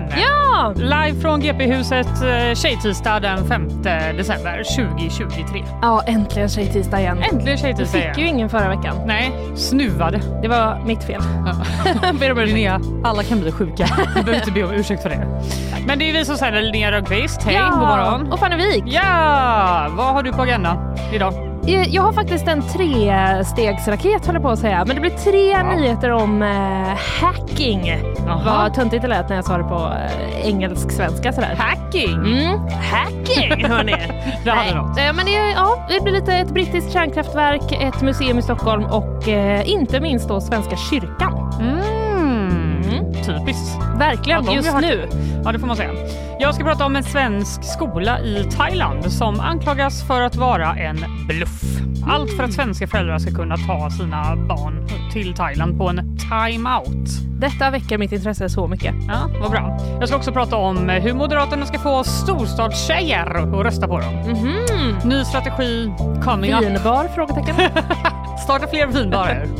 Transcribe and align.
Nyhetsshowen! 0.00 0.20
Ja! 0.20 0.72
Live 0.76 1.20
från 1.20 1.40
GP-huset 1.40 2.06
eh, 2.06 2.54
Tjejtisdag 2.54 3.22
den 3.22 3.46
5 3.48 3.68
december 4.16 4.62
2023. 4.76 5.64
Ja, 5.82 6.02
äntligen 6.06 6.48
tjejtisdag 6.48 7.00
igen. 7.00 7.22
Äntligen 7.32 7.58
Tjejtisdag 7.58 8.02
fick 8.02 8.18
ju 8.18 8.26
ingen 8.26 8.48
förra 8.48 8.68
veckan. 8.68 8.96
Nej, 9.06 9.32
snuvade. 9.54 10.20
Det 10.42 10.48
var 10.48 10.82
mitt 10.86 11.04
fel. 11.04 11.20
Ber 12.20 12.32
om. 12.32 12.38
Linnea, 12.38 12.80
alla 13.04 13.22
kan 13.22 13.40
bli 13.40 13.52
sjuka. 13.52 13.86
Du 14.16 14.22
behöver 14.22 14.34
inte 14.34 14.50
be 14.52 14.64
om 14.64 14.70
ursäkt 14.72 15.02
för 15.02 15.10
det. 15.10 15.42
Men 15.86 15.98
det 15.98 16.10
är 16.10 16.12
vi 16.12 16.24
som 16.24 16.36
sänder 16.36 16.62
Linnea 16.62 16.92
Rönnqvist. 16.92 17.42
Hej, 17.42 17.60
god 17.70 17.78
morgon. 17.78 18.32
Och 18.32 18.38
Fanny 18.38 18.56
Wijk. 18.56 18.84
Ja, 18.86 19.88
vad 19.90 20.06
har 20.06 20.22
du 20.22 20.32
på 20.32 20.42
agendan 20.42 20.96
idag? 21.12 21.49
Jag 21.70 22.02
har 22.02 22.12
faktiskt 22.12 22.48
en 22.48 22.62
trestegsraket 22.62 24.26
håller 24.26 24.40
på 24.40 24.48
att 24.48 24.58
säga. 24.58 24.84
Men 24.86 24.94
det 24.96 25.00
blir 25.00 25.10
tre 25.10 25.50
Ja. 25.50 25.62
nyheter 25.62 26.10
om 26.12 26.42
eh, 26.42 26.48
hacking. 27.22 27.86
Jaha. 28.26 28.42
Vad 28.44 28.74
töntigt 28.74 29.02
det 29.02 29.08
lät 29.08 29.28
när 29.28 29.36
jag 29.36 29.44
sa 29.44 29.58
det 29.58 29.64
på 29.64 29.92
eh, 29.94 30.46
engelsk-svenska 30.48 31.32
sådär. 31.32 31.54
Hacking? 31.58 32.14
Mm, 32.14 32.60
hacking 32.92 33.64
hörni. 33.70 33.94
Det 34.44 34.50
hade 34.50 34.74
något. 34.74 34.98
eh, 34.98 35.12
Men 35.14 35.26
det, 35.26 35.50
ja, 35.56 35.86
det 35.88 36.00
blir 36.04 36.12
lite 36.12 36.32
ett 36.34 36.50
brittiskt 36.50 36.92
kärnkraftverk, 36.92 37.72
ett 37.72 38.02
museum 38.02 38.38
i 38.38 38.42
Stockholm 38.42 38.84
och 38.84 39.28
eh, 39.28 39.70
inte 39.70 40.00
minst 40.00 40.28
då 40.28 40.40
Svenska 40.40 40.76
kyrkan. 40.76 41.52
Mm. 41.60 41.80
Typiskt. 43.38 43.78
Verkligen, 43.98 44.44
Ja, 44.44 44.52
just 44.52 44.72
har- 44.72 44.80
nu. 44.80 45.08
Ja, 45.44 45.52
det 45.52 45.58
får 45.58 45.66
man 45.66 45.76
säga. 45.76 45.90
Jag 46.40 46.54
ska 46.54 46.64
prata 46.64 46.86
om 46.86 46.96
en 46.96 47.04
svensk 47.04 47.64
skola 47.64 48.20
i 48.20 48.44
Thailand 48.56 49.12
som 49.12 49.40
anklagas 49.40 50.02
för 50.06 50.20
att 50.22 50.36
vara 50.36 50.74
en 50.76 51.04
bluff. 51.28 51.62
Allt 52.06 52.30
för 52.36 52.44
att 52.44 52.52
svenska 52.52 52.86
föräldrar 52.86 53.18
ska 53.18 53.30
kunna 53.30 53.56
ta 53.56 53.90
sina 53.90 54.36
barn 54.36 54.86
till 55.12 55.34
Thailand 55.34 55.78
på 55.78 55.88
en 55.88 56.16
time-out. 56.18 57.08
Detta 57.40 57.70
väcker 57.70 57.98
mitt 57.98 58.12
intresse 58.12 58.48
så 58.48 58.66
mycket. 58.66 58.94
Ja, 59.08 59.40
vad 59.40 59.50
bra. 59.50 59.78
Jag 60.00 60.08
ska 60.08 60.16
också 60.16 60.32
prata 60.32 60.56
om 60.56 60.88
hur 60.88 61.14
Moderaterna 61.14 61.66
ska 61.66 61.78
få 61.78 62.04
storstadstjejer 62.04 63.34
att 63.36 63.64
rösta 63.66 63.88
på 63.88 63.98
dem. 64.00 64.14
Mhm. 64.14 64.98
Ny 65.04 65.24
strategi 65.24 65.92
coming 66.24 66.52
up. 66.54 66.62
Vinbar? 66.62 67.08
Frågetecken. 67.14 67.54
Starta 68.44 68.66
fler 68.66 68.86
vinbarer. 68.86 69.46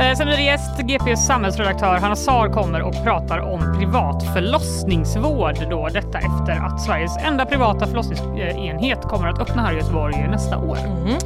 Eh, 0.00 0.16
Sen 0.16 0.26
blir 0.26 0.36
det 0.36 0.42
gäst. 0.42 0.78
GPs 0.80 1.26
samhällsredaktör 1.26 1.94
Hanna 1.98 2.16
Sar 2.16 2.48
kommer 2.48 2.82
och 2.82 3.04
pratar 3.04 3.38
om 3.38 3.74
privat 3.78 4.22
förlossningsvård. 4.34 5.54
Då 5.70 5.88
detta 5.88 6.18
efter 6.18 6.52
att 6.66 6.80
Sveriges 6.82 7.16
enda 7.16 7.46
privata 7.46 7.86
förlossningsenhet 7.86 9.02
kommer 9.02 9.28
att 9.28 9.38
öppna 9.40 9.62
här 9.62 9.72
i 9.72 9.76
Göteborg 9.76 10.28
nästa 10.30 10.58
år. 10.58 10.78
Mhm. 10.86 11.18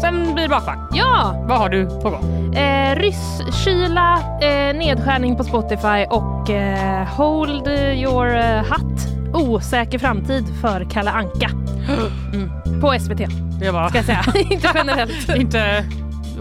Sen 0.00 0.34
blir 0.34 0.42
det 0.42 0.48
bakvagn. 0.48 0.80
Ja! 0.94 1.44
Vad 1.48 1.58
har 1.58 1.68
du 1.68 1.86
på 1.86 2.10
gång? 2.10 2.54
Eh, 2.54 2.96
rysskyla, 2.96 4.18
eh, 4.40 4.76
nedskärning 4.78 5.36
på 5.36 5.44
Spotify 5.44 6.04
och 6.10 6.50
eh, 6.50 7.04
Hold 7.06 7.68
your 7.68 8.36
eh, 8.36 8.44
hatt. 8.64 9.08
Osäker 9.34 9.98
framtid 9.98 10.44
för 10.60 10.86
Kalle 10.90 11.10
Anka. 11.10 11.50
Mm. 12.34 12.80
På 12.80 12.94
SVT, 13.00 13.26
Det 13.60 13.70
var 13.70 13.88
ska 13.88 13.98
jag 13.98 14.04
säga. 14.04 14.24
Inte 14.50 14.70
generellt. 14.74 15.28
inte 15.36 15.84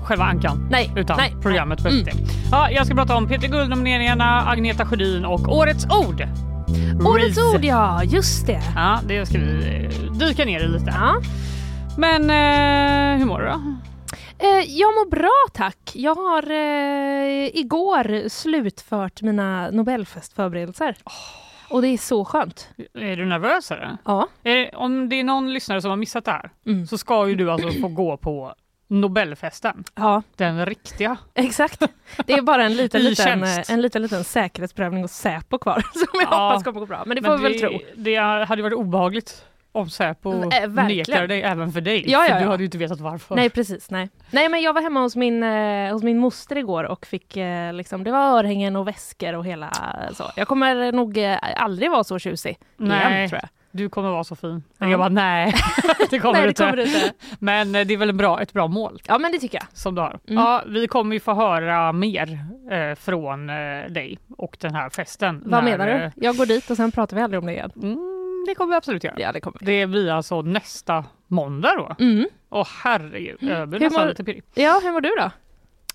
själva 0.03 0.23
ankan. 0.23 0.67
Nej, 0.71 0.91
Utan 0.95 1.17
nej. 1.17 1.35
programmet 1.41 1.83
på 1.83 1.89
Mm. 1.89 2.05
Ja, 2.51 2.71
jag 2.71 2.85
ska 2.85 2.95
prata 2.95 3.15
om 3.15 3.27
Peter 3.27 3.47
Guld-nomineringarna, 3.47 4.41
Agneta 4.47 4.85
Sjödin 4.85 5.25
och 5.25 5.47
Årets 5.57 5.85
ord. 5.85 6.23
Årets 7.07 7.37
ord 7.37 7.63
ja, 7.65 8.03
just 8.03 8.47
det. 8.47 8.61
Ja, 8.75 8.99
det 9.07 9.25
ska 9.25 9.37
vi 9.37 9.85
eh, 9.85 10.11
dyka 10.11 10.45
ner 10.45 10.59
i 10.59 10.67
lite. 10.67 10.93
Ja. 10.99 11.21
Men 11.97 12.21
eh, 12.29 13.19
hur 13.19 13.25
mår 13.25 13.39
du 13.39 13.45
då? 13.45 13.75
Eh, 14.39 14.63
jag 14.67 14.87
mår 14.93 15.09
bra 15.09 15.45
tack. 15.53 15.91
Jag 15.93 16.15
har 16.15 16.51
eh, 16.51 17.47
igår 17.59 18.29
slutfört 18.29 19.21
mina 19.21 19.69
Nobelfestförberedelser. 19.71 20.95
Och 21.69 21.81
det 21.81 21.87
är 21.87 21.97
så 21.97 22.25
skönt. 22.25 22.69
Är 22.93 23.15
du 23.17 23.25
nervös? 23.25 23.71
Eller? 23.71 23.97
Ja. 24.05 24.27
Det, 24.43 24.69
om 24.69 25.09
det 25.09 25.19
är 25.19 25.23
någon 25.23 25.53
lyssnare 25.53 25.81
som 25.81 25.89
har 25.89 25.97
missat 25.97 26.25
det 26.25 26.31
här 26.31 26.49
Mm. 26.65 26.87
så 26.87 26.97
ska 26.97 27.27
ju 27.27 27.35
du 27.35 27.51
alltså 27.51 27.71
få 27.81 27.87
gå 27.87 28.17
på 28.17 28.53
Nobelfesten. 28.87 29.83
Ja, 29.95 30.21
Den 30.35 30.65
riktiga. 30.65 31.17
exakt. 31.33 31.83
Det 32.25 32.33
är 32.33 32.41
bara 32.41 32.63
en 32.63 32.73
liten, 32.75 33.01
liten, 33.03 33.43
en 33.69 33.81
liten, 33.81 34.01
liten 34.01 34.23
säkerhetsprövning 34.23 35.03
och 35.03 35.09
Säpo 35.09 35.57
kvar 35.57 35.79
som 35.93 36.07
jag 36.13 36.23
Ja. 36.31 36.49
hoppas 36.49 36.63
kommer 36.63 36.79
gå 36.79 36.85
bra. 36.85 37.03
Men 37.05 37.15
det 37.15 37.21
får 37.21 37.29
Men 37.29 37.37
vi 37.37 37.43
väl 37.43 37.53
det, 37.53 37.59
tro. 37.59 37.79
Det 37.95 38.15
hade 38.47 38.61
varit 38.61 38.73
obehagligt 38.77 39.45
om 39.71 39.89
Säpo 39.89 40.31
verkligen. 40.49 40.85
nekar 40.87 41.27
dig 41.27 41.41
även 41.41 41.71
för 41.71 41.81
dig. 41.81 42.03
Ja, 42.11 42.19
för 42.19 42.29
ja, 42.29 42.37
du 42.39 42.43
ja. 42.43 42.49
hade 42.49 42.63
ju 42.63 42.65
inte 42.65 42.77
vetat 42.77 42.99
varför. 42.99 43.35
Nej 43.35 43.49
precis, 43.49 43.89
nej. 43.91 44.09
Nej 44.31 44.49
men 44.49 44.61
jag 44.61 44.73
var 44.73 44.81
hemma 44.81 45.01
hos 45.01 45.15
min, 45.15 45.43
eh, 45.43 45.93
hos 45.93 46.03
min 46.03 46.17
moster 46.19 46.57
igår 46.57 46.83
och 46.83 47.05
fick 47.05 47.37
eh, 47.37 47.73
liksom, 47.73 48.03
det 48.03 48.11
var 48.11 48.39
örhängen 48.39 48.75
och 48.75 48.87
väskor 48.87 49.33
och 49.35 49.45
hela 49.45 49.69
så. 50.13 50.23
Jag 50.35 50.47
kommer 50.47 50.91
nog 50.91 51.17
eh, 51.17 51.37
aldrig 51.55 51.91
vara 51.91 52.03
så 52.03 52.19
tjusig 52.19 52.59
Nej. 52.77 53.15
igen 53.17 53.29
tror 53.29 53.39
jag. 53.41 53.49
Du 53.71 53.89
kommer 53.89 54.09
vara 54.09 54.23
så 54.23 54.35
fin. 54.35 54.63
Ja. 54.77 54.87
Jag 54.89 54.99
bara 54.99 55.09
nej, 55.09 55.53
det 56.09 56.19
kommer 56.19 56.33
nej 56.33 56.41
du 56.41 56.47
det 56.47 56.49
inte. 56.49 56.63
kommer 56.63 56.77
du 56.77 56.83
inte. 56.83 57.13
Men 57.39 57.75
eh, 57.75 57.87
det 57.87 57.93
är 57.93 57.97
väl 57.97 58.09
en 58.09 58.17
bra, 58.17 58.41
ett 58.41 58.53
bra 58.53 58.67
mål 58.67 59.01
Ja 59.07 59.17
men 59.17 59.31
det 59.31 59.39
tycker 59.39 59.57
jag. 59.57 59.67
som 59.73 59.95
du 59.95 60.01
har. 60.01 60.19
Mm. 60.27 60.43
Ja, 60.43 60.63
vi 60.67 60.87
kommer 60.87 61.13
ju 61.13 61.19
få 61.19 61.33
höra 61.33 61.91
mer 61.91 62.39
eh, 62.71 62.95
från 62.95 63.49
eh, 63.49 63.55
dig 63.89 64.19
och 64.37 64.57
den 64.59 64.75
här 64.75 64.89
festen. 64.89 65.41
Vad 65.45 65.63
när, 65.63 65.71
menar 65.71 65.87
eh, 65.87 66.11
du? 66.15 66.25
Jag 66.25 66.35
går 66.37 66.45
dit 66.45 66.69
och 66.69 66.77
sen 66.77 66.91
pratar 66.91 67.17
vi 67.17 67.23
aldrig 67.23 67.39
om 67.39 67.45
det 67.45 67.53
igen. 67.53 67.71
Mm, 67.75 68.43
det 68.47 68.55
kommer 68.55 68.71
vi 68.73 68.77
absolut 68.77 69.03
göra. 69.03 69.15
Ja 69.17 69.31
det 69.31 69.39
kommer 69.41 69.57
vi. 69.61 69.65
Det 69.65 69.87
blir 69.87 70.11
alltså 70.11 70.41
nästa 70.41 71.05
måndag 71.27 71.73
då. 71.77 71.95
Mm. 72.05 72.27
Åh 72.49 72.67
herregud, 72.83 73.37
jag 73.39 73.69
blir 73.69 73.79
Hur 73.79 73.85
nästan 73.85 74.07
lite 74.07 74.23
pirrig. 74.23 74.43
Ja 74.53 74.79
hur 74.83 74.91
mår 74.91 75.01
du 75.01 75.09
då? 75.19 75.31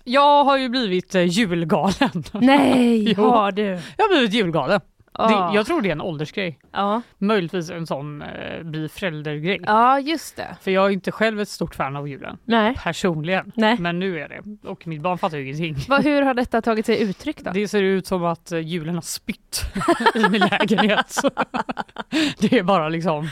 Jag 0.05 0.43
har 0.43 0.57
ju 0.57 0.69
blivit 0.69 1.15
eh, 1.15 1.23
julgalen. 1.23 2.23
Nej, 2.33 3.13
har 3.17 3.51
du? 3.51 3.63
Jag 3.97 4.05
har 4.05 4.13
blivit 4.15 4.33
julgalen. 4.33 4.81
Det, 5.17 5.55
jag 5.55 5.65
tror 5.65 5.81
det 5.81 5.87
är 5.89 5.91
en 5.91 6.01
åldersgrej. 6.01 6.59
Ja. 6.71 7.01
Möjligtvis 7.17 7.69
en 7.69 7.87
sån 7.87 8.21
eh, 8.21 8.63
bli 8.63 8.89
förälder-grej. 8.89 9.59
ja, 9.65 9.99
just 9.99 10.35
det. 10.35 10.55
För 10.61 10.71
jag 10.71 10.85
är 10.85 10.89
inte 10.89 11.11
själv 11.11 11.41
ett 11.41 11.49
stort 11.49 11.75
fan 11.75 11.95
av 11.95 12.07
julen. 12.07 12.37
Nej. 12.45 12.75
Personligen. 12.83 13.51
Nej. 13.55 13.77
Men 13.79 13.99
nu 13.99 14.19
är 14.19 14.29
det. 14.29 14.67
Och 14.69 14.87
mitt 14.87 15.01
barn 15.01 15.17
fattar 15.17 15.37
ju 15.37 15.43
ingenting. 15.43 15.85
Vad, 15.89 16.03
hur 16.03 16.21
har 16.21 16.33
detta 16.33 16.61
tagit 16.61 16.85
sig 16.85 17.01
uttryck 17.01 17.39
då? 17.41 17.51
Det 17.53 17.67
ser 17.67 17.81
ut 17.83 18.07
som 18.07 18.23
att 18.25 18.51
eh, 18.51 18.59
julen 18.59 18.95
har 18.95 19.01
spytt 19.01 19.61
i 20.15 20.29
min 20.29 20.41
lägenhet. 20.41 21.15
det 22.39 22.53
är 22.57 22.63
bara 22.63 22.89
liksom 22.89 23.29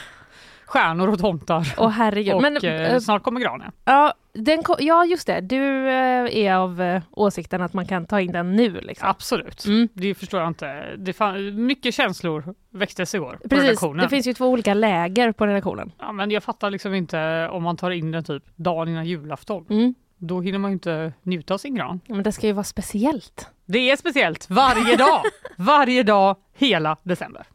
stjärnor 0.65 1.07
och 1.07 1.19
tomtar. 1.19 1.73
Åh 1.77 1.89
herregud. 1.89 2.33
och 2.33 2.41
Men, 2.41 2.57
eh, 2.57 2.71
eh, 2.93 2.99
snart 2.99 3.23
kommer 3.23 3.39
granen. 3.41 3.71
ja, 3.85 4.13
den, 4.33 4.63
ko- 4.63 4.75
ja, 4.79 5.05
just 5.05 5.27
det. 5.27 5.41
Du 5.41 5.87
eh, 5.89 6.35
är 6.45 6.53
av 6.55 6.81
eh, 6.81 7.01
åsikten 7.11 7.61
att 7.61 7.73
man 7.73 7.85
kan 7.87 8.05
ta 8.05 8.21
in 8.21 8.31
den 8.31 8.55
nu. 8.55 8.81
Liksom. 8.81 9.07
Absolut. 9.09 9.65
Mm. 9.65 9.87
Det 9.93 10.15
förstår 10.15 10.39
jag 10.39 10.47
inte. 10.49 10.95
Det 10.97 11.13
fan, 11.13 11.65
mycket 11.65 11.93
känslor 11.93 12.55
väcktes 12.69 13.15
igår 13.15 13.39
på 13.43 13.49
Precis, 13.49 13.65
redaktionen. 13.65 14.03
det 14.03 14.09
finns 14.09 14.27
ju 14.27 14.33
två 14.33 14.45
olika 14.47 14.73
läger 14.73 15.31
på 15.31 15.47
redaktionen. 15.47 15.91
Ja, 15.99 16.11
men 16.11 16.31
jag 16.31 16.43
fattar 16.43 16.69
liksom 16.71 16.93
inte 16.93 17.47
om 17.51 17.63
man 17.63 17.77
tar 17.77 17.91
in 17.91 18.11
den 18.11 18.23
typ 18.23 18.43
dagen 18.55 18.87
innan 18.87 19.05
julafton. 19.05 19.65
Mm. 19.69 19.93
Då 20.17 20.41
hinner 20.41 20.59
man 20.59 20.71
ju 20.71 20.73
inte 20.73 21.13
njuta 21.23 21.53
av 21.53 21.57
sin 21.57 21.75
gran. 21.75 21.99
Men 22.07 22.23
det 22.23 22.31
ska 22.31 22.47
ju 22.47 22.53
vara 22.53 22.63
speciellt. 22.63 23.47
Det 23.65 23.91
är 23.91 23.95
speciellt 23.95 24.49
varje 24.49 24.95
dag. 24.95 25.21
varje 25.57 26.03
dag 26.03 26.35
hela 26.53 26.97
december. 27.03 27.45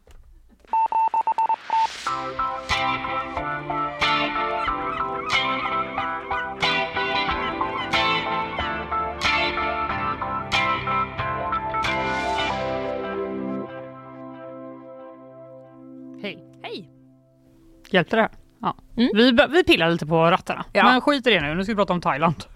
Hjälpte 17.89 18.15
det? 18.15 18.29
Ja. 18.61 18.75
Mm. 18.97 19.09
Vi, 19.15 19.31
vi 19.49 19.63
pillar 19.63 19.89
lite 19.91 20.05
på 20.05 20.31
rattarna. 20.31 20.65
Ja. 20.73 20.83
Men 20.83 21.01
skit 21.01 21.27
i 21.27 21.29
det 21.31 21.41
nu, 21.41 21.55
nu 21.55 21.63
ska 21.63 21.71
vi 21.71 21.75
prata 21.75 21.93
om 21.93 22.01
Thailand. 22.01 22.43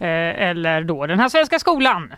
eh, 0.00 0.08
eller 0.48 0.82
då 0.84 1.06
den 1.06 1.20
här 1.20 1.28
svenska 1.28 1.58
skolan. 1.58 2.12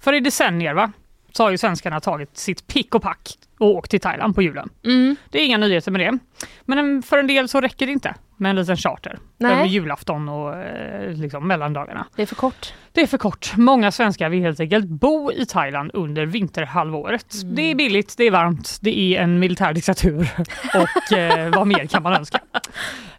För 0.00 0.12
i 0.12 0.20
decennier 0.20 0.74
va, 0.74 0.92
så 1.32 1.42
har 1.42 1.50
ju 1.50 1.58
svenskarna 1.58 2.00
tagit 2.00 2.36
sitt 2.36 2.66
pick 2.66 2.94
och 2.94 3.02
pack 3.02 3.28
och 3.58 3.66
åkt 3.68 3.90
till 3.90 4.00
Thailand 4.00 4.34
på 4.34 4.42
julen. 4.42 4.68
Mm. 4.84 5.16
Det 5.30 5.38
är 5.40 5.46
inga 5.46 5.58
nyheter 5.58 5.90
med 5.90 6.00
det. 6.00 6.18
Men 6.64 6.78
en- 6.78 7.02
för 7.02 7.18
en 7.18 7.26
del 7.26 7.48
så 7.48 7.60
räcker 7.60 7.86
det 7.86 7.92
inte 7.92 8.14
med 8.36 8.50
en 8.50 8.56
liten 8.56 8.76
charter 8.76 9.18
Nej. 9.38 9.52
över 9.52 9.64
julafton 9.64 10.28
och 10.28 10.56
eh, 10.56 11.12
liksom 11.12 11.48
mellandagarna. 11.48 12.06
Det 12.16 12.22
är 12.22 12.26
för 12.26 12.34
kort. 12.34 12.74
Det 12.92 13.00
är 13.00 13.06
för 13.06 13.18
kort. 13.18 13.52
Många 13.56 13.90
svenskar 13.92 14.28
vill 14.28 14.40
helt 14.42 14.60
enkelt 14.60 14.86
bo 14.86 15.32
i 15.32 15.46
Thailand 15.46 15.90
under 15.94 16.26
vinterhalvåret. 16.26 17.34
Mm. 17.42 17.54
Det 17.54 17.62
är 17.62 17.74
billigt, 17.74 18.14
det 18.16 18.24
är 18.24 18.30
varmt, 18.30 18.78
det 18.82 18.98
är 18.98 19.22
en 19.22 19.38
militär 19.38 19.74
och 20.74 21.12
eh, 21.18 21.50
vad 21.50 21.66
mer 21.66 21.86
kan 21.86 22.02
man 22.02 22.12
önska? 22.12 22.40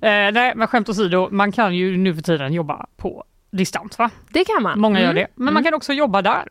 Eh, 0.02 0.32
nej, 0.34 0.54
men 0.56 0.68
skämt 0.68 0.90
åsido, 0.90 1.28
man 1.32 1.52
kan 1.52 1.76
ju 1.76 1.98
nu 1.98 2.16
för 2.16 2.22
tiden 2.22 2.54
jobba 2.54 2.86
på 2.98 3.24
distans. 3.52 4.00
Va? 4.00 4.10
Det 4.30 4.46
kan 4.46 4.64
man. 4.64 4.80
Många 4.80 5.00
gör 5.00 5.06
Mm. 5.12 5.16
det, 5.16 5.28
men 5.36 5.54
man 5.54 5.64
kan 5.64 5.74
också 5.74 5.94
jobba 5.94 6.22
där. 6.22 6.44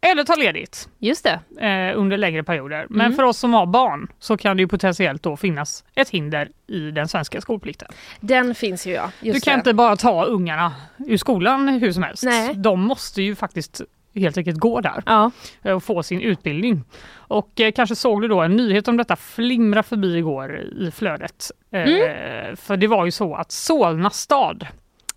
Eller 0.00 0.24
ta 0.24 0.34
ledigt 0.34 0.88
Just 0.98 1.24
det. 1.24 1.66
eh, 1.66 1.98
under 1.98 2.16
längre 2.16 2.42
perioder. 2.44 2.86
Men 2.90 3.00
Mm. 3.06 3.16
för 3.16 3.22
oss 3.22 3.38
som 3.38 3.52
har 3.54 3.66
barn 3.66 4.08
så 4.18 4.36
kan 4.36 4.56
det 4.56 4.60
ju 4.60 4.68
potentiellt 4.68 5.22
då 5.22 5.36
finnas 5.36 5.84
ett 5.94 6.08
hinder 6.10 6.48
i 6.66 6.90
den 6.90 7.08
svenska 7.08 7.40
skolplikten. 7.40 7.88
Den 8.20 8.54
finns 8.54 8.86
ju 8.86 8.92
ja. 8.92 9.10
Just 9.20 9.34
du 9.34 9.50
kan 9.50 9.52
det. 9.54 9.58
inte 9.60 9.74
bara 9.74 9.96
ta 9.96 10.24
ungarna 10.24 10.72
ur 11.06 11.16
skolan 11.16 11.68
hur 11.68 11.92
som 11.92 12.02
helst. 12.02 12.22
Nej. 12.22 12.54
De 12.54 12.80
måste 12.80 13.22
ju 13.22 13.34
faktiskt 13.34 13.80
helt 14.14 14.38
enkelt 14.38 14.58
gå 14.58 14.80
där 14.80 15.02
Ja. 15.06 15.30
eh, 15.62 15.72
och 15.72 15.82
få 15.84 16.02
sin 16.02 16.20
utbildning. 16.20 16.84
Och 17.14 17.60
eh, 17.60 17.72
kanske 17.72 17.96
såg 17.96 18.22
du 18.22 18.28
då 18.28 18.40
en 18.40 18.56
nyhet 18.56 18.88
om 18.88 18.96
detta 18.96 19.16
flimra 19.16 19.82
förbi 19.82 20.16
igår 20.16 20.58
i 20.60 20.90
flödet. 20.90 21.50
Eh, 21.72 21.80
Mm. 21.82 22.56
För 22.56 22.76
det 22.76 22.86
var 22.86 23.04
ju 23.04 23.10
så 23.10 23.34
att 23.34 23.52
Solna 23.52 24.10
stad 24.10 24.66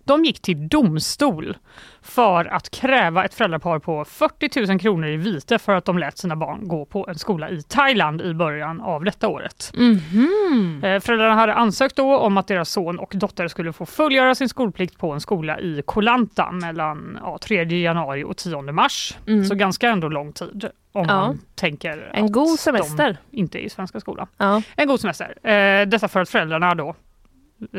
de 0.04 0.24
gick 0.24 0.42
till 0.42 0.68
domstol 0.68 1.56
för 2.02 2.44
att 2.44 2.70
kräva 2.70 3.24
ett 3.24 3.34
föräldrapar 3.34 3.78
på 3.78 4.04
40 4.04 4.66
000 4.68 4.78
kronor 4.80 5.08
i 5.08 5.16
vite 5.16 5.58
för 5.58 5.74
att 5.74 5.84
de 5.84 5.98
lät 5.98 6.18
sina 6.18 6.36
barn 6.36 6.68
gå 6.68 6.84
på 6.84 7.06
en 7.08 7.14
skola 7.18 7.50
i 7.50 7.62
Thailand 7.62 8.22
i 8.22 8.34
början 8.34 8.80
av 8.80 9.04
detta 9.04 9.28
året. 9.28 9.72
Mhm. 9.74 10.80
Eh, 10.84 11.00
Föräldrarna 11.00 11.34
hade 11.34 11.54
ansökt 11.54 11.96
då 11.96 12.16
om 12.18 12.36
att 12.36 12.46
deras 12.46 12.70
son 12.70 12.98
och 12.98 13.12
dotter 13.16 13.48
skulle 13.48 13.72
få 13.72 13.86
fullgöra 13.86 14.34
sin 14.34 14.48
skolplikt 14.48 14.98
på 14.98 15.12
en 15.12 15.20
skola 15.20 15.60
i 15.60 15.82
Koh 15.86 16.02
Lanta 16.02 16.50
mellan 16.52 17.18
ja, 17.22 17.38
3 17.42 17.64
januari 17.82 18.24
och 18.24 18.36
10 18.36 18.62
mars. 18.72 19.16
Mm. 19.26 19.44
Så 19.44 19.54
ganska 19.54 19.88
ändå 19.88 20.08
lång 20.08 20.32
tid 20.32 20.64
om 20.92 21.06
Ja. 21.08 21.14
man 21.20 21.40
tänker 21.54 22.10
En 22.14 22.24
att 22.24 22.32
god 22.32 22.58
semester. 22.58 23.16
de 23.30 23.36
inte 23.38 23.58
är 23.58 23.62
i 23.62 23.68
svenska 23.70 24.00
skolan. 24.00 24.26
Ja. 24.38 24.62
En 24.76 24.88
god 24.88 25.00
semester. 25.00 25.48
Eh, 25.48 25.86
detta 25.86 26.08
för 26.08 26.20
att 26.20 26.28
föräldrarna 26.28 26.74
då, 26.74 26.94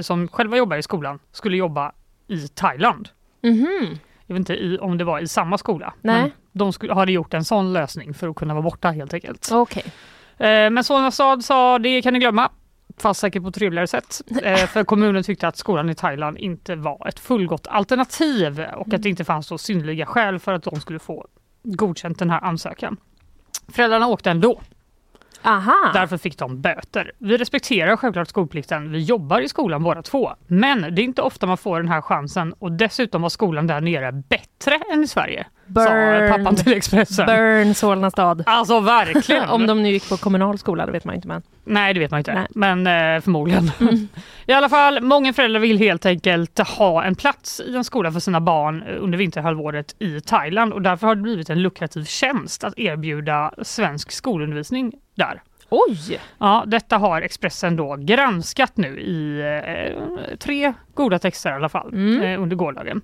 som 0.02 0.28
själva 0.28 0.58
jobbar 0.58 0.78
i 0.78 0.84
skolan, 0.84 1.20
skulle 1.32 1.58
jobba 1.58 1.92
i 2.28 2.48
Thailand. 2.48 3.10
Mhm. 3.42 3.98
Jag 4.26 4.36
vet 4.36 4.40
inte 4.40 4.54
i, 4.54 4.78
om 4.78 4.98
det 4.98 5.04
var 5.04 5.20
i 5.20 5.28
samma 5.28 5.58
skola. 5.58 5.94
Nej. 6.02 6.22
Men 6.22 6.32
de 6.52 6.74
skulle, 6.74 6.94
hade 6.94 7.12
gjort 7.12 7.34
en 7.34 7.44
sån 7.44 7.74
lösning 7.74 8.14
för 8.14 8.28
att 8.28 8.36
kunna 8.36 8.54
vara 8.54 8.64
borta 8.64 8.92
helt 8.92 9.14
enkelt. 9.14 9.50
Okej. 9.52 9.84
Eh, 10.38 10.70
men 10.70 10.84
Solna 10.84 11.12
stad 11.12 11.46
sa 11.46 11.80
det 11.80 12.02
kan 12.02 12.14
ni 12.14 12.20
glömma. 12.20 12.52
Fast 12.98 13.20
säkert 13.20 13.44
på 13.44 13.50
ett 13.50 13.56
trevligare 13.56 13.88
sätt. 13.88 14.22
Eh, 14.44 14.68
för 14.68 14.84
kommunen 14.84 15.24
tyckte 15.24 15.48
att 15.48 15.58
skolan 15.58 15.90
i 15.90 15.96
Thailand 15.96 16.38
inte 16.38 16.76
var 16.76 17.08
ett 17.08 17.20
fullgott 17.20 17.68
alternativ 17.68 18.66
och 18.76 18.94
att 18.94 19.04
det 19.04 19.10
inte 19.10 19.24
fanns 19.24 19.48
så 19.48 19.58
synliga 19.58 20.06
skäl 20.06 20.40
för 20.40 20.54
att 20.54 20.64
de 20.64 20.82
skulle 20.82 21.00
få 21.00 21.28
godkänt 21.64 22.20
den 22.20 22.30
här 22.30 22.42
ansökan. 22.44 22.98
Föräldrarna 23.68 24.08
åkte 24.08 24.32
ändå. 24.32 24.62
Aha. 25.44 25.92
Därför 25.94 26.18
fick 26.18 26.38
de 26.38 26.62
böter. 26.62 27.12
Vi 27.20 27.38
respekterar 27.38 27.96
självklart 27.96 28.28
skolplikten. 28.28 28.92
Vi 28.92 29.00
jobbar 29.00 29.42
i 29.42 29.50
skolan 29.50 29.84
båda 29.84 30.02
två. 30.02 30.32
Men 30.48 30.96
det 30.96 31.02
är 31.02 31.04
inte 31.04 31.22
ofta 31.22 31.46
man 31.46 31.58
får 31.58 31.78
den 31.80 31.90
här 31.90 32.02
chansen 32.02 32.54
och 32.60 32.72
dessutom 32.72 33.22
var 33.22 33.30
skolan 33.30 33.68
där 33.68 33.82
nere 33.82 34.12
bättre 34.12 34.53
än 34.94 35.04
i 35.04 35.08
Sverige. 35.08 35.46
Sa 35.66 35.70
Burn. 35.74 36.32
pappan 36.32 36.56
till 36.56 36.74
Expressen. 36.74 37.26
Burn 37.26 37.74
Solna 37.76 38.12
stad. 38.12 38.44
Alltså 38.48 38.80
verkligen. 38.80 39.50
Om 39.50 39.68
de 39.68 39.84
nu 39.84 39.90
gick 39.90 40.10
på 40.10 40.18
kommunal 40.18 40.58
skola, 40.58 40.86
det 40.86 40.92
vet 40.92 41.06
man 41.06 41.16
inte. 41.16 41.28
Men. 41.28 41.42
Nej 41.64 41.94
det 41.94 42.00
vet 42.00 42.12
man 42.12 42.18
inte, 42.18 42.34
Nej. 42.34 42.48
men 42.56 42.88
eh, 43.16 43.22
förmodligen. 43.22 43.72
Mm. 43.82 44.08
I 44.46 44.52
alla 44.54 44.70
fall, 44.70 45.02
många 45.02 45.34
föräldrar 45.34 45.60
vill 45.60 45.78
helt 45.78 46.06
enkelt 46.06 46.60
ha 46.60 47.04
en 47.04 47.16
plats 47.16 47.60
i 47.66 47.76
en 47.76 47.84
skola 47.84 48.12
för 48.12 48.20
sina 48.20 48.42
barn 48.42 48.84
eh, 48.88 48.96
under 49.04 49.18
vinterhalvåret 49.18 49.96
i 50.00 50.22
Thailand 50.22 50.74
och 50.74 50.82
därför 50.82 51.08
har 51.08 51.16
det 51.16 51.22
blivit 51.22 51.50
en 51.50 51.62
lukrativ 51.62 52.04
tjänst 52.06 52.64
att 52.64 52.80
erbjuda 52.80 53.54
svensk 53.62 54.12
skolundervisning 54.12 54.94
där. 55.16 55.42
Oj! 55.70 56.20
Ja, 56.38 56.64
detta 56.68 56.98
har 56.98 57.22
Expressen 57.22 57.76
då 57.76 57.96
granskat 58.00 58.78
nu 58.78 59.00
i 59.00 59.40
eh, 59.42 60.38
tre 60.38 60.74
goda 60.94 61.20
texter 61.20 61.50
i 61.50 61.54
alla 61.54 61.70
fall 61.70 61.94
Mm. 61.94 62.22
eh, 62.22 62.42
under 62.42 62.56
gårdagen. 62.56 63.02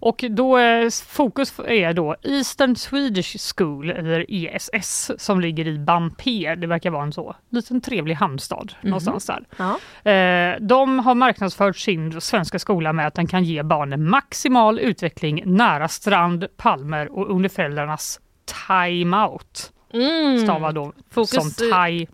Och 0.00 0.24
då 0.30 0.58
eh, 0.58 0.90
fokus 1.06 1.58
är 1.58 1.92
då 1.92 2.16
Eastern 2.22 2.76
Swedish 2.76 3.54
School 3.56 3.90
eller 3.90 4.26
ESS 4.28 5.10
som 5.18 5.40
ligger 5.40 5.66
i 5.66 5.78
Bamper. 5.78 6.56
Det 6.56 6.66
verkar 6.66 6.90
vara 6.90 7.02
en 7.02 7.12
så 7.12 7.36
liten 7.50 7.80
trevlig 7.80 8.14
hamnstad 8.14 8.72
någonstans 8.80 9.26
där. 9.26 9.44
Ja. 9.56 10.10
Eh, 10.10 10.60
de 10.60 10.98
har 10.98 11.14
marknadsfört 11.14 11.76
sin 11.76 12.20
svenska 12.20 12.58
skola 12.58 12.92
med 12.92 13.06
att 13.06 13.14
den 13.14 13.26
kan 13.26 13.44
ge 13.44 13.62
barnen 13.62 14.08
maximal 14.08 14.78
utveckling 14.78 15.42
nära 15.46 15.88
strand, 15.88 16.46
palmer 16.56 17.18
och 17.18 17.30
under 17.30 17.48
föräldrarnas 17.48 18.20
time-out. 18.68 19.72
Mm. 19.92 20.38
Stavad 20.38 20.74
då 20.74 20.92
Fokus 21.10 21.30
som 21.30 21.70
thai 21.70 22.06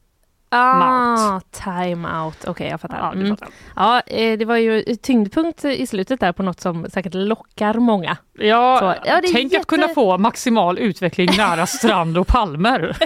Ah, 0.48 1.40
time 1.50 2.08
out. 2.24 2.44
Okej, 2.44 2.68
jag 2.70 2.80
fattar. 2.80 2.98
Ja, 2.98 3.12
Mm. 3.12 3.28
fattar. 3.36 3.48
Ja, 3.76 4.00
eh, 4.00 4.38
det 4.38 4.44
var 4.44 4.56
ju 4.56 4.82
tyngdpunkt 4.82 5.64
i 5.64 5.86
slutet 5.86 6.20
där 6.20 6.32
på 6.32 6.42
något 6.42 6.60
som 6.60 6.86
säkert 6.90 7.14
lockar 7.14 7.74
många. 7.74 8.16
Ja, 8.38 8.76
Så, 8.80 9.08
ja, 9.08 9.20
tänk 9.32 9.52
jätte- 9.52 9.60
att 9.60 9.66
kunna 9.66 9.88
få 9.88 10.18
maximal 10.18 10.78
utveckling 10.78 11.28
nära 11.36 11.66
strand 11.66 12.18
och 12.18 12.26
palmer. 12.26 12.96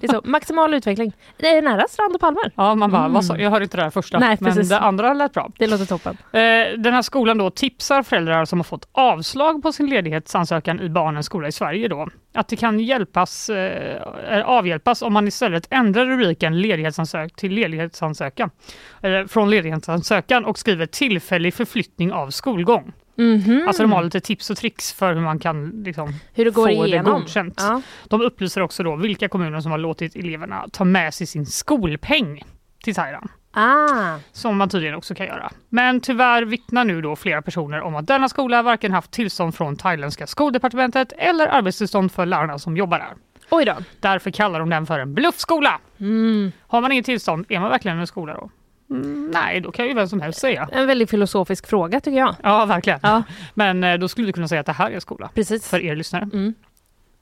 Det 0.00 0.06
är 0.06 0.12
så, 0.12 0.20
maximal 0.24 0.74
utveckling. 0.74 1.12
Nära 1.38 1.88
strand 1.88 2.14
och 2.14 2.20
palmer. 2.20 2.52
Ja, 2.54 2.74
man 2.74 2.90
bara, 2.90 3.04
Mm. 3.06 3.40
jag 3.40 3.50
hörde 3.50 3.64
inte 3.64 3.76
det 3.76 3.82
här 3.82 3.90
första, 3.90 4.18
Nej, 4.18 4.36
men 4.40 4.52
precis. 4.54 4.68
det 4.68 4.78
andra 4.78 5.14
lät 5.14 5.32
bra. 5.32 5.50
Det 5.58 5.66
låter 5.66 5.84
toppen. 5.84 6.16
Eh, 6.32 6.40
Den 6.78 6.94
här 6.94 7.02
skolan 7.02 7.38
då 7.38 7.50
tipsar 7.50 8.02
föräldrar 8.02 8.44
som 8.44 8.58
har 8.58 8.64
fått 8.64 8.88
avslag 8.92 9.62
på 9.62 9.72
sin 9.72 9.86
ledighetsansökan 9.90 10.80
i 10.80 10.88
barnens 10.88 11.26
skola 11.26 11.48
i 11.48 11.52
Sverige 11.52 11.88
då 11.88 12.08
att 12.34 12.48
det 12.48 12.56
kan 12.56 12.80
hjälpas, 12.80 13.50
eh, 13.50 14.02
avhjälpas 14.44 15.02
om 15.02 15.12
man 15.12 15.28
istället 15.28 15.66
ändrar 15.70 16.06
rubriken 16.06 16.60
ledighetsansökan 16.60 17.30
till 17.36 17.52
ledighetsansökan 17.52 18.50
från 19.28 19.50
ledighetsansökan 19.50 20.44
och 20.44 20.58
skriver 20.58 20.86
tillfällig 20.86 21.54
förflyttning 21.54 22.12
av 22.12 22.30
skolgång. 22.30 22.92
Mhm. 23.16 23.64
Alltså 23.66 23.82
de 23.82 23.92
har 23.92 24.02
lite 24.04 24.20
tips 24.20 24.50
och 24.50 24.56
tricks 24.56 24.92
för 24.92 25.14
hur 25.14 25.20
man 25.20 25.38
kan 25.38 25.82
liksom, 25.84 26.14
Hur 26.34 26.44
det 26.44 26.50
går 26.50 26.68
få 26.68 26.82
det 26.82 26.88
igenom. 26.88 27.12
godkänt. 27.20 27.54
Ja. 27.58 27.82
De 28.08 28.20
upplyser 28.20 28.60
också 28.60 28.82
då 28.82 28.96
vilka 28.96 29.28
kommuner 29.28 29.60
som 29.60 29.70
har 29.70 29.78
låtit 29.78 30.16
eleverna 30.16 30.66
ta 30.72 30.84
med 30.84 31.14
sig 31.14 31.26
sin 31.26 31.46
skolpeng 31.46 32.42
till 32.84 32.94
Thailand. 32.94 33.28
Ah. 33.54 34.18
Som 34.32 34.56
man 34.56 34.68
tydligen 34.68 34.94
också 34.96 35.14
kan 35.14 35.26
göra. 35.26 35.50
Men 35.68 36.00
tyvärr 36.00 36.42
vittnar 36.42 36.84
nu 36.84 37.00
då 37.00 37.16
flera 37.16 37.42
personer 37.42 37.80
om 37.80 37.94
att 37.94 38.06
denna 38.06 38.28
skola 38.28 38.62
varken 38.62 38.92
haft 38.92 39.10
tillstånd 39.10 39.54
från 39.54 39.76
thailändska 39.76 40.26
skoldepartementet 40.26 41.12
eller 41.18 41.46
arbetstillstånd 41.46 42.12
för 42.12 42.26
lärarna 42.26 42.58
som 42.58 42.76
jobbar 42.76 42.98
där. 42.98 43.12
Oj 43.50 43.64
då. 43.64 43.76
Därför 44.00 44.30
kallar 44.30 44.58
de 44.60 44.70
den 44.70 44.86
för 44.86 44.98
en 44.98 45.14
bluffskola. 45.14 45.80
Mm. 46.00 46.52
Har 46.60 46.80
man 46.80 46.92
inget 46.92 47.06
tillstånd, 47.06 47.46
är 47.48 47.60
man 47.60 47.70
verkligen 47.70 47.98
en 47.98 48.06
skola 48.06 48.34
då? 48.34 48.50
Mm, 48.96 49.30
nej, 49.34 49.60
då 49.60 49.72
kan 49.72 49.86
ju 49.86 49.94
vem 49.94 50.08
som 50.08 50.20
helst 50.20 50.40
säga. 50.40 50.68
En 50.72 50.86
väldigt 50.86 51.10
filosofisk 51.10 51.66
fråga 51.66 52.00
tycker 52.00 52.18
jag. 52.18 52.34
Ja, 52.42 52.64
verkligen. 52.66 52.98
Ja, 53.02 53.22
Men 53.54 53.84
eh, 53.84 53.98
då 53.98 54.08
skulle 54.08 54.26
vi 54.26 54.32
kunna 54.32 54.48
säga 54.48 54.60
att 54.60 54.66
det 54.66 54.72
här 54.72 54.90
är 54.90 55.00
skola. 55.00 55.30
precis. 55.34 55.68
För 55.68 55.80
er 55.80 55.96
lyssnare. 55.96 56.22
Mm. 56.32 56.54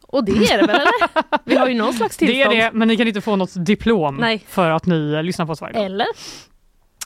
Och 0.06 0.24
det 0.24 0.32
är 0.32 0.58
det 0.60 0.66
väl 0.66 0.76
eller? 0.80 1.38
Vi 1.44 1.56
har 1.56 1.68
ju 1.68 1.74
någon 1.74 1.92
slags 1.92 2.16
Det 2.16 2.26
tillstånd. 2.26 2.54
är 2.54 2.64
det, 2.64 2.70
men 2.72 2.88
ni 2.88 2.96
kan 2.96 3.08
inte 3.08 3.20
få 3.20 3.36
något 3.36 3.64
diplom 3.66 4.16
Nej. 4.16 4.44
för 4.48 4.70
att 4.70 4.86
ni 4.86 5.12
eh, 5.12 5.22
lyssnar 5.22 5.46
på 5.46 5.52
oss 5.52 5.60
varje 5.60 5.72
dag. 5.74 5.84
Eller? 5.84 6.06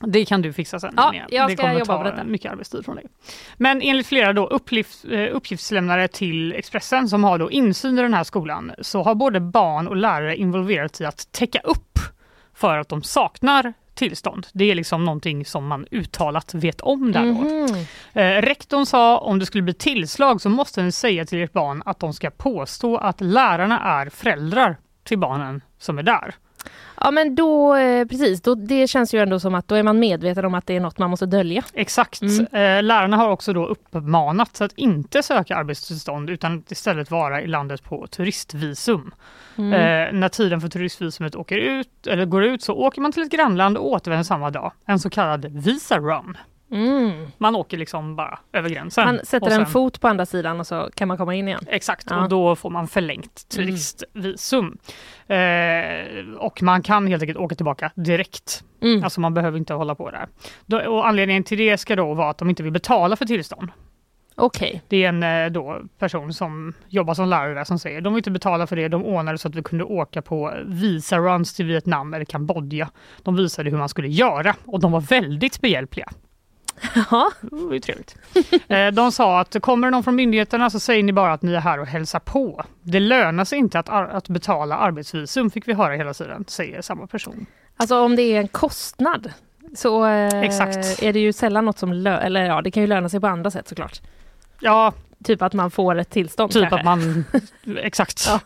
Det 0.00 0.24
kan 0.24 0.42
du 0.42 0.52
fixa 0.52 0.80
sen. 0.80 0.94
Ja, 0.96 1.14
jag 1.30 1.48
det 1.48 1.52
ska 1.52 1.62
kommer 1.62 1.74
jobba 1.78 1.84
ta 1.96 1.98
på 1.98 2.10
detta. 2.10 2.24
mycket 2.24 2.52
arbetstid 2.52 2.84
från 2.84 2.96
dig. 2.96 3.04
Men 3.56 3.82
enligt 3.82 4.06
flera 4.06 4.32
då 4.32 4.46
uppgift, 4.46 5.04
eh, 5.10 5.36
uppgiftslämnare 5.36 6.08
till 6.08 6.52
Expressen 6.52 7.08
som 7.08 7.24
har 7.24 7.38
då 7.38 7.50
insyn 7.50 7.98
i 7.98 8.02
den 8.02 8.14
här 8.14 8.24
skolan 8.24 8.72
så 8.80 9.02
har 9.02 9.14
både 9.14 9.40
barn 9.40 9.88
och 9.88 9.96
lärare 9.96 10.36
involverats 10.36 11.00
i 11.00 11.04
att 11.04 11.32
täcka 11.32 11.58
upp 11.64 11.98
för 12.54 12.78
att 12.78 12.88
de 12.88 13.02
saknar 13.02 13.72
tillstånd. 13.94 14.46
Det 14.52 14.70
är 14.70 14.74
liksom 14.74 15.04
någonting 15.04 15.44
som 15.44 15.66
man 15.66 15.86
uttalat 15.90 16.54
vet 16.54 16.80
om 16.80 17.12
där 17.12 17.24
då. 17.24 17.32
Mhm. 17.32 17.86
Eh, 18.12 18.42
rektorn 18.42 18.86
sa 18.86 19.18
om 19.18 19.38
det 19.38 19.46
skulle 19.46 19.62
bli 19.62 19.74
tillslag 19.74 20.40
så 20.40 20.48
måste 20.48 20.82
ni 20.82 20.92
säga 20.92 21.24
till 21.24 21.42
ert 21.42 21.52
barn 21.52 21.82
att 21.86 22.00
de 22.00 22.12
ska 22.12 22.30
påstå 22.30 22.96
att 22.96 23.20
lärarna 23.20 23.80
är 23.80 24.08
föräldrar 24.08 24.76
till 25.04 25.18
barnen 25.18 25.62
som 25.78 25.98
är 25.98 26.02
där. 26.02 26.34
Ja 27.04 27.10
men 27.10 27.34
då, 27.34 27.74
eh, 27.74 28.06
precis, 28.06 28.42
då, 28.42 28.54
det 28.54 28.86
känns 28.86 29.14
ju 29.14 29.20
ändå 29.20 29.40
som 29.40 29.54
att 29.54 29.68
då 29.68 29.74
är 29.74 29.82
man 29.82 29.98
medveten 29.98 30.44
om 30.44 30.54
att 30.54 30.66
det 30.66 30.76
är 30.76 30.80
något 30.80 30.98
man 30.98 31.10
måste 31.10 31.26
dölja. 31.26 31.62
Exakt. 31.74 32.22
Mm. 32.22 32.38
Eh, 32.40 32.82
lärarna 32.82 33.16
har 33.16 33.28
också 33.28 33.52
då 33.52 33.66
uppmanat 33.66 34.60
att 34.60 34.72
inte 34.76 35.22
söka 35.22 35.56
arbetstillstånd 35.56 36.30
utan 36.30 36.58
att 36.58 36.72
istället 36.72 37.10
vara 37.10 37.42
i 37.42 37.46
landet 37.46 37.84
på 37.84 38.06
turistvisum. 38.06 39.14
Mm. 39.56 39.72
Eh, 39.72 40.20
när 40.20 40.28
tiden 40.28 40.60
för 40.60 40.68
turistvisumet 40.68 41.34
åker 41.34 41.56
ut, 41.56 42.06
eller 42.06 42.24
går 42.24 42.44
ut 42.44 42.62
så 42.62 42.74
åker 42.74 43.00
man 43.00 43.12
till 43.12 43.22
ett 43.22 43.32
grannland 43.32 43.76
och 43.76 43.86
återvänder 43.86 44.24
samma 44.24 44.50
dag. 44.50 44.72
En 44.86 44.98
så 44.98 45.10
kallad 45.10 45.46
visa 45.46 45.98
run. 45.98 46.36
Mm. 46.74 47.26
Man 47.38 47.56
åker 47.56 47.76
liksom 47.78 48.16
bara 48.16 48.38
över 48.52 48.68
gränsen. 48.68 49.04
Man 49.04 49.18
sätter 49.24 49.46
och 49.46 49.52
en 49.52 49.58
sen- 49.58 49.66
fot 49.66 50.00
på 50.00 50.08
andra 50.08 50.26
sidan 50.26 50.60
och 50.60 50.66
så 50.66 50.90
kan 50.94 51.08
man 51.08 51.16
komma 51.16 51.34
in 51.34 51.48
igen. 51.48 51.60
Exakt, 51.68 52.06
Ja. 52.10 52.22
och 52.22 52.28
då 52.28 52.56
får 52.56 52.70
man 52.70 52.88
förlängt 52.88 53.48
turistvisum. 53.48 54.78
Eh, 55.26 56.34
och 56.38 56.62
man 56.62 56.82
kan 56.82 57.06
helt 57.06 57.22
enkelt 57.22 57.38
åka 57.38 57.54
tillbaka 57.54 57.90
direkt. 57.94 58.64
Mm. 58.82 59.04
Alltså 59.04 59.20
man 59.20 59.34
behöver 59.34 59.58
inte 59.58 59.74
hålla 59.74 59.94
på 59.94 60.10
där. 60.10 60.28
Då, 60.66 60.78
och 60.80 61.08
anledningen 61.08 61.44
till 61.44 61.58
det 61.58 61.78
ska 61.78 61.96
då 61.96 62.14
vara 62.14 62.30
att 62.30 62.38
de 62.38 62.50
inte 62.50 62.62
vill 62.62 62.72
betala 62.72 63.16
för 63.16 63.24
tillstånd. 63.24 63.70
Okej. 64.36 64.82
Det 64.88 65.04
är 65.04 65.08
en 65.08 65.22
eh, 65.22 65.46
då, 65.52 65.80
person 65.98 66.32
som 66.34 66.72
jobbar 66.88 67.14
som 67.14 67.28
lärare 67.28 67.54
där 67.54 67.64
som 67.64 67.78
säger 67.78 68.00
de 68.00 68.12
vill 68.14 68.18
inte 68.18 68.30
betala 68.30 68.66
för 68.66 68.76
det. 68.76 68.88
De 68.88 69.04
ordnade 69.04 69.38
så 69.38 69.48
att 69.48 69.54
vi 69.54 69.62
kunde 69.62 69.84
åka 69.84 70.22
på 70.22 70.54
visa 70.66 71.18
runs 71.18 71.54
till 71.54 71.66
Vietnam 71.66 72.14
eller 72.14 72.24
Kambodja. 72.24 72.90
De 73.22 73.36
visade 73.36 73.70
hur 73.70 73.78
man 73.78 73.88
skulle 73.88 74.08
göra 74.08 74.54
och 74.64 74.80
de 74.80 74.92
var 74.92 75.00
väldigt 75.00 75.60
behjälpliga. 75.60 76.08
Jaha. 76.94 77.30
Det 77.40 77.56
var 77.56 77.72
ju 77.74 77.80
trevligt. 77.80 78.16
Eh, 78.68 78.86
De 78.86 79.12
sa 79.12 79.40
att 79.40 79.56
kommer 79.62 79.90
någon 79.90 80.04
från 80.04 80.16
myndigheterna 80.16 80.70
så 80.70 80.80
säger 80.80 81.02
ni 81.02 81.12
bara 81.12 81.32
att 81.32 81.42
ni 81.42 81.52
är 81.54 81.60
här 81.60 81.80
och 81.80 81.86
hälsar 81.86 82.18
på. 82.18 82.64
Det 82.82 83.00
lönar 83.00 83.44
sig 83.44 83.58
inte 83.58 83.78
att, 83.78 83.88
att 83.88 84.28
betala 84.28 84.76
arbetsvisum 84.76 85.50
fick 85.50 85.68
vi 85.68 85.72
höra 85.72 85.94
hela 85.94 86.14
tiden, 86.14 86.44
säger 86.48 86.82
samma 86.82 87.06
person. 87.06 87.46
Alltså 87.76 88.00
om 88.00 88.16
det 88.16 88.22
är 88.22 88.40
en 88.40 88.48
kostnad 88.48 89.32
så 89.76 90.06
eh, 90.06 90.40
Exakt. 90.40 91.02
är 91.02 91.12
det 91.12 91.20
ju 91.20 91.32
sällan 91.32 91.64
något 91.64 91.78
som 91.78 91.92
lö- 91.92 92.20
eller 92.20 92.44
ja, 92.44 92.62
det 92.62 92.70
kan 92.70 92.80
ju 92.82 92.86
löna 92.86 93.08
sig 93.08 93.20
på 93.20 93.26
andra 93.26 93.50
sätt 93.50 93.68
såklart. 93.68 94.00
Ja, 94.60 94.92
Typ 95.24 95.42
att 95.42 95.52
man 95.52 95.70
får 95.70 95.94
ett 95.98 96.10
tillstånd 96.10 96.52
typ 96.52 96.60
kanske. 96.60 96.76
att 96.78 96.84
man... 96.84 97.24
Exakt. 97.78 98.26
Ja. 98.28 98.40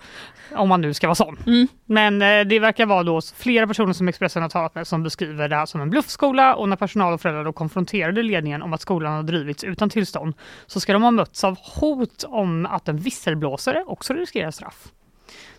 Om 0.55 0.69
man 0.69 0.81
nu 0.81 0.95
ska 0.95 1.07
vara 1.07 1.15
sån. 1.15 1.39
Mm. 1.47 1.69
Men 1.85 2.23
eh, 2.23 2.49
det 2.49 2.59
verkar 2.59 2.87
vara 2.87 3.03
då 3.03 3.21
flera 3.37 3.67
personer 3.67 3.93
som 3.93 4.09
Expressen 4.09 4.43
har 4.43 4.49
talat 4.49 4.75
med 4.75 4.87
som 4.87 5.03
beskriver 5.03 5.49
det 5.49 5.57
här 5.57 5.67
som 5.67 5.81
en 5.81 5.91
bluffskola 5.91 6.55
och 6.55 6.69
när 6.69 6.77
personal 6.77 7.15
och 7.15 7.21
föräldrar 7.21 7.45
då 7.45 7.53
konfronterade 7.53 8.23
ledningen 8.23 8.63
om 8.63 8.73
att 8.73 8.81
skolan 8.81 9.13
har 9.13 9.23
drivits 9.23 9.65
utan 9.65 9.91
tillstånd 9.91 10.35
så 10.67 10.81
ska 10.81 10.93
de 10.93 11.03
ha 11.03 11.11
mötts 11.11 11.45
av 11.45 11.59
hot 11.59 12.25
om 12.29 12.67
att 12.67 12.89
en 12.89 12.97
visselblåsare 12.97 13.85
också 13.87 14.15
riskerar 14.15 14.51
straff. 14.51 14.89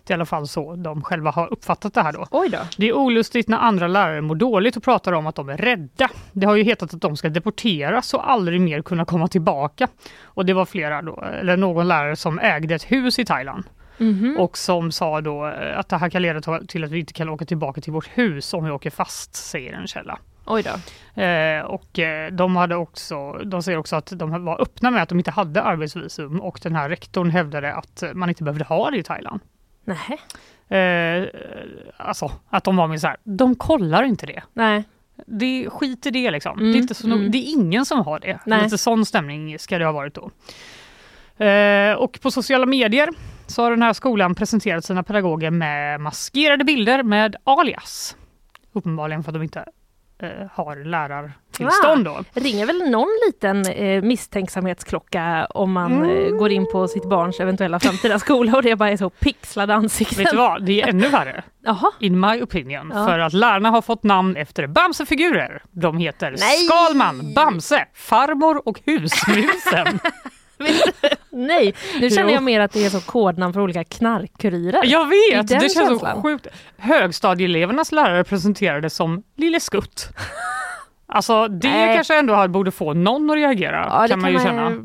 Det 0.04 0.12
är 0.12 0.14
i 0.14 0.18
alla 0.18 0.26
fall 0.26 0.48
så 0.48 0.76
de 0.76 1.02
själva 1.02 1.30
har 1.30 1.52
uppfattat 1.52 1.94
det 1.94 2.02
här 2.02 2.12
då. 2.12 2.26
Oj 2.30 2.48
då. 2.48 2.58
Det 2.76 2.88
är 2.88 2.92
olustigt 2.92 3.48
när 3.48 3.58
andra 3.58 3.88
lärare 3.88 4.20
mår 4.20 4.34
dåligt 4.34 4.76
och 4.76 4.82
pratar 4.82 5.12
om 5.12 5.26
att 5.26 5.34
de 5.34 5.48
är 5.48 5.56
rädda. 5.56 6.10
Det 6.32 6.46
har 6.46 6.56
ju 6.56 6.62
hetat 6.62 6.94
att 6.94 7.00
de 7.00 7.16
ska 7.16 7.28
deporteras 7.28 8.14
och 8.14 8.30
aldrig 8.30 8.60
mer 8.60 8.82
kunna 8.82 9.04
komma 9.04 9.28
tillbaka. 9.28 9.88
Och 10.22 10.46
det 10.46 10.52
var 10.52 10.64
flera 10.64 11.02
då, 11.02 11.24
eller 11.40 11.56
någon 11.56 11.88
lärare 11.88 12.16
som 12.16 12.38
ägde 12.38 12.74
ett 12.74 12.92
hus 12.92 13.18
i 13.18 13.24
Thailand 13.24 13.64
Mhm. 14.00 14.36
och 14.38 14.58
som 14.58 14.92
sa 14.92 15.20
då 15.20 15.46
eh, 15.46 15.78
att 15.78 15.88
det 15.88 15.96
här 15.96 16.10
kan 16.10 16.22
leda 16.22 16.60
till 16.68 16.84
att 16.84 16.90
vi 16.90 17.00
inte 17.00 17.12
kan 17.12 17.28
åka 17.28 17.44
tillbaka 17.44 17.80
till 17.80 17.92
vårt 17.92 18.08
hus 18.14 18.54
om 18.54 18.64
vi 18.64 18.70
åker 18.70 18.90
fast, 18.90 19.34
säger 19.34 19.72
en 19.72 19.86
källa. 19.86 20.18
Oj 20.46 20.62
då. 20.62 21.22
Eh, 21.22 21.62
och 21.62 21.98
eh, 21.98 22.32
de 22.32 22.56
hade 22.56 22.76
också, 22.76 23.32
de 23.32 23.62
säger 23.62 23.78
också 23.78 23.96
att 23.96 24.12
de 24.16 24.44
var 24.44 24.62
öppna 24.62 24.90
med 24.90 25.02
att 25.02 25.08
de 25.08 25.18
inte 25.18 25.30
hade 25.30 25.62
arbetsvisum 25.62 26.40
och 26.40 26.60
den 26.62 26.76
här 26.76 26.88
rektorn 26.88 27.30
hävdade 27.30 27.74
att 27.74 28.02
man 28.14 28.28
inte 28.28 28.44
behövde 28.44 28.64
ha 28.64 28.90
det 28.90 28.98
i 28.98 29.02
Thailand. 29.02 29.40
Nej. 29.84 30.20
Eh, 30.80 31.28
alltså 31.96 32.32
att 32.50 32.64
de 32.64 32.76
var 32.76 32.86
med 32.88 33.00
så 33.00 33.06
här, 33.06 33.16
de 33.24 33.54
kollar 33.54 34.02
inte 34.02 34.26
det. 34.26 34.42
Nej. 34.52 34.84
Det 35.26 35.66
skit 35.70 36.06
i 36.06 36.10
det 36.10 36.30
liksom. 36.30 36.58
Mm, 36.58 36.72
Det, 36.72 36.78
är 36.78 36.80
inte 36.80 36.94
så 36.94 37.06
mm. 37.06 37.30
det 37.30 37.38
är 37.38 37.52
ingen 37.52 37.86
som 37.86 37.98
har 38.04 38.18
det. 38.18 38.38
Nej. 38.46 38.62
Lite 38.62 38.78
sån 38.78 39.06
stämning 39.06 39.58
ska 39.58 39.78
det 39.78 39.84
ha 39.84 39.92
varit 39.92 40.14
då. 40.14 40.30
Eh, 41.44 41.94
och 41.94 42.20
på 42.22 42.30
sociala 42.30 42.66
medier 42.66 43.08
så 43.50 43.62
har 43.62 43.70
den 43.70 43.82
här 43.82 43.92
skolan 43.92 44.34
presenterat 44.34 44.84
sina 44.84 45.02
pedagoger 45.02 45.50
med 45.50 46.00
maskerade 46.00 46.64
bilder 46.64 47.02
med 47.02 47.36
alias. 47.44 48.16
Uppenbarligen 48.72 49.22
för 49.24 49.30
att 49.30 49.34
de 49.34 49.42
inte 49.42 49.64
eh, 50.22 50.28
har 50.52 50.84
lärartillstånd 50.84 52.04
då. 52.04 52.24
Ringer 52.32 52.66
väl 52.66 52.90
någon 52.90 53.08
liten 53.26 53.66
eh, 53.66 54.02
misstänksamhetsklocka 54.02 55.46
om 55.50 55.72
man 55.72 55.92
Mm. 55.92 56.10
eh, 56.26 56.30
går 56.38 56.50
in 56.50 56.66
på 56.72 56.88
sitt 56.88 57.04
barns 57.08 57.40
eventuella 57.40 57.80
framtida 57.80 58.18
skola 58.18 58.56
och 58.56 58.62
det 58.62 58.76
bara 58.76 58.90
är 58.90 58.96
så 58.96 59.10
pixlade 59.10 59.74
ansikten. 59.74 60.18
Vet 60.18 60.30
du 60.30 60.36
vad, 60.36 60.64
det 60.64 60.82
är 60.82 60.88
ännu 60.88 61.08
värre. 61.08 61.42
In 62.00 62.20
my 62.20 62.42
opinion. 62.42 62.92
Ja. 62.94 63.06
För 63.06 63.18
att 63.18 63.32
lärarna 63.32 63.70
har 63.70 63.82
fått 63.82 64.02
namn 64.02 64.36
efter 64.36 64.66
Bamsefigurer. 64.66 65.62
De 65.70 65.98
heter 65.98 66.30
Nej! 66.38 66.66
Skalman, 66.66 67.34
Bamse, 67.34 67.86
Farmor 67.94 68.68
och 68.68 68.80
Husmusen. 68.86 69.98
Nej, 71.30 71.74
nu 72.00 72.10
känner 72.10 72.32
jag 72.32 72.42
mer 72.42 72.60
att 72.60 72.72
det 72.72 72.84
är 72.84 72.90
så 72.90 73.00
kodnamn 73.00 73.52
för 73.52 73.60
olika 73.60 73.84
knarkkurirer. 73.84 74.80
Jag 74.84 75.08
vet, 75.08 75.48
det 75.48 75.60
känns 75.60 76.00
så 76.00 76.22
sjukt. 76.22 76.46
Högstadieelevernas 76.76 77.92
lärare 77.92 78.24
presenterades 78.24 78.94
som 78.94 79.22
Lille 79.36 79.60
Skutt. 79.60 80.08
Alltså 81.12 81.48
det 81.48 81.68
Nej. 81.68 81.94
kanske 81.96 82.18
ändå 82.18 82.48
borde 82.48 82.70
få 82.70 82.94
någon 82.94 83.30
att 83.30 83.36
reagera 83.36 83.88
Ja, 83.90 84.02
det 84.02 84.08
kan 84.08 84.20
man 84.20 84.32
ju 84.32 84.38
känna. 84.38 84.84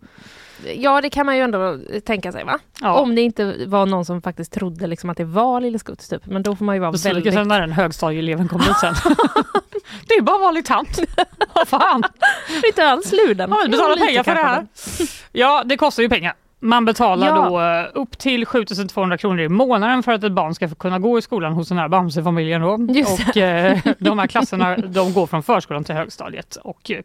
Ja, 0.75 1.01
det 1.01 1.10
kan 1.10 1.25
man 1.25 1.36
ju 1.38 1.41
ändå 1.41 1.77
tänka 2.05 2.31
sig 2.31 2.43
va? 2.43 2.60
Ja. 2.81 2.93
Om 3.00 3.15
det 3.15 3.22
inte 3.22 3.55
var 3.67 3.86
någon 3.86 4.05
som 4.05 4.22
faktiskt 4.22 4.51
trodde 4.53 4.88
liksom 4.88 5.10
att 5.10 5.17
det 5.17 5.24
var 5.24 5.62
Lille 5.62 5.79
Skutt 5.79 6.10
typ. 6.10 6.25
Men 6.25 6.43
då 6.43 6.55
får 6.55 6.65
man 6.65 6.75
ju 6.75 6.79
vara 6.81 6.91
Besviken 6.91 7.15
väldigt... 7.15 7.34
sen 7.34 7.48
när 7.48 7.62
den 7.62 7.72
högstadieeleven 7.72 8.48
kom 8.48 8.62
dit 8.62 8.77
sen. 8.81 8.93
det 10.07 10.13
är 10.13 10.22
bara 10.22 10.38
vanlig 10.38 10.65
tant. 10.65 11.00
Vad 11.53 11.67
fan, 11.67 12.03
Inte 12.67 12.88
alls 12.88 13.12
luden. 13.27 13.51
har 13.51 13.63
vi 13.63 13.69
betalat 13.69 14.00
pengar 14.00 14.24
för 14.24 14.36
det 14.36 14.41
här? 14.41 14.67
Ja, 15.31 15.63
det 15.65 15.77
kostar 15.77 16.03
ju 16.03 16.10
pengar. 16.10 16.34
Man 16.60 16.86
betalar 16.86 17.27
Ja. 17.27 17.50
då 17.50 17.62
eh, 17.62 18.01
upp 18.01 18.17
till 18.17 18.45
7200 18.45 19.17
kronor 19.17 19.39
i 19.39 19.50
månaden 19.50 20.03
för 20.03 20.12
att 20.12 20.24
ett 20.24 20.31
barn 20.31 20.55
ska 20.55 20.69
kunna 20.69 21.00
gå 21.00 21.17
i 21.17 21.22
skolan 21.22 21.53
hos 21.53 21.69
den 21.69 21.77
här 21.77 21.88
Bamse-familjen. 21.88 22.62
Då. 22.62 22.69
Och 22.74 23.38
eh, 23.38 23.77
de 24.00 24.19
här 24.19 24.27
klasserna 24.27 24.77
de 24.77 25.13
går 25.13 25.27
från 25.27 25.43
förskolan 25.43 25.84
till 25.84 25.95
högstadiet 25.95 26.55
och 26.55 26.91
eh, 26.91 27.01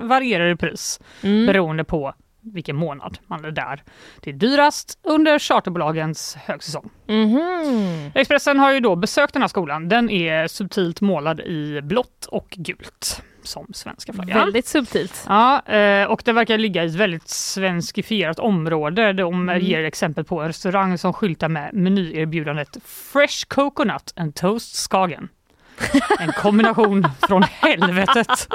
varierar 0.00 0.50
i 0.52 0.56
pris 0.56 1.00
Mm. 1.22 1.46
beroende 1.46 1.84
på 1.84 2.14
vilken 2.52 2.76
månad 2.76 3.18
man 3.26 3.44
är 3.44 3.50
där. 3.50 3.82
Det 4.20 4.30
är 4.30 4.34
dyrast 4.34 4.98
under 5.02 5.38
charterbolagens 5.38 6.34
högsäsong. 6.36 6.90
Mhm. 7.08 8.10
Expressen 8.14 8.58
har 8.58 8.72
ju 8.72 8.80
då 8.80 8.96
besökt 8.96 9.32
den 9.32 9.42
här 9.42 9.48
skolan. 9.48 9.88
Den 9.88 10.10
är 10.10 10.46
subtilt 10.46 11.00
målad 11.00 11.40
i 11.40 11.80
blått 11.82 12.26
och 12.26 12.48
gult 12.56 13.22
som 13.42 13.66
svenska 13.74 14.12
flaggan. 14.12 14.38
Väldigt 14.38 14.66
subtilt. 14.66 15.24
Ja, 15.28 15.62
eh, 15.66 16.04
och 16.06 16.22
det 16.24 16.32
verkar 16.32 16.58
ligga 16.58 16.84
i 16.84 16.86
ett 16.86 16.94
väldigt 16.94 17.28
svenskifierat 17.28 18.38
område. 18.38 19.12
De 19.12 19.34
Mm. 19.48 19.60
ger 19.64 19.84
exempel 19.84 20.24
på 20.24 20.40
en 20.40 20.46
restaurang 20.46 20.98
som 20.98 21.12
skyltar 21.12 21.48
med 21.48 21.74
menyerbjudandet 21.74 22.76
Fresh 22.84 23.46
Coconut 23.48 24.12
and 24.16 24.34
Toast 24.34 24.74
Skagen. 24.76 25.28
En 26.20 26.32
kombination 26.32 27.08
från 27.28 27.42
helvetet. 27.42 28.48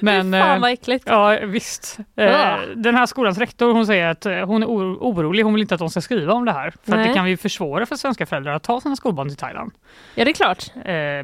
Men, 0.00 0.32
Fan 0.32 0.54
eh, 0.54 0.60
vad 0.60 0.70
äckligt. 0.72 1.04
Ja 1.08 1.38
visst. 1.44 1.98
Eh, 2.16 2.24
Ja. 2.24 2.58
Den 2.76 2.94
här 2.94 3.06
skolans 3.06 3.38
rektor 3.38 3.72
hon 3.72 3.86
säger 3.86 4.06
att 4.06 4.26
eh, 4.26 4.34
hon 4.46 4.62
är 4.62 4.66
oro- 4.66 4.98
orolig. 5.00 5.42
Hon 5.42 5.54
vill 5.54 5.60
inte 5.62 5.74
att 5.74 5.78
de 5.78 5.90
ska 5.90 6.00
skriva 6.00 6.32
om 6.32 6.44
det 6.44 6.52
här. 6.52 6.72
För 6.84 6.96
det 6.96 7.14
kan 7.14 7.28
ju 7.30 7.36
försvåra 7.36 7.86
för 7.86 7.96
svenska 7.96 8.26
föräldrar 8.26 8.52
att 8.54 8.62
ta 8.62 8.80
sina 8.80 8.96
skolbarn 8.96 9.28
till 9.28 9.36
Thailand. 9.36 9.72
Ja, 10.14 10.24
det 10.24 10.30
är 10.30 10.34
klart. 10.34 10.64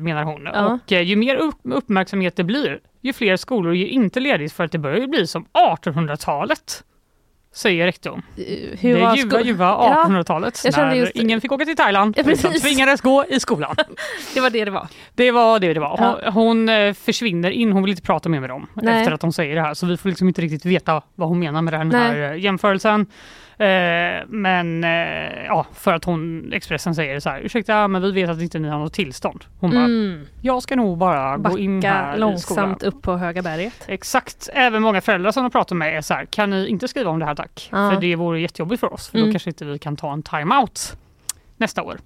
Menar 0.00 0.22
hon. 0.24 0.44
Ja. 0.52 0.66
Och 0.86 0.92
ju 0.92 1.16
mer 1.16 1.36
upp- 1.36 1.60
uppmärksamhet 1.64 2.36
det 2.36 2.44
blir, 2.44 2.78
ju 3.00 3.12
fler 3.12 3.36
skolor 3.36 3.74
ger 3.74 3.86
inte 3.86 4.20
ledigt 4.20 4.52
för 4.52 4.64
att 4.64 4.72
det 4.72 4.78
börjar 4.78 5.06
bli 5.06 5.26
som 5.26 5.44
1800-talet. 5.52 6.84
Säger 7.54 7.86
rektorn. 7.86 8.22
Eh, 8.36 8.42
Hur 8.80 8.94
det 8.94 9.16
ljuva, 9.16 9.40
ljuva 9.40 9.64
Ja, 9.64 10.04
1800-talet 10.08 10.60
jag 10.64 10.74
kände 10.74 10.88
när 10.90 10.96
just- 10.96 11.12
ingen 11.14 11.40
fick 11.40 11.52
åka 11.52 11.64
till 11.64 11.76
Thailand 11.76 12.14
Ja, 12.18 12.22
utan 12.32 12.52
tvingades 12.52 13.00
gå 13.00 13.24
i 13.28 13.40
skolan. 13.40 13.76
det 14.34 14.40
var 14.40 14.50
det 14.50 14.64
det 14.64 14.70
var. 14.70 14.88
Det 15.14 15.30
var 15.30 15.58
det 15.60 15.74
det 15.74 15.80
var. 15.80 15.96
Hon, 15.98 16.16
Ja. 16.24 16.30
hon 16.30 16.68
eh, 16.68 16.92
försvinner 16.94 17.50
in, 17.50 17.72
hon 17.72 17.82
vill 17.82 17.90
inte 17.90 18.02
prata 18.02 18.28
mer 18.28 18.40
med 18.40 18.50
dem 18.50 18.66
Nej. 18.74 18.98
efter 19.00 19.12
att 19.12 19.22
hon 19.22 19.32
säger 19.32 19.54
det 19.54 19.60
här. 19.60 19.74
Så 19.74 19.86
vi 19.86 19.96
får 19.96 20.08
liksom 20.08 20.28
inte 20.28 20.42
riktigt 20.42 20.64
veta 20.64 21.02
vad 21.14 21.28
hon 21.28 21.38
menar 21.38 21.62
med 21.62 21.74
den 21.74 21.88
Nej. 21.88 22.00
här 22.00 22.32
eh, 22.32 22.38
jämförelsen. 22.40 23.06
Eh, 23.58 24.22
men 24.28 24.84
eh, 24.84 25.44
ja, 25.46 25.66
för 25.72 25.92
att 25.94 26.04
hon, 26.04 26.52
Expressen 26.52 26.94
säger 26.94 27.20
så 27.20 27.30
här, 27.30 27.40
ursäkta 27.40 27.88
men 27.88 28.02
vi 28.02 28.12
vet 28.12 28.30
att 28.30 28.40
inte 28.40 28.58
ni 28.58 28.68
har 28.68 28.78
något 28.78 28.92
tillstånd. 28.92 29.44
Hon 29.60 29.70
bara, 29.70 29.84
Mm. 29.84 30.26
jag 30.40 30.62
ska 30.62 30.76
nog 30.76 30.98
bara 30.98 31.36
gå 31.36 31.58
in 31.58 31.80
Backa 31.80 31.92
här 31.94 32.16
långsamt 32.16 32.82
upp 32.82 33.02
på 33.02 33.16
Höga 33.16 33.42
berget. 33.42 33.84
Exakt, 33.88 34.48
även 34.52 34.82
många 34.82 35.00
föräldrar 35.00 35.30
som 35.32 35.42
de 35.42 35.50
pratar 35.50 35.76
med 35.76 35.96
är 35.96 36.00
så 36.00 36.14
här, 36.14 36.24
kan 36.26 36.50
ni 36.50 36.66
inte 36.68 36.88
skriva 36.88 37.10
om 37.10 37.18
det 37.18 37.24
här 37.26 37.34
tack? 37.34 37.68
Ja. 37.72 37.90
För 37.90 38.00
det 38.00 38.16
vore 38.16 38.40
jättejobbigt 38.40 38.80
för 38.80 38.92
oss, 38.92 39.08
för 39.08 39.18
Mm. 39.18 39.28
då 39.28 39.32
kanske 39.32 39.50
inte 39.50 39.64
vi 39.64 39.78
kan 39.78 39.96
ta 39.96 40.12
en 40.12 40.22
time-out 40.22 40.96
nästa 41.56 41.82
år. 41.82 41.98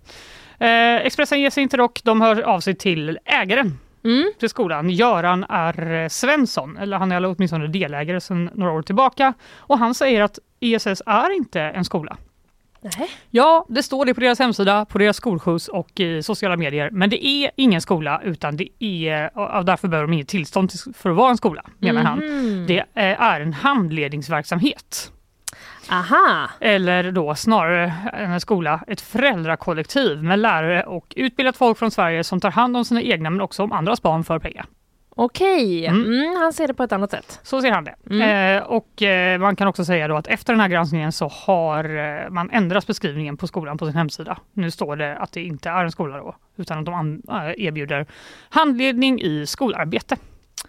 Eh, 0.58 0.94
Expressen 0.96 1.40
ger 1.40 1.50
sig 1.50 1.62
inte 1.62 1.76
dock, 1.76 2.00
de 2.04 2.20
hör 2.20 2.42
av 2.42 2.60
sig 2.60 2.74
till 2.74 3.18
ägaren 3.24 3.78
Mm. 4.04 4.32
till 4.38 4.48
skolan, 4.48 4.90
Göran 4.90 5.44
R 5.48 6.08
Svensson, 6.08 6.76
eller 6.76 6.96
han 6.98 7.12
är 7.12 7.24
åtminstone 7.26 7.66
delägare 7.66 8.20
sedan 8.20 8.50
några 8.54 8.72
år 8.72 8.82
tillbaka. 8.82 9.34
Och 9.56 9.78
han 9.78 9.94
säger 9.94 10.22
att 10.22 10.38
ESS 10.60 11.02
är 11.06 11.36
inte 11.36 11.60
en 11.60 11.84
skola. 11.84 12.16
Nej. 12.80 13.10
Ja, 13.30 13.66
det 13.68 13.82
står 13.82 14.04
det 14.04 14.14
på 14.14 14.20
deras 14.20 14.38
hemsida, 14.38 14.84
på 14.84 14.98
deras 14.98 15.16
skolskjuts 15.16 15.68
och 15.68 16.00
i 16.00 16.22
sociala 16.22 16.56
medier. 16.56 16.90
Men 16.92 17.10
det 17.10 17.26
är 17.26 17.50
ingen 17.56 17.80
skola 17.80 18.20
utan 18.24 18.56
det 18.56 18.68
är, 18.84 19.38
och 19.58 19.64
därför 19.64 19.88
behöver 19.88 20.06
de 20.08 20.12
inget 20.14 20.28
tillstånd 20.28 20.70
till- 20.70 20.94
för 20.94 21.10
att 21.10 21.16
vara 21.16 21.30
en 21.30 21.36
skola, 21.36 21.62
menar 21.78 22.02
han. 22.02 22.18
Mhm. 22.18 22.66
Det 22.66 22.84
är 22.94 23.40
en 23.40 23.52
handledningsverksamhet. 23.52 25.12
Aha! 25.90 26.50
Eller 26.60 27.12
då 27.12 27.34
snarare 27.34 27.94
en 28.12 28.40
skola, 28.40 28.80
ett 28.86 29.00
föräldrakollektiv 29.00 30.22
med 30.22 30.38
lärare 30.38 30.82
och 30.82 31.12
utbildat 31.16 31.56
folk 31.56 31.78
från 31.78 31.90
Sverige 31.90 32.24
som 32.24 32.40
tar 32.40 32.50
hand 32.50 32.76
om 32.76 32.84
sina 32.84 33.02
egna 33.02 33.30
men 33.30 33.40
också 33.40 33.62
om 33.62 33.72
andras 33.72 34.02
barn 34.02 34.24
för 34.24 34.38
pengar. 34.38 34.66
Okej, 35.20 35.86
Mm. 35.86 36.04
mm, 36.04 36.36
han 36.36 36.52
ser 36.52 36.68
det 36.68 36.74
på 36.74 36.82
ett 36.82 36.92
annat 36.92 37.10
sätt. 37.10 37.40
Så 37.42 37.60
ser 37.60 37.70
han 37.70 37.84
det. 37.84 37.94
Mm. 38.10 38.56
Eh, 38.56 38.62
och 38.62 39.02
eh, 39.02 39.38
man 39.38 39.56
kan 39.56 39.68
också 39.68 39.84
säga 39.84 40.08
då 40.08 40.16
att 40.16 40.26
efter 40.26 40.52
den 40.52 40.60
här 40.60 40.68
granskningen 40.68 41.12
så 41.12 41.28
har 41.28 41.84
eh, 42.24 42.30
man 42.30 42.50
ändrat 42.50 42.86
beskrivningen 42.86 43.36
på 43.36 43.46
skolan 43.46 43.78
på 43.78 43.86
sin 43.86 43.94
hemsida. 43.94 44.38
Nu 44.52 44.70
står 44.70 44.96
det 44.96 45.16
att 45.16 45.32
det 45.32 45.42
inte 45.42 45.68
är 45.70 45.84
en 45.84 45.92
skola 45.92 46.16
då, 46.16 46.36
utan 46.56 46.78
att 46.78 46.84
de 46.84 47.22
eh, 47.28 47.64
erbjuder 47.66 48.06
handledning 48.48 49.20
i 49.20 49.46
skolarbete. 49.46 50.16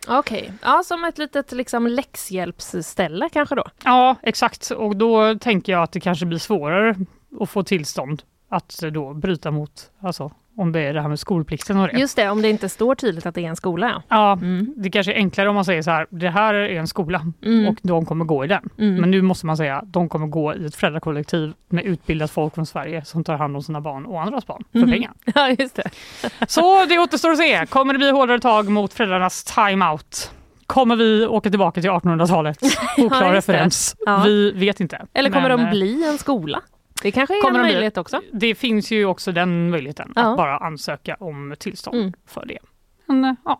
Okej, 0.08 0.52
ja 0.64 0.82
som 0.86 1.04
ett 1.06 1.18
litet 1.18 1.52
liksom 1.52 1.88
läxhjälpsställe 1.88 3.30
kanske 3.30 3.56
då. 3.56 3.64
Ja, 3.84 4.16
exakt. 4.22 4.72
Och 4.72 4.96
då 4.96 5.36
tänker 5.36 5.72
jag 5.72 5.84
att 5.84 5.92
det 5.92 6.00
kanske 6.00 6.26
blir 6.26 6.40
svårare 6.40 6.96
att 7.42 7.50
få 7.50 7.64
tillstånd 7.64 8.24
att 8.50 8.80
då 8.94 9.14
bryta 9.14 9.52
mot, 9.52 9.72
alltså 10.02 10.32
om 10.58 10.72
det 10.72 10.80
är 10.82 10.94
det 10.94 11.02
här 11.02 11.10
med 11.10 11.20
skolplikten 11.20 11.78
och 11.80 11.88
det. 11.88 12.00
Just 12.00 12.16
det, 12.16 12.30
om 12.30 12.42
det 12.42 12.50
inte 12.50 12.70
står 12.70 12.96
tydligt 12.96 13.26
att 13.26 13.36
det 13.36 13.42
är 13.46 13.50
en 13.50 13.56
skola. 13.56 13.88
Ja. 13.90 14.02
Ja, 14.10 14.32
Mm. 14.34 14.74
det 14.78 14.90
kanske 14.90 15.14
är 15.14 15.16
enklare 15.16 15.50
om 15.50 15.56
man 15.56 15.66
säger 15.66 15.82
så 15.82 15.92
här, 15.92 16.08
det 16.10 16.30
här 16.30 16.54
är 16.54 16.70
en 16.80 16.88
skola 16.88 17.26
Mm. 17.46 17.68
och 17.68 17.76
de 17.82 18.06
kommer 18.06 18.26
gå 18.26 18.46
i 18.46 18.48
den. 18.48 18.70
Mm. 18.78 18.96
Men 18.96 19.12
nu 19.12 19.22
måste 19.22 19.46
man 19.46 19.58
säga 19.58 19.76
att 19.78 19.94
de 19.94 20.10
kommer 20.10 20.28
gå 20.28 20.56
i 20.56 20.66
ett 20.66 20.76
föräldrakollektiv 20.76 21.54
med 21.70 21.86
utbildat 21.86 22.32
folk 22.32 22.56
från 22.56 22.66
Sverige 22.66 23.06
som 23.06 23.24
tar 23.24 23.38
hand 23.38 23.56
om 23.56 23.64
sina 23.64 23.82
barn 23.82 24.06
och 24.06 24.22
andras 24.22 24.48
barn 24.48 24.64
för 24.72 24.80
Mhm. 24.80 24.92
pengar. 24.92 25.12
ja, 25.36 25.50
just 25.60 25.76
det. 25.76 25.90
Så 26.48 26.86
det 26.86 27.00
återstår 27.00 27.32
att 27.32 27.38
se. 27.38 27.66
Kommer 27.66 27.94
det 27.94 27.98
bli 28.00 28.12
hårdare 28.12 28.40
tag 28.40 28.70
mot 28.70 28.94
föräldrarnas 28.94 29.44
time-out? 29.44 30.32
Kommer 30.66 30.96
vi 30.96 31.26
åka 31.28 31.50
tillbaka 31.50 31.82
till 31.82 31.90
1800-talet? 31.90 32.58
Oklar 32.98 33.32
det. 33.32 33.38
referens. 33.38 33.96
Ja. 34.06 34.22
Vi 34.26 34.52
vet 34.52 34.80
inte. 34.80 35.06
Eller 35.14 35.30
kommer 35.30 35.50
Men, 35.50 35.58
de 35.60 35.64
eh, 35.66 35.72
bli 35.72 36.08
en 36.10 36.18
skola? 36.18 36.62
Det 37.02 37.12
kanske 37.12 37.38
är 37.38 37.42
Kommer 37.42 37.60
en 37.60 37.64
de 37.64 37.68
bli- 37.68 37.74
möjlighet 37.74 37.98
också. 37.98 38.22
Det 38.34 38.56
finns 38.56 38.92
ju 38.92 39.06
också 39.06 39.32
den 39.32 39.70
möjligheten, 39.70 40.14
Ja. 40.16 40.32
att 40.32 40.38
bara 40.38 40.58
ansöka 40.58 41.16
om 41.20 41.56
tillstånd 41.60 41.98
Mm. 41.98 42.14
för 42.26 42.46
det. 42.46 42.58
Men 43.06 43.26
eh, 43.26 43.34
ja, 43.46 43.60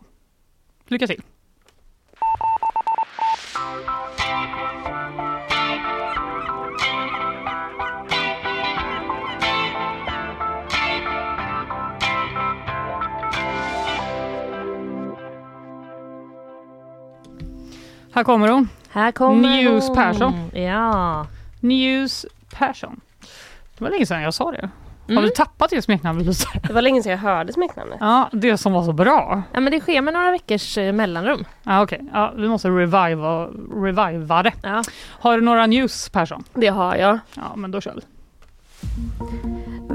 lycka 0.86 1.06
till. 1.06 1.22
Här 18.12 18.24
kommer 18.24 18.48
hon. 18.48 18.68
Här 18.88 19.12
kommer 19.12 19.48
News 19.62 19.86
hon. 19.86 19.96
Persson. 19.96 20.50
Ja. 20.54 21.26
News 21.60 22.26
Persson. 22.54 23.00
Det 23.80 23.84
var 23.84 23.90
länge 23.90 24.06
sedan 24.06 24.22
jag 24.22 24.34
sa 24.34 24.50
det. 24.52 24.68
Har 25.06 25.12
Mm. 25.12 25.24
vi 25.24 25.30
tappat 25.30 25.70
det 25.70 25.82
smeknamnet 25.82 26.26
lite? 26.26 26.46
Det 26.66 26.72
var 26.72 26.82
länge 26.82 27.02
sedan 27.02 27.10
jag 27.12 27.18
hörde 27.18 27.52
smeknamnet. 27.52 27.96
Ja, 28.00 28.28
det 28.32 28.56
som 28.56 28.72
var 28.72 28.82
så 28.82 28.92
bra. 28.92 29.42
ja, 29.52 29.60
men 29.60 29.72
det 29.72 29.80
sker 29.80 30.00
med 30.00 30.14
några 30.14 30.30
veckors 30.30 30.78
eh, 30.78 30.92
mellanrum. 30.92 31.44
Ja, 31.62 31.82
Okej, 31.82 32.00
ja, 32.12 32.32
vi 32.36 32.48
måste 32.48 32.68
reviva, 32.68 33.46
reviva 33.74 34.42
det. 34.42 34.52
Ja. 34.62 34.82
Har 35.20 35.36
du 35.36 35.42
några 35.44 35.66
news 35.66 36.08
Persson? 36.08 36.44
Det 36.54 36.68
har 36.68 36.96
jag. 36.96 37.18
Ja, 37.34 37.52
men 37.56 37.70
då 37.70 37.80
kör 37.80 37.94
vi. 37.94 38.00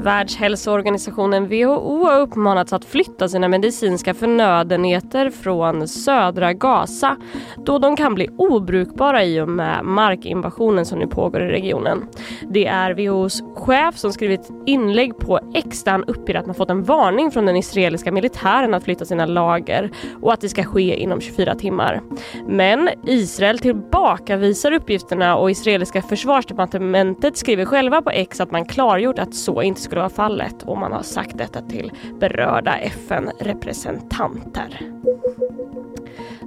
Världshälsoorganisationen 0.06 1.48
WHO 1.48 2.04
har 2.04 2.20
uppmanats 2.20 2.72
att 2.72 2.84
flytta 2.84 3.28
sina 3.28 3.48
medicinska 3.48 4.14
förnödenheter 4.14 5.30
från 5.30 5.88
södra 5.88 6.52
Gaza 6.52 7.16
då 7.56 7.78
de 7.78 7.96
kan 7.96 8.14
bli 8.14 8.28
obrukbara 8.38 9.24
i 9.24 9.40
och 9.40 9.48
med 9.48 9.84
markinvasionen 9.84 10.86
som 10.86 10.98
nu 10.98 11.06
pågår 11.06 11.42
i 11.42 11.48
regionen. 11.48 12.08
Det 12.50 12.66
är 12.66 12.94
WHOs 12.94 13.42
chef 13.54 13.98
som 13.98 14.12
skrivit 14.12 14.50
inlägg 14.66 15.18
på 15.18 15.40
X 15.54 15.84
där 15.84 15.92
han 15.92 16.04
uppger 16.04 16.34
att 16.34 16.46
man 16.46 16.54
fått 16.54 16.70
en 16.70 16.82
varning 16.82 17.30
från 17.30 17.46
den 17.46 17.56
israeliska 17.56 18.12
militären 18.12 18.74
att 18.74 18.84
flytta 18.84 19.04
sina 19.04 19.26
lager 19.26 19.90
och 20.22 20.32
att 20.32 20.40
det 20.40 20.48
ska 20.48 20.64
ske 20.64 20.96
inom 20.96 21.20
24 21.20 21.54
timmar. 21.54 22.02
Men 22.48 22.88
Israel 23.06 23.58
tillbakavisar 23.58 24.72
uppgifterna 24.72 25.36
och 25.36 25.50
israeliska 25.50 26.02
försvarsdepartementet 26.02 27.36
skriver 27.36 27.64
själva 27.64 28.02
på 28.02 28.10
X 28.10 28.40
att 28.40 28.50
man 28.50 28.64
klargjort 28.64 29.18
att 29.18 29.34
så 29.34 29.62
inte 29.62 29.80
skulle 29.80 29.95
vara 29.96 30.08
fallet 30.08 30.62
och 30.62 30.78
man 30.78 30.92
har 30.92 31.02
sagt 31.02 31.38
detta 31.38 31.62
till 31.62 31.92
berörda 32.20 32.78
FN-representanter. 32.78 34.80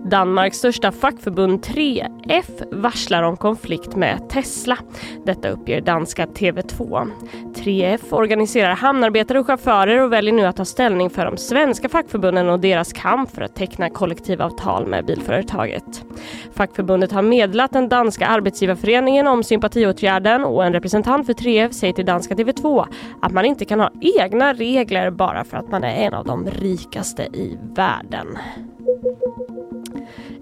Danmarks 0.06 0.58
största 0.58 0.92
fackförbund 0.92 1.66
3F 1.66 2.64
varslar 2.72 3.24
om 3.24 3.38
konflikt 3.38 3.96
med 3.96 4.30
Tesla. 4.30 4.78
Detta 5.26 5.50
uppger 5.50 5.82
danska 5.82 6.26
TV2. 6.26 7.12
3F 7.56 8.00
organiserar 8.12 8.76
hamnarbetare 8.76 9.40
och 9.40 9.48
chaufförer 9.48 10.02
och 10.02 10.14
väljer 10.14 10.34
nu 10.34 10.46
att 10.46 10.56
ta 10.56 10.66
ställning 10.66 11.10
för 11.10 11.26
de 11.26 11.38
svenska 11.38 11.90
fackförbunden 11.90 12.50
och 12.50 12.60
deras 12.60 12.94
kamp 12.94 13.32
för 13.32 13.42
att 13.42 13.56
teckna 13.56 13.90
kollektivavtal 13.90 14.88
med 14.88 15.06
bilföretaget. 15.06 16.06
Fackförbundet 16.54 17.12
har 17.12 17.22
meddelat 17.22 17.72
den 17.72 17.90
danska 17.90 18.28
arbetsgivarföreningen 18.28 19.28
om 19.28 19.44
sympatiåtgärden 19.44 20.46
och 20.46 20.66
en 20.66 20.74
representant 20.74 21.26
för 21.26 21.34
3F 21.34 21.72
säger 21.72 21.94
till 21.94 22.06
danska 22.06 22.36
TV2 22.36 22.86
att 23.22 23.32
man 23.32 23.46
inte 23.46 23.66
kan 23.66 23.80
ha 23.80 23.92
egna 24.20 24.54
regler 24.54 25.12
bara 25.12 25.44
för 25.44 25.58
att 25.58 25.72
man 25.72 25.84
är 25.84 25.96
en 25.96 26.14
av 26.14 26.26
de 26.26 26.46
rikaste 26.50 27.24
i 27.24 27.58
världen. 27.76 28.28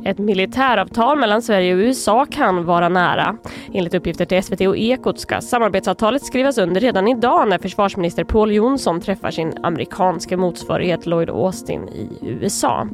Ett 0.08 0.18
militäravtal 0.18 1.20
mellan 1.20 1.42
Sverige 1.42 1.74
och 1.74 1.80
USA 1.80 2.26
kan 2.26 2.66
vara 2.66 2.90
nära. 2.90 3.38
Enligt 3.74 3.94
uppgifter 3.94 4.26
till 4.26 4.44
SVT 4.44 4.62
och 4.62 4.78
Ekot 4.78 5.20
ska 5.20 5.42
samarbetsavtalet 5.42 6.26
skrivas 6.26 6.58
under 6.58 6.82
redan 6.82 7.08
idag 7.08 7.50
när 7.50 7.58
försvarsminister 7.58 8.24
Paul 8.24 8.52
Jonsson 8.52 9.02
träffar 9.02 9.32
sin 9.32 9.54
amerikanska 9.64 10.38
motsvarighet 10.38 11.06
Lloyd 11.06 11.30
Austin 11.30 11.90
i 11.90 12.10
USA. 12.22 12.88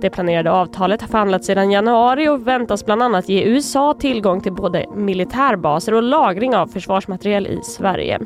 Det 0.00 0.10
planerade 0.10 0.50
avtalet 0.50 1.00
har 1.00 1.08
förhandlats 1.08 1.46
sedan 1.46 1.70
januari 1.70 2.28
och 2.28 2.46
väntas 2.46 2.84
bland 2.84 3.02
annat 3.02 3.28
ge 3.28 3.42
USA 3.42 3.94
tillgång 3.94 4.40
till 4.40 4.52
både 4.52 4.86
militärbaser 4.94 5.94
och 5.94 6.02
lagring 6.02 6.56
av 6.56 6.66
försvarsmateriel 6.66 7.46
i 7.46 7.60
Sverige. 7.62 8.18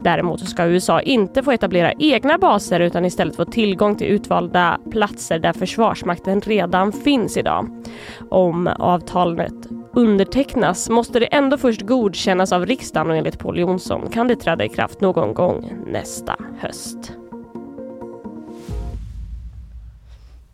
Däremot 0.00 0.48
ska 0.48 0.66
USA 0.66 1.00
inte 1.00 1.42
få 1.42 1.52
etablera 1.52 1.92
egna 1.98 2.38
baser 2.38 2.80
utan 2.80 3.04
istället 3.04 3.36
få 3.36 3.44
tillgång 3.44 3.96
till 3.96 4.06
utvalda 4.06 4.78
platser 4.90 5.38
där 5.38 5.52
Försvarsmakten 5.52 6.40
redan 6.40 6.92
finns 6.92 7.36
idag. 7.36 7.83
Om 8.30 8.66
avtalet 8.66 9.68
undertecknas 9.92 10.90
måste 10.90 11.20
det 11.20 11.26
ändå 11.26 11.58
först 11.58 11.82
godkännas 11.82 12.52
av 12.52 12.66
riksdagen 12.66 13.10
och 13.10 13.16
enligt 13.16 13.38
Paul 13.38 13.58
Jonsson 13.58 14.10
kan 14.10 14.28
det 14.28 14.36
träda 14.36 14.64
i 14.64 14.68
kraft 14.68 15.00
någon 15.00 15.34
gång 15.34 15.72
nästa 15.86 16.36
höst. 16.60 17.12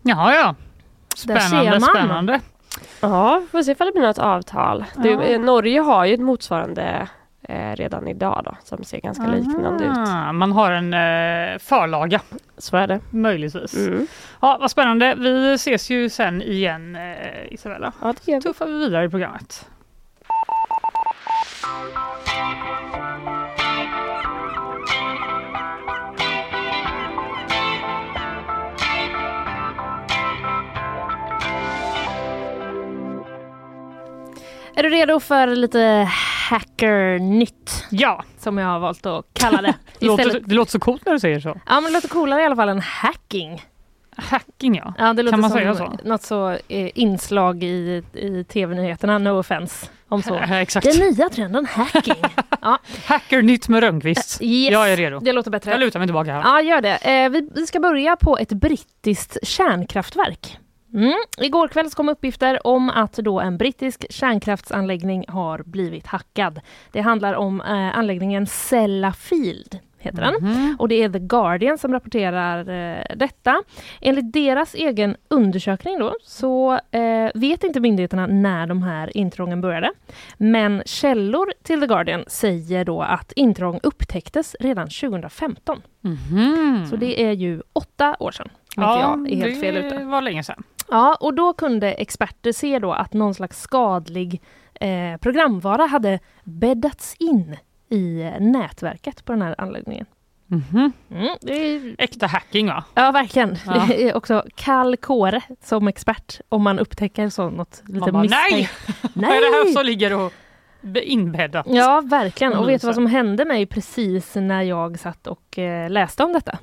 Jaha, 0.03 0.35
ja. 0.35 0.55
Spännande, 1.17 1.81
spännande. 1.81 2.41
Ja, 3.01 3.41
vi 3.43 3.47
får 3.47 3.63
se 3.63 3.73
ifall 3.73 3.87
det 3.87 3.93
blir 3.93 4.03
något 4.03 4.19
avtal. 4.19 4.85
Ja. 4.97 5.03
Det, 5.03 5.35
eh, 5.35 5.41
Norge 5.41 5.81
har 5.81 6.05
ju 6.05 6.15
ett 6.15 6.21
motsvarande 6.21 7.09
eh, 7.51 7.77
redan 7.77 8.09
idag 8.09 8.43
då, 8.45 8.57
som 8.65 8.85
ser 8.85 9.01
ganska 9.01 9.27
liknande 9.27 9.85
ut. 9.85 10.35
Man 10.35 10.53
har 10.53 10.73
en 10.73 10.95
eh, 10.95 11.59
förlaga, 11.59 12.21
Så 12.59 12.77
är 12.77 12.87
det. 12.87 13.01
möjligtvis. 13.11 13.77
Mm. 13.77 14.07
Ja, 14.43 14.57
vad 14.61 14.71
spännande. 14.71 15.15
Vi 15.19 15.53
ses 15.55 15.91
ju 15.91 16.09
sen 16.11 16.43
igen, 16.43 16.97
eh, 16.97 17.53
Isabella. 17.53 17.93
Ja, 18.03 18.15
det 18.25 18.33
gör 18.33 18.39
vi. 18.39 18.43
tuffar 18.43 18.67
vi 18.67 18.73
vidare 18.79 19.05
i 19.05 19.09
programmet. 19.09 19.67
Är 34.75 34.83
du 34.83 34.89
redo 34.91 35.21
för 35.21 35.47
lite 35.47 36.09
hackernytt? 36.51 37.85
Ja, 37.91 38.25
Som 38.39 38.59
jag 38.59 38.67
har 38.67 38.79
valt 38.79 39.07
att 39.07 39.25
kalla 39.33 39.63
det. 39.63 39.75
det 39.99 40.07
låter, 40.07 40.41
det 40.45 40.55
låter 40.55 40.71
så 40.73 40.79
coolt 40.81 41.07
när 41.07 41.13
du 41.13 41.21
säger 41.21 41.41
så. 41.41 41.61
Ja 41.67 41.75
men 41.75 41.85
det 41.85 41.91
låter 41.91 42.09
coolare 42.09 42.43
i 42.43 42.45
alla 42.45 42.57
fall 42.57 42.69
än 42.69 42.81
hacking. 42.81 43.63
Hacking 44.17 44.75
ja. 44.77 44.95
Ja, 44.99 45.13
det 45.13 45.23
låter 45.23 45.33
Kan 45.33 45.41
man 45.41 45.51
säga 45.51 45.75
så? 45.75 45.99
något 46.05 46.23
så 46.23 46.51
eh, 46.51 46.91
inslag 46.95 47.63
i, 47.65 48.03
i 48.13 48.45
tv-nyheterna, 48.45 49.19
no 49.19 49.39
offense. 49.39 49.87
Om 50.09 50.23
så. 50.23 50.35
Eh, 50.35 50.53
Exakt. 50.53 50.87
Den 50.87 50.97
nya 51.13 51.29
trenden 51.29 51.67
hacking. 51.67 52.15
ja, 52.61 52.79
Hackernytt 53.07 53.69
med 53.69 53.81
Rönnqvist. 53.81 54.39
yes, 54.43 54.73
Jag 54.73 54.93
är 54.93 54.97
redo. 54.97 55.19
Det 55.21 55.33
låter 55.33 55.51
bättre. 55.51 55.71
Jag 55.71 55.81
lutar 55.81 55.99
mig 55.99 56.09
tillbaka 56.09 56.33
här. 56.33 56.41
Ja, 56.45 56.61
gör 56.63 56.81
det. 56.81 56.97
Eh, 56.97 57.29
vi, 57.31 57.49
vi 57.55 57.67
ska 57.67 57.81
börja 57.81 58.17
på 58.17 58.39
ett 58.39 58.53
brittiskt 58.53 59.39
kärnkraftverk. 59.43 60.59
Mm. 60.95 61.13
Igår 61.39 61.69
kväll 61.69 61.91
kom 61.91 62.09
uppgifter 62.09 62.67
om 62.67 62.91
att 62.91 63.13
då 63.13 63.41
en 63.41 63.59
brittisk 63.59 64.13
kärnkraftsanläggning 64.13 65.25
har 65.29 65.63
blivit 65.63 66.07
hackad. 66.07 66.61
Det 66.93 67.01
handlar 67.01 67.35
om 67.35 67.61
eh, 67.61 67.99
anläggningen 67.99 68.47
Sellafield 68.47 69.79
heter 70.01 70.23
den. 70.23 70.35
Mhm. 70.41 70.77
Och 70.79 70.89
det 70.89 71.03
är 71.03 71.09
The 71.09 71.19
Guardian 71.19 71.79
som 71.79 71.93
rapporterar 71.93 72.69
eh, 72.69 73.05
detta. 73.17 73.63
Enligt 74.01 74.33
deras 74.33 74.75
egen 74.75 75.17
undersökning 75.29 75.99
då 75.99 76.15
så 76.23 76.73
eh, 76.91 77.31
vet 77.35 77.65
inte 77.65 77.81
myndigheterna 77.81 78.27
när 78.27 78.67
de 78.67 78.83
här 78.83 79.17
intrången 79.17 79.61
började. 79.61 79.91
Men 80.39 80.83
källor 80.87 81.53
till 81.63 81.81
The 81.81 81.87
Guardian 81.87 82.25
säger 82.27 82.85
då 82.85 83.03
att 83.03 83.33
intrång 83.33 83.81
upptäcktes 83.83 84.57
redan 84.61 84.89
2015. 84.89 85.83
Mhm. 86.01 86.87
Så 86.91 86.97
det 86.97 87.23
är 87.23 87.33
ju 87.33 87.63
åtta 87.73 88.17
år 88.19 88.31
sedan. 88.31 88.49
Inte 88.77 88.81
jag 88.81 89.31
är 89.31 89.37
helt 89.37 89.61
fel 89.61 89.75
det 89.75 89.81
ute. 89.81 90.05
var 90.05 90.23
länge 90.23 90.45
sedan. 90.45 90.63
Ja, 90.91 91.17
och 91.21 91.35
då 91.35 91.53
kunde 91.53 91.93
experter 91.93 92.53
se 92.53 92.79
då 92.79 92.93
att 92.93 93.13
någon 93.13 93.35
slags 93.35 93.61
skadlig 93.61 94.43
eh, 94.75 95.17
programvara 95.21 95.87
hade 95.87 96.19
bäddats 96.45 97.17
in 97.19 97.57
i 97.89 98.23
eh, 98.23 98.41
nätverket 98.41 99.25
på 99.25 99.33
den 99.33 99.43
här 99.43 99.55
anläggningen. 99.59 100.07
Mhm. 100.47 100.93
Mm, 101.11 101.37
är, 101.47 101.95
Äkta 101.99 102.27
hacking 102.27 102.67
va? 102.67 102.85
ja, 102.95 103.11
verkligen. 103.11 103.57
Ja. 103.67 103.85
Det 103.89 104.09
är 104.09 104.17
också 104.17 104.45
kall 104.55 104.97
kåre 104.97 105.41
som 105.63 105.89
expert 105.89 106.41
om 106.49 106.63
man 106.63 106.79
upptäcker 106.79 107.29
så 107.29 107.51
något 107.51 107.83
lite 107.87 108.01
Man 108.01 108.13
bara, 108.13 108.23
nej! 108.23 108.55
misstänkt. 108.55 109.15
Vad 109.15 109.25
är 109.25 109.41
det 109.41 109.69
här 109.69 109.73
som 109.73 109.87
ligger 109.87 110.17
och 110.19 110.33
inbäddat? 111.03 111.67
Ja, 111.69 112.03
verkligen. 112.05 112.53
Och 112.53 112.69
vet 112.69 112.81
du 112.81 112.87
vad 112.87 112.95
som 112.95 113.07
hände 113.07 113.45
mig 113.45 113.67
precis 113.67 114.35
när 114.35 114.63
jag 114.63 114.99
satt 114.99 115.27
och 115.27 115.59
eh, 115.59 115.91
läste 115.91 116.25
om 116.25 116.33
detta? 116.33 116.59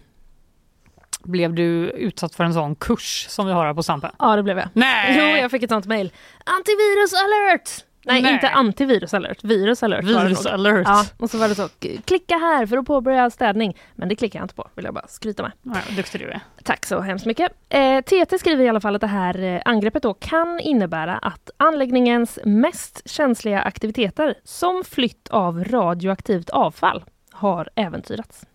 Blev 1.27 1.53
du 1.53 1.89
utsatt 1.89 2.35
för 2.35 2.43
en 2.43 2.53
sån 2.53 2.75
kurs 2.75 3.25
som 3.29 3.47
vi 3.47 3.53
har 3.53 3.65
här 3.65 3.73
på 3.73 3.83
Sampe? 3.83 4.11
Ja, 4.19 4.35
det 4.35 4.43
blev 4.43 4.57
jag. 4.57 4.69
Nej! 4.73 5.17
Jo, 5.19 5.41
jag 5.41 5.51
fick 5.51 5.63
ett 5.63 5.69
sånt 5.69 5.85
mejl. 5.85 6.11
Antivirus 6.45 7.13
alert! 7.13 7.83
Nej, 8.05 8.21
Nej. 8.21 8.33
inte 8.33 8.49
antivirus 8.49 9.13
alert. 9.13 9.43
Virus 9.43 9.83
alert 9.83 10.05
Virus 10.05 10.45
alert. 10.45 10.87
Ja, 10.87 11.05
och 11.17 11.29
så 11.29 11.37
var 11.37 11.47
det 11.49 11.55
så, 11.55 11.69
klicka 12.05 12.37
här 12.37 12.65
för 12.65 12.77
att 12.77 12.85
påbörja 12.85 13.29
städning. 13.29 13.77
Men 13.95 14.09
det 14.09 14.15
klickar 14.15 14.39
jag 14.39 14.43
inte 14.43 14.55
på, 14.55 14.67
vill 14.75 14.85
jag 14.85 14.93
bara 14.93 15.07
skryta 15.07 15.43
med. 15.43 15.51
Ja, 15.61 15.95
duktig 15.95 16.21
du 16.21 16.29
är. 16.29 16.39
Tack 16.63 16.85
så 16.85 16.99
hemskt 16.99 17.25
mycket. 17.25 17.51
Eh, 17.69 18.01
TT 18.01 18.39
skriver 18.39 18.63
i 18.63 18.69
alla 18.69 18.81
fall 18.81 18.95
att 18.95 19.01
det 19.01 19.07
här 19.07 19.43
eh, 19.43 19.61
angreppet 19.65 20.03
då 20.03 20.13
kan 20.13 20.59
innebära 20.59 21.17
att 21.17 21.49
anläggningens 21.57 22.39
mest 22.45 23.09
känsliga 23.09 23.61
aktiviteter, 23.61 24.35
som 24.43 24.83
flytt 24.83 25.27
av 25.27 25.63
radioaktivt 25.63 26.49
avfall, 26.49 27.03
har 27.31 27.69
äventyrats. 27.75 28.45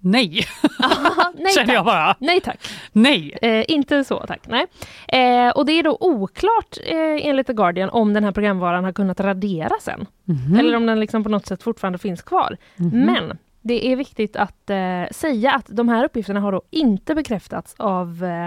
Nej, 0.00 0.44
Nej 1.34 1.52
känner 1.54 1.74
jag 1.74 1.84
bara. 1.84 2.16
Nej 2.18 2.40
tack. 2.40 2.68
Nej. 2.92 3.38
Eh, 3.42 3.64
inte 3.68 4.04
så 4.04 4.24
tack, 4.26 4.40
nej. 4.48 4.66
Eh, 5.08 5.50
och 5.50 5.66
det 5.66 5.72
är 5.72 5.82
då 5.82 5.96
oklart 6.00 6.78
eh, 6.86 7.26
enligt 7.28 7.46
The 7.46 7.52
Guardian 7.52 7.90
om 7.90 8.14
den 8.14 8.24
här 8.24 8.32
programvaran 8.32 8.84
har 8.84 8.92
kunnat 8.92 9.20
raderas 9.20 9.88
än. 9.88 10.06
Mhm. 10.24 10.58
Eller 10.60 10.76
om 10.76 10.86
den 10.86 11.00
liksom 11.00 11.22
på 11.22 11.28
något 11.30 11.46
sätt 11.46 11.62
fortfarande 11.62 11.98
finns 11.98 12.22
kvar. 12.22 12.56
Mhm. 12.76 13.00
Men 13.04 13.38
det 13.62 13.86
är 13.92 13.96
viktigt 13.96 14.36
att 14.36 14.70
eh, 14.70 15.04
säga 15.10 15.52
att 15.52 15.66
de 15.68 15.88
här 15.88 16.04
uppgifterna 16.04 16.40
har 16.40 16.52
då 16.52 16.62
inte 16.70 17.14
bekräftats 17.14 17.74
av 17.78 18.24
eh, 18.24 18.44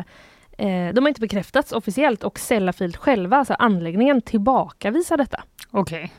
eh, 0.68 0.94
de 0.94 1.02
har 1.04 1.08
inte 1.08 1.22
bekräftats 1.22 1.72
officiellt 1.72 2.24
och 2.24 2.40
Sellafield 2.40 2.98
själva, 2.98 3.38
alltså 3.38 3.54
anläggningen, 3.54 4.22
tillbakavisar 4.22 5.18
detta. 5.18 5.44
Okej. 5.72 6.12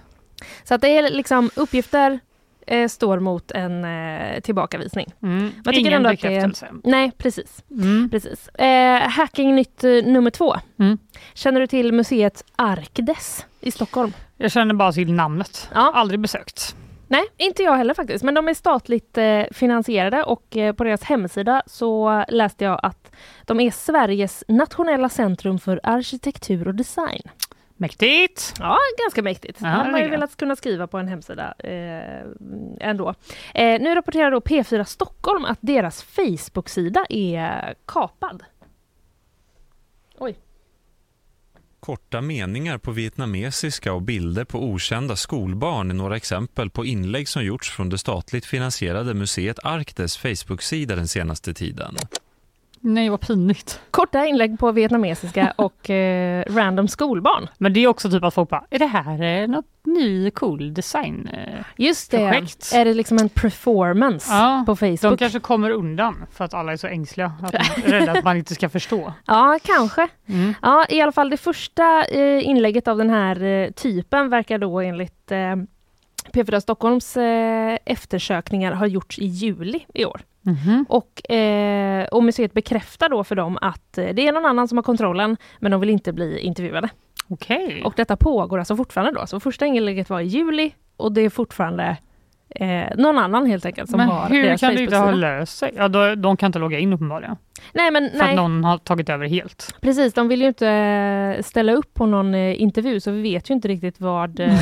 Så 0.64 0.75
att 0.75 0.81
det 0.81 0.88
är 0.88 1.11
liksom 1.11 1.51
uppgifter 1.57 2.20
eh, 2.66 2.88
står 2.88 3.18
mot 3.18 3.50
en 3.50 3.85
eh, 3.85 4.40
tillbakavisning. 4.40 5.14
Mm. 5.22 5.50
tycker 5.64 5.81
Ingen 5.81 5.92
ändå 5.92 6.09
att 6.09 6.20
det 6.20 6.29
bekräftelse. 6.29 6.68
Nej, 6.85 7.12
precis. 7.18 7.64
Mm. 7.70 8.11
precis. 8.11 8.48
Eh, 8.48 9.09
hacking 9.09 9.55
nytt 9.55 9.85
eh, 9.85 9.90
nummer 9.90 10.31
två. 10.31 10.55
Mm. 10.79 10.98
Känner 11.35 11.61
du 11.61 11.66
till 11.66 11.92
museet 11.92 12.44
Arkdes 12.57 13.46
i 13.61 13.70
Stockholm? 13.70 14.12
Jag 14.37 14.53
känner 14.53 14.74
bara 14.74 14.92
till 14.92 15.12
namnet. 15.12 15.70
Ja. 15.74 15.92
Aldrig 15.94 16.20
besökt. 16.20 16.77
Nej, 17.09 17.24
inte 17.37 17.62
jag 17.62 17.77
heller 17.77 17.94
faktiskt. 17.94 18.24
Men 18.24 18.35
de 18.35 18.48
är 18.48 18.55
statligt 18.55 19.18
eh, 19.18 19.42
finansierade 19.50 20.22
och 20.22 20.57
eh, 20.57 20.72
på 20.72 20.85
deras 20.85 21.03
hemsida 21.03 21.62
så 21.66 22.24
läste 22.29 22.64
jag 22.64 22.81
att 22.83 23.12
de 23.44 23.61
är 23.61 23.70
Sveriges 23.70 24.44
nationella 24.48 25.09
centrum 25.09 25.59
för 25.59 25.81
arkitektur 25.83 26.68
och 26.68 26.74
design. 26.74 27.22
Mäktigt! 27.77 28.55
Ja, 28.59 28.79
ganska 29.05 29.23
mäktigt. 29.23 29.59
Ja, 29.61 29.67
man 29.67 29.95
har 29.95 30.01
ju 30.01 30.09
velat 30.09 30.37
kunna 30.37 30.57
skriva 30.57 30.87
på 30.87 30.99
en 30.99 31.09
hemsida 31.09 31.55
eh, 31.59 32.27
ändå. 32.81 33.15
Eh, 33.55 33.81
nu 33.81 33.95
rapporterar 33.95 34.31
då 34.31 34.41
P4 34.41 34.85
Stockholm 34.85 35.45
att 35.45 35.59
deras 35.61 36.03
Facebook-sida 36.03 37.07
är 37.09 37.75
kapad. 37.87 38.43
Oj. 40.19 40.39
Korta 41.81 42.21
meningar 42.21 42.79
på 42.79 42.91
vietnamesiska 42.91 43.93
och 43.93 44.03
bilder 44.03 44.45
på 44.45 44.65
okända 44.65 45.17
skolbarn 45.17 45.91
är 45.91 45.95
några 45.95 46.17
exempel 46.17 46.71
på 46.71 46.85
inlägg 46.85 47.29
som 47.29 47.45
gjorts 47.45 47.71
från 47.71 47.89
det 47.89 47.99
statligt 47.99 48.47
finansierade 48.47 49.15
museet 49.15 49.59
Arktis 49.63 50.17
Facebook-sida 50.17 50.97
den 50.97 51.09
senaste 51.09 51.55
tiden. 51.55 51.97
Nej, 52.87 53.09
vad 53.09 53.20
pinigt. 53.20 53.81
Korta 53.90 54.27
inlägg 54.27 54.59
på 54.59 54.73
vietnamesiska 54.73 55.53
och 55.57 55.90
eh, 55.90 56.44
random 56.49 56.88
skolbarn. 56.88 57.49
Men 57.59 57.73
det 57.73 57.81
är 57.81 57.87
också 57.88 58.11
typ 58.11 58.25
att 58.25 58.35
folk 58.35 58.49
bara, 58.51 58.64
är 58.70 58.79
det 58.79 58.87
här 58.87 59.23
eh, 59.42 59.49
något 59.49 59.64
ny 59.85 60.31
cool 60.31 60.75
design? 60.75 61.29
eh?" 61.33 61.64
Just 61.77 62.11
det. 62.11 62.18
Projekt. 62.18 62.73
Är 62.75 62.85
det 62.85 62.94
liksom 62.94 63.18
en 63.18 63.29
performance 63.29 64.33
Ja, 64.35 64.62
på 64.66 64.73
De 64.75 64.97
Facebook? 64.99 65.18
kanske 65.18 65.40
kommer 65.40 65.70
undan 65.70 66.27
för 66.33 66.44
att 66.44 66.55
alla 66.55 66.73
är 66.73 66.77
så 66.77 66.87
ängsliga. 66.87 67.33
Att 67.42 67.53
de 67.53 67.59
är 67.59 67.90
rädda 68.01 68.12
att 68.12 68.25
man 68.25 68.37
inte 68.37 68.55
ska 68.55 68.68
förstå. 68.68 69.12
Ja, 69.27 69.59
kanske. 69.62 70.09
Mm. 70.27 70.55
Ja, 70.62 70.87
i 70.88 71.01
alla 71.01 71.12
fall 71.12 71.31
det 71.31 71.37
första 71.37 72.05
eh, 72.05 72.49
inlägget 72.49 72.88
av 72.88 72.99
den 72.99 73.11
här 73.11 73.70
typen 73.70 74.29
verkar 74.29 74.59
då 74.59 74.81
enligt 74.81 75.33
eh, 75.33 75.57
P4 76.35 76.61
Stockholms 76.61 77.16
eh, 77.16 77.79
eftersökningar 77.85 78.73
ha 78.73 78.87
gjorts 78.87 79.18
i 79.18 79.27
juli 79.27 79.81
i 79.94 80.05
år. 80.05 80.20
Mhm. 80.42 80.87
Och, 80.88 81.31
eh, 81.31 82.05
och 82.05 82.25
museet 82.25 82.53
bekräftar 82.53 83.09
då 83.09 83.25
för 83.25 83.37
dem 83.37 83.59
att 83.61 83.99
eh, 83.99 84.09
det 84.14 84.29
är 84.29 84.33
någon 84.33 84.47
annan 84.47 84.68
som 84.68 84.79
har 84.79 84.83
kontrollen 84.83 85.37
men 85.59 85.70
de 85.70 85.81
vill 85.81 85.90
inte 85.90 86.12
bli 86.12 86.38
intervjuade. 86.38 86.88
Okej. 87.29 87.83
Och 87.85 87.92
detta 87.97 88.16
pågår 88.16 88.59
alltså 88.59 88.77
fortfarande 88.77 89.20
då. 89.20 89.27
Så 89.27 89.40
första 89.40 89.66
inlägget 89.66 90.11
var 90.11 90.20
i 90.20 90.25
juli 90.25 90.75
och 90.97 91.12
det 91.12 91.20
är 91.20 91.31
fortfarande 91.31 91.97
eh, 92.55 92.97
någon 92.97 93.19
annan 93.19 93.47
helt 93.47 93.67
enkelt 93.67 93.90
som 93.90 93.99
Men 93.99 94.09
har 94.09 94.29
hur 94.29 94.57
kan 94.57 94.75
det 94.75 94.83
inte 94.83 94.97
ha 94.97 95.11
löst 95.11 95.59
sig? 95.59 95.73
Ja, 95.77 95.88
då, 95.88 96.14
de 96.14 96.37
kan 96.37 96.47
inte 96.47 96.59
logga 96.59 96.79
in 96.79 96.93
uppenbarligen. 96.93 97.37
Nej 97.73 97.90
men 97.90 98.11
För 98.11 98.19
nej. 98.19 98.31
att 98.31 98.37
någon 98.37 98.64
har 98.64 98.79
tagit 98.79 99.09
över 99.09 99.27
helt. 99.27 99.75
Precis, 99.81 100.14
de 100.14 100.29
vill 100.29 100.40
ju 100.40 100.49
inte 100.49 100.69
eh, 100.69 101.43
ställa 101.43 101.73
upp 101.73 101.95
på 101.95 102.07
någon 102.07 102.35
eh, 102.35 102.62
intervju 102.62 103.01
så 103.01 103.11
vi 103.11 103.23
vet 103.23 103.51
ju 103.51 103.55
inte 103.55 103.69
riktigt 103.69 104.01
vad, 104.01 104.40
eh, 104.40 104.49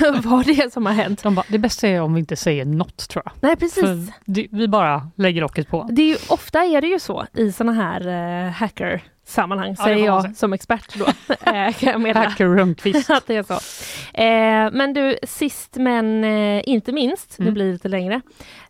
vad 0.24 0.46
det 0.46 0.52
är 0.52 0.70
som 0.70 0.86
har 0.86 0.92
hänt. 0.92 1.22
De 1.22 1.34
bara, 1.34 1.46
det 1.48 1.58
bästa 1.58 1.88
är 1.88 2.00
om 2.00 2.14
vi 2.14 2.20
inte 2.20 2.36
säger 2.36 2.64
något 2.64 3.08
tror 3.08 3.22
jag. 3.24 3.32
Nej 3.40 3.56
precis. 3.56 4.12
Det, 4.24 4.46
vi 4.50 4.68
bara 4.68 5.10
lägger 5.16 5.40
locket 5.40 5.68
på. 5.68 5.88
Det 5.90 6.02
är 6.02 6.06
ju, 6.06 6.16
ofta 6.28 6.64
är 6.64 6.80
det 6.80 6.86
ju 6.86 6.98
så 6.98 7.26
i 7.34 7.52
såna 7.52 7.72
här 7.72 8.06
eh, 8.46 8.50
hacker-sammanhang, 9.26 9.74
Ja, 9.78 9.84
säger 9.84 10.06
jag 10.06 10.36
som 10.36 10.52
expert 10.52 10.94
då. 10.94 11.04
eh, 11.50 11.66
att 13.16 13.26
det 13.26 13.36
är 13.36 13.42
så. 13.42 13.54
Eh, 14.22 14.70
men 14.72 14.92
du, 14.94 15.18
sist 15.22 15.76
men 15.76 16.24
eh, 16.24 16.68
inte 16.68 16.92
minst, 16.92 17.38
Mm. 17.38 17.46
det 17.46 17.52
blir 17.52 17.72
lite 17.72 17.88
längre. 17.88 18.20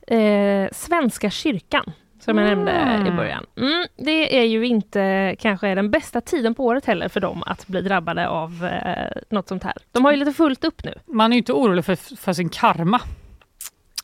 Eh, 0.07 0.69
Svenska 0.73 1.31
kyrkan, 1.31 1.92
som 2.21 2.38
jag 2.38 2.47
nämnde 2.49 2.73
i 2.73 3.01
Mm. 3.01 3.16
början. 3.16 3.47
Mm, 3.57 3.87
det 3.97 4.38
är 4.38 4.45
ju 4.45 4.66
inte 4.66 5.37
kanske 5.38 5.75
den 5.75 5.90
bästa 5.90 6.21
tiden 6.21 6.55
på 6.55 6.64
året 6.64 6.85
heller 6.87 7.09
för 7.09 7.21
dem 7.21 7.42
att 7.47 7.66
bli 7.66 7.81
drabbade 7.81 8.29
av 8.29 8.64
eh, 8.64 9.23
något 9.31 9.49
sånt 9.49 9.62
här. 9.64 9.75
De 9.92 10.05
har 10.05 10.12
ju 10.12 10.19
lite 10.19 10.33
fullt 10.33 10.64
upp 10.64 10.85
nu. 10.85 10.95
Man 11.07 11.33
är 11.33 11.37
inte 11.37 11.53
orolig 11.53 11.85
för, 11.85 12.16
för 12.16 12.33
sin 12.33 12.49
karma. 12.49 13.01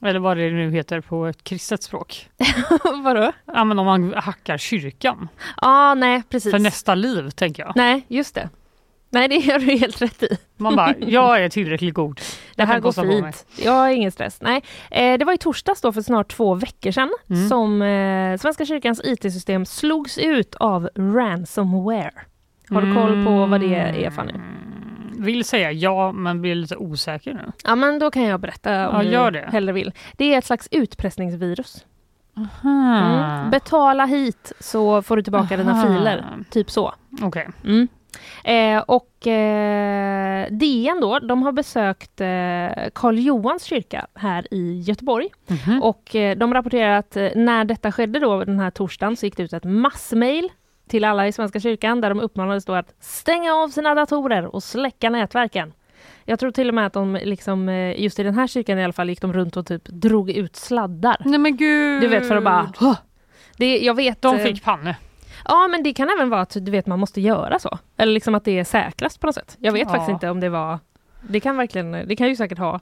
Eller 0.04 0.20
vad 0.20 0.36
det 0.36 0.50
nu 0.50 0.70
heter 0.70 1.00
på 1.00 1.26
ett 1.26 1.44
kristet 1.44 1.82
språk. 1.82 2.28
Vadå? 3.04 3.32
Ja, 3.46 3.64
men 3.64 3.78
om 3.78 3.86
man 3.86 4.14
hackar 4.16 4.58
kyrkan. 4.58 5.28
Ja, 5.60 5.94
nej 5.94 6.22
precis. 6.28 6.50
För 6.52 6.58
nästa 6.58 6.94
liv, 6.94 7.30
tänker 7.30 7.62
jag. 7.62 7.72
Nej, 7.76 8.04
just 8.08 8.34
det. 8.34 8.48
Nej, 9.10 9.28
det 9.28 9.34
gör 9.36 9.58
du 9.58 9.64
helt 9.66 10.02
rätt 10.02 10.22
i. 10.22 10.28
Man 10.56 10.76
bara, 10.76 10.94
jag 11.00 11.44
är 11.44 11.48
tillräckligt 11.48 11.94
god. 11.94 12.20
Det 12.56 12.64
här 12.64 12.80
går 12.80 12.92
fint. 12.92 13.46
Jag 13.56 13.72
har 13.72 13.88
ingen 13.90 14.12
stress. 14.12 14.38
Nej. 14.40 14.62
Eh, 14.90 15.18
det 15.18 15.24
var 15.24 15.32
i 15.32 15.38
torsdags 15.38 15.80
då 15.80 15.92
för 15.92 16.02
snart 16.02 16.28
två 16.32 16.54
veckor 16.54 16.90
sedan 16.90 17.10
Mm. 17.30 17.48
som 17.48 17.82
eh, 17.82 18.36
Svenska 18.38 18.64
kyrkans 18.66 19.00
IT-system 19.04 19.66
slogs 19.66 20.18
ut 20.18 20.54
av 20.54 20.88
ransomware. 20.96 22.10
Har 22.70 22.82
du 22.82 22.94
koll 22.94 23.24
på 23.26 23.46
vad 23.46 23.60
det 23.60 23.74
är 23.74 24.10
Fanny? 24.10 24.32
Vill 25.22 25.44
säga 25.44 25.72
ja, 25.72 26.12
men 26.12 26.40
blir 26.40 26.54
lite 26.54 26.76
osäker 26.76 27.34
nu. 27.34 27.52
Ja 27.64 27.74
men 27.74 27.98
då 27.98 28.10
kan 28.10 28.22
jag 28.22 28.40
berätta 28.40 28.88
om 28.88 28.96
Ja, 28.96 29.02
du 29.02 29.08
gör 29.10 29.30
det. 29.30 29.48
hellre 29.52 29.72
vill. 29.72 29.92
Det 30.16 30.34
är 30.34 30.38
ett 30.38 30.44
slags 30.44 30.68
utpressningsvirus. 30.70 31.84
Hmm. 32.62 32.94
Mm. 32.96 33.50
Betala 33.50 34.04
hit 34.06 34.52
så 34.60 35.02
får 35.02 35.16
du 35.16 35.22
tillbaka 35.22 35.56
dina 35.56 35.72
Aha. 35.72 35.86
filer. 35.86 36.24
Typ 36.50 36.70
så. 36.70 36.94
Okej. 37.22 37.48
Mm. 37.64 37.88
Eh, 38.44 38.82
och 38.82 39.26
eh, 39.26 40.46
DN 40.50 40.98
då, 41.00 41.18
de 41.18 41.42
har 41.42 41.52
besökt 41.52 42.20
eh, 42.20 42.90
Karl 42.94 43.18
Johans 43.18 43.64
kyrka 43.64 44.06
här 44.14 44.46
i 44.54 44.80
Göteborg. 44.80 45.28
Mhm. 45.46 45.82
Och 45.82 46.16
eh, 46.16 46.36
de 46.36 46.54
rapporterar 46.54 46.98
att 46.98 47.16
eh, 47.16 47.28
när 47.34 47.64
detta 47.64 47.92
skedde 47.92 48.18
då 48.18 48.44
den 48.44 48.58
här 48.60 48.70
torsdagen 48.70 49.16
så 49.16 49.26
gick 49.26 49.36
det 49.36 49.42
ut 49.42 49.52
ett 49.52 49.64
massmail 49.64 50.48
till 50.92 51.04
alla 51.04 51.26
i 51.28 51.32
Svenska 51.32 51.60
kyrkan 51.60 52.00
där 52.00 52.08
de 52.08 52.20
uppmanades 52.20 52.64
då 52.64 52.72
att 52.74 52.94
stänga 53.00 53.54
av 53.54 53.68
sina 53.68 53.94
datorer 53.94 54.54
och 54.54 54.62
släcka 54.62 55.10
nätverken. 55.10 55.72
Jag 56.24 56.38
tror 56.38 56.50
till 56.50 56.68
och 56.68 56.74
med 56.74 56.86
att 56.86 56.92
de 56.92 57.14
liksom, 57.22 57.68
eh, 57.68 58.00
just 58.00 58.18
i 58.18 58.22
den 58.22 58.34
här 58.34 58.46
kyrkan 58.46 58.78
i 58.78 58.84
alla 58.84 58.92
fall, 58.92 59.08
gick 59.08 59.20
de 59.20 59.32
runt 59.32 59.56
och 59.56 59.66
typ 59.66 59.82
drog 59.84 60.30
ut 60.30 60.56
sladdar. 60.56 61.16
Nej 61.24 61.38
men 61.38 61.56
gud. 61.56 62.00
Du 62.02 62.08
vet 62.08 62.28
för 62.28 62.36
att 62.36 62.44
bara... 62.44 62.72
"Huh." 62.78 62.94
Det, 63.56 63.78
jag 63.78 63.94
vet, 63.94 64.22
De 64.22 64.36
eh, 64.36 64.42
fick 64.44 64.64
panne. 64.64 64.96
Ja 65.44 65.68
men 65.68 65.82
det 65.82 65.92
kan 65.94 66.08
även 66.10 66.30
vara 66.30 66.40
att 66.40 66.56
du 66.60 66.70
vet 66.70 66.86
man 66.86 66.98
måste 67.00 67.20
göra 67.20 67.58
så. 67.58 67.78
Eller 67.96 68.12
liksom 68.12 68.34
att 68.34 68.44
det 68.44 68.58
är 68.58 68.64
säkrast 68.64 69.20
på 69.20 69.26
något 69.26 69.34
sätt. 69.34 69.56
Jag 69.60 69.72
vet 69.72 69.82
Ja. 69.82 69.88
faktiskt 69.88 70.10
inte 70.10 70.30
om 70.30 70.40
det 70.40 70.48
var... 70.48 70.78
Det 71.28 71.40
kan 71.40 71.56
verkligen, 71.56 71.92
det 71.92 72.16
kan 72.16 72.28
ju 72.28 72.36
säkert 72.36 72.58
ha... 72.58 72.80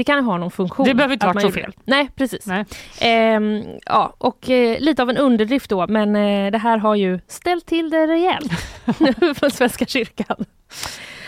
Det 0.00 0.04
kan 0.04 0.24
ha 0.24 0.38
någon 0.38 0.50
funktion. 0.50 0.86
Det 0.86 0.94
behöver 0.94 1.12
inte 1.14 1.26
man 1.26 1.40
så 1.40 1.50
fel. 1.50 1.72
Nej 1.84 2.10
precis. 2.14 2.46
Nej. 2.46 2.64
Ehm, 3.00 3.64
ja, 3.86 4.14
och 4.18 4.50
eh, 4.50 4.80
lite 4.80 5.02
av 5.02 5.10
en 5.10 5.16
underdrift 5.16 5.70
då, 5.70 5.86
men 5.86 6.16
eh, 6.16 6.50
det 6.50 6.58
här 6.58 6.78
har 6.78 6.94
ju 6.94 7.20
ställt 7.26 7.66
till 7.66 7.90
det 7.90 8.06
rejält 8.06 8.52
för 9.38 9.48
Svenska 9.50 9.86
kyrkan. 9.86 10.44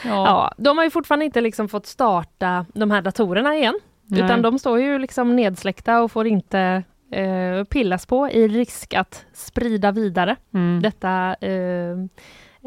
Ja, 0.04 0.52
de 0.56 0.78
har 0.78 0.85
ju 0.85 0.90
fortfarande 0.90 1.24
inte 1.24 1.40
liksom 1.40 1.68
fått 1.68 1.87
starta 1.87 2.66
de 2.74 2.90
här 2.90 3.02
datorerna 3.02 3.56
igen, 3.56 3.78
Nej. 4.06 4.22
utan 4.24 4.42
de 4.42 4.58
står 4.58 4.80
ju 4.80 4.98
liksom 4.98 5.37
nedsläckta 5.37 6.00
och 6.02 6.12
får 6.12 6.26
inte 6.26 6.82
eh, 7.12 7.64
pillas 7.64 8.06
på 8.06 8.28
i 8.30 8.48
risk 8.48 8.94
att 8.94 9.24
sprida 9.32 9.90
vidare 9.92 10.37
Mm. 10.54 10.82
detta 10.82 11.37
eh, 11.40 11.90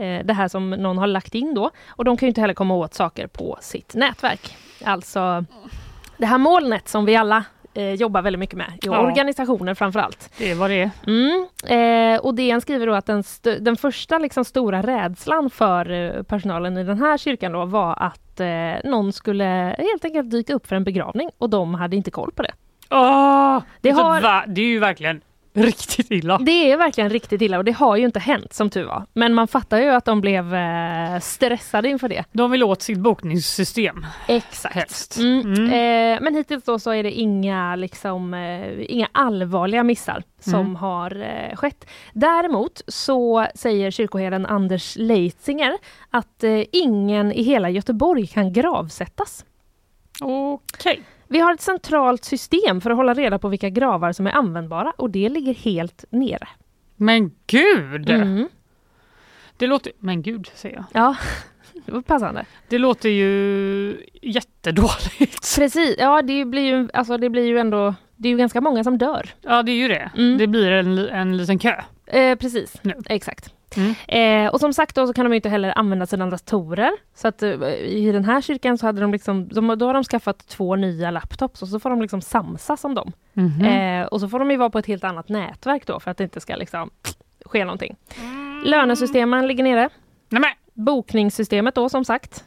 eh, 0.05 0.25
det 0.25 0.33
här 0.33 0.47
som 0.47 0.69
någon 0.69 0.97
har 0.97 1.07
lagt 1.07 1.35
in 1.35 1.53
då. 1.53 1.71
Och 1.87 2.05
de 2.05 2.17
kan 2.17 2.27
ju 2.27 2.29
inte 2.29 2.41
heller 2.41 2.53
komma 2.53 2.73
åt 2.75 2.93
saker 2.93 3.27
på 3.27 3.57
sitt 3.61 3.95
nätverk. 3.95 4.57
Alltså 4.83 5.45
det 6.17 6.25
här 6.25 6.37
molnet 6.37 6.87
som 6.87 7.05
vi 7.05 7.15
alla 7.15 7.43
eh, 7.73 7.93
jobbar 7.93 8.21
väldigt 8.21 8.39
mycket 8.39 8.57
med, 8.57 8.67
i 8.67 8.79
Ja. 8.81 8.99
organisationer 8.99 9.73
framför 9.73 9.99
allt. 9.99 10.29
Det 10.37 10.51
är 10.51 10.55
vad 10.55 10.69
det 10.69 10.81
är. 10.81 10.89
Mm. 11.07 12.13
Eh, 12.15 12.19
och 12.19 12.35
DN 12.35 12.61
skriver 12.61 12.87
då 12.87 12.93
att 12.93 13.05
den, 13.05 13.19
st- 13.19 13.59
den 13.59 13.75
första 13.77 14.17
liksom 14.17 14.45
stora 14.45 14.81
rädslan 14.81 15.49
för 15.49 15.91
eh, 15.91 16.23
personalen 16.23 16.77
i 16.77 16.83
den 16.83 16.99
här 16.99 17.17
kyrkan 17.17 17.51
då 17.51 17.65
var 17.65 17.95
att 18.03 18.39
eh, 18.39 18.89
någon 18.91 19.13
skulle 19.13 19.75
helt 19.79 20.05
enkelt 20.05 20.31
dyka 20.31 20.53
upp 20.53 20.67
för 20.67 20.75
en 20.75 20.83
begravning 20.83 21.29
och 21.37 21.49
de 21.49 21.73
hade 21.75 21.95
inte 21.95 22.11
koll 22.11 22.31
på 22.31 22.43
det. 22.43 22.51
Åh, 22.89 23.59
Det 23.81 23.89
det, 23.89 23.95
har- 23.95 24.21
va, 24.21 24.43
det 24.47 24.61
är 24.61 24.65
ju 24.65 24.79
verkligen 24.79 25.21
riktigt 25.63 26.11
illa. 26.11 26.37
Det 26.37 26.71
är 26.71 26.77
verkligen 26.77 27.09
riktigt 27.09 27.41
illa 27.41 27.57
och 27.57 27.63
det 27.65 27.71
har 27.71 27.95
ju 27.97 28.05
inte 28.05 28.19
hänt 28.19 28.53
som 28.53 28.69
tur 28.69 28.85
var. 28.85 29.05
Men 29.13 29.33
man 29.33 29.47
fattar 29.47 29.77
ju 29.81 29.89
att 29.89 30.05
de 30.05 30.21
blev 30.21 30.55
eh, 30.55 31.19
stressade 31.19 31.89
inför 31.89 32.09
det. 32.09 32.23
De 32.31 32.51
vill 32.51 32.63
åt 32.63 32.81
sitt 32.81 32.97
bokningssystem. 32.97 34.05
Exakt. 34.27 35.17
Mm. 35.17 35.39
Mm. 35.53 35.63
Eh, 35.65 36.21
men 36.21 36.35
hittills 36.35 36.63
då 36.63 36.79
så 36.79 36.91
är 36.91 37.03
det 37.03 37.11
inga, 37.11 37.75
liksom, 37.75 38.33
eh, 38.33 38.91
inga 38.91 39.07
allvarliga 39.11 39.83
missar 39.83 40.23
som 40.39 40.55
Mm. 40.59 40.75
har 40.75 41.21
eh, 41.21 41.55
skett. 41.55 41.85
Däremot 42.13 42.81
så 42.87 43.47
säger 43.55 43.91
kyrkoherden 43.91 44.45
Anders 44.45 44.95
Leitzinger 44.99 45.73
att 46.09 46.43
eh, 46.43 46.61
ingen 46.71 47.31
i 47.31 47.43
hela 47.43 47.69
Göteborg 47.69 48.27
kan 48.27 48.53
gravsättas. 48.53 49.45
Okej. 50.21 50.74
Vi 51.27 51.39
har 51.39 51.53
ett 51.53 51.61
centralt 51.61 52.23
system 52.23 52.81
för 52.81 52.89
att 52.89 52.97
hålla 52.97 53.13
reda 53.13 53.39
på 53.39 53.47
vilka 53.47 53.69
gravar 53.69 54.11
som 54.11 54.27
är 54.27 54.31
användbara 54.31 54.93
och 54.97 55.09
det 55.09 55.29
ligger 55.29 55.53
helt 55.53 56.05
nere. 56.09 56.47
Men 56.95 57.31
gud! 57.47 58.09
Mm. 58.09 58.49
Det 59.57 59.67
låter... 59.67 59.91
Men 59.99 60.21
gud, 60.21 60.51
säger 60.55 60.75
jag. 60.75 60.85
Ja, 60.93 61.15
det 61.85 61.91
var 61.91 62.01
passande. 62.01 62.45
Det 62.67 62.77
låter 62.77 63.09
ju 63.09 63.97
jättedåligt. 64.21 65.55
Precis, 65.57 65.95
ja 65.99 66.21
det 66.21 66.45
blir 66.45 66.61
ju, 66.61 66.89
alltså 66.93 67.17
det 67.17 67.29
blir 67.29 67.45
ju 67.45 67.57
ändå, 67.59 67.95
det 68.15 68.27
är 68.27 68.31
ju 68.31 68.37
ganska 68.37 68.61
många 68.61 68.83
som 68.83 68.97
dör. 68.97 69.29
Ja, 69.41 69.63
det 69.63 69.71
är 69.71 69.75
ju 69.75 69.87
det. 69.87 70.11
Mm. 70.17 70.37
Det 70.37 70.47
blir 70.47 70.71
en, 70.71 70.97
en 70.97 71.37
liten 71.37 71.59
kö. 71.59 71.81
Eh, 72.05 72.35
precis, 72.37 72.73
Nu. 72.81 72.93
exakt. 73.05 73.53
Mm. 73.77 74.45
Eh, 74.45 74.53
och 74.53 74.59
som 74.59 74.73
sagt 74.73 74.95
då 74.95 75.07
så 75.07 75.13
kan 75.13 75.25
de 75.25 75.31
ju 75.31 75.35
inte 75.35 75.49
heller 75.49 75.77
använda 75.77 76.05
sina 76.05 76.25
datorer. 76.27 76.91
Så 77.15 77.27
att 77.27 77.43
eh, 77.43 77.49
i 77.79 78.11
den 78.11 78.25
här 78.25 78.41
kyrkan 78.41 78.77
så 78.77 78.85
hade 78.85 79.01
de 79.01 79.11
liksom, 79.11 79.47
de, 79.47 79.77
då 79.77 79.85
har 79.85 79.93
de 79.93 80.03
skaffat 80.03 80.47
två 80.47 80.75
nya 80.75 81.11
laptops 81.11 81.61
och 81.61 81.67
så 81.67 81.79
får 81.79 81.89
de 81.89 82.01
liksom 82.01 82.21
samsas 82.21 82.83
om 82.83 82.95
dem. 82.95 83.11
Mhm. 83.33 83.65
Eh, 83.65 84.05
och 84.05 84.19
så 84.19 84.29
får 84.29 84.39
de 84.39 84.51
ju 84.51 84.57
vara 84.57 84.69
på 84.69 84.79
ett 84.79 84.85
helt 84.85 85.03
annat 85.03 85.29
nätverk 85.29 85.85
då 85.87 85.99
för 85.99 86.11
att 86.11 86.17
det 86.17 86.23
inte 86.23 86.39
ska 86.39 86.55
liksom 86.55 86.89
ske 87.45 87.65
någonting. 87.65 87.95
Lönesystemen 88.65 89.47
ligger 89.47 89.63
nere. 89.63 89.89
Nej 90.29 90.41
men, 90.41 90.51
Bokningssystemet 90.85 91.75
då 91.75 91.89
som 91.89 92.05
sagt. 92.05 92.43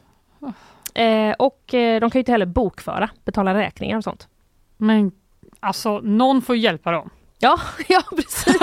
Eh, 0.93 1.31
och 1.39 1.73
eh, 1.73 1.99
de 1.99 2.09
kan 2.09 2.19
ju 2.19 2.21
inte 2.21 2.31
heller 2.31 2.45
bokföra, 2.45 3.09
betala 3.25 3.53
räkningar 3.53 3.97
och 3.97 4.03
sånt. 4.03 4.27
men 4.77 5.11
alltså 5.59 5.99
någon 5.99 6.41
får 6.41 6.55
hjälpa 6.55 6.91
dem. 6.91 7.09
Ja, 7.39 7.59
ja 7.87 8.01
precis. 8.15 8.57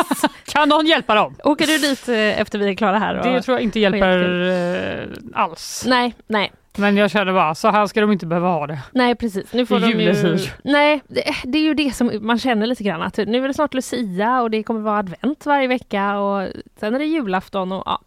Kan 0.46 0.68
någon 0.68 0.86
hjälpa 0.86 1.14
dem? 1.14 1.34
Åker 1.44 1.66
du 1.66 1.78
dit 1.78 2.08
eh, 2.08 2.40
efter 2.40 2.58
vi 2.58 2.68
är 2.68 2.74
klara 2.74 2.98
här? 2.98 3.14
Det 3.14 3.38
och- 3.38 3.44
tror 3.44 3.56
jag 3.56 3.62
inte 3.62 3.80
hjälper 3.80 4.48
eh, 5.02 5.08
alls. 5.42 5.84
Nej, 5.86 6.14
nej. 6.26 6.52
Men 6.78 6.96
jag 6.96 7.10
känner 7.10 7.32
bara, 7.32 7.54
så 7.54 7.68
här 7.70 7.86
ska 7.86 8.00
de 8.00 8.12
inte 8.12 8.26
behöva 8.26 8.48
ha 8.48 8.66
det. 8.66 8.78
Nej 8.92 9.14
precis, 9.14 9.52
nu 9.52 9.66
får 9.66 9.80
Det 9.80 9.86
de 9.92 10.00
ju... 10.02 10.38
Nej, 10.64 11.02
det, 11.08 11.24
det 11.44 11.58
är 11.58 11.62
ju 11.62 11.74
det 11.74 11.94
som 11.94 12.10
man 12.20 12.38
känner 12.38 12.66
lite 12.66 12.84
grann 12.84 13.02
att 13.02 13.16
nu 13.16 13.44
är 13.44 13.48
det 13.48 13.54
snart 13.54 13.74
Lucia 13.74 14.42
och 14.42 14.50
det 14.50 14.62
kommer 14.62 14.80
vara 14.80 14.98
advent 14.98 15.46
varje 15.46 15.68
vecka 15.68 16.18
och 16.18 16.48
sen 16.80 16.94
är 16.94 16.98
det 16.98 17.04
julafton 17.04 17.72
och 17.72 17.82
ja, 17.86 18.00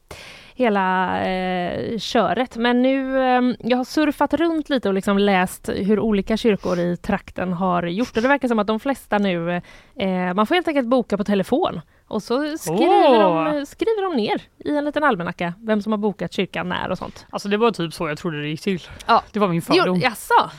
hela 0.60 1.20
eh, 1.24 1.98
köret. 1.98 2.58
Men 2.58 2.82
nu, 2.82 3.20
eh, 3.22 3.42
jag 3.60 3.78
har 3.78 3.84
surfat 3.84 4.34
runt 4.34 4.70
lite 4.70 4.88
och 4.88 4.94
liksom 4.94 5.18
läst 5.18 5.70
hur 5.70 6.00
olika 6.00 6.38
kyrkor 6.38 6.80
i 6.80 6.98
trakten 6.98 7.54
har 7.54 7.84
gjort 7.84 8.18
och 8.18 8.22
det 8.22 8.28
verkar 8.28 8.48
som 8.48 8.60
att 8.60 8.68
de 8.68 8.80
flesta 8.80 9.18
nu, 9.18 9.62
eh, 9.96 10.34
man 10.34 10.48
får 10.48 10.56
helt 10.56 10.68
enkelt 10.68 10.88
boka 10.88 11.18
på 11.18 11.24
telefon 11.24 11.82
och 12.08 12.24
så 12.24 12.58
skriver, 12.58 13.26
Åh. 13.26 13.54
de, 13.54 13.66
skriver 13.66 14.10
de 14.10 14.18
ner 14.18 14.42
i 14.58 14.78
en 14.78 14.86
liten 14.86 15.04
almanacka 15.04 15.54
vem 15.62 15.82
som 15.82 15.92
har 15.92 15.98
bokat 15.98 16.34
kyrkan 16.34 16.70
när 16.70 16.90
och 16.90 16.98
sånt. 16.98 17.26
Alltså 17.30 17.50
det 17.50 17.58
var 17.58 17.72
typ 17.72 17.94
så 17.94 18.08
jag 18.08 18.18
trodde 18.18 18.42
det 18.42 18.48
gick 18.48 18.62
till. 18.62 18.82
Ja. 19.08 19.24
Det 19.32 19.40
var 19.40 19.48
min 19.48 19.62
fördom 19.62 20.02
Jo, 20.04 20.10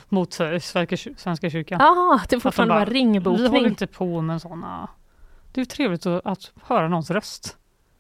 mot 0.09 0.41
eh, 0.41 0.59
Svenska, 0.59 0.97
Svenska 1.17 1.51
kyrkan. 1.51 1.79
Jaha, 1.81 2.21
det 2.29 2.37
de 2.37 2.41
fortfarande 2.41 2.75
bara, 2.75 2.85
var 2.85 2.93
ringbokning. 2.93 3.43
Vi 3.43 3.49
håller 3.49 3.69
inte 3.69 3.87
på 3.87 4.21
med 4.21 4.43
sådana... 4.43 4.89
Det 5.53 5.61
är 5.61 5.65
trevligt 5.65 6.07
att, 6.07 6.27
att 6.27 6.53
höra 6.63 6.89
någons 6.89 7.11
röst. 7.11 7.57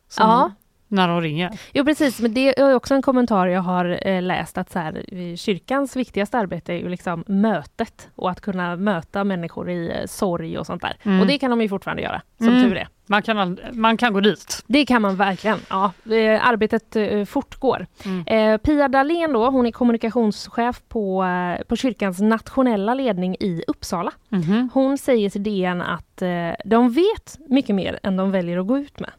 Som 0.08 0.28
Ja. 0.28 0.50
När 0.92 1.08
de 1.08 1.20
ringer. 1.20 1.50
Jo 1.72 1.84
precis, 1.84 2.20
men 2.20 2.34
det 2.34 2.58
är 2.60 2.74
också 2.74 2.94
en 2.94 3.02
kommentar 3.02 3.46
jag 3.46 3.60
har 3.60 3.98
eh, 4.08 4.22
läst 4.22 4.58
att 4.58 4.70
så 4.70 4.78
här, 4.78 5.36
kyrkans 5.36 5.96
viktigaste 5.96 6.38
arbete 6.38 6.72
är 6.72 6.76
ju 6.76 6.88
liksom 6.88 7.24
mötet 7.26 8.08
och 8.16 8.30
att 8.30 8.40
kunna 8.40 8.76
möta 8.76 9.24
människor 9.24 9.70
i 9.70 9.88
eh, 9.90 10.06
sorg 10.06 10.58
och 10.58 10.66
sånt 10.66 10.82
där. 10.82 10.96
Mm. 11.02 11.20
Och 11.20 11.26
det 11.26 11.38
kan 11.38 11.50
de 11.50 11.60
ju 11.60 11.68
fortfarande 11.68 12.02
göra, 12.02 12.22
som 12.38 12.48
Mm. 12.48 12.62
tur 12.62 12.76
är. 12.76 12.88
Man 13.06 13.22
kan, 13.22 13.58
man 13.72 13.96
kan 13.96 14.12
gå 14.12 14.20
dit. 14.20 14.64
Det 14.66 14.86
kan 14.86 15.02
man 15.02 15.16
verkligen. 15.16 15.58
Ja, 15.70 15.92
eh, 16.04 16.48
arbetet 16.48 16.96
fortgår. 17.28 17.86
Mm. 18.04 18.58
Pia 18.58 18.88
Dahlén 18.88 19.32
då, 19.32 19.50
hon 19.50 19.66
är 19.66 19.70
kommunikationschef 19.72 20.82
på, 20.88 21.24
på 21.68 21.76
kyrkans 21.76 22.20
nationella 22.20 22.94
ledning 22.94 23.36
i 23.40 23.62
Uppsala. 23.66 24.12
Mhm. 24.28 24.70
Hon 24.74 24.98
säger 24.98 25.30
till 25.30 25.42
DN 25.42 25.82
att 25.82 26.22
de 26.64 26.90
vet 26.92 27.38
mycket 27.48 27.74
mer 27.74 27.98
än 28.02 28.16
de 28.16 28.30
väljer 28.30 28.58
att 28.58 28.66
gå 28.66 28.78
ut 28.78 29.00
med. 29.00 29.10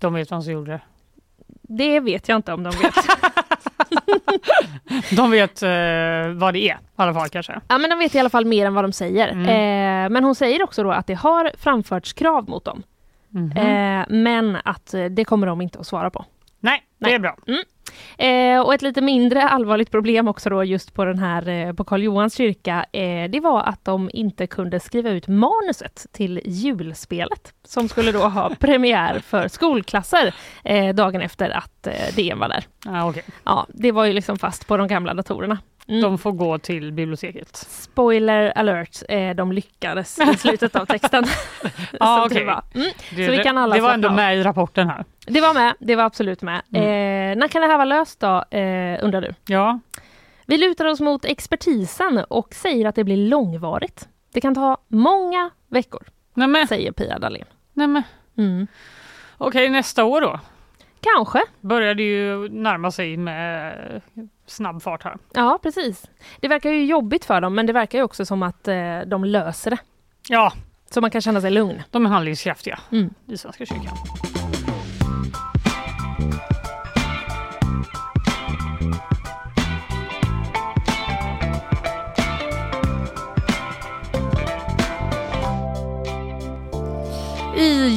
De 0.00 0.14
vet 0.14 0.32
vem 0.32 0.42
som 0.42 0.52
gjorde 0.52 0.70
det. 0.70 0.80
Det 1.62 2.00
vet 2.00 2.28
jag 2.28 2.36
inte 2.36 2.52
om 2.52 2.62
de 2.62 2.70
vet. 2.70 2.94
De 5.16 5.30
vet 5.30 5.62
eh, 5.62 5.68
vad 6.38 6.54
det 6.54 6.58
är 6.58 6.74
i 6.74 6.76
alla 6.96 7.14
fall 7.14 7.28
kanske. 7.28 7.60
Ja 7.68 7.78
men 7.78 7.90
de 7.90 7.98
vet 7.98 8.14
i 8.14 8.18
alla 8.18 8.30
fall 8.30 8.44
mer 8.44 8.66
än 8.66 8.74
vad 8.74 8.84
de 8.84 8.92
säger. 8.92 9.28
Mm. 9.28 9.44
Eh, 9.44 10.10
men 10.10 10.24
hon 10.24 10.34
säger 10.34 10.62
också 10.62 10.82
då 10.82 10.90
att 10.90 11.06
det 11.06 11.14
har 11.14 11.50
framförts 11.58 12.12
krav 12.12 12.48
mot 12.48 12.64
dem. 12.64 12.82
Mhm. 13.28 13.56
Eh, 13.56 14.04
men 14.08 14.56
att 14.64 14.94
eh, 14.94 15.04
det 15.04 15.24
kommer 15.24 15.46
de 15.46 15.60
inte 15.60 15.78
att 15.78 15.86
svara 15.86 16.10
på. 16.10 16.24
Nej, 16.60 16.82
det 16.98 17.06
nej. 17.06 17.14
är 17.14 17.18
bra. 17.18 17.36
Eh, 18.18 18.60
och 18.60 18.74
ett 18.74 18.82
lite 18.82 19.00
mindre 19.00 19.48
allvarligt 19.48 19.90
problem 19.90 20.28
också 20.28 20.50
då 20.50 20.64
just 20.64 20.94
på 20.94 21.04
den 21.04 21.18
här 21.18 21.48
eh, 21.48 21.72
på 21.72 21.84
Karl 21.84 22.02
Johans 22.02 22.34
kyrka, 22.34 22.84
eh, 22.92 23.30
det 23.30 23.40
var 23.40 23.62
att 23.62 23.84
de 23.84 24.10
inte 24.12 24.46
kunde 24.46 24.80
skriva 24.80 25.10
ut 25.10 25.28
manuset 25.28 26.06
till 26.12 26.40
julspelet 26.44 27.52
som 27.64 27.88
skulle 27.88 28.12
då 28.12 28.28
ha 28.28 28.54
premiär 28.60 29.18
för 29.18 29.48
skolklasser 29.48 30.34
eh, 30.64 30.94
dagen 30.94 31.20
efter 31.20 31.50
att 31.50 31.86
eh, 31.86 32.14
DN 32.16 32.38
var 32.38 32.48
där. 32.48 32.64
Ah, 32.86 33.08
okay. 33.08 33.22
Ja, 33.44 33.66
det 33.68 33.92
var 33.92 34.04
ju 34.04 34.12
liksom 34.12 34.38
fast 34.38 34.66
på 34.66 34.76
de 34.76 34.88
gamla 34.88 35.14
datorerna. 35.14 35.58
Mm. 35.88 36.00
De 36.00 36.18
får 36.18 36.32
gå 36.32 36.58
till 36.58 36.92
biblioteket. 36.92 37.56
Spoiler 37.56 38.52
alert, 38.58 39.02
eh, 39.08 39.30
de 39.30 39.52
lyckades 39.52 40.18
i 40.18 40.36
slutet 40.36 40.76
av 40.76 40.86
texten. 40.86 41.24
ah, 42.00 42.26
okay. 42.26 42.44
var. 42.44 42.64
Mm. 42.74 42.88
Det, 43.16 43.26
så 43.26 43.30
vi 43.30 43.38
kan 43.38 43.58
alla 43.58 43.74
det 43.74 43.80
var 43.80 43.94
ändå 43.94 44.08
av. 44.08 44.14
med 44.14 44.38
i 44.38 44.42
rapporten 44.42 44.88
här. 44.88 45.04
Det 45.26 45.40
var 45.40 45.54
med, 45.54 45.74
det 45.78 45.96
var 45.96 46.04
absolut 46.04 46.42
med. 46.42 46.62
Mm. 46.72 46.82
Eh, 46.82 47.38
när 47.38 47.48
kan 47.48 47.62
det 47.62 47.68
här 47.68 47.76
vara 47.76 47.84
löst 47.84 48.20
då, 48.20 48.56
eh, 48.58 49.04
undrar 49.04 49.20
du? 49.20 49.34
Ja. 49.46 49.80
Vi 50.46 50.58
lutar 50.58 50.84
oss 50.84 51.00
mot 51.00 51.24
expertisen 51.24 52.24
och 52.28 52.54
säger 52.54 52.86
att 52.86 52.94
det 52.94 53.04
blir 53.04 53.28
långvarigt. 53.28 54.08
Det 54.32 54.40
kan 54.40 54.54
ta 54.54 54.76
många 54.88 55.50
veckor, 55.68 56.02
Nämen. 56.34 56.66
säger 56.66 56.92
Pia 56.92 57.18
Dahlén. 57.18 57.44
Nämen. 57.72 58.02
Mm. 58.38 58.66
Okej, 59.38 59.68
nästa 59.68 60.04
år 60.04 60.20
då? 60.20 60.40
Kanske. 61.00 61.42
Börjar 61.60 61.94
det 61.94 62.02
ju 62.02 62.48
närma 62.48 62.90
sig 62.90 63.16
med 63.16 64.02
snabb 64.48 64.82
fart 64.82 65.02
här. 65.04 65.16
Ja, 65.34 65.58
precis. 65.62 66.04
Det 66.40 66.48
verkar 66.48 66.70
ju 66.70 66.84
jobbigt 66.84 67.24
för 67.24 67.40
dem, 67.40 67.54
men 67.54 67.66
det 67.66 67.72
verkar 67.72 67.98
ju 67.98 68.04
också 68.04 68.24
som 68.26 68.42
att 68.42 68.68
eh, 68.68 69.00
de 69.06 69.24
löser 69.24 69.70
det. 69.70 69.78
Ja, 70.28 70.52
Så 70.90 71.00
man 71.00 71.10
kan 71.10 71.20
känna 71.20 71.40
sig 71.40 71.50
lugn. 71.50 71.82
de 71.90 72.06
är 72.06 72.10
handlingskraftiga 72.10 72.78
Mm. 72.92 73.10
i 73.26 73.36
Svenska 73.36 73.66
kyrkan. 73.66 73.96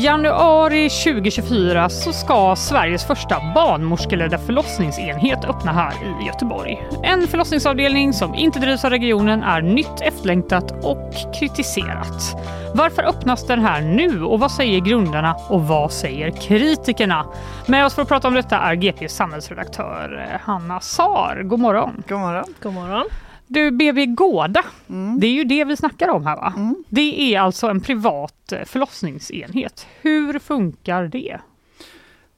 I 0.02 0.04
januari 0.04 0.90
2024 0.90 1.90
så 1.90 2.14
ska 2.14 2.56
Sveriges 2.56 3.08
första 3.08 3.40
barnmorskeledda 3.56 4.38
förlossningsenhet 4.38 5.46
öppna 5.46 5.72
här 5.72 5.94
i 6.22 6.26
Göteborg. 6.28 6.84
En 7.04 7.28
förlossningsavdelning 7.28 8.14
som 8.14 8.36
inte 8.36 8.60
drivs 8.60 8.86
av 8.86 8.92
regionen 8.92 9.44
är 9.44 9.62
nytt 9.62 10.02
efterlängtat 10.02 10.86
och 10.86 11.14
kritiserat. 11.40 12.36
Varför 12.76 13.04
öppnas 13.04 13.48
den 13.48 13.60
här 13.60 13.82
nu 13.82 14.24
och 14.24 14.40
vad 14.40 14.52
säger 14.52 14.80
grundarna 14.80 15.36
och 15.50 15.68
vad 15.68 15.92
säger 15.92 16.32
kritikerna? 16.32 17.26
Med 17.66 17.86
oss 17.86 17.94
för 17.94 18.02
att 18.02 18.08
prata 18.08 18.28
om 18.28 18.34
detta 18.34 18.58
är 18.58 18.76
GPs 18.76 19.16
samhällsredaktör 19.16 20.28
eh, 20.34 20.40
Hanna 20.42 20.80
Sar. 20.80 21.42
God 21.44 21.60
morgon! 21.60 22.04
God 22.08 22.20
morgon. 22.20 22.46
God 22.62 22.74
morgon. 22.74 23.06
Du, 23.54 23.72
BB 23.72 24.06
Gårda, 24.06 24.66
Mm. 24.90 25.20
det 25.20 25.28
är 25.28 25.32
ju 25.32 25.44
det 25.44 25.64
vi 25.66 25.78
snackar 25.78 26.10
om 26.10 26.26
här 26.26 26.36
va? 26.36 26.54
Mm. 26.58 26.84
Det 26.90 27.36
är 27.36 27.40
alltså 27.40 27.68
en 27.68 27.82
privat 27.82 28.52
eh, 28.52 28.66
förlossningsenhet. 28.66 29.88
Hur 30.02 30.40
funkar 30.40 31.04
det? 31.04 31.40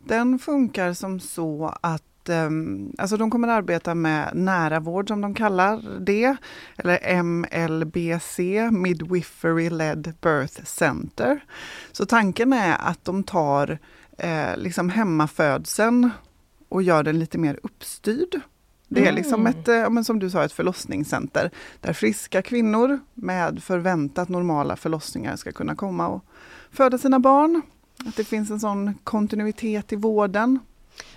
Den 0.05 0.39
funkar 0.39 0.93
som 0.93 1.19
så 1.19 1.73
att 1.81 2.29
ehm, 2.29 2.91
alltså 2.97 3.17
de 3.17 3.31
kommer 3.31 3.47
att 3.47 3.57
arbeta 3.57 3.95
med 3.95 4.29
nära 4.33 4.79
vård 4.79 5.07
som 5.07 5.21
de 5.21 5.33
kallar 5.33 5.99
det, 5.99 6.35
eller 6.77 7.23
MLBC, 7.23 8.39
Midwifery 8.71 9.69
Led 9.69 10.13
Birth 10.21 10.63
Center. 10.63 11.43
Så 11.91 12.05
tanken 12.05 12.53
är 12.53 12.77
att 12.79 13.05
de 13.05 13.23
tar 13.23 13.77
eh, 14.17 14.57
liksom 14.57 14.89
hemmafödseln 14.89 16.09
och 16.69 16.83
gör 16.83 17.03
den 17.03 17.19
lite 17.19 17.37
mer 17.37 17.59
uppstyrd. 17.63 18.39
Det 18.93 19.07
är 19.07 19.11
liksom 19.11 19.39
Mm. 19.47 19.53
ett, 19.59 19.67
eh, 19.67 19.89
men 19.89 20.03
som 20.03 20.19
du 20.19 20.29
sa, 20.29 20.43
ett 20.43 20.51
förlossningscenter 20.51 21.51
där 21.81 21.93
friska 21.93 22.41
kvinnor 22.41 22.99
med 23.13 23.63
förväntat 23.63 24.29
normala 24.29 24.75
förlossningar 24.75 25.35
ska 25.35 25.51
kunna 25.51 25.75
komma 25.75 26.07
och 26.07 26.25
föda 26.71 26.97
sina 26.97 27.19
barn. 27.19 27.61
Att 28.07 28.15
det 28.15 28.23
finns 28.23 28.51
en 28.51 28.59
sån 28.59 28.93
kontinuitet 29.03 29.93
i 29.93 29.95
vården. 29.95 30.59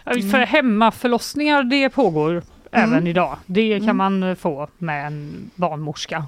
För 0.05 0.39
hemmaförlossningar, 0.47 1.63
det 1.63 1.91
pågår 1.91 2.43
även 2.71 2.93
Mm. 2.93 3.07
idag. 3.07 3.37
Det 3.47 3.79
kan 3.79 3.83
Mm. 3.89 3.97
man 3.97 4.23
eh, 4.23 4.35
få 4.35 4.69
med 4.79 5.07
en 5.07 5.51
barnmorska 5.55 6.27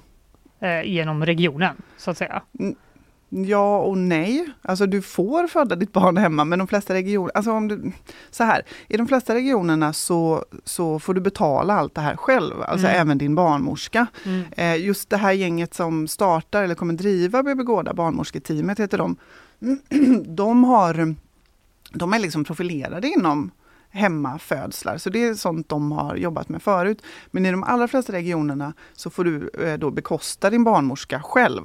eh, 0.61 0.83
genom 0.83 1.27
regionen, 1.27 1.77
så 1.97 2.11
att 2.11 2.19
säga. 2.19 2.43
Ja 3.31 3.79
och 3.79 3.99
nej. 3.99 4.47
Alltså 4.63 4.87
du 4.87 5.03
får 5.03 5.47
föda 5.47 5.77
ditt 5.77 5.93
barn 5.93 6.17
hemma 6.17 6.45
men 6.45 6.59
de 6.59 6.69
flesta 6.69 6.95
regioner, 6.95 7.33
alltså 7.35 7.53
om 7.53 7.69
du, 7.69 7.93
så 8.31 8.45
här, 8.45 8.63
i 8.89 8.97
de 8.97 9.09
flesta 9.09 9.35
regionerna 9.35 9.93
så, 9.93 10.45
så 10.65 10.99
får 10.99 11.15
du 11.15 11.21
betala 11.21 11.75
allt 11.75 11.95
det 11.95 12.01
här 12.01 12.17
själv, 12.17 12.63
alltså 12.63 12.87
Mm. 12.87 13.01
även 13.01 13.19
din 13.19 13.35
barnmorska. 13.35 14.07
Mm. 14.25 14.43
Eh, 14.57 14.87
just 14.87 15.11
det 15.11 15.17
här 15.17 15.33
gänget 15.33 15.75
som 15.75 16.09
startar 16.09 16.63
eller 16.63 16.75
kommer 16.75 16.95
driva 16.95 17.43
BB 17.43 17.63
Gårda, 17.63 17.95
barnmorsketeamet 17.95 18.81
heter 18.81 18.99
de. 18.99 19.17
De, 20.27 20.65
har, 20.65 21.15
de 21.93 22.13
är 22.13 22.19
liksom 22.19 22.45
profilerade 22.45 23.09
inom 23.09 23.51
hemmafödslar, 23.91 24.99
så 24.99 25.11
det 25.11 25.25
är 25.25 25.35
sånt 25.35 25.69
de 25.69 25.93
har 25.93 26.17
jobbat 26.17 26.49
med 26.49 26.63
förut. 26.63 27.03
Men 27.31 27.47
i 27.47 27.51
de 27.51 27.63
allra 27.65 27.89
flesta 27.89 28.13
regionerna 28.13 28.73
så 28.93 29.11
får 29.11 29.25
du 29.25 29.51
eh, 29.65 29.79
då 29.79 29.91
bekosta 29.91 30.51
din 30.51 30.65
barnmorska 30.65 31.21
själv. 31.23 31.63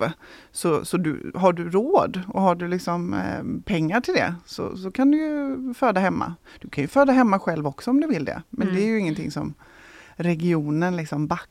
Så, 0.51 0.85
så 0.85 0.97
du, 0.97 1.31
har 1.35 1.53
du 1.53 1.69
råd 1.69 2.21
och 2.27 2.41
har 2.41 2.55
du 2.55 2.67
liksom 2.67 3.13
eh, 3.13 3.63
pengar 3.65 4.01
till 4.01 4.13
det 4.13 4.35
så, 4.45 4.77
så 4.77 4.91
kan 4.91 5.11
du 5.11 5.17
ju 5.17 5.73
föda 5.73 5.99
hemma. 5.99 6.35
Du 6.61 6.69
kan 6.69 6.81
ju 6.83 6.87
föda 6.87 7.13
hemma 7.13 7.39
själv 7.39 7.67
också 7.67 7.91
om 7.91 8.01
du 8.01 8.07
vill 8.07 8.25
det. 8.25 8.41
Men 8.49 8.67
Mm. 8.67 8.75
det 8.75 8.81
är 8.81 8.87
ju 8.87 8.99
ingenting 8.99 9.31
som 9.31 9.53
regionen 10.15 10.95
liksom 10.95 11.27
backar. 11.27 11.47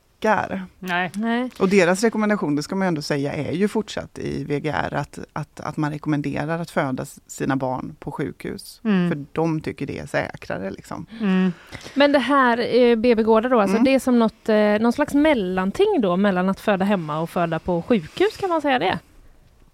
Nej. 0.79 1.11
Nej. 1.15 1.49
Och 1.59 1.69
deras 1.69 2.03
rekommendation, 2.03 2.55
det 2.55 2.63
ska 2.63 2.75
man 2.75 2.87
ändå 2.87 3.01
säga, 3.01 3.33
är 3.33 3.51
ju 3.51 3.67
fortsatt 3.67 4.19
i 4.19 4.43
VGR 4.43 4.93
att, 4.93 5.19
att, 5.33 5.59
att 5.59 5.77
man 5.77 5.91
rekommenderar 5.91 6.59
att 6.59 6.71
föda 6.71 7.05
sina 7.27 7.55
barn 7.55 7.95
på 7.99 8.11
sjukhus. 8.11 8.81
Mm. 8.83 9.09
För 9.09 9.25
de 9.31 9.61
tycker 9.61 9.85
det 9.85 9.99
är 9.99 10.05
säkrare. 10.05 10.71
Liksom. 10.71 11.05
Mm. 11.21 11.53
Men 11.93 12.11
det 12.11 12.19
här 12.19 12.75
eh, 12.75 12.95
BB-gårdar 12.95 13.49
då, 13.49 13.59
alltså 13.59 13.75
Mm. 13.77 13.83
det 13.83 13.95
är 13.95 13.99
som 13.99 14.19
något, 14.19 14.49
eh, 14.49 14.55
någon 14.57 14.93
slags 14.93 15.13
mellanting 15.13 16.01
då 16.01 16.17
mellan 16.17 16.49
att 16.49 16.59
föda 16.59 16.85
hemma 16.85 17.19
och 17.19 17.29
föda 17.29 17.59
på 17.59 17.81
sjukhus, 17.81 18.37
kan 18.37 18.49
man 18.49 18.61
säga 18.61 18.79
det? 18.79 18.99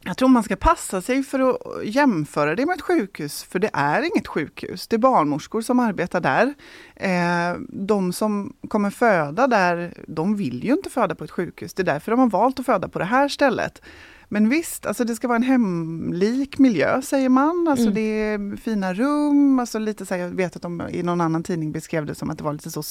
Jag 0.09 0.17
tror 0.17 0.29
man 0.29 0.43
ska 0.43 0.55
passa 0.55 1.01
sig 1.01 1.23
för 1.23 1.39
att 1.49 1.85
jämföra 1.85 2.55
det 2.55 2.65
med 2.65 2.75
ett 2.75 2.81
sjukhus, 2.81 3.43
för 3.43 3.59
det 3.59 3.69
är 3.73 4.01
inget 4.01 4.27
sjukhus. 4.27 4.87
Det 4.87 4.95
är 4.95 4.97
barnmorskor 4.97 5.61
som 5.61 5.79
arbetar 5.79 6.21
där. 6.21 6.53
Eh, 6.95 7.59
de 7.69 8.13
som 8.13 8.53
kommer 8.67 8.89
föda 8.89 9.47
där, 9.47 9.93
de 10.07 10.35
vill 10.35 10.63
ju 10.63 10.73
inte 10.73 10.89
föda 10.89 11.15
på 11.15 11.23
ett 11.23 11.31
sjukhus. 11.31 11.73
Det 11.73 11.81
är 11.81 11.85
därför 11.85 12.11
de 12.11 12.19
har 12.19 12.29
valt 12.29 12.59
att 12.59 12.65
föda 12.65 12.87
på 12.89 12.99
det 12.99 13.05
här 13.05 13.27
stället. 13.29 13.81
Men 14.29 14.49
visst, 14.49 14.85
alltså 14.85 15.03
det 15.03 15.15
ska 15.15 15.27
vara 15.27 15.35
en 15.35 15.43
hemlik 15.43 16.57
miljö 16.57 17.01
säger 17.01 17.29
man. 17.29 17.67
Alltså 17.67 17.85
Mm. 17.85 17.93
det 17.93 18.01
är 18.01 18.57
fina 18.57 18.93
rum, 18.93 19.59
alltså 19.59 19.79
lite 19.79 20.05
så 20.05 20.13
här, 20.13 20.21
jag 20.21 20.29
vet 20.29 20.55
att 20.55 20.61
de 20.61 20.81
i 20.91 21.03
någon 21.03 21.21
annan 21.21 21.43
tidning 21.43 21.71
beskrev 21.71 22.05
det 22.05 22.15
som 22.15 22.29
att 22.29 22.37
det 22.37 22.43
var 22.43 22.53
lite 22.53 22.71
så 22.71 22.83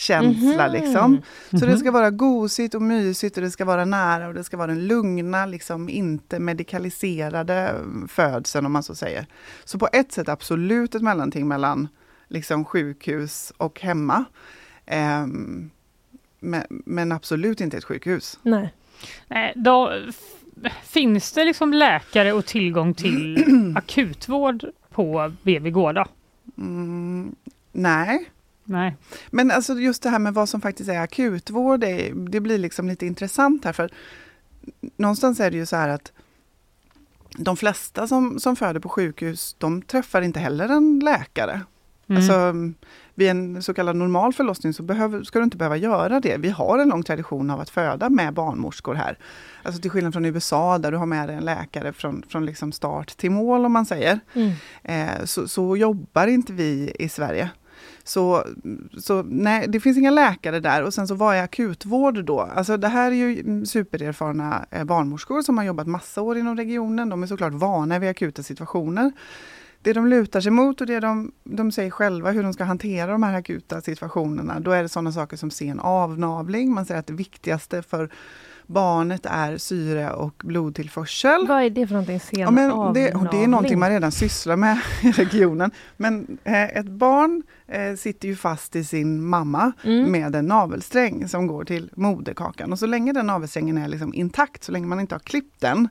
spa-känsla 0.00 0.66
Mhm. 0.68 0.72
liksom. 0.72 1.22
Så 1.50 1.56
Mhm. 1.56 1.68
det 1.68 1.78
ska 1.78 1.90
vara 1.90 2.10
gosigt 2.10 2.74
och 2.74 2.82
mysigt 2.82 3.36
och 3.36 3.42
det 3.42 3.50
ska 3.50 3.64
vara 3.64 3.84
nära 3.84 4.28
och 4.28 4.34
det 4.34 4.44
ska 4.44 4.56
vara 4.56 4.66
den 4.66 4.86
lugna, 4.86 5.46
liksom 5.46 5.88
inte 5.88 6.38
medikaliserade 6.38 7.74
födseln 8.08 8.66
om 8.66 8.72
man 8.72 8.82
så 8.82 8.94
säger. 8.94 9.26
Så 9.64 9.78
på 9.78 9.88
ett 9.92 10.12
sätt 10.12 10.28
absolut 10.28 10.94
ett 10.94 11.02
mellanting 11.02 11.48
mellan 11.48 11.88
liksom 12.28 12.64
sjukhus 12.64 13.52
och 13.56 13.80
hemma. 13.80 14.24
Ehm, 14.86 15.70
men, 16.40 16.62
men 16.68 17.12
absolut 17.12 17.60
inte 17.60 17.76
ett 17.76 17.84
sjukhus. 17.84 18.38
Nej. 18.42 18.74
Nej, 19.28 19.52
då, 19.56 19.92
finns 20.84 21.32
det 21.32 21.44
liksom 21.44 21.72
läkare 21.74 22.32
och 22.32 22.46
tillgång 22.46 22.94
till 22.94 23.44
akutvård 23.76 24.64
på 24.90 25.32
BB 25.42 25.70
Gårda? 25.70 26.08
Mm, 26.58 27.34
nej. 27.72 28.30
Nej. 28.70 28.96
Men 29.30 29.50
alltså 29.50 29.74
just 29.74 30.02
det 30.02 30.10
här 30.10 30.18
med 30.18 30.34
vad 30.34 30.48
som 30.48 30.60
faktiskt 30.60 30.90
är 30.90 30.98
akutvård, 30.98 31.80
det, 31.80 32.12
det 32.14 32.40
blir 32.40 32.58
liksom 32.58 32.88
lite 32.88 33.06
intressant 33.06 33.64
här. 33.64 33.72
För 33.72 33.90
någonstans 34.96 35.40
är 35.40 35.50
det 35.50 35.56
ju 35.56 35.66
så 35.66 35.76
här 35.76 35.88
att 35.88 36.12
de 37.38 37.56
flesta 37.56 38.06
som, 38.06 38.40
som 38.40 38.56
föder 38.56 38.80
på 38.80 38.88
sjukhus, 38.88 39.56
de 39.58 39.82
träffar 39.82 40.22
inte 40.22 40.40
heller 40.40 40.68
en 40.68 40.98
läkare. 40.98 41.60
Mm. 42.06 42.16
Alltså, 42.16 42.54
vid 43.14 43.30
en 43.30 43.62
så 43.62 43.74
kallad 43.74 43.96
normal 43.96 44.32
förlossning 44.32 44.74
så 44.74 44.82
behöver, 44.82 45.22
ska 45.22 45.38
du 45.38 45.44
inte 45.44 45.56
behöva 45.56 45.76
göra 45.76 46.20
det. 46.20 46.36
Vi 46.36 46.50
har 46.50 46.78
en 46.78 46.88
lång 46.88 47.02
tradition 47.02 47.50
av 47.50 47.60
att 47.60 47.70
föda 47.70 48.10
med 48.10 48.34
barnmorskor 48.34 48.94
här. 48.94 49.18
Alltså 49.62 49.80
till 49.80 49.90
skillnad 49.90 50.12
från 50.12 50.24
USA 50.24 50.78
där 50.78 50.92
du 50.92 50.98
har 50.98 51.06
med 51.06 51.28
dig 51.28 51.36
en 51.36 51.44
läkare 51.44 51.92
från, 51.92 52.22
från 52.28 52.46
liksom 52.46 52.72
start 52.72 53.16
till 53.16 53.30
mål 53.30 53.64
om 53.64 53.72
man 53.72 53.86
säger. 53.86 54.20
Mm. 54.34 54.52
Eh, 54.82 55.24
så, 55.24 55.48
så 55.48 55.76
jobbar 55.76 56.26
inte 56.26 56.52
vi 56.52 56.92
i 56.98 57.08
Sverige. 57.08 57.50
Så, 58.10 58.44
så 58.98 59.22
nej, 59.22 59.66
det 59.68 59.80
finns 59.80 59.98
inga 59.98 60.10
läkare 60.10 60.60
där. 60.60 60.82
Och 60.82 60.94
sen 60.94 61.08
så 61.08 61.14
vad 61.14 61.36
är 61.36 61.42
akutvård 61.42 62.24
då? 62.24 62.40
Alltså 62.40 62.76
det 62.76 62.88
här 62.88 63.10
är 63.10 63.14
ju 63.14 63.66
supererfarna 63.66 64.66
eh, 64.70 64.84
barnmorskor 64.84 65.42
som 65.42 65.58
har 65.58 65.64
jobbat 65.64 65.86
massa 65.86 66.22
år 66.22 66.38
inom 66.38 66.56
regionen. 66.56 67.08
De 67.08 67.22
är 67.22 67.26
såklart 67.26 67.52
vana 67.52 67.98
vid 67.98 68.10
akuta 68.10 68.42
situationer. 68.42 69.12
det 69.82 69.92
de 69.92 70.06
lutar 70.06 70.40
sig 70.40 70.52
mot 70.52 70.80
och 70.80 70.86
det 70.86 71.00
de, 71.00 71.32
de 71.44 71.72
säger 71.72 71.90
själva 71.90 72.30
hur 72.30 72.42
de 72.42 72.52
ska 72.52 72.64
hantera 72.64 73.12
de 73.12 73.22
här 73.22 73.34
akuta 73.34 73.80
situationerna, 73.80 74.60
då 74.60 74.70
är 74.70 74.82
det 74.82 74.88
sådana 74.88 75.12
saker 75.12 75.36
som 75.36 75.50
sen 75.50 75.80
avnavling. 75.80 76.74
Man 76.74 76.86
säger 76.86 77.00
att 77.00 77.06
det 77.06 77.12
viktigaste 77.12 77.82
för 77.82 78.10
barnet 78.72 79.26
är 79.26 79.56
syre 79.58 80.10
och 80.12 80.34
blodtillförsel. 80.44 81.46
Vad 81.48 81.62
är 81.62 81.70
det 81.70 81.86
för 81.86 81.94
någonting? 81.94 82.20
Sen 82.20 82.38
Ja, 82.40 82.50
men 82.50 82.92
det, 82.94 83.00
det 83.30 83.42
är 83.44 83.46
någonting 83.46 83.78
man 83.78 83.90
redan 83.90 84.12
sysslar 84.12 84.56
med 84.56 84.80
i 85.02 85.10
regionen. 85.12 85.70
Men 85.96 86.38
eh, 86.44 86.62
ett 86.76 86.86
barn 86.88 87.42
eh, 87.66 87.94
sitter 87.96 88.28
ju 88.28 88.36
fast 88.36 88.76
i 88.76 88.84
sin 88.84 89.24
mamma 89.24 89.72
Mm. 89.84 90.12
med 90.12 90.34
en 90.34 90.46
navelsträng 90.46 91.28
som 91.28 91.46
går 91.46 91.64
till 91.64 91.90
moderkakan. 91.96 92.72
Och 92.72 92.78
så 92.78 92.86
länge 92.86 93.12
den 93.12 93.26
navelsträngen 93.26 93.78
är 93.78 93.88
liksom 93.88 94.14
intakt, 94.14 94.64
så 94.64 94.72
länge 94.72 94.86
man 94.86 95.00
inte 95.00 95.14
har 95.14 95.20
klippt 95.20 95.60
den, 95.60 95.88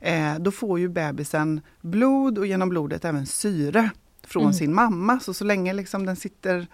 eh, 0.00 0.34
då 0.38 0.50
får 0.50 0.78
ju 0.78 0.88
bebisen 0.88 1.60
blod 1.80 2.38
och 2.38 2.46
genom 2.46 2.68
blodet 2.68 3.04
även 3.04 3.26
syre 3.26 3.90
från 4.26 4.42
Mm. 4.42 4.52
sin 4.54 4.74
mamma. 4.74 5.20
Så 5.20 5.34
så 5.34 5.44
länge 5.44 5.72
liksom 5.72 6.06
den 6.06 6.16
sitter 6.16 6.66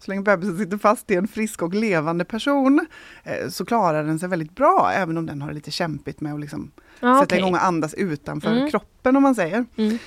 så 0.00 0.10
länge 0.10 0.22
bebisen 0.22 0.58
sitter 0.58 0.78
fast 0.78 1.10
i 1.10 1.14
en 1.14 1.28
frisk 1.28 1.62
och 1.62 1.74
levande 1.74 2.24
person 2.24 2.86
eh, 3.24 3.48
så 3.48 3.64
klarar 3.64 4.04
den 4.04 4.18
sig 4.18 4.28
väldigt 4.28 4.54
bra, 4.54 4.90
även 4.94 5.18
om 5.18 5.26
den 5.26 5.42
har 5.42 5.48
det 5.48 5.54
lite 5.54 5.70
kämpigt 5.70 6.20
med 6.20 6.34
att 6.34 6.40
liksom 6.40 6.70
Ja, 7.00 7.14
sätta 7.14 7.24
okej. 7.24 7.38
igång 7.38 7.54
och 7.54 7.64
andas 7.64 7.94
utanför 7.94 8.50
Mm. 8.56 8.70
kroppen 8.70 9.16
om 9.16 9.22
man 9.22 9.34
säger. 9.34 9.64
Mm. 9.76 9.98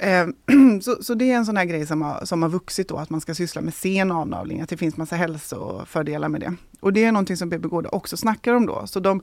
Eh, 0.00 0.26
så, 0.82 1.02
så 1.02 1.14
det 1.14 1.30
är 1.30 1.36
en 1.36 1.46
sån 1.46 1.56
här 1.56 1.64
grej 1.64 1.86
som 1.86 2.02
har, 2.02 2.24
som 2.24 2.42
har 2.42 2.48
vuxit 2.48 2.88
då, 2.88 2.96
att 2.96 3.10
man 3.10 3.20
ska 3.20 3.34
syssla 3.34 3.60
med 3.62 3.74
sen 3.74 4.12
avnavling, 4.12 4.60
att 4.60 4.68
det 4.68 4.76
finns 4.76 4.96
massa 4.96 5.16
hälsofördelar 5.16 6.28
med 6.28 6.40
det. 6.40 6.54
Och 6.80 6.92
det 6.92 7.04
är 7.04 7.12
någonting 7.12 7.36
som 7.36 7.48
BB 7.48 7.68
Gårda 7.68 7.88
också 7.88 8.16
snackar 8.16 8.54
om 8.54 8.66
då. 8.66 8.86
Så 8.86 9.00
de, 9.00 9.22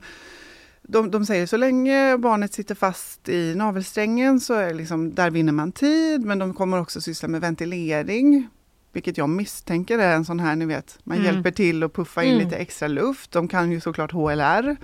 de, 0.82 1.10
de 1.10 1.26
säger 1.26 1.46
så 1.46 1.56
länge 1.56 2.18
barnet 2.18 2.54
sitter 2.54 2.74
fast 2.74 3.28
i 3.28 3.54
navelsträngen 3.54 4.40
så 4.40 4.54
är 4.54 4.74
liksom, 4.74 5.14
där 5.14 5.30
vinner 5.30 5.52
man 5.52 5.72
tid, 5.72 6.20
men 6.24 6.38
de 6.38 6.54
kommer 6.54 6.80
också 6.80 7.00
syssla 7.00 7.28
med 7.28 7.40
ventilering, 7.40 8.48
vilket 8.94 9.18
jag 9.18 9.28
misstänker 9.28 9.98
är 9.98 10.14
en 10.14 10.24
sån 10.24 10.40
här, 10.40 10.56
ni 10.56 10.66
vet, 10.66 10.98
man 11.04 11.16
Mm. 11.18 11.26
hjälper 11.34 11.50
till 11.50 11.82
att 11.82 11.92
puffa 11.92 12.22
in 12.24 12.32
Mm. 12.34 12.44
lite 12.44 12.56
extra 12.56 12.88
luft. 12.88 13.30
De 13.32 13.48
kan 13.48 13.72
ju 13.72 13.80
såklart 13.80 14.12
HLR. 14.12 14.76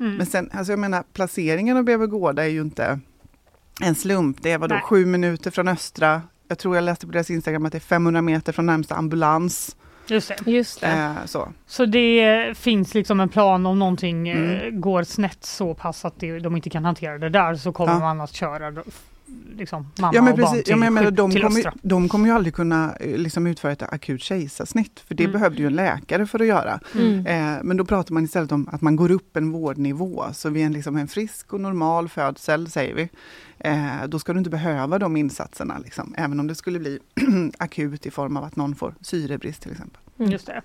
Mm. 0.00 0.14
Men 0.16 0.26
sen, 0.26 0.50
alltså 0.52 0.72
jag 0.72 0.78
menar, 0.78 1.04
placeringen 1.12 1.76
av 1.76 1.84
BB 1.84 2.06
Gårda 2.06 2.44
är 2.44 2.48
ju 2.48 2.60
inte 2.60 3.00
en 3.80 3.94
slump. 3.94 4.42
Det 4.42 4.50
är 4.50 4.58
vadå, 4.58 4.74
Nej. 4.74 4.82
sju 4.84 5.06
minuter 5.06 5.50
från 5.50 5.68
Östra. 5.68 6.22
Jag 6.48 6.58
tror 6.58 6.74
jag 6.74 6.82
läste 6.84 7.06
på 7.06 7.12
deras 7.12 7.30
Instagram 7.30 7.66
att 7.66 7.72
det 7.72 7.78
är 7.78 7.80
500 7.80 8.22
meter 8.22 8.52
från 8.52 8.66
närmsta 8.66 8.94
ambulans. 8.94 9.76
Just 10.06 10.32
det. 10.44 10.50
Just 10.50 10.80
det. 10.80 10.86
Eh, 10.86 11.14
så. 11.26 11.48
Så 11.66 11.84
det 11.86 12.58
finns 12.58 12.94
liksom 12.94 13.20
en 13.20 13.28
plan 13.28 13.66
om 13.66 13.78
någonting 13.78 14.28
eh, 14.28 14.60
Mm. 14.68 14.80
går 14.80 15.02
snett 15.02 15.44
så 15.44 15.74
pass 15.74 16.04
att 16.04 16.20
det, 16.20 16.38
de 16.38 16.56
inte 16.56 16.70
kan 16.70 16.84
hantera 16.84 17.18
det 17.18 17.28
där 17.28 17.54
så 17.54 17.72
kommer 17.72 17.92
Ja. 17.92 17.98
man 17.98 18.20
att 18.20 18.32
köra 18.34 18.70
liksom, 19.56 19.86
mamma 19.98 20.12
Ja 20.14 20.22
men 20.22 20.32
och 20.32 20.38
barn 20.38 20.50
precis, 20.50 20.64
till, 20.64 20.70
ja, 20.70 20.76
men 20.76 20.94
menar, 20.94 21.10
de, 21.10 21.30
till 21.30 21.42
kommer, 21.42 21.72
de 21.82 22.08
kommer 22.08 22.26
ju 22.26 22.34
aldrig 22.34 22.54
kunna 22.54 22.94
eh, 23.00 23.16
liksom, 23.16 23.46
utföra 23.46 23.72
ett 23.72 23.82
akut 23.82 24.22
kejsarsnitt, 24.22 25.00
för 25.08 25.14
det 25.14 25.24
Mm. 25.24 25.32
behövde 25.32 25.58
ju 25.58 25.66
en 25.66 25.74
läkare 25.76 26.26
för 26.26 26.40
att 26.40 26.46
göra. 26.46 26.80
Mm. 26.94 27.26
Eh, 27.26 27.62
men 27.62 27.76
då 27.76 27.84
pratar 27.84 28.14
man 28.14 28.24
istället 28.24 28.52
om 28.52 28.68
att 28.72 28.80
man 28.80 28.96
går 28.96 29.10
upp 29.10 29.36
en 29.36 29.52
vårdnivå, 29.52 30.24
så 30.32 30.50
vid 30.50 30.66
en, 30.66 30.72
liksom, 30.72 30.96
en 30.96 31.08
frisk 31.08 31.52
och 31.52 31.60
normal 31.60 32.08
födsel, 32.08 32.70
säger 32.70 32.94
vi, 32.94 33.08
då 34.08 34.18
ska 34.18 34.32
du 34.32 34.38
inte 34.38 34.50
behöva 34.50 34.98
de 34.98 35.16
insatserna, 35.16 35.78
liksom, 35.78 36.14
även 36.18 36.40
om 36.40 36.46
det 36.46 36.54
skulle 36.54 36.78
bli 36.78 36.98
akut 37.58 38.06
i 38.06 38.10
form 38.10 38.36
av 38.36 38.44
att 38.44 38.56
någon 38.56 38.74
får 38.74 38.94
syrebrist 39.00 39.62
till 39.62 39.72
exempel. 39.72 40.00
Mm. 40.18 40.32
Just 40.32 40.46
det. 40.46 40.62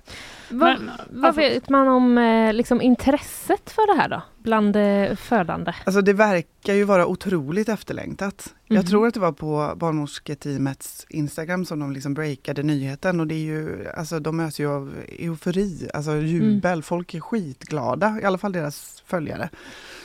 Vad, 0.49 0.81
Men, 0.81 0.91
vad 1.09 1.35
vet 1.35 1.69
man 1.69 1.87
om 1.87 2.17
eh, 2.17 2.53
liksom, 2.53 2.81
intresset 2.81 3.69
för 3.69 3.95
det 3.95 4.01
här 4.01 4.09
då? 4.09 4.21
Bland 4.37 4.75
eh, 4.75 5.15
födande? 5.15 5.73
Alltså 5.85 6.01
det 6.01 6.13
verkar 6.13 6.73
ju 6.73 6.83
vara 6.83 7.05
otroligt 7.05 7.69
efterlängtat. 7.69 8.53
Jag 8.73 8.83
Mhm. 8.83 8.89
tror 8.89 9.07
att 9.07 9.13
det 9.13 9.19
var 9.19 9.31
på 9.31 9.73
barnmorsketeamets 9.77 11.05
Instagram 11.09 11.65
som 11.65 11.79
de 11.79 11.91
liksom 11.91 12.13
breakade 12.13 12.63
nyheten 12.63 13.19
och 13.19 13.27
det 13.27 13.35
är 13.35 13.39
ju, 13.45 13.87
alltså 13.97 14.19
de 14.19 14.37
möts 14.37 14.59
ju 14.59 14.67
av 14.69 14.93
eufori, 15.19 15.89
alltså 15.93 16.15
jubel, 16.15 16.83
folk 16.83 17.13
är 17.13 17.19
skitglada, 17.19 18.19
i 18.21 18.25
alla 18.25 18.37
fall 18.37 18.51
deras 18.51 19.03
följare. 19.05 19.49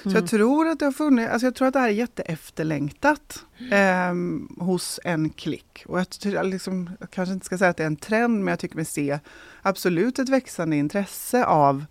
Så 0.03 0.09
Mm. 0.09 0.21
jag 0.21 0.31
tror 0.31 0.69
att 0.69 0.79
det 0.79 0.85
har 0.85 0.93
funnits, 0.93 1.31
alltså 1.33 1.47
jag 1.47 1.55
tror 1.55 1.69
att 1.69 1.75
det 1.75 1.81
här 1.81 1.89
är 1.89 1.93
jätteefterlängtat 1.93 3.45
ehm, 3.71 4.49
hos 4.59 5.01
en 5.05 5.31
klick. 5.31 5.85
Och 5.87 6.01
jag, 6.25 6.47
liksom, 6.47 6.91
jag 7.01 7.11
kanske 7.11 7.33
inte 7.33 7.47
ska 7.47 7.59
säga 7.59 7.71
att 7.71 7.77
det 7.77 7.83
är 7.83 7.87
en 7.87 7.97
trend, 7.97 8.45
men 8.45 8.53
jag 8.53 8.59
tycker 8.59 8.77
mig 8.77 8.85
se 8.85 9.19
absolut 9.63 10.19
ett 10.19 10.29
växande 10.29 10.77
intresse 10.77 11.45
av 11.45 11.85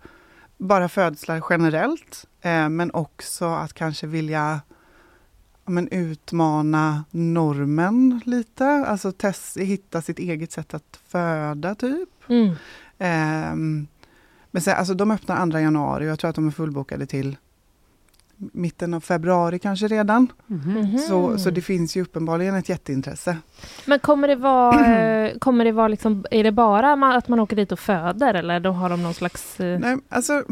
bara 0.58 0.88
födslar 0.88 1.42
generellt, 1.50 2.24
eh, 2.40 2.68
men 2.68 2.90
också 2.90 3.44
att 3.44 3.72
kanske 3.74 4.06
vilja 4.06 4.60
ja, 4.67 4.67
men 5.68 5.88
utmana 5.88 7.04
normen 7.10 8.20
lite, 8.24 8.66
alltså 8.66 9.12
test, 9.12 9.56
hitta 9.56 10.02
sitt 10.02 10.18
eget 10.18 10.52
sätt 10.52 10.74
att 10.74 11.00
föda 11.08 11.74
typ. 11.74 12.08
Mm. 12.28 12.54
Ehm, 12.98 13.86
men 14.50 14.62
sen, 14.62 14.76
alltså 14.78 14.94
de 14.94 15.10
öppnar 15.10 15.50
2 15.50 15.58
januari 15.58 16.04
och 16.04 16.08
jag 16.10 16.18
tror 16.18 16.28
att 16.28 16.34
de 16.36 16.46
är 16.46 16.50
fullbokade 16.50 17.06
till 17.06 17.36
mitten 18.38 18.94
av 18.94 19.00
februari 19.00 19.58
kanske 19.58 19.88
redan. 19.88 20.28
Mhm. 20.46 20.72
Mhm. 20.72 20.98
Så, 20.98 21.38
så 21.38 21.50
det 21.50 21.60
finns 21.60 21.96
ju 21.96 22.02
uppenbarligen 22.02 22.54
ett 22.54 22.68
jätteintresse. 22.68 23.36
Men 23.86 23.98
kommer 23.98 24.28
det 24.28 24.36
vara, 24.36 24.86
eh, 25.28 25.38
kommer 25.38 25.64
det 25.64 25.72
vara 25.72 25.88
liksom, 25.88 26.24
är 26.30 26.44
det 26.44 26.52
bara 26.52 27.16
att 27.16 27.28
man 27.28 27.40
åker 27.40 27.56
dit 27.56 27.72
och 27.72 27.78
föder 27.78 28.34
eller 28.34 28.60
då 28.60 28.70
har 28.70 28.90
de 28.90 29.02
någon 29.02 29.14
slags... 29.14 29.60
eh, 29.60 29.78
Nej, 29.78 29.96
alltså, 30.08 30.42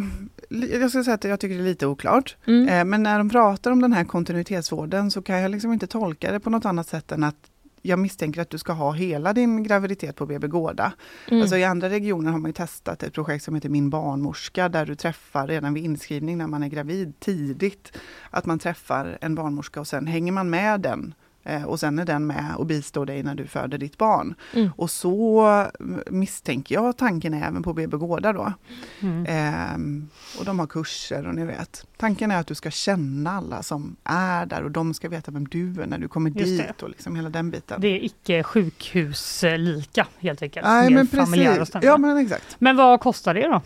jag 0.49 0.91
ska 0.91 1.05
säga 1.05 1.15
att 1.15 1.25
jag 1.25 1.41
tycker 1.41 1.55
det 1.55 1.63
är 1.63 1.65
lite 1.65 1.87
oklart. 1.87 2.37
Mm. 2.47 2.69
Eh, 2.69 2.85
men 2.85 3.03
när 3.03 3.19
de 3.19 3.31
pratar 3.31 3.71
om 3.71 3.83
den 3.83 3.93
här 3.93 4.05
kontinuitetsvården 4.05 5.11
så 5.11 5.23
kan 5.23 5.39
jag 5.39 5.51
liksom 5.51 5.73
inte 5.73 5.87
tolka 5.87 6.33
det 6.33 6.41
på 6.41 6.51
något 6.51 6.65
annat 6.65 6.89
sätt 6.89 7.13
än 7.13 7.25
att 7.25 7.51
jag 7.87 7.99
misstänker 7.99 8.41
att 8.41 8.51
du 8.51 8.59
ska 8.59 8.73
ha 8.73 8.93
hela 8.93 9.33
din 9.33 9.63
graviditet 9.63 10.17
på 10.17 10.27
BB 10.27 10.49
Gårda. 10.49 10.93
Mm. 11.29 11.43
Alltså 11.43 11.57
I 11.57 11.65
andra 11.65 11.91
regioner 11.91 12.33
har 12.33 12.39
man 12.39 12.49
ju 12.49 12.53
testat 12.53 13.03
ett 13.03 13.13
projekt 13.13 13.45
som 13.45 13.55
heter 13.55 13.69
Min 13.69 13.91
barnmorska 13.91 14.69
där 14.69 14.87
du 14.87 14.95
träffar 14.95 15.47
redan 15.47 15.75
vid 15.75 15.85
inskrivning 15.85 16.39
när 16.39 16.47
man 16.47 16.63
är 16.63 16.69
gravid 16.69 17.21
tidigt. 17.21 17.93
Att 18.31 18.47
man 18.47 18.59
träffar 18.59 19.19
en 19.21 19.35
barnmorska 19.35 19.81
och 19.81 19.87
sen 19.87 20.07
hänger 20.07 20.33
man 20.33 20.51
med 20.51 20.81
den. 20.81 21.15
Eh, 21.47 21.65
Och 21.65 21.81
sen 21.81 21.99
är 21.99 22.05
den 22.05 22.27
med 22.27 22.55
och 22.57 22.67
bistår 22.67 23.07
dig 23.07 23.23
när 23.23 23.35
du 23.35 23.47
föder 23.47 23.79
ditt 23.79 23.99
barn. 23.99 24.35
Mm. 24.53 24.71
Och 24.77 24.91
så 24.91 25.41
mm, 25.81 26.01
misstänker 26.11 26.75
jag 26.75 26.97
tanken 26.97 27.35
är 27.35 27.49
även 27.49 27.63
på 27.63 27.73
BB 27.73 27.97
Gårda 27.97 28.33
då. 28.33 28.53
Mm. 29.01 29.27
Ehm, 29.29 30.09
och 30.39 30.45
de 30.45 30.59
har 30.59 30.67
kurser 30.67 31.27
och 31.27 31.35
ni 31.35 31.45
vet. 31.45 31.87
Tanken 31.97 32.31
är 32.31 32.41
att 32.41 32.47
du 32.47 32.55
ska 32.55 32.71
känna 32.71 33.31
alla 33.31 33.63
som 33.63 33.97
är 34.05 34.47
där 34.47 34.63
och 34.63 34.71
de 34.71 34.95
ska 34.95 35.09
veta 35.09 35.31
vem 35.31 35.49
du 35.49 35.83
är 35.83 35.87
när 35.87 35.99
du 35.99 36.09
kommer 36.09 36.31
Just 36.31 36.63
det. 36.63 36.67
dit 36.67 36.83
och 36.83 36.89
liksom 36.89 37.17
hela 37.17 37.31
den 37.31 37.51
biten. 37.51 37.81
Det 37.81 37.89
är 37.89 38.05
icke 38.05 38.43
sjukhuslika 38.43 40.07
helt 40.19 40.43
enkelt. 40.43 40.67
Nej 40.67 40.91
men 40.91 41.07
precis. 41.07 41.71
Ja 41.83 41.99
men 41.99 42.17
exakt. 42.17 42.57
Men 42.59 42.77
vad 42.77 43.01
kostar 43.01 43.35
det 43.35 43.49
då? 43.49 43.63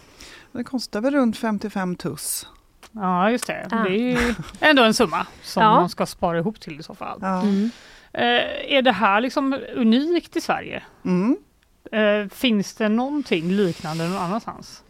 Det 0.52 0.64
kostar 0.64 1.00
väl 1.00 1.14
runt 1.14 1.36
55 1.36 1.96
tuss. 1.96 2.46
Ja 2.92 3.30
just 3.30 3.46
det, 3.46 3.68
Ah. 3.70 3.82
det 3.84 3.90
är 3.90 4.20
ju 4.20 4.34
ändå 4.60 4.82
en 4.82 4.94
summa 4.94 5.26
som 5.42 5.62
Ja. 5.62 5.74
man 5.80 5.88
ska 5.88 6.06
spara 6.06 6.38
ihop 6.38 6.60
till 6.60 6.80
i 6.80 6.82
så 6.82 6.94
fall. 6.94 7.18
Ja. 7.22 7.42
Mm. 7.42 7.70
Eh, 8.12 8.74
är 8.76 8.82
det 8.82 8.92
här 8.92 9.20
liksom 9.20 9.58
unikt 9.76 10.36
i 10.36 10.40
Sverige? 10.40 10.82
Mm. 11.04 11.36
Eh, 11.92 12.28
finns 12.28 12.74
det 12.74 12.88
någonting 12.88 13.52
liknande 13.52 14.08
någon 14.08 14.18
annanstans? 14.18 14.82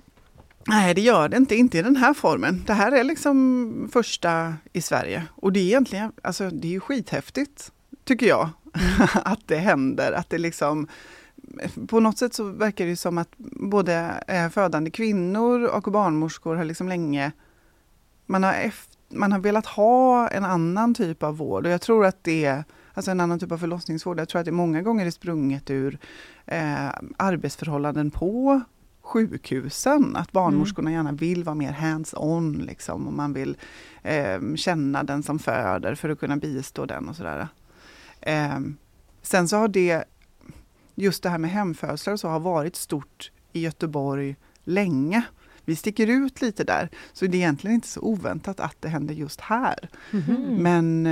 Nej 0.67 0.95
det 0.95 1.01
gör 1.01 1.29
det 1.29 1.37
inte, 1.37 1.57
inte 1.57 1.79
i 1.79 1.83
den 1.83 1.97
här 1.97 2.15
formen. 2.15 2.63
Det 2.67 2.73
här 2.73 2.93
är 2.93 3.05
liksom 3.05 3.89
första 3.93 4.55
i 4.73 4.81
Sverige. 4.83 5.23
Och 5.35 5.53
det 5.53 5.61
är 5.61 5.65
egentligen, 5.65 6.13
alltså 6.23 6.51
det 6.51 6.69
är 6.69 6.73
ju 6.73 6.81
skithäftigt, 6.81 7.73
tycker 8.05 8.27
jag, 8.27 8.49
att 9.25 9.41
det 9.47 9.57
händer. 9.57 10.13
Att 10.13 10.31
det 10.31 10.39
liksom, 10.39 10.89
på 11.89 12.01
något 12.01 12.19
sätt 12.19 12.35
så 12.35 12.45
verkar 12.45 12.87
det 12.87 12.97
som 12.97 13.19
att 13.19 13.29
både 13.71 14.25
eh, 14.29 14.49
födande 14.49 14.91
kvinnor 14.91 15.65
och 15.65 15.83
barnmorskor 15.83 16.57
har 16.57 16.65
liksom 16.65 16.89
länge, 16.89 17.33
man 18.31 18.43
har, 18.43 18.73
man 19.09 19.33
har 19.33 19.39
velat 19.39 19.67
ha 19.67 20.29
en 20.29 20.45
annan 20.45 20.95
typ 20.95 21.23
av 21.23 21.37
vård. 21.37 21.67
Och 21.67 21.73
jag 21.73 21.81
tror 21.81 22.07
att 22.07 22.25
det 22.25 22.45
är, 22.45 22.65
alltså 22.95 23.11
en 23.11 23.21
annan 23.21 23.39
typ 23.39 23.53
av 23.53 23.59
förlossningsvård, 23.59 24.21
jag 24.21 24.29
tror 24.29 24.41
att 24.41 24.45
det 24.45 24.53
många 24.53 24.83
gånger 24.83 25.07
är 25.07 25.11
sprunget 25.11 25.71
ur 25.71 25.99
eh, 26.47 26.89
arbetsförhållanden 27.17 28.11
på 28.11 28.61
sjukhusen. 29.03 30.17
Att 30.17 30.33
barnmorskorna 30.33 30.93
gärna 30.93 31.13
vill 31.13 31.45
vara 31.45 31.55
mer 31.55 31.73
hands-on 31.73 32.59
liksom 32.59 33.07
och 33.07 33.13
man 33.13 33.33
vill 33.33 33.57
eh, 34.03 34.55
känna 34.57 35.03
den 35.03 35.23
som 35.23 35.39
föder 35.39 35.95
för 35.95 36.09
att 36.09 36.21
kunna 36.21 36.37
bistå 36.37 36.87
den 36.87 37.09
och 37.09 37.17
sådär. 37.17 37.49
Eh, 38.21 38.59
sen 39.23 39.49
så 39.49 39.57
har 39.57 39.69
det, 39.69 40.05
just 40.95 41.23
det 41.23 41.29
här 41.29 41.39
med 41.39 41.51
hemfödslar 41.51 42.17
så 42.17 42.29
har 42.29 42.41
varit 42.41 42.77
stort 42.77 43.31
i 43.53 43.61
Göteborg 43.61 44.37
länge. 44.65 45.23
Vi 45.65 45.77
sticker 45.77 46.07
ut 46.07 46.43
lite 46.43 46.65
där, 46.65 46.89
så 47.13 47.27
det 47.27 47.37
är 47.37 47.39
egentligen 47.39 47.75
inte 47.75 47.89
så 47.89 48.01
oväntat 48.01 48.61
att 48.61 48.77
det 48.81 48.89
händer 48.89 49.15
just 49.15 49.41
här. 49.41 49.89
Mhm. 50.11 50.57
Men 50.63 51.07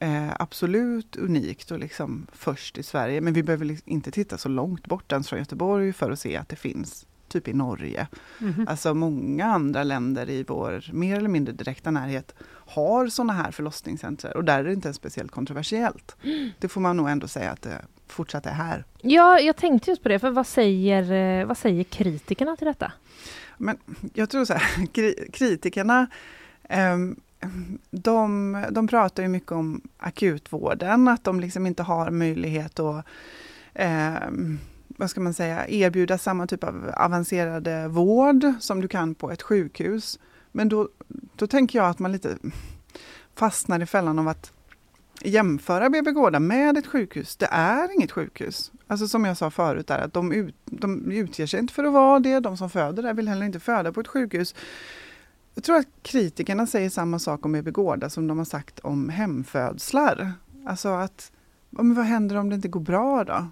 eh, 0.00 0.30
absolut 0.38 1.16
unikt 1.16 1.70
och 1.70 1.78
liksom 1.78 2.26
först 2.32 2.78
i 2.78 2.82
Sverige. 2.82 3.20
Men 3.20 3.32
vi 3.32 3.42
behöver 3.42 3.64
liksom 3.64 3.92
inte 3.92 4.10
titta 4.10 4.38
så 4.38 4.48
långt 4.48 4.86
bort 4.86 5.12
ens 5.12 5.28
från 5.28 5.38
Göteborg 5.38 5.92
för 5.92 6.10
att 6.10 6.18
se 6.18 6.36
att 6.36 6.48
det 6.48 6.56
finns 6.56 7.06
typ 7.28 7.48
i 7.48 7.52
Norge. 7.52 8.06
Mhm. 8.38 8.66
Alltså 8.68 8.94
många 8.94 9.44
andra 9.44 9.84
länder 9.84 10.30
i 10.30 10.44
vår 10.48 10.92
mer 10.92 11.16
eller 11.16 11.28
mindre 11.28 11.54
direkta 11.54 11.90
närhet 11.90 12.34
har 12.48 13.06
sådana 13.08 13.32
här 13.32 13.50
förlossningscentrer 13.50 14.36
och 14.36 14.44
där 14.44 14.58
är 14.58 14.64
det 14.64 14.72
inte 14.72 14.92
speciellt 14.92 15.30
kontroversiellt. 15.30 16.16
Det 16.58 16.68
får 16.68 16.80
man 16.80 16.96
nog 16.96 17.08
ändå 17.08 17.28
säga 17.28 17.50
att 17.50 17.62
det 17.62 17.84
fortsatt 18.06 18.46
är 18.46 18.50
här. 18.50 18.84
Ja, 19.00 19.40
jag 19.40 19.56
tänkte 19.56 19.90
just 19.90 20.02
på 20.02 20.08
det, 20.08 20.18
för 20.18 20.30
vad 20.30 20.46
säger, 20.46 21.12
eh, 21.40 21.46
vad 21.46 21.58
säger 21.58 21.84
kritikerna 21.84 22.56
till 22.56 22.66
detta? 22.66 22.92
Men 23.58 23.76
jag 24.14 24.30
tror 24.30 24.44
så 24.44 24.54
här, 24.54 24.86
kri- 24.92 25.30
kritikerna 25.32 26.06
ehm, 26.68 27.16
de, 27.90 28.56
de 28.70 28.88
pratar 28.88 29.22
ju 29.22 29.28
mycket 29.28 29.52
om 29.52 29.80
akutvården, 29.98 31.08
att 31.08 31.24
de 31.24 31.40
liksom 31.40 31.66
inte 31.66 31.82
har 31.82 32.10
möjlighet 32.10 32.80
att 32.80 33.06
ehm, 33.74 34.58
vad 34.88 35.10
ska 35.10 35.20
man 35.20 35.34
säga, 35.34 35.68
erbjuda 35.68 36.18
samma 36.18 36.46
typ 36.46 36.64
av 36.64 36.90
avancerade 36.96 37.88
vård 37.88 38.52
som 38.60 38.80
du 38.80 38.88
kan 38.88 39.14
på 39.14 39.30
ett 39.30 39.42
sjukhus. 39.42 40.18
Men 40.52 40.68
då, 40.68 40.88
då 41.36 41.46
tänker 41.46 41.78
jag 41.78 41.88
att 41.88 41.98
man 41.98 42.12
lite 42.12 42.36
fastnar 43.34 43.82
i 43.82 43.86
fällan 43.86 44.18
av 44.18 44.28
att 44.28 44.52
jämföra 45.20 45.90
BB 45.90 46.10
Gårda 46.12 46.40
med 46.40 46.76
ett 46.78 46.86
sjukhus. 46.86 47.36
Det 47.36 47.48
är 47.50 47.94
inget 47.94 48.12
sjukhus. 48.12 48.72
Alltså 48.92 49.08
som 49.08 49.24
jag 49.24 49.36
sa 49.36 49.50
förut, 49.50 49.86
där, 49.86 49.98
att 49.98 50.12
de, 50.12 50.32
ut, 50.32 50.54
de 50.64 51.10
utger 51.12 51.46
sig 51.46 51.60
inte 51.60 51.72
för 51.72 51.84
att 51.84 51.92
vara 51.92 52.20
det. 52.20 52.40
De 52.40 52.56
som 52.56 52.70
föder 52.70 53.02
där 53.02 53.14
vill 53.14 53.28
heller 53.28 53.46
inte 53.46 53.60
föda 53.60 53.92
på 53.92 54.00
ett 54.00 54.08
sjukhus. 54.08 54.54
Jag 55.54 55.64
tror 55.64 55.76
att 55.76 55.86
kritikerna 56.02 56.66
säger 56.66 56.90
samma 56.90 57.18
sak 57.18 57.46
om 57.46 57.52
BB 57.52 57.70
Gårda 57.70 58.10
som 58.10 58.26
de 58.26 58.38
har 58.38 58.44
sagt 58.44 58.78
om 58.78 59.08
hemfödslar. 59.08 60.32
Alltså 60.66 60.88
att, 60.88 61.32
men 61.70 61.94
vad 61.94 62.04
händer 62.04 62.36
om 62.36 62.48
det 62.48 62.54
inte 62.54 62.68
går 62.68 62.80
bra 62.80 63.24
då? 63.24 63.46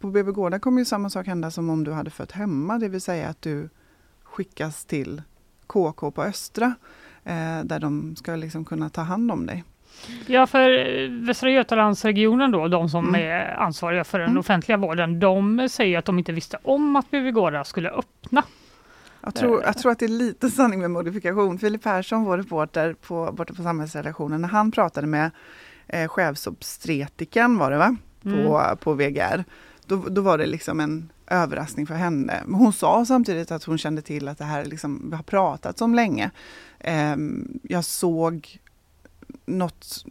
På 0.00 0.10
BB 0.10 0.32
Gårda 0.32 0.58
kommer 0.58 0.78
ju 0.78 0.84
samma 0.84 1.10
sak 1.10 1.26
hända 1.26 1.50
som 1.50 1.70
om 1.70 1.84
du 1.84 1.92
hade 1.92 2.10
fött 2.10 2.32
hemma, 2.32 2.78
det 2.78 2.88
vill 2.88 3.00
säga 3.00 3.28
att 3.28 3.42
du 3.42 3.68
skickas 4.22 4.84
till 4.84 5.22
KK 5.66 6.10
på 6.10 6.22
Östra, 6.22 6.74
eh, 7.24 7.60
där 7.64 7.80
de 7.80 8.16
ska 8.16 8.36
liksom 8.36 8.64
kunna 8.64 8.90
ta 8.90 9.00
hand 9.00 9.30
om 9.30 9.46
dig. 9.46 9.64
Ja, 10.26 10.46
för 10.46 10.70
eh, 11.02 11.08
Västra 11.10 11.50
Götalandsregionen 11.50 12.50
då, 12.50 12.68
de 12.68 12.88
som 12.88 13.08
Mm. 13.08 13.20
är 13.30 13.54
ansvariga 13.54 14.04
för 14.04 14.18
den 14.18 14.28
Mm. 14.28 14.38
offentliga 14.40 14.76
vården, 14.76 15.20
de 15.20 15.68
säger 15.68 15.98
att 15.98 16.04
de 16.04 16.18
inte 16.18 16.32
visste 16.32 16.58
om 16.62 16.96
att 16.96 17.10
BB 17.10 17.30
Gårda 17.30 17.64
skulle 17.64 17.90
öppna. 17.90 18.42
Jag 19.20 19.34
tror, 19.34 19.62
jag 19.62 19.78
tror 19.78 19.92
att 19.92 19.98
det 19.98 20.04
är 20.06 20.08
lite 20.08 20.50
sanning 20.50 20.80
med 20.80 20.90
modifikation. 20.90 21.58
Filip 21.58 21.82
Persson, 21.82 22.24
vår 22.24 22.38
reporter 22.38 22.94
på, 23.06 23.32
borta 23.32 23.54
på 23.54 23.62
Samhällsredaktionen, 23.62 24.40
när 24.40 24.48
han 24.48 24.70
pratade 24.72 25.06
med 25.06 25.30
eh, 25.86 26.08
chefsobstetriken 26.08 27.58
var 27.58 27.70
det 27.70 27.76
va? 27.78 27.96
På, 28.22 28.76
på 28.80 28.92
VGR. 28.92 29.44
Då, 29.86 29.96
då 29.96 30.20
var 30.22 30.38
det 30.38 30.46
liksom 30.46 30.80
en 30.80 31.10
överraskning 31.26 31.86
för 31.86 31.94
henne. 31.94 32.40
Men 32.46 32.54
hon 32.60 32.72
sa 32.72 33.04
samtidigt 33.04 33.50
att 33.52 33.64
hon 33.64 33.78
kände 33.78 34.02
till 34.02 34.28
att 34.28 34.38
det 34.38 34.44
här 34.44 34.64
liksom, 34.64 35.12
har 35.16 35.22
pratats 35.22 35.82
om 35.82 35.94
länge. 35.94 36.30
Ehm, 36.80 37.58
jag 37.62 37.84
såg 37.84 38.58
något 39.46 40.04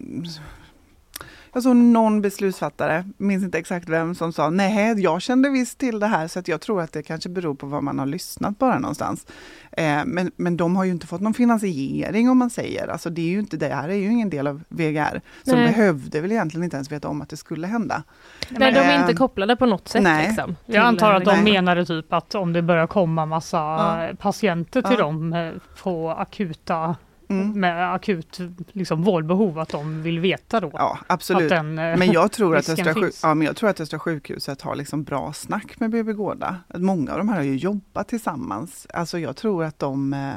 jag 1.56 1.64
såg 1.64 1.76
någon 1.76 2.22
beslutsfattare, 2.22 3.06
minns 3.18 3.44
inte 3.44 3.58
exakt 3.58 3.90
vem, 3.90 4.16
som 4.16 4.34
sa 4.34 4.50
nej, 4.50 5.02
jag 5.02 5.22
kände 5.22 5.50
visst 5.50 5.78
till 5.78 6.00
det 6.00 6.08
här 6.08 6.28
så 6.28 6.40
att 6.40 6.48
jag 6.48 6.62
tror 6.62 6.82
att 6.82 6.94
det 6.94 7.04
kanske 7.04 7.30
beror 7.30 7.56
på 7.56 7.66
vad 7.66 7.84
man 7.84 8.00
har 8.00 8.06
lyssnat 8.06 8.60
bara 8.60 8.80
någonstans. 8.80 9.26
Eh, 9.72 10.02
men, 10.06 10.32
men 10.36 10.58
de 10.58 10.76
har 10.76 10.84
ju 10.84 10.92
inte 10.92 11.08
fått 11.08 11.22
någon 11.22 11.34
finansiering 11.34 12.30
om 12.30 12.38
man 12.38 12.50
säger, 12.50 12.88
alltså 12.88 13.10
det 13.10 13.22
är 13.22 13.30
ju 13.30 13.40
inte, 13.40 13.58
det 13.58 13.68
här 13.76 13.90
är 13.90 13.94
ju 13.94 14.12
ingen 14.12 14.30
del 14.30 14.48
av 14.48 14.62
VGR. 14.70 15.22
Så 15.44 15.52
de 15.52 15.56
Nej. 15.56 15.68
behövde 15.68 16.22
väl 16.22 16.32
egentligen 16.32 16.64
inte 16.64 16.76
ens 16.78 16.92
veta 16.92 17.08
om 17.08 17.22
att 17.22 17.30
det 17.30 17.38
skulle 17.38 17.68
hända. 17.68 18.04
Nej, 18.50 18.74
de 18.74 18.80
är 18.80 18.96
eh, 18.96 19.02
inte 19.02 19.14
kopplade 19.14 19.56
på 19.56 19.66
något 19.66 19.88
sätt. 19.88 20.04
nej. 20.04 20.28
Liksom, 20.28 20.56
till, 20.66 20.76
Jag 20.76 20.86
antar 20.86 21.14
att 21.14 21.26
de 21.26 21.32
Nej. 21.44 21.54
menade 21.54 21.86
typ 21.86 22.14
att 22.14 22.36
om 22.36 22.54
det 22.54 22.62
börjar 22.62 22.88
komma 22.88 23.26
massa 23.26 23.58
Ja. 23.58 24.10
patienter 24.20 24.82
till 24.82 24.96
Ja. 24.98 25.04
dem 25.04 25.34
eh, 25.34 25.52
på 25.84 26.12
akuta, 26.12 26.96
Mm. 27.42 27.60
med 27.60 27.94
akut 27.94 28.40
liksom, 28.72 29.04
vårdbehov, 29.04 29.60
att 29.60 29.70
de 29.70 30.02
vill 30.04 30.20
veta 30.20 30.60
då 30.60 30.72
Ja, 30.74 30.98
att 31.02 31.12
absolut. 31.12 31.50
den 31.50 31.80
eh, 31.80 31.98
Men 31.98 32.12
jag 32.12 32.32
tror, 32.32 32.58
att 32.58 32.70
Östra, 32.70 32.94
sjuk- 32.94 33.20
ja, 33.24 33.34
men 33.34 33.48
jag 33.48 33.56
tror 33.56 33.70
att 33.70 33.80
Östra 33.80 34.00
sjukhuset 34.00 34.62
har 34.62 34.76
liksom 34.76 35.04
bra 35.04 35.34
snack 35.34 35.80
med 35.80 35.90
BB 35.90 36.14
Gårda. 36.14 36.58
Att 36.68 36.82
Många 36.82 37.12
av 37.12 37.18
de 37.18 37.30
här 37.30 37.36
har 37.36 37.44
ju 37.44 37.56
jobbat 37.58 38.08
tillsammans. 38.08 38.88
Alltså 38.94 39.20
jag 39.20 39.36
tror 39.36 39.64
att 39.64 39.80
de 39.80 40.14
eh, 40.14 40.34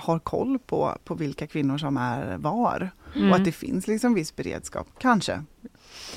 har 0.00 0.18
koll 0.18 0.58
på, 0.66 0.98
på 1.04 1.14
vilka 1.14 1.46
kvinnor 1.46 1.78
som 1.78 1.96
är 1.96 2.36
var. 2.36 2.90
Mm. 3.16 3.30
Och 3.30 3.36
att 3.36 3.44
det 3.44 3.52
finns 3.52 3.86
liksom 3.86 4.14
viss 4.14 4.36
beredskap, 4.36 4.86
kanske. 4.98 5.42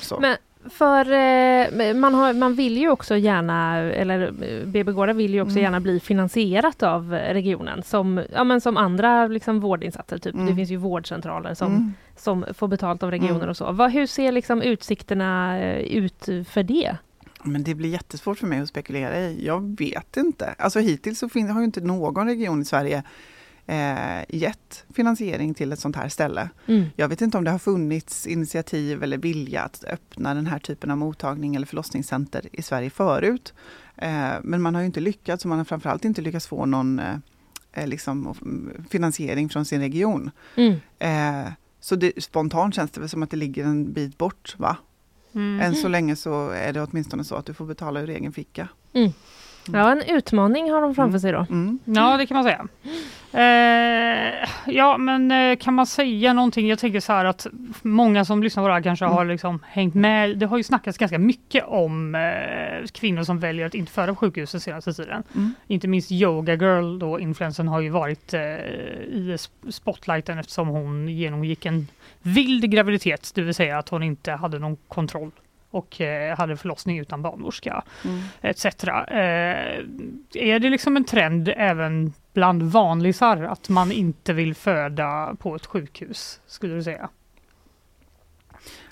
Så. 0.01 0.19
Men 0.19 0.37
för 0.71 1.11
eh, 1.11 1.93
man, 1.93 2.13
har, 2.13 2.33
man 2.33 2.53
vill 2.55 2.77
ju 2.77 2.89
också 2.89 3.15
gärna, 3.17 3.77
eller 3.77 4.21
eh, 4.43 4.65
BB 4.67 4.91
Gårda 4.91 5.13
vill 5.13 5.33
ju 5.33 5.41
också 5.41 5.51
Mm. 5.51 5.63
gärna 5.63 5.79
bli 5.79 5.99
finansierat 5.99 6.83
av 6.83 7.11
regionen 7.11 7.83
som, 7.83 8.21
ja, 8.33 8.43
men 8.43 8.61
som 8.61 8.77
andra 8.77 9.27
liksom, 9.27 9.59
vårdinsatser. 9.59 10.17
Typ. 10.17 10.33
Mm. 10.33 10.45
Det 10.47 10.55
finns 10.55 10.69
ju 10.71 10.75
vårdcentraler 10.77 11.53
som, 11.53 11.67
Mm. 11.71 11.93
som 12.17 12.45
får 12.53 12.67
betalt 12.67 13.03
av 13.03 13.11
regionen 13.11 13.35
Mm. 13.35 13.49
och 13.49 13.57
så. 13.57 13.71
Vad, 13.71 13.91
hur 13.91 14.05
ser 14.07 14.31
liksom 14.31 14.61
utsikterna 14.61 15.59
eh, 15.59 15.79
ut 15.79 16.25
för 16.49 16.63
det? 16.63 16.97
Men 17.43 17.63
det 17.63 17.75
blir 17.75 17.89
jättesvårt 17.89 18.37
för 18.37 18.47
mig 18.47 18.59
att 18.59 18.69
spekulera 18.69 19.19
i. 19.19 19.45
Jag 19.45 19.77
vet 19.79 20.17
inte. 20.17 20.55
Alltså 20.57 20.79
hittills 20.79 21.19
så 21.19 21.29
fin- 21.29 21.49
har 21.49 21.59
ju 21.61 21.65
inte 21.65 21.81
någon 21.81 22.27
region 22.27 22.61
i 22.61 22.65
Sverige 22.65 23.03
eh, 23.67 24.23
gett 24.29 24.85
finansiering 24.93 25.53
till 25.53 25.71
ett 25.71 25.79
sånt 25.79 25.95
här 25.95 26.09
ställe. 26.09 26.49
Mm. 26.65 26.85
Jag 26.95 27.07
vet 27.07 27.21
inte 27.21 27.37
om 27.37 27.43
det 27.43 27.51
har 27.51 27.59
funnits 27.59 28.27
initiativ 28.27 29.03
eller 29.03 29.17
vilja 29.17 29.61
att 29.61 29.83
öppna 29.83 30.33
den 30.33 30.45
här 30.45 30.59
typen 30.59 30.91
av 30.91 30.97
mottagning 30.97 31.55
eller 31.55 31.67
förlossningscenter 31.67 32.49
i 32.51 32.61
Sverige 32.61 32.89
förut. 32.89 33.53
Eh, 33.95 34.33
men 34.43 34.61
man 34.61 34.75
har 34.75 34.81
inte 34.81 34.99
lyckats 34.99 35.45
och 35.45 35.49
man 35.49 35.57
har 35.57 35.65
framförallt 35.65 36.05
inte 36.05 36.21
lyckats 36.21 36.47
få 36.47 36.65
någon 36.65 36.99
eh, 36.99 37.15
eh, 37.73 37.87
liksom, 37.87 38.35
mm, 38.41 38.85
finansiering 38.89 39.49
från 39.49 39.65
sin 39.65 39.81
region. 39.81 40.31
Mm. 40.55 40.75
Eh, 40.99 41.51
så 41.79 41.95
det, 41.95 42.23
spontant 42.23 42.75
känns 42.75 42.91
det 42.91 42.99
väl 42.99 43.09
som 43.09 43.23
att 43.23 43.31
det 43.31 43.37
ligger 43.37 43.63
en 43.63 43.93
bit 43.93 44.17
bort 44.17 44.55
va? 44.57 44.77
Mm. 45.33 45.59
Än 45.59 45.75
så 45.75 45.87
länge 45.87 46.15
så 46.15 46.49
är 46.49 46.73
det 46.73 46.81
åtminstone 46.81 47.23
så 47.23 47.35
att 47.35 47.45
du 47.45 47.53
får 47.53 47.65
betala 47.65 48.01
ur 48.01 48.09
egen 48.09 48.33
ficka. 48.33 48.67
Ja, 49.73 49.91
en 49.91 50.01
utmaning 50.01 50.71
har 50.71 50.81
de 50.81 50.95
framför 50.95 51.09
Mm. 51.09 51.19
sig 51.19 51.31
då. 51.31 51.45
Mm. 51.49 51.79
Ja, 51.85 52.17
det 52.17 52.25
kan 52.25 52.35
man 52.35 52.43
säga. 52.43 52.67
Eh, 53.33 54.47
ja, 54.65 54.97
men 54.97 55.31
eh, 55.31 55.55
kan 55.57 55.73
man 55.73 55.85
säga 55.87 56.33
någonting? 56.33 56.67
Jag 56.67 56.79
tänker 56.79 56.99
så 56.99 57.13
här 57.13 57.25
att 57.25 57.47
många 57.81 58.25
som 58.25 58.43
lyssnar 58.43 58.63
på 58.63 58.67
det 58.67 58.73
här 58.73 58.81
kanske 58.81 59.05
Mm. 59.05 59.15
har 59.17 59.25
liksom 59.25 59.59
hängt 59.67 59.95
med. 59.95 60.37
Det 60.37 60.45
har 60.45 60.57
ju 60.57 60.63
snackats 60.63 60.97
ganska 60.97 61.19
mycket 61.19 61.63
om 61.67 62.15
eh, 62.15 62.87
kvinnor 62.93 63.23
som 63.23 63.39
väljer 63.39 63.65
att 63.65 63.73
inte 63.75 63.91
föda 63.91 64.07
på 64.13 64.15
sjukhus 64.15 64.51
den 64.51 64.61
senaste 64.61 64.93
tiden. 64.93 65.23
Mm. 65.35 65.53
Inte 65.67 65.87
minst 65.87 66.11
Yoga 66.11 66.53
Girl, 66.53 66.99
då 66.99 67.19
influensen 67.19 67.67
har 67.67 67.79
ju 67.81 67.89
varit 67.89 68.33
eh, 68.33 68.41
i 68.41 69.35
sp- 69.37 69.71
spotlighten 69.71 70.37
eftersom 70.37 70.67
hon 70.67 71.09
genomgick 71.09 71.65
en 71.65 71.87
vild 72.21 72.71
graviditet, 72.71 73.31
det 73.35 73.41
vill 73.41 73.53
säga 73.55 73.77
att 73.77 73.89
hon 73.89 74.03
inte 74.03 74.31
hade 74.31 74.59
någon 74.59 74.77
kontroll 74.87 75.31
och 75.77 76.01
eh, 76.01 76.37
hade 76.37 76.57
förlossning 76.57 76.99
utan 76.99 77.21
barnmorska 77.21 77.83
Mm. 78.05 78.19
etc. 78.41 78.65
Eh, 78.65 79.15
är 80.33 80.59
det 80.59 80.69
liksom 80.69 80.97
en 80.97 81.03
trend 81.03 81.53
även 81.57 82.13
bland 82.33 82.63
vanlisar 82.63 83.43
att 83.43 83.69
man 83.69 83.91
inte 83.91 84.33
vill 84.33 84.55
föda 84.55 85.35
på 85.39 85.55
ett 85.55 85.65
sjukhus, 85.65 86.41
skulle 86.47 86.75
du 86.75 86.83
säga? 86.83 87.09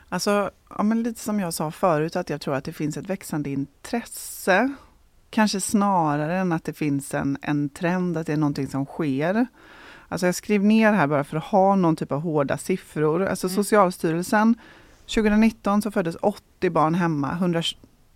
Alltså, 0.09 0.51
ja, 0.77 0.83
men 0.83 1.03
lite 1.03 1.19
som 1.19 1.39
jag 1.39 1.53
sa 1.53 1.71
förut, 1.71 2.15
att 2.15 2.29
jag 2.29 2.41
tror 2.41 2.55
att 2.55 2.63
det 2.63 2.73
finns 2.73 2.97
ett 2.97 3.09
växande 3.09 3.49
intresse. 3.49 4.73
Kanske 5.29 5.61
snarare 5.61 6.37
än 6.37 6.51
att 6.51 6.63
det 6.63 6.73
finns 6.73 7.13
en, 7.13 7.37
en 7.41 7.69
trend, 7.69 8.17
att 8.17 8.27
det 8.27 8.33
är 8.33 8.37
någonting 8.37 8.67
som 8.67 8.85
sker. 8.85 9.47
Alltså 10.07 10.25
jag 10.25 10.35
skrev 10.35 10.63
ner 10.63 10.93
här 10.93 11.07
bara 11.07 11.23
för 11.23 11.37
att 11.37 11.43
ha 11.43 11.75
någon 11.75 11.95
typ 11.95 12.11
av 12.11 12.21
hårda 12.21 12.57
siffror. 12.57 13.25
Alltså 13.25 13.47
Mm. 13.47 13.55
Socialstyrelsen, 13.55 14.55
2019 15.15 15.81
så 15.81 15.91
föddes 15.91 16.15
80 16.65 16.69
barn 16.69 16.95
hemma, 16.95 17.31
100, 17.31 17.61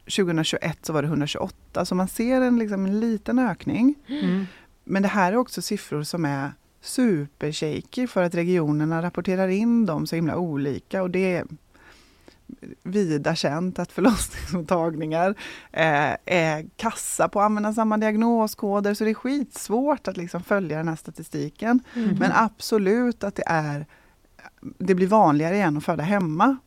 2021 0.06 0.86
så 0.86 0.93
var 0.93 1.02
det 1.02 1.08
128. 1.08 1.86
Så 1.86 1.95
man 1.95 2.08
ser 2.08 2.41
en, 2.41 2.60
liksom, 2.60 2.86
en 2.86 3.00
liten 3.00 3.39
ökning. 3.39 3.95
Mm. 4.08 4.45
Men 4.84 5.02
det 5.02 5.08
här 5.08 5.32
är 5.32 5.36
också 5.36 5.62
siffror 5.62 6.04
som 6.04 6.26
är 6.26 6.52
supershaky 6.82 8.08
för 8.08 8.24
att 8.24 8.36
regionerna 8.36 9.02
rapporterar 9.02 9.47
in 9.47 9.86
dem 9.86 10.08
så 10.08 10.16
himla 10.16 10.38
olika 10.38 11.04
och 11.04 11.10
det 11.10 11.36
är 11.36 11.45
vida 12.84 13.36
känt 13.36 13.80
att 13.80 13.91
förlossningsmottagningar 13.91 15.36
eh, 15.72 16.16
är 16.26 16.70
kassa 16.76 17.30
på 17.30 17.39
att 17.39 17.45
använda 17.45 17.74
samma 17.74 17.97
diagnoskoder 17.97 18.93
så 18.93 19.04
det 19.04 19.10
är 19.10 19.14
skitsvårt 19.14 20.08
att 20.08 20.18
liksom 20.18 20.43
följa 20.43 20.78
den 20.78 20.88
här 20.88 20.95
statistiken. 20.95 21.80
Mm. 21.95 22.18
Men 22.20 22.32
absolut 22.34 23.24
att 23.24 23.36
det 23.36 23.43
är 23.45 23.86
det 24.78 24.95
blir 24.95 25.08
vanligare 25.08 25.56
igen 25.56 25.78
att 25.78 25.84
föda 25.84 26.04
hemma. 26.04 26.58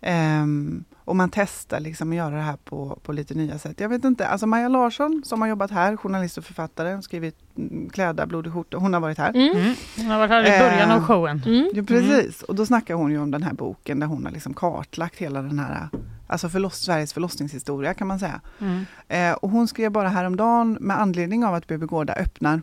Ehm, 0.00 0.84
och 1.06 1.16
man 1.16 1.30
testar 1.30 1.80
liksom 1.80 2.10
att 2.10 2.16
göra 2.16 2.34
det 2.34 2.42
här 2.42 2.56
på, 2.64 2.98
på 3.02 3.12
lite 3.12 3.34
nya 3.34 3.58
sätt. 3.58 3.80
Jag 3.80 3.88
vet 3.88 4.04
inte, 4.04 4.28
alltså 4.28 4.46
Maja 4.46 4.68
Larsson 4.68 5.22
som 5.24 5.40
har 5.40 5.48
jobbat 5.48 5.70
här, 5.70 5.96
journalist 5.96 6.38
och 6.38 6.44
författare, 6.44 7.02
skrivit 7.02 7.36
mm, 7.56 7.90
Kläda, 7.90 8.26
blod 8.26 8.46
och 8.46 8.52
skjorta, 8.52 8.76
hon 8.76 8.94
har 8.94 9.00
varit 9.00 9.18
här. 9.18 9.30
Mm. 9.30 9.56
Mm. 9.56 9.74
Hon 9.96 10.06
har 10.06 10.18
varit 10.18 10.30
här 10.30 10.56
i 10.56 10.58
början 10.58 10.90
av 10.90 10.98
Eh, 10.98 11.04
showen. 11.04 11.42
Mm. 11.46 11.70
Ja, 11.74 11.82
precis, 11.82 12.42
och 12.42 12.54
då 12.54 12.66
snackar 12.66 12.94
hon 12.94 13.10
ju 13.10 13.18
om 13.18 13.30
den 13.30 13.42
här 13.42 13.52
boken 13.52 14.00
där 14.00 14.06
hon 14.06 14.24
har 14.24 14.32
liksom 14.32 14.54
kartlagt 14.54 15.18
hela 15.18 15.42
den 15.42 15.58
här 15.58 15.88
Alltså 16.26 16.48
förloss, 16.48 16.78
Sveriges 16.78 17.12
förlossningshistoria 17.12 17.94
kan 17.94 18.06
man 18.06 18.18
säga. 18.18 18.40
Mm. 18.58 18.84
Eh, 19.08 19.32
och 19.32 19.50
hon 19.50 19.68
skrev 19.68 19.90
bara 19.90 20.08
häromdagen 20.08 20.78
med 20.80 21.00
anledning 21.00 21.44
av 21.44 21.54
att 21.54 21.66
BB 21.66 21.86
Gårda 21.86 22.12
öppnar 22.12 22.62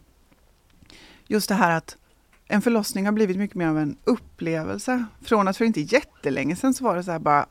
just 1.27 1.49
det 1.49 1.55
här 1.55 1.71
att 1.71 1.97
en 2.47 2.61
förlossning 2.61 3.05
har 3.05 3.11
blivit 3.11 3.37
mycket 3.37 3.55
mer 3.55 3.67
av 3.67 3.77
en 3.77 3.97
upplevelse. 4.03 5.05
Från 5.21 5.47
att 5.47 5.57
för 5.57 5.65
inte 5.65 5.81
jättelänge 5.81 6.55
sedan 6.55 6.73
så 6.73 6.83
var 6.83 6.95
det 6.95 7.03
så 7.03 7.11
här 7.11 7.19
bara 7.19 7.45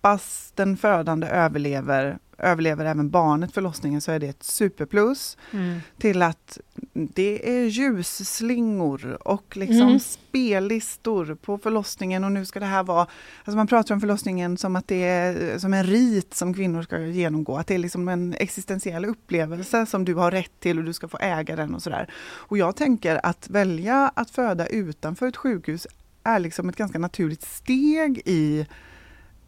hoppas 0.00 0.52
den 0.54 0.76
födande 0.76 1.26
överlever, 1.26 2.18
överlever 2.38 2.84
även 2.84 3.10
barnet 3.10 3.52
förlossningen 3.52 4.00
så 4.00 4.12
är 4.12 4.18
det 4.18 4.28
ett 4.28 4.42
superplus. 4.42 5.36
Mm. 5.52 5.80
Till 5.98 6.22
att 6.22 6.58
det 6.92 7.50
är 7.58 7.64
ljusslingor 7.64 9.18
och 9.28 9.56
liksom 9.56 9.88
Mm. 9.88 10.00
spellistor 10.00 11.34
på 11.34 11.58
förlossningen 11.58 12.24
och 12.24 12.32
nu 12.32 12.46
ska 12.46 12.60
det 12.60 12.66
här 12.66 12.82
vara, 12.82 13.06
alltså 13.44 13.56
man 13.56 13.66
pratar 13.66 13.94
om 13.94 14.00
förlossningen 14.00 14.56
som 14.56 14.76
att 14.76 14.88
det 14.88 15.02
är 15.04 15.58
som 15.58 15.74
en 15.74 15.84
rit 15.84 16.34
som 16.34 16.54
kvinnor 16.54 16.82
ska 16.82 16.98
genomgå, 16.98 17.56
att 17.56 17.66
det 17.66 17.74
är 17.74 17.78
liksom 17.78 18.08
en 18.08 18.34
existentiell 18.34 19.04
upplevelse 19.04 19.86
som 19.86 20.04
du 20.04 20.14
har 20.14 20.30
rätt 20.30 20.60
till 20.60 20.78
och 20.78 20.84
du 20.84 20.92
ska 20.92 21.08
få 21.08 21.18
äga 21.20 21.56
den 21.56 21.74
och 21.74 21.82
sådär. 21.82 22.10
Och 22.48 22.58
jag 22.58 22.76
tänker 22.76 23.26
att 23.26 23.50
välja 23.50 24.12
att 24.14 24.30
föda 24.30 24.66
utanför 24.66 25.26
ett 25.28 25.36
sjukhus 25.36 25.86
är 26.24 26.38
liksom 26.38 26.68
ett 26.68 26.76
ganska 26.76 26.98
naturligt 26.98 27.42
steg 27.42 28.22
i 28.24 28.66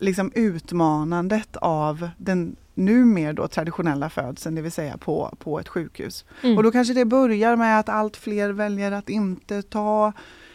liksom 0.03 0.33
utmanandet 0.35 1.57
av 1.57 2.11
den 2.17 2.57
numera 2.75 3.33
då 3.33 3.49
traditionella 3.49 4.11
födseln, 4.11 4.55
det 4.55 4.63
vill 4.63 4.73
säga 4.73 4.97
på, 4.97 5.37
på 5.39 5.61
ett 5.61 5.69
sjukhus. 5.69 6.25
Mm. 6.43 6.57
Och 6.57 6.63
då 6.63 6.71
kanske 6.71 6.95
det 6.95 7.05
börjar 7.05 7.57
med 7.57 7.79
att 7.81 7.89
allt 7.89 8.17
fler 8.17 8.51
väljer 8.51 8.93
att 8.93 9.09
inte 9.09 9.63
ta 9.63 10.13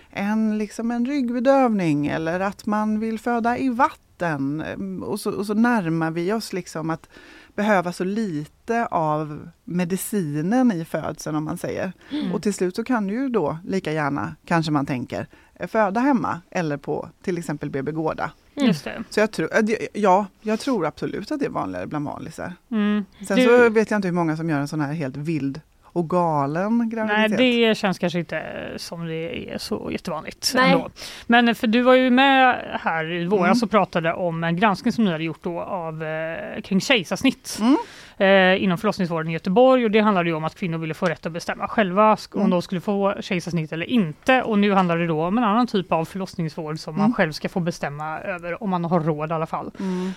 en, 0.10 0.58
liksom 0.58 0.92
en 0.92 1.06
ryggbedövning 1.06 2.08
eller 2.08 2.40
att 2.40 2.66
man 2.66 3.00
vill 3.00 3.20
föda 3.20 3.58
i 3.58 3.70
vatten. 3.70 4.64
Och 5.04 5.20
så, 5.20 5.32
och 5.32 5.46
så 5.46 5.54
närmar 5.54 6.12
vi 6.12 6.34
oss 6.34 6.54
liksom 6.54 6.90
att 6.90 7.10
behöva 7.56 7.94
så 7.94 8.04
lite 8.04 8.86
av 8.86 9.50
medicinen 9.64 10.72
i 10.72 10.86
födseln 10.86 11.36
om 11.36 11.44
man 11.44 11.58
säger. 11.58 11.94
Och 12.34 12.44
till 12.44 12.54
slut 12.54 12.76
så 12.76 12.84
kan 12.84 13.08
du 13.08 13.14
ju 13.14 13.30
då 13.30 13.58
lika 13.66 13.92
gärna, 13.92 14.36
kanske 14.46 14.72
man 14.72 14.86
tänker, 14.86 15.28
föda 15.68 16.00
hemma 16.00 16.42
eller 16.52 16.78
på 16.78 17.10
till 17.22 17.38
exempel 17.38 17.70
BB 17.70 17.92
Gårda. 17.92 18.32
Just 18.56 18.84
det. 18.84 19.04
Så 19.10 19.20
jag 19.20 19.32
tror, 19.32 19.50
ja, 19.94 20.26
jag 20.42 20.60
tror 20.60 20.86
absolut 20.86 21.32
att 21.32 21.40
det 21.40 21.46
är 21.46 21.50
vanligare 21.50 21.88
bland 21.88 22.06
vanlisar. 22.06 22.54
Mm. 22.72 23.06
Sen 23.28 23.38
Du- 23.38 23.44
så 23.46 23.70
vet 23.70 23.92
jag 23.92 23.98
inte 23.98 24.08
hur 24.08 24.16
många 24.16 24.38
som 24.38 24.50
gör 24.50 24.60
en 24.60 24.68
sån 24.68 24.82
här 24.82 24.94
helt 24.94 25.18
vild 25.18 25.62
och 25.84 26.10
galen 26.10 26.78
Nej, 26.78 26.88
graviditet. 26.88 27.38
det 27.38 27.78
känns 27.78 28.00
kanske 28.00 28.20
inte 28.20 28.44
som 28.78 29.06
det 29.06 29.50
är 29.54 29.58
så 29.58 29.90
jättevanligt. 29.92 30.52
Nej. 30.56 30.72
Ändå. 30.72 30.90
Men 31.28 31.56
för 31.56 31.68
du 31.68 31.82
var 31.82 31.94
ju 31.96 32.10
med 32.10 32.56
här 32.82 33.12
i 33.12 33.26
våras 33.26 33.46
Mm. 33.58 33.64
och 33.64 33.72
pratade 33.72 34.14
om 34.14 34.44
en 34.44 34.58
granskning 34.58 34.92
som 34.92 35.06
ni 35.06 35.12
hade 35.12 35.24
gjort 35.24 35.44
då 35.44 35.62
av 35.62 36.04
eh, 36.04 36.62
kring 36.62 36.82
kejsarsnitt 36.82 37.58
Mm. 37.62 37.78
Eh, 38.18 38.64
inom 38.64 38.78
förlossningsvården 38.78 39.30
i 39.30 39.34
Göteborg 39.34 39.86
och 39.86 39.92
det 39.92 40.00
handlade 40.00 40.30
ju 40.30 40.36
om 40.36 40.44
att 40.44 40.56
kvinnor 40.56 40.78
ville 40.78 40.94
få 40.94 41.06
rätt 41.06 41.26
att 41.26 41.32
bestämma 41.32 41.68
själva 41.68 42.18
om 42.32 42.40
Mm. 42.40 42.50
de 42.50 42.62
skulle 42.62 42.82
få 42.82 43.14
kejsarsnitt 43.22 43.72
eller 43.72 43.86
inte 43.86 44.44
och 44.44 44.60
nu 44.60 44.72
handlar 44.74 44.98
det 44.98 45.08
då 45.08 45.24
om 45.26 45.38
en 45.38 45.44
annan 45.44 45.68
typ 45.68 45.92
av 45.92 46.06
förlossningsvård 46.06 46.80
som 46.80 46.94
man 46.96 47.06
Mm. 47.06 47.14
själv 47.14 47.32
ska 47.32 47.50
få 47.50 47.60
bestämma 47.60 48.20
över 48.20 48.64
om 48.64 48.70
man 48.70 48.86
har 48.86 49.00
råd 49.00 49.30
i 49.30 49.34
alla 49.34 49.46
fall. 49.46 49.72
Mm. 49.80 50.12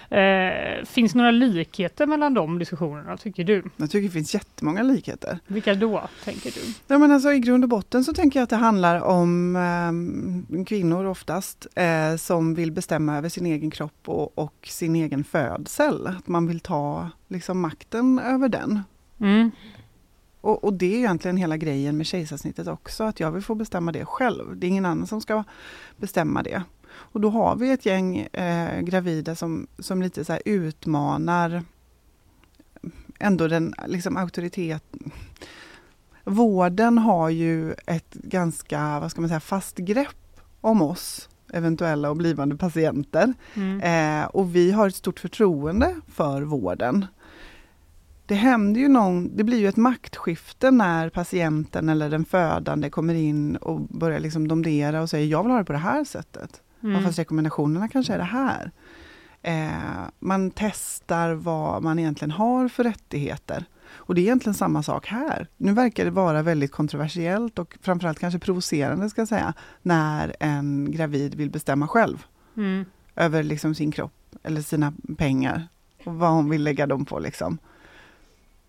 Eh, 0.80 0.84
finns 0.84 1.14
några 1.14 1.30
likheter 1.30 2.06
mellan 2.06 2.34
de 2.34 2.58
diskussionerna 2.58 3.16
tycker 3.16 3.44
du? 3.44 3.62
Jag 3.76 3.90
tycker 3.90 4.02
det 4.08 4.12
finns 4.12 4.34
jättemånga 4.34 4.82
likheter. 4.82 5.38
Vilka 5.46 5.74
då 5.74 6.02
tänker 6.24 6.50
du? 6.50 6.60
Ja, 6.86 6.98
men 6.98 7.12
alltså, 7.12 7.32
I 7.32 7.38
grund 7.38 7.64
och 7.64 7.70
botten 7.70 8.04
så 8.04 8.12
tänker 8.12 8.38
jag 8.40 8.44
att 8.44 8.50
det 8.50 8.56
handlar 8.56 9.00
om 9.02 9.56
eh, 9.56 10.64
kvinnor 10.64 11.04
oftast 11.06 11.66
eh, 11.74 12.16
som 12.16 12.54
vill 12.54 12.72
bestämma 12.72 13.18
över 13.18 13.28
sin 13.28 13.46
egen 13.46 13.70
kropp 13.70 14.02
och, 14.04 14.38
och 14.38 14.54
sin 14.68 14.96
egen 14.96 15.24
födsel. 15.24 16.06
Att 16.06 16.28
man 16.28 16.46
vill 16.46 16.60
ta 16.60 17.10
liksom, 17.30 17.60
makten 17.60 18.18
över 18.18 18.48
den. 18.48 18.82
Mm. 19.20 19.50
Och, 20.40 20.64
och 20.64 20.72
det 20.72 20.94
är 20.94 20.98
egentligen 20.98 21.36
hela 21.36 21.56
grejen 21.56 21.96
med 21.96 22.06
kejsarsnittet 22.06 22.66
också, 22.66 23.04
att 23.04 23.20
jag 23.20 23.32
vill 23.32 23.42
få 23.42 23.54
bestämma 23.54 23.92
det 23.92 24.04
själv. 24.04 24.56
Det 24.56 24.66
är 24.66 24.68
ingen 24.68 24.86
annan 24.86 25.06
som 25.06 25.20
ska 25.20 25.44
bestämma 25.96 26.42
det. 26.42 26.62
Och 26.90 27.20
då 27.20 27.30
har 27.30 27.56
vi 27.56 27.70
ett 27.70 27.86
gäng 27.86 28.18
eh, 28.18 28.80
gravida 28.80 29.34
som, 29.34 29.66
som 29.78 30.02
lite 30.02 30.24
så 30.24 30.38
utmanar 30.44 31.62
ändå 33.18 33.48
den 33.48 33.74
liksom 33.86 34.16
auktoritet. 34.16 34.84
Vården 36.24 36.98
har 36.98 37.28
ju 37.28 37.72
ett 37.72 38.14
ganska, 38.14 39.00
vad 39.00 39.10
ska 39.10 39.20
man 39.20 39.28
säga, 39.28 39.40
fast 39.40 39.76
grepp 39.76 40.40
om 40.60 40.82
oss 40.82 41.28
eventuella 41.52 42.10
och 42.10 42.16
blivande 42.16 42.56
patienter. 42.56 43.34
Mm. 43.54 43.80
Eh, 43.80 44.26
och 44.26 44.56
vi 44.56 44.70
har 44.72 44.88
ett 44.88 44.94
stort 44.94 45.20
förtroende 45.20 45.96
för 46.08 46.42
vården. 46.42 47.06
Det 48.30 48.36
händer 48.36 48.80
ju 48.80 48.88
någon, 48.88 49.36
det 49.36 49.44
blir 49.44 49.58
ju 49.58 49.68
ett 49.68 49.76
maktskifte 49.76 50.70
när 50.70 51.08
patienten 51.08 51.88
eller 51.88 52.10
den 52.10 52.24
födande 52.24 52.90
kommer 52.90 53.14
in 53.14 53.56
och 53.56 53.80
börjar 53.80 54.20
liksom 54.20 54.48
domdera 54.48 55.02
och 55.02 55.10
säger 55.10 55.26
jag 55.26 55.42
vill 55.42 55.50
ha 55.52 55.58
det 55.58 55.64
på 55.64 55.72
det 55.72 55.78
här 55.78 56.04
sättet. 56.04 56.62
Mm. 56.82 57.04
Fast 57.04 57.18
rekommendationerna 57.18 57.88
kanske 57.88 58.14
är 58.14 58.18
det 58.18 58.24
här. 58.24 58.70
Eh, 59.42 60.08
man 60.18 60.50
testar 60.50 61.32
vad 61.32 61.82
man 61.82 61.98
egentligen 61.98 62.30
har 62.30 62.68
för 62.68 62.84
rättigheter. 62.84 63.64
Och 63.90 64.14
det 64.14 64.20
är 64.20 64.22
egentligen 64.22 64.54
samma 64.54 64.82
sak 64.82 65.06
här. 65.06 65.48
Nu 65.56 65.72
verkar 65.72 66.04
det 66.04 66.10
vara 66.10 66.42
väldigt 66.42 66.72
kontroversiellt 66.72 67.58
och 67.58 67.76
framförallt 67.82 68.18
kanske 68.18 68.38
provocerande 68.38 69.10
ska 69.10 69.20
jag 69.20 69.28
säga, 69.28 69.54
när 69.82 70.36
en 70.40 70.90
gravid 70.90 71.34
vill 71.34 71.50
bestämma 71.50 71.88
själv 71.88 72.26
Mm. 72.56 72.84
över 73.16 73.42
liksom 73.42 73.74
sin 73.74 73.92
kropp 73.92 74.36
eller 74.42 74.62
sina 74.62 74.92
pengar 75.18 75.68
och 76.04 76.14
vad 76.14 76.30
hon 76.30 76.50
vill 76.50 76.62
lägga 76.62 76.86
dem 76.86 77.04
på. 77.04 77.18
Liksom. 77.18 77.58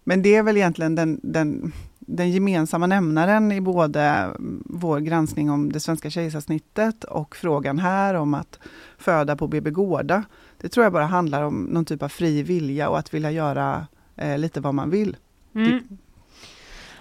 Men 0.04 0.22
det 0.22 0.36
är 0.36 0.44
väl 0.44 0.58
egentligen 0.58 0.96
den, 0.96 1.20
den, 1.24 1.72
den 2.00 2.32
gemensamma 2.32 2.88
nämnaren 2.88 3.52
i 3.52 3.62
både 3.62 4.30
vår 4.66 5.00
granskning 5.00 5.50
om 5.52 5.72
det 5.72 5.80
svenska 5.80 6.10
kejsarsnittet 6.10 7.04
och 7.04 7.36
frågan 7.36 7.80
här 7.80 8.14
om 8.14 8.34
att 8.34 8.60
föda 8.98 9.36
på 9.36 9.48
BB 9.48 9.72
Gårda. 9.72 10.24
Det 10.58 10.70
tror 10.70 10.84
jag 10.84 10.94
bara 10.94 11.06
handlar 11.06 11.44
om 11.44 11.64
någon 11.64 11.86
typ 11.86 12.04
av 12.04 12.10
fri 12.10 12.44
vilja 12.44 12.90
och 12.90 13.00
att 13.00 13.14
vilja 13.14 13.32
göra 13.32 13.88
eh, 14.16 14.38
lite 14.38 14.62
vad 14.62 14.74
man 14.74 14.90
vill. 14.90 15.18
Mm. 15.56 15.80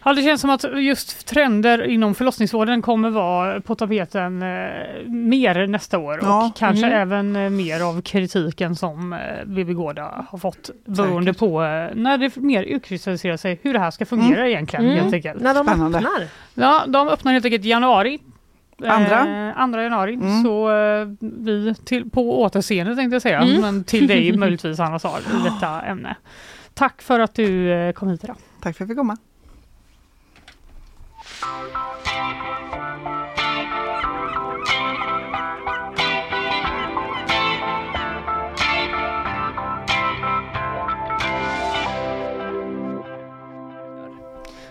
Ja, 0.05 0.13
det 0.13 0.23
känns 0.23 0.41
som 0.41 0.51
att 0.51 0.65
just 0.79 1.27
trender 1.27 1.83
inom 1.87 2.15
förlossningsvården 2.15 2.83
kommer 2.83 3.11
vara 3.11 3.61
på 3.61 3.75
tapeten 3.75 4.43
eh, 4.43 4.49
mer 5.07 5.67
nästa 5.67 5.99
år 5.99 6.19
Ja, 6.23 6.47
och 6.47 6.57
kanske 6.57 6.87
mm. 6.87 6.99
även 7.01 7.37
eh, 7.37 7.51
mer 7.51 7.81
av 7.81 8.03
kritiken 8.03 8.77
som 8.77 9.13
eh, 9.13 9.19
BB 9.47 9.73
Gårda 9.75 10.25
har 10.31 10.39
fått 10.39 10.71
beroende 10.85 11.31
Säkert. 11.35 11.39
på 11.39 11.63
eh, 11.65 11.89
när 11.95 12.19
det 12.19 12.37
mer 12.37 12.63
utkristalliserar 12.63 13.37
sig 13.37 13.59
hur 13.63 13.73
det 13.73 13.79
här 13.79 13.91
ska 13.91 14.07
fungera 14.07 14.49
egentligen 14.49 14.85
Mm. 14.87 14.99
helt 14.99 15.15
enkelt. 15.15 15.41
När 15.43 15.55
de 15.55 15.65
Spännande. 15.67 15.99
öppnar. 15.99 16.27
Ja, 16.55 16.85
de 16.87 17.09
öppnar 17.09 17.33
helt 17.33 17.45
enkelt 17.45 17.65
i 17.65 17.69
januari. 17.69 18.19
Andra? 18.87 19.49
Eh, 19.49 19.61
andra 19.61 19.83
januari. 19.83 20.15
Mm. 20.15 20.43
Så 20.43 20.71
eh, 20.71 21.07
vi 21.21 21.75
till, 21.85 22.11
på 22.11 22.43
återseende 22.43 22.97
tänkte 22.97 23.15
jag 23.15 23.23
säga, 23.23 23.41
Mm. 23.43 23.61
men 23.61 23.85
till 23.85 24.07
dig 24.07 24.33
möjligtvis 24.37 24.81
Anna 24.81 24.99
Sar 24.99 25.19
i 25.19 25.45
detta 25.45 25.81
ämne. 25.83 26.17
Tack 26.75 27.03
för 27.03 27.21
att 27.21 27.35
du 27.35 27.73
eh, 27.73 27.93
kom 27.93 28.09
hit 28.09 28.25
idag. 28.25 28.37
Tack 28.61 28.77
för 28.77 28.85
att 28.85 28.89
jag 28.89 28.89
fick 28.89 28.97
komma. 28.99 29.17
oh 31.43 31.87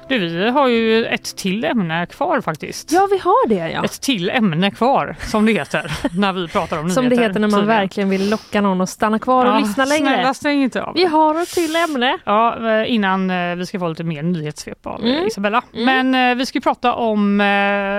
Du, 0.09 0.17
vi 0.27 0.49
har 0.49 0.67
ju 0.67 1.05
ett 1.05 1.35
till 1.35 1.63
ämne 1.63 2.05
kvar 2.05 2.41
faktiskt. 2.41 2.91
Ja, 2.91 3.07
vi 3.11 3.17
har 3.17 3.47
det 3.47 3.69
ja. 3.71 3.83
Ett 3.85 4.01
till 4.01 4.29
ämne 4.29 4.71
kvar, 4.71 5.15
som 5.19 5.45
det 5.45 5.51
heter, 5.51 5.91
när 6.19 6.33
vi 6.33 6.47
pratar 6.47 6.79
om 6.79 6.89
Som 6.89 7.03
det 7.03 7.09
nyheter, 7.09 7.27
heter 7.27 7.39
när 7.39 7.47
man 7.47 7.59
tydligen. 7.59 7.79
verkligen 7.79 8.09
vill 8.09 8.29
locka 8.29 8.61
någon 8.61 8.81
att 8.81 8.89
stanna 8.89 9.19
kvar 9.19 9.45
och 9.45 9.51
Ja, 9.51 9.59
lyssna 9.59 9.85
längre. 9.85 10.07
Snälla 10.13 10.33
stäng 10.33 10.63
inte 10.63 10.83
av. 10.83 10.93
Vi 10.95 11.05
har 11.05 11.41
ett 11.41 11.49
till 11.49 11.75
ämne. 11.75 12.17
Ja, 12.25 12.71
eh, 12.81 12.93
innan 12.93 13.29
eh, 13.31 13.55
vi 13.55 13.65
ska 13.65 13.79
få 13.79 13.87
lite 13.89 14.03
mer 14.03 14.23
nyhetssvep 14.23 14.87
av 14.87 15.03
eh, 15.05 15.09
Mm. 15.09 15.27
Isabella. 15.27 15.61
Mm. 15.73 16.09
Men 16.09 16.37
vi 16.37 16.45
ska 16.45 16.59
prata 16.59 16.93
om 16.93 17.37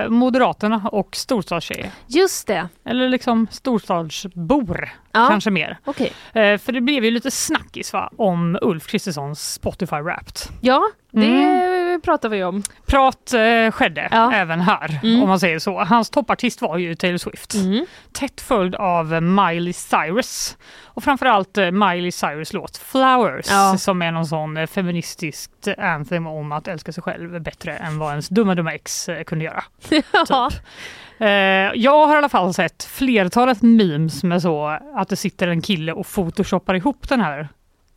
Moderaterna 0.09 0.81
och 0.91 1.15
storstadstjejer. 1.15 1.91
Just 2.07 2.47
det. 2.47 2.67
Eller 2.85 3.09
liksom 3.09 3.47
storstadsbor, 3.51 4.89
Ja. 5.11 5.27
kanske 5.29 5.51
mer. 5.51 5.77
Eh, 5.87 6.57
för 6.57 6.71
det 6.71 6.81
blev 6.81 7.05
ju 7.05 7.11
lite 7.11 7.31
snackis 7.31 7.93
va, 7.93 8.09
om 8.17 8.57
Ulf 8.61 8.87
Kristerssons 8.87 9.53
Spotify 9.53 9.95
Wrapped. 9.95 10.35
Ja, 10.61 10.81
det 11.11 11.25
Mm. 11.25 11.80
Pratar 11.99 12.29
vi 12.29 12.43
om. 12.43 12.63
Prat 12.85 13.33
eh, 13.33 13.71
skedde 13.71 14.07
Ja. 14.11 14.33
även 14.33 14.61
här, 14.61 14.99
Mm. 15.03 15.21
om 15.23 15.29
man 15.29 15.39
säger 15.39 15.59
så. 15.59 15.83
Hans 15.83 16.09
toppartist 16.09 16.61
var 16.61 16.77
ju 16.77 16.95
Taylor 16.95 17.17
Swift. 17.17 17.53
Mm. 17.53 17.85
Tätt 18.13 18.41
följd 18.41 18.75
av 18.75 19.21
Miley 19.23 19.73
Cyrus. 19.73 20.57
Och 20.85 21.03
framförallt 21.03 21.57
eh, 21.57 21.71
Miley 21.71 22.11
Cyrus 22.11 22.53
låt 22.53 22.77
Flowers 22.77 23.45
Ja. 23.49 23.77
som 23.77 24.01
är 24.01 24.11
någon 24.11 24.25
sån 24.25 24.57
eh, 24.57 24.67
feministiskt 24.67 25.67
anthem 25.77 26.27
om 26.27 26.51
att 26.51 26.67
älska 26.67 26.91
sig 26.91 27.03
själv 27.03 27.41
bättre 27.41 27.77
än 27.77 27.99
vad 27.99 28.09
ens 28.09 28.29
dumma 28.29 28.55
dumma 28.55 28.73
ex 28.73 29.09
eh, 29.09 29.23
kunde 29.23 29.45
göra. 29.45 29.63
Ja. 30.29 30.49
Eh, 31.19 31.27
jag 31.75 32.07
har 32.07 32.15
i 32.15 32.17
alla 32.17 32.29
fall 32.29 32.53
sett 32.53 32.83
flertalet 32.83 33.61
memes 33.61 34.23
med 34.23 34.41
så 34.41 34.77
att 34.95 35.09
det 35.09 35.15
sitter 35.15 35.47
en 35.47 35.61
kille 35.61 35.93
och 35.93 36.07
photoshoppar 36.15 36.75
ihop 36.75 37.09
den 37.09 37.21
här 37.21 37.49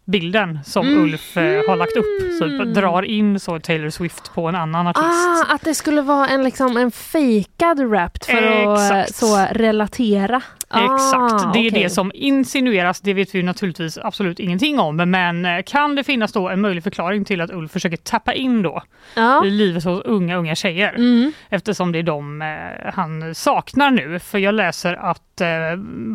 bilden 0.05 0.59
som 0.65 0.87
Mm. 0.87 1.03
Ulf 1.05 1.37
eh, 1.37 1.69
har 1.69 1.77
lagt 1.77 1.97
upp. 1.97 2.39
Så 2.39 2.65
drar 2.81 3.03
in 3.03 3.41
så 3.41 3.61
Taylor 3.61 3.91
Swift 3.91 4.35
på 4.35 4.47
en 4.49 4.55
annan 4.55 4.87
artist. 4.87 5.05
Ah, 5.05 5.55
att 5.55 5.63
det 5.63 5.75
skulle 5.75 6.03
vara 6.03 6.29
en, 6.29 6.45
liksom, 6.45 6.77
en 6.77 6.91
fejkad 6.91 7.93
rap 7.93 8.25
för 8.25 8.43
att 8.43 8.81
Exakt. 8.81 9.23
eh, 9.23 9.29
så 9.29 9.47
relatera. 9.55 10.43
Exakt, 10.79 11.33
Ah, 11.45 11.51
det 11.53 11.59
är 11.59 11.71
okej. 11.71 11.83
det 11.83 11.91
som 11.91 12.11
insinueras. 12.15 13.01
Det 13.01 13.15
vet 13.15 13.35
vi 13.35 13.43
naturligtvis 13.43 13.99
absolut 13.99 14.39
ingenting 14.41 14.79
om. 14.81 14.97
Men 14.97 15.45
eh, 15.45 15.63
kan 15.67 15.95
det 15.95 16.05
finnas 16.05 16.33
då 16.33 16.49
en 16.49 16.61
möjlig 16.61 16.83
förklaring 16.85 17.25
till 17.25 17.41
att 17.41 17.51
Ulf 17.51 17.71
försöker 17.73 17.97
tappa 17.97 18.33
in 18.35 18.63
då 18.63 18.83
Ja. 19.17 19.45
i 19.47 19.51
livet 19.51 19.85
hos 19.85 20.03
unga, 20.05 20.37
unga 20.37 20.55
tjejer? 20.55 20.95
Mm. 20.95 21.33
Eftersom 21.49 21.93
det 21.93 21.99
är 21.99 22.03
de 22.03 22.43
eh, 22.43 22.93
han 22.95 23.35
saknar 23.35 23.91
nu. 23.91 24.19
För 24.19 24.39
jag 24.39 24.55
läser 24.55 24.95
att 24.95 25.41
eh, 25.41 25.49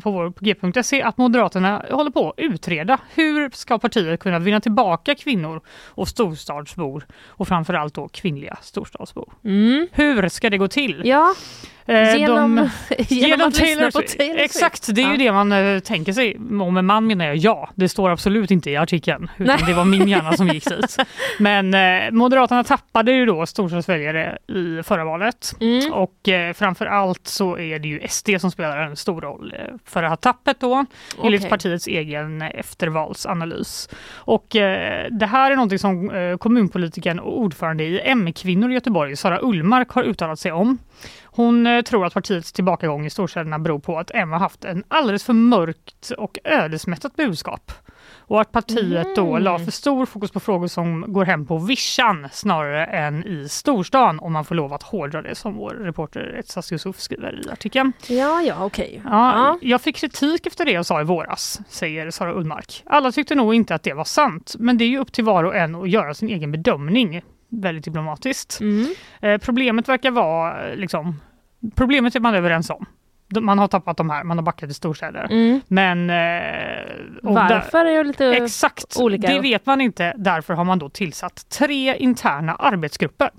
på 0.03 0.11
vår 0.11 0.33
g.se 0.39 1.01
att 1.03 1.17
Moderaterna 1.17 1.85
håller 1.91 2.11
på 2.11 2.29
att 2.29 2.33
utreda 2.39 2.97
hur 3.13 3.49
ska 3.53 3.79
partiet 3.79 4.19
kunna 4.19 4.39
vinna 4.39 4.61
tillbaka 4.61 5.15
kvinnor 5.15 5.61
och 5.85 6.07
storstadsbor 6.07 7.05
och 7.27 7.47
framförallt 7.47 7.93
då 7.93 8.07
kvinnliga 8.07 8.57
storstadsbor. 8.61 9.33
Mm. 9.43 9.87
Hur 9.91 10.29
ska 10.29 10.49
det 10.49 10.57
gå 10.57 10.67
till? 10.67 11.01
Ja, 11.05 11.33
genom, 11.93 12.55
de- 12.55 13.03
genom, 13.07 13.47
att 13.47 13.59
lyssna 13.59 13.85
på. 13.85 13.91
Taylor 13.91 14.07
Swift. 14.07 14.39
Exakt, 14.39 14.95
det 14.95 15.01
är 15.01 15.05
ju 15.05 15.11
Ja. 15.11 15.17
det 15.17 15.31
man 15.31 15.51
eh, 15.51 15.79
tänker 15.79 16.13
sig. 16.13 16.37
Om 16.37 16.77
en 16.77 16.85
man 16.85 17.07
menar 17.07 17.25
jag 17.25 17.35
ja. 17.37 17.69
Det 17.75 17.89
står 17.89 18.09
absolut 18.09 18.51
inte 18.51 18.71
i 18.71 18.77
artikeln. 18.77 19.29
Utan 19.37 19.55
Nej. 19.59 19.67
det 19.67 19.73
var 19.73 19.85
min 19.85 20.07
hjärna 20.07 20.33
som 20.33 20.47
gick 20.47 20.65
dit. 20.69 20.97
Men 21.39 21.73
eh, 21.73 22.11
Moderaterna 22.11 22.63
tappade 22.63 23.11
ju 23.11 23.25
då 23.25 23.45
storstadsväljare 23.45 24.37
i 24.47 24.83
förra 24.83 25.05
valet. 25.05 25.55
Mm. 25.59 25.93
Och 25.93 26.29
eh, 26.29 26.53
framför 26.53 26.85
allt 26.85 27.27
så 27.27 27.57
är 27.57 27.79
det 27.79 27.87
ju 27.87 28.07
SD 28.09 28.29
som 28.39 28.51
spelar 28.51 28.77
en 28.77 28.95
stor 28.95 29.21
roll 29.21 29.53
eh, 29.59 29.75
för 29.85 30.01
det 30.01 30.09
här 30.09 30.15
tappet 30.15 30.59
då. 30.59 30.85
Enligt 31.23 31.41
Okej. 31.41 31.49
partiets 31.49 31.87
egen 31.87 32.41
eh, 32.41 32.49
eftervalsanalys. 32.53 33.89
Och 34.13 34.55
eh, 34.55 35.07
det 35.11 35.25
här 35.25 35.51
är 35.51 35.55
någonting 35.55 35.79
som 35.79 36.11
eh, 36.11 36.37
kommunpolitikern 36.37 37.19
och 37.19 37.39
ordförande 37.39 37.83
i 37.83 38.01
M-kvinnor 38.03 38.71
i 38.71 38.73
Göteborg, 38.73 39.15
Sara 39.15 39.39
Ullmark, 39.41 39.89
har 39.89 40.03
uttalat 40.03 40.39
sig 40.39 40.51
om. 40.51 40.77
Hon 41.31 41.67
eh, 41.67 41.81
tror 41.81 42.05
att 42.05 42.13
partiets 42.13 42.51
tillbakagång 42.51 43.05
i 43.05 43.09
storstäderna 43.09 43.59
beror 43.59 43.79
på 43.79 43.99
att 43.99 44.11
M 44.13 44.31
har 44.31 44.39
haft 44.39 44.65
en 44.65 44.83
alldeles 44.87 45.23
för 45.23 45.33
mörkt 45.33 46.11
och 46.17 46.37
ödesmättat 46.43 47.15
budskap. 47.15 47.71
Och 48.17 48.41
att 48.41 48.51
partiet 48.51 49.15
då 49.15 49.29
Mm. 49.29 49.43
la 49.43 49.59
för 49.59 49.71
stor 49.71 50.05
fokus 50.05 50.31
på 50.31 50.39
frågor 50.39 50.67
som 50.67 51.13
går 51.13 51.25
hem 51.25 51.45
på 51.45 51.57
vischan 51.57 52.27
snarare 52.31 52.85
än 52.85 53.23
i 53.27 53.49
storstan 53.49 54.19
om 54.19 54.33
man 54.33 54.45
får 54.45 54.55
lov 54.55 54.73
att 54.73 54.83
hårdra 54.83 55.21
det 55.21 55.35
som 55.35 55.53
vår 55.55 55.69
reporter 55.69 56.35
Etsas 56.39 56.71
Yusuf 56.71 56.99
skriver 56.99 57.41
i 57.47 57.51
artikeln. 57.51 57.93
Ja, 58.07 58.41
ja, 58.41 58.55
okej. 58.65 59.01
Ja, 59.05 59.11
Ja. 59.11 59.57
Jag 59.61 59.81
fick 59.81 59.95
kritik 59.95 60.45
efter 60.47 60.65
det 60.65 60.71
jag 60.71 60.85
sa 60.85 61.01
i 61.01 61.03
våras, 61.03 61.59
säger 61.69 62.11
Sara 62.11 62.33
Ullmark. 62.33 62.83
Alla 62.85 63.11
tyckte 63.11 63.35
nog 63.35 63.53
inte 63.53 63.75
att 63.75 63.83
det 63.83 63.93
var 63.93 64.03
sant, 64.03 64.55
men 64.59 64.77
det 64.77 64.83
är 64.83 64.89
ju 64.89 64.97
upp 64.99 65.11
till 65.11 65.23
var 65.23 65.43
och 65.43 65.55
en 65.55 65.75
att 65.75 65.89
göra 65.89 66.13
sin 66.13 66.29
egen 66.29 66.51
bedömning. 66.51 67.21
Väldigt 67.49 67.83
diplomatiskt. 67.85 68.59
Mm. 68.61 68.87
Eh, 69.21 69.37
problemet 69.37 69.89
verkar 69.89 70.11
vara, 70.11 70.69
eh, 70.69 70.75
liksom, 70.75 71.21
problemet 71.75 72.15
är 72.15 72.19
man 72.19 72.35
överens 72.35 72.69
om. 72.69 72.85
Man 73.41 73.59
har 73.59 73.67
tappat 73.67 73.97
de 73.97 74.09
här, 74.09 74.23
man 74.23 74.37
har 74.37 74.43
backat 74.43 74.69
i 74.69 74.73
storstäder. 74.73 75.27
Mm. 75.31 75.61
Men... 75.67 76.09
Eh, 76.09 76.83
och 77.23 77.35
där- 77.35 77.49
Varför 77.49 77.85
är 77.85 77.89
jag 77.91 78.07
lite... 78.07 78.25
Exakt, 78.25 78.97
olika. 78.99 79.27
det 79.27 79.39
vet 79.39 79.65
man 79.65 79.81
inte. 79.81 80.13
Därför 80.17 80.53
har 80.53 80.63
man 80.63 80.79
då 80.79 80.89
tillsatt 80.89 81.49
tre 81.49 81.97
interna 81.97 82.55
arbetsgrupper. 82.55 83.29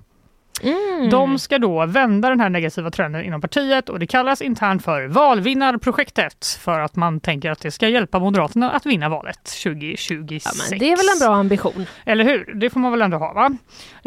Mm. 0.62 1.10
De 1.10 1.38
ska 1.38 1.58
då 1.58 1.86
vända 1.86 2.28
den 2.28 2.40
här 2.40 2.48
negativa 2.48 2.90
trenden 2.90 3.24
inom 3.24 3.40
partiet 3.40 3.88
och 3.88 3.98
det 3.98 4.06
kallas 4.06 4.42
internt 4.42 4.84
för 4.84 5.06
valvinnarprojektet 5.06 6.46
för 6.60 6.80
att 6.80 6.96
man 6.96 7.20
tänker 7.20 7.50
att 7.50 7.60
det 7.60 7.70
ska 7.70 7.88
hjälpa 7.88 8.18
Moderaterna 8.18 8.70
att 8.70 8.86
vinna 8.86 9.08
valet 9.08 9.44
2026. 9.62 10.56
ja, 10.70 10.76
det 10.78 10.92
är 10.92 10.96
väl 10.96 11.06
en 11.22 11.28
bra 11.28 11.36
ambition? 11.40 11.86
Eller 12.04 12.24
hur? 12.24 12.54
Det 12.54 12.70
får 12.70 12.80
man 12.80 12.90
väl 12.90 13.02
ändå 13.02 13.16
ha 13.16 13.32
va? 13.32 13.50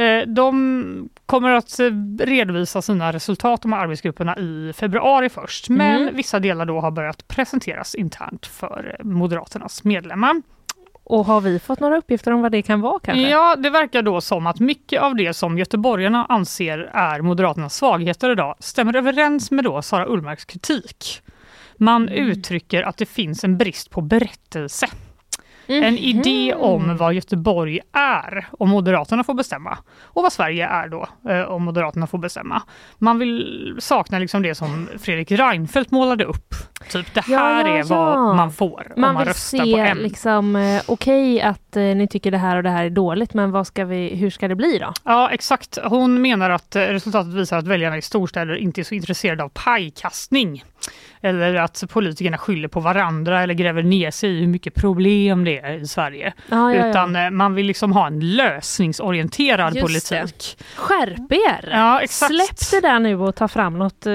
Eh, 0.04 0.28
De 0.28 1.10
kommer 1.26 1.50
att 1.50 1.80
eh, 1.80 1.86
redovisa 2.20 2.82
sina 2.82 3.14
resultat, 3.14 3.62
de 3.62 3.74
här 3.74 3.80
arbetsgrupperna, 3.80 4.38
i 4.38 4.74
februari 4.76 5.30
först. 5.30 5.70
Men 5.70 6.02
Mm. 6.02 6.16
vissa 6.16 6.40
delar 6.40 6.66
då 6.66 6.80
har 6.80 6.92
börjat 6.92 7.28
presenteras 7.28 7.96
internt 7.96 8.46
för 8.46 8.96
eh, 9.00 9.06
Moderaternas 9.06 9.84
medlemmar. 9.84 10.42
Och 11.06 11.26
har 11.26 11.42
vi 11.42 11.60
fått 11.60 11.80
några 11.80 11.98
uppgifter 11.98 12.32
om 12.32 12.42
vad 12.42 12.52
det 12.52 12.62
kan 12.62 12.82
vara 12.82 13.00
kanske? 13.00 13.30
Ja, 13.30 13.56
det 13.56 13.70
verkar 13.70 14.02
då 14.02 14.22
som 14.22 14.48
att 14.48 14.60
mycket 14.60 15.02
av 15.02 15.16
det 15.16 15.34
som 15.34 15.58
göteborgarna 15.58 16.26
anser 16.26 16.78
är 16.94 17.22
Moderaternas 17.22 17.76
svagheter 17.76 18.32
idag 18.32 18.56
stämmer 18.60 18.96
överens 18.96 19.52
med 19.52 19.64
då 19.64 19.82
Sara 19.82 20.06
Ullmarks 20.06 20.46
kritik. 20.46 21.22
Man 21.78 22.10
Mm. 22.10 22.30
uttrycker 22.30 22.84
att 22.84 22.98
det 22.98 23.06
finns 23.06 23.44
en 23.44 23.58
brist 23.58 23.90
på 23.90 24.02
berättelse. 24.02 24.88
Mhm. 25.68 25.84
En 25.84 25.98
idé 25.98 26.54
om 26.54 26.98
vad 26.98 27.14
Göteborg 27.14 27.80
är 27.94 28.48
om 28.60 28.70
Moderaterna 28.70 29.24
får 29.24 29.34
bestämma 29.34 29.78
och 30.04 30.24
vad 30.24 30.34
Sverige 30.34 30.68
är 30.68 30.88
då 30.88 31.08
eh, 31.30 31.42
om 31.42 31.64
Moderaterna 31.64 32.08
får 32.08 32.18
bestämma. 32.18 32.62
Man 32.98 33.20
vill 33.20 33.76
sakna 33.80 34.20
liksom 34.20 34.42
det 34.42 34.56
som 34.56 34.90
Fredrik 35.00 35.32
Reinfeldt 35.32 35.92
målade 35.92 36.24
upp. 36.26 36.56
Typ 36.92 37.14
det 37.14 37.24
Ja, 37.28 37.38
här 37.40 37.68
ja, 37.70 37.78
är 37.78 37.84
vad 37.84 38.14
ja. 38.14 38.34
man 38.34 38.52
får 38.52 38.92
om 38.96 39.02
Man 39.02 39.14
man 39.14 39.22
vill 39.24 39.28
röstar 39.28 39.58
på 39.58 39.64
se 39.66 39.80
M. 39.80 39.98
liksom, 40.02 40.56
eh, 40.56 40.82
okej 40.88 41.42
att 41.42 41.76
eh, 41.76 41.84
ni 41.84 42.08
tycker 42.08 42.32
det 42.32 42.38
här 42.38 42.58
och 42.58 42.64
det 42.64 42.70
här 42.70 42.86
är 42.86 42.90
dåligt, 42.90 43.34
men 43.34 43.66
ska 43.66 43.86
vi, 43.86 44.16
hur 44.16 44.30
ska 44.30 44.48
det 44.48 44.56
bli 44.56 44.78
då? 44.80 44.94
Ja, 45.04 45.30
exakt. 45.32 45.78
Hon 45.84 46.22
menar 46.22 46.50
att 46.50 46.76
eh, 46.76 46.82
resultatet 46.82 47.34
visar 47.34 47.58
att 47.58 47.68
väljarna 47.68 47.98
i 47.98 48.02
storstäder 48.02 48.56
inte 48.56 48.82
är 48.82 48.84
så 48.84 48.96
intresserade 48.96 49.44
av 49.44 49.50
pajkastning. 49.50 50.64
Eller 51.26 51.56
att 51.56 51.84
politikerna 51.90 52.38
skyller 52.38 52.68
på 52.68 52.80
varandra 52.80 53.44
eller 53.44 53.54
gräver 53.54 53.84
ner 53.84 54.12
sig 54.12 54.30
i 54.30 54.40
hur 54.40 54.48
mycket 54.48 54.74
problem 54.76 55.44
det 55.44 55.60
är 55.60 55.74
i 55.74 55.88
Sverige. 55.88 56.34
Ja, 56.50 56.76
ja. 56.76 56.90
Utan 56.90 57.16
eh, 57.16 57.30
man 57.30 57.56
vill 57.56 57.66
liksom 57.66 57.92
ha 57.92 58.08
en 58.08 58.36
lösningsorienterad 58.36 59.76
Just 59.76 60.10
det. 60.10 60.20
politik. 60.22 60.58
Skärp 60.76 61.32
er! 61.32 61.70
Ja, 61.72 62.02
exakt. 62.02 62.34
Släpp 62.34 62.72
det 62.72 62.88
där 62.88 63.00
nu 63.00 63.20
och 63.20 63.36
ta 63.36 63.48
fram 63.48 63.80
något, 63.80 64.06
eh, 64.06 64.14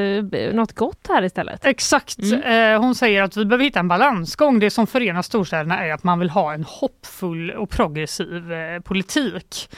något 0.53 0.73
gott 0.73 1.07
här 1.09 1.25
istället. 1.25 1.65
Exakt. 1.65 2.19
Mm. 2.19 2.75
Eh, 2.75 2.81
hon 2.81 2.95
säger 2.95 3.23
att 3.23 3.37
vi 3.37 3.45
behöver 3.45 3.65
hitta 3.65 3.81
en 3.81 3.89
balansgång. 3.89 4.59
Det 4.59 4.71
som 4.71 4.87
förenar 4.87 5.23
storstäderna 5.23 5.85
är 5.87 5.93
att 5.93 6.05
man 6.05 6.19
vill 6.19 6.31
ha 6.31 6.55
en 6.55 6.65
hoppfull 6.65 7.51
och 7.51 7.71
progressiv 7.71 8.53
politik. 8.85 9.71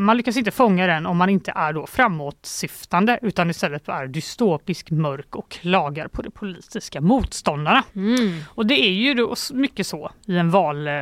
Man 0.00 0.16
lyckas 0.16 0.36
inte 0.36 0.50
fånga 0.50 0.86
den 0.86 1.06
om 1.06 1.16
man 1.16 1.28
inte 1.28 1.52
är 1.56 1.72
då 1.72 1.86
framåtsyftande 1.86 3.18
utan 3.22 3.50
istället 3.50 3.88
är 3.88 4.06
dystopisk, 4.06 4.90
mörk 4.90 5.36
och 5.36 5.58
klagar 5.96 6.08
på 6.08 6.22
de 6.22 6.30
politiska 6.30 7.00
motståndarna. 7.00 7.82
Mm. 7.96 8.40
Och 8.54 8.66
det 8.66 8.74
är 8.74 8.90
ju 8.92 9.14
då 9.14 9.34
mycket 9.52 9.86
så 9.86 10.10
i 10.26 10.36
en 10.38 10.50
val... 10.50 10.88
Eh, 10.88 10.94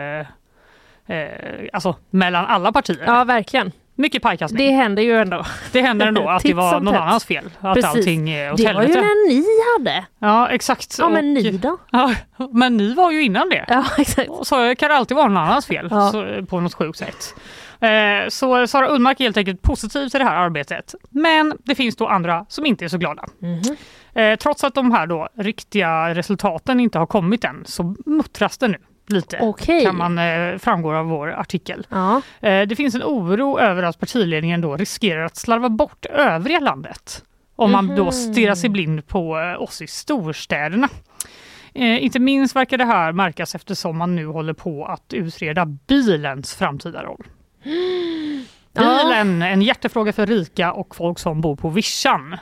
eh, 1.17 1.69
alltså 1.73 1.97
mellan 2.11 2.47
alla 2.47 2.73
partier. 2.73 3.05
Ja, 3.07 3.25
verkligen. 3.25 3.73
Mycket 3.97 4.23
pajkastning. 4.23 4.67
Det 4.67 4.73
händer 4.75 5.03
ju 5.03 5.17
ändå. 5.21 5.45
Det 5.73 5.81
händer 5.81 6.07
ändå 6.07 6.29
att 6.29 6.43
det 6.43 6.55
var 6.55 6.81
någon 6.81 6.95
annans 6.95 7.25
fel. 7.25 7.45
Att 7.61 7.75
Precis. 7.75 7.91
allting 7.91 8.31
är 8.31 8.53
åt 8.53 8.57
Det 8.57 8.73
var 8.73 8.83
ju 8.83 8.89
när 8.95 9.29
ni 9.29 9.45
hade. 9.79 10.05
Ja 10.19 10.49
exakt. 10.49 10.97
Ja, 10.99 11.09
men 11.09 11.35
ni 11.35 11.51
då? 11.51 11.77
Ja, 11.93 12.15
men 12.53 12.77
ni 12.77 12.95
var 12.95 13.11
ju 13.11 13.23
innan 13.23 13.49
det. 13.49 13.65
Ja, 13.69 13.85
exakt. 13.99 14.31
Så 14.43 14.75
kan 14.75 14.89
det 14.91 14.97
alltid 14.97 15.17
vara 15.17 15.29
någon 15.29 15.37
annans 15.37 15.67
fel 15.67 15.89
Ja. 15.91 16.11
så, 16.11 16.47
på 16.47 16.61
något 16.61 16.75
sjukt 16.75 16.99
sätt. 16.99 17.35
Eh, 17.81 18.29
Så 18.29 18.67
Sara 18.67 18.89
Ullmark 18.95 19.21
är 19.21 19.25
helt 19.25 19.37
enkelt 19.37 19.63
positiv 19.63 20.09
till 20.09 20.21
det 20.21 20.27
här 20.27 20.37
arbetet. 20.37 20.95
Men 21.11 21.57
det 21.65 21.75
finns 21.75 21.97
då 21.97 22.07
andra 22.09 22.47
som 22.49 22.67
inte 22.67 22.85
är 22.85 22.89
så 22.89 22.99
glada. 22.99 23.25
Mhm. 23.39 23.77
Eh, 24.15 24.37
Trots 24.37 24.65
att 24.65 24.75
de 24.75 24.93
här 24.93 25.07
då 25.07 25.29
riktiga 25.39 26.15
resultaten 26.15 26.81
inte 26.81 26.99
har 26.99 27.07
kommit 27.07 27.45
än 27.45 27.62
så 27.67 27.95
muttras 28.07 28.59
det 28.59 28.69
nu 28.69 28.79
lite. 29.07 29.39
Okej. 29.41 29.85
Kan 29.85 29.97
man 29.97 30.19
eh, 30.19 30.59
framgå 30.59 30.95
av 30.95 31.07
vår 31.07 31.33
artikel. 31.33 31.87
Ja. 31.91 32.23
Eh, 32.41 32.62
Det 32.67 32.77
finns 32.77 32.95
en 32.95 33.03
oro 33.03 33.59
över 33.59 33.83
att 33.83 33.99
partiledningen 34.01 34.61
då 34.61 34.77
riskerar 34.77 35.25
att 35.25 35.37
slarva 35.37 35.69
bort 35.69 36.07
övriga 36.07 36.61
landet. 36.61 37.25
Om 37.57 37.73
man 37.73 37.89
då 37.97 38.03
Mhm. 38.05 38.12
stirrar 38.12 38.55
sig 38.55 38.71
blind 38.71 39.07
på 39.07 39.39
eh, 39.41 39.62
oss 39.62 39.83
i 39.83 39.87
storstäderna. 39.87 40.89
Eh, 41.75 42.05
inte 42.05 42.19
minst 42.19 42.57
verkar 42.57 42.79
det 42.79 42.85
här 42.85 43.12
märkas 43.12 43.55
eftersom 43.55 43.99
man 43.99 44.17
nu 44.17 44.27
håller 44.27 44.53
på 44.53 44.85
att 44.87 45.12
utreda 45.12 45.65
bilens 45.67 46.55
framtida 46.55 47.03
roll. 47.03 47.23
Bilen, 48.73 49.43
en 49.43 49.62
hjärtefråga 49.62 50.12
för 50.12 50.27
rika 50.27 50.73
och 50.73 50.97
folk 50.97 51.19
som 51.19 51.41
bor 51.41 51.57
på 51.57 51.69
vischan. 51.69 52.37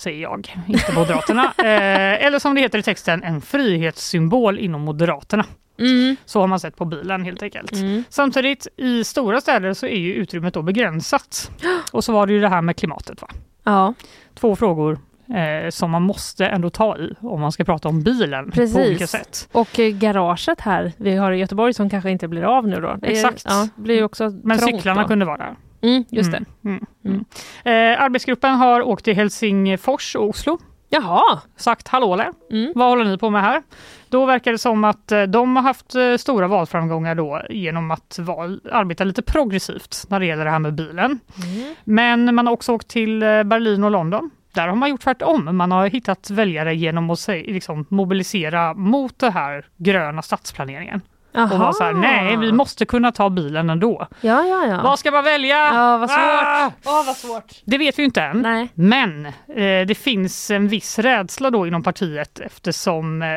Säger 0.00 0.22
jag, 0.22 0.54
inte 0.68 0.92
Moderaterna. 0.92 1.44
eh, 1.58 2.26
eller 2.26 2.38
som 2.38 2.54
det 2.54 2.60
heter 2.60 2.78
i 2.78 2.82
texten, 2.82 3.22
en 3.22 3.40
frihetssymbol 3.40 4.58
inom 4.58 4.80
Moderaterna. 4.80 5.44
Mm. 5.78 6.16
Så 6.24 6.40
har 6.40 6.46
man 6.46 6.60
sett 6.60 6.76
på 6.76 6.84
bilen 6.84 7.24
helt 7.24 7.42
enkelt. 7.42 7.72
Mm. 7.72 8.04
Samtidigt 8.08 8.66
i 8.76 9.04
stora 9.04 9.40
städer 9.40 9.74
så 9.74 9.86
är 9.86 9.98
ju 9.98 10.14
utrymmet 10.14 10.54
då 10.54 10.62
begränsat. 10.62 11.50
Och 11.92 12.04
så 12.04 12.12
var 12.12 12.26
det 12.26 12.32
ju 12.32 12.40
det 12.40 12.48
här 12.48 12.62
med 12.62 12.76
klimatet. 12.76 13.22
Va? 13.22 13.28
Ja, 13.64 13.94
Två 14.34 14.56
frågor 14.56 14.98
eh, 15.28 15.70
som 15.70 15.90
man 15.90 16.02
måste 16.02 16.46
ändå 16.46 16.70
ta 16.70 16.96
i 16.98 17.14
om 17.20 17.40
man 17.40 17.52
ska 17.52 17.64
prata 17.64 17.88
om 17.88 18.02
bilen 18.02 18.50
Precis. 18.50 18.76
på 18.76 18.82
olika 18.82 19.06
sätt. 19.06 19.48
och 19.52 19.80
eh, 19.80 19.90
garaget 19.90 20.60
här 20.60 20.92
vi 20.96 21.16
har 21.16 21.32
i 21.32 21.38
Göteborg 21.38 21.74
som 21.74 21.90
kanske 21.90 22.10
inte 22.10 22.28
blir 22.28 22.42
av 22.42 22.68
nu 22.68 22.80
då. 22.80 22.96
Det 23.00 23.06
Exakt. 23.06 23.44
Ja, 23.48 23.68
blir 23.76 24.04
också 24.04 24.30
Men 24.44 24.58
trångt 24.58 24.76
cyklarna 24.76 25.02
då. 25.02 25.08
kunde 25.08 25.24
vara 25.24 25.36
där. 25.36 25.56
Mm, 25.82 26.04
just 26.10 26.32
det. 26.32 26.44
Mm, 26.64 26.86
mm, 27.04 27.24
mm. 27.64 27.94
Eh, 27.94 28.02
arbetsgruppen 28.02 28.54
har 28.54 28.82
åkt 28.82 29.04
till 29.04 29.14
Helsingfors 29.16 30.16
och 30.16 30.28
Oslo. 30.28 30.58
Jaha! 30.92 31.40
Sagt 31.56 31.88
hallåle, 31.88 32.32
Mm. 32.50 32.72
vad 32.74 32.88
håller 32.88 33.04
ni 33.04 33.18
på 33.18 33.30
med 33.30 33.42
här? 33.42 33.62
Då 34.08 34.26
verkar 34.26 34.52
det 34.52 34.58
som 34.58 34.84
att 34.84 35.12
eh, 35.12 35.22
de 35.22 35.56
har 35.56 35.62
haft 35.62 35.94
eh, 35.94 36.16
stora 36.16 36.48
valframgångar 36.48 37.14
då 37.14 37.42
genom 37.50 37.90
att 37.90 38.18
val, 38.20 38.60
arbeta 38.72 39.04
lite 39.04 39.22
progressivt 39.22 40.04
när 40.08 40.20
det 40.20 40.26
gäller 40.26 40.44
det 40.44 40.50
här 40.50 40.58
med 40.58 40.74
bilen. 40.74 41.20
Mm. 41.44 41.74
Men 41.84 42.34
man 42.34 42.46
har 42.46 42.54
också 42.54 42.72
åkt 42.72 42.88
till 42.88 43.22
eh, 43.22 43.42
Berlin 43.42 43.84
och 43.84 43.90
London. 43.90 44.30
Där 44.54 44.68
har 44.68 44.76
man 44.76 44.90
gjort 44.90 45.00
tvärtom. 45.00 45.56
Man 45.56 45.72
har 45.72 45.86
hittat 45.86 46.30
väljare 46.30 46.74
genom 46.74 47.10
att 47.10 47.28
liksom, 47.28 47.86
mobilisera 47.88 48.74
mot 48.74 49.18
det 49.18 49.30
här 49.30 49.66
gröna 49.76 50.22
stadsplaneringen. 50.22 51.00
Och 51.32 51.58
vara 51.58 51.72
så 51.72 51.84
här, 51.84 51.92
nej 51.92 52.36
vi 52.36 52.52
måste 52.52 52.86
kunna 52.86 53.12
ta 53.12 53.30
bilen 53.30 53.70
ändå. 53.70 54.06
Ja, 54.20 54.44
ja, 54.44 54.66
ja. 54.66 54.80
Vad 54.82 54.98
ska 54.98 55.10
man 55.10 55.24
välja? 55.24 55.56
Ja, 55.56 55.98
vad 55.98 56.10
svårt. 56.10 56.18
Ah! 56.18 56.72
Åh, 56.84 57.06
vad 57.06 57.16
svårt. 57.16 57.52
Det 57.64 57.78
vet 57.78 57.98
vi 57.98 58.04
inte 58.04 58.22
än. 58.22 58.42
Nej. 58.42 58.68
Men 58.74 59.26
eh, 59.26 59.86
det 59.86 59.98
finns 59.98 60.50
en 60.50 60.68
viss 60.68 60.98
rädsla 60.98 61.50
då 61.50 61.66
inom 61.66 61.82
partiet 61.82 62.40
eftersom 62.40 63.22
eh, 63.22 63.28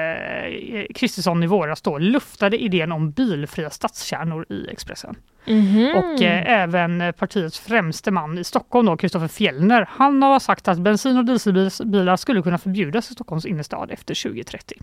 Kristersson 0.95 1.43
i 1.43 1.47
våras 1.47 1.81
då 1.81 1.97
luftade 1.97 2.57
idén 2.57 2.91
om 2.91 3.11
bilfria 3.11 3.69
stadskärnor 3.69 4.45
i 4.49 4.67
Expressen. 4.71 5.15
Mhm. 5.45 5.95
Och 5.95 6.21
eh, 6.21 6.61
även 6.61 7.01
eh, 7.01 7.11
partiets 7.11 7.59
främste 7.59 8.11
man 8.11 8.37
i 8.37 8.43
Stockholm, 8.43 8.85
då, 8.85 8.97
Kristoffer 8.97 9.27
Fjellner, 9.27 9.87
han 9.89 10.23
har 10.23 10.39
sagt 10.39 10.67
att 10.67 10.79
bensin 10.79 11.17
och 11.17 11.25
dieselbilar 11.25 12.17
skulle 12.17 12.41
kunna 12.41 12.57
förbjudas 12.57 13.11
i 13.11 13.13
Stockholms 13.13 13.45
innerstad 13.45 13.91
efter 13.91 14.23
2030. 14.23 14.77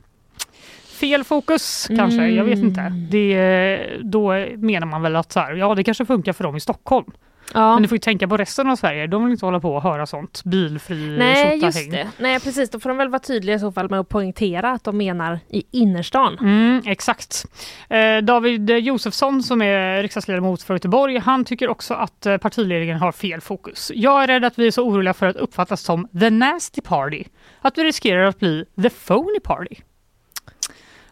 Fel 1.01 1.24
fokus 1.24 1.88
kanske, 1.96 2.28
jag 2.28 2.44
vet 2.44 2.59
inte. 2.59 2.80
Mm. 2.80 3.07
Det, 3.11 3.98
då 4.03 4.32
menar 4.57 4.86
man 4.86 5.03
väl 5.03 5.16
att 5.16 5.32
så 5.32 5.40
här, 5.40 5.53
ja 5.53 5.74
det 5.74 5.84
kanske 5.84 6.07
funkar 6.07 6.32
för 6.32 6.44
dem 6.44 6.57
i 6.57 6.61
Stockholm. 6.61 7.07
ja. 7.55 7.74
Men 7.74 7.82
du 7.82 7.88
får 7.88 7.96
ju 7.96 8.01
tänka 8.01 8.28
på 8.28 8.36
resten 8.36 8.70
av 8.70 8.76
Sverige, 8.76 9.07
de 9.07 9.24
vill 9.24 9.32
inte 9.32 9.46
hålla 9.46 9.61
på 9.61 9.74
och 9.74 9.82
höra 9.82 10.07
sånt. 10.07 10.42
Bilfri 10.44 11.16
Nej, 11.18 11.59
just 11.64 11.90
det. 11.90 12.09
Nej, 12.18 12.40
precis. 12.40 12.70
Då 12.70 12.80
får 12.80 12.90
de 12.90 12.98
väl 12.98 13.09
vara 13.09 13.18
tydliga 13.18 13.57
i 13.57 13.59
så 13.59 13.72
fall 13.72 13.90
med 13.90 14.01
att 14.01 14.09
poängtera 14.09 14.70
att 14.70 14.84
de 14.84 14.96
menar 14.96 15.40
i 15.48 15.62
innerstan. 15.70 16.38
Mm, 16.40 16.82
exakt. 16.86 17.44
Eh, 17.88 18.18
David 18.18 18.70
Josefsson 18.70 19.42
som 19.42 19.62
är 19.62 20.03
riksdagsledamot 20.03 20.62
för 20.62 20.74
Göteborg, 20.74 21.18
han 21.18 21.44
tycker 21.44 21.68
också 21.68 21.94
att 21.94 22.26
eh, 22.26 22.36
partiledningen 22.36 22.96
har 22.96 23.12
fel 23.12 23.40
fokus. 23.40 23.92
Jag 23.94 24.22
är 24.22 24.26
rädd 24.26 24.44
att 24.44 24.59
vi 24.59 24.66
är 24.66 24.70
så 24.70 24.82
oroliga 24.82 25.14
för 25.14 25.26
att 25.26 25.36
uppfattas 25.36 25.80
som 25.82 26.09
the 26.20 26.30
nasty 26.30 26.80
party, 26.80 27.24
att 27.61 27.78
vi 27.78 27.84
riskerar 27.84 28.24
att 28.24 28.38
bli 28.38 28.64
the 28.82 28.90
phony 28.90 29.40
party. 29.40 29.74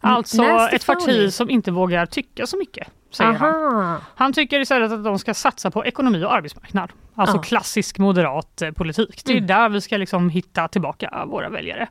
Alltså 0.00 0.42
nasty 0.42 0.76
ett 0.76 0.86
parti 0.86 1.04
phony. 1.04 1.30
som 1.30 1.50
inte 1.50 1.70
vågar 1.70 2.06
tycka 2.06 2.46
så 2.46 2.56
mycket, 2.56 2.88
säger 3.10 3.32
han. 3.32 3.74
Aha. 3.74 4.00
Han 4.14 4.32
tycker 4.32 4.60
istället 4.60 4.92
att 4.92 5.04
de 5.04 5.18
ska 5.18 5.34
satsa 5.34 5.70
på 5.70 5.84
ekonomi 5.86 6.24
och 6.24 6.34
arbetsmarknad. 6.34 6.90
Alltså 7.14 7.36
Ja. 7.36 7.42
klassisk 7.42 7.98
moderat 7.98 8.62
eh, 8.62 8.70
politik. 8.70 9.22
Det 9.24 9.32
är 9.32 9.36
Mm. 9.36 9.46
där 9.46 9.68
vi 9.68 9.80
ska 9.80 9.96
liksom 9.96 10.30
hitta 10.30 10.68
tillbaka 10.68 11.24
våra 11.26 11.48
väljare. 11.48 11.82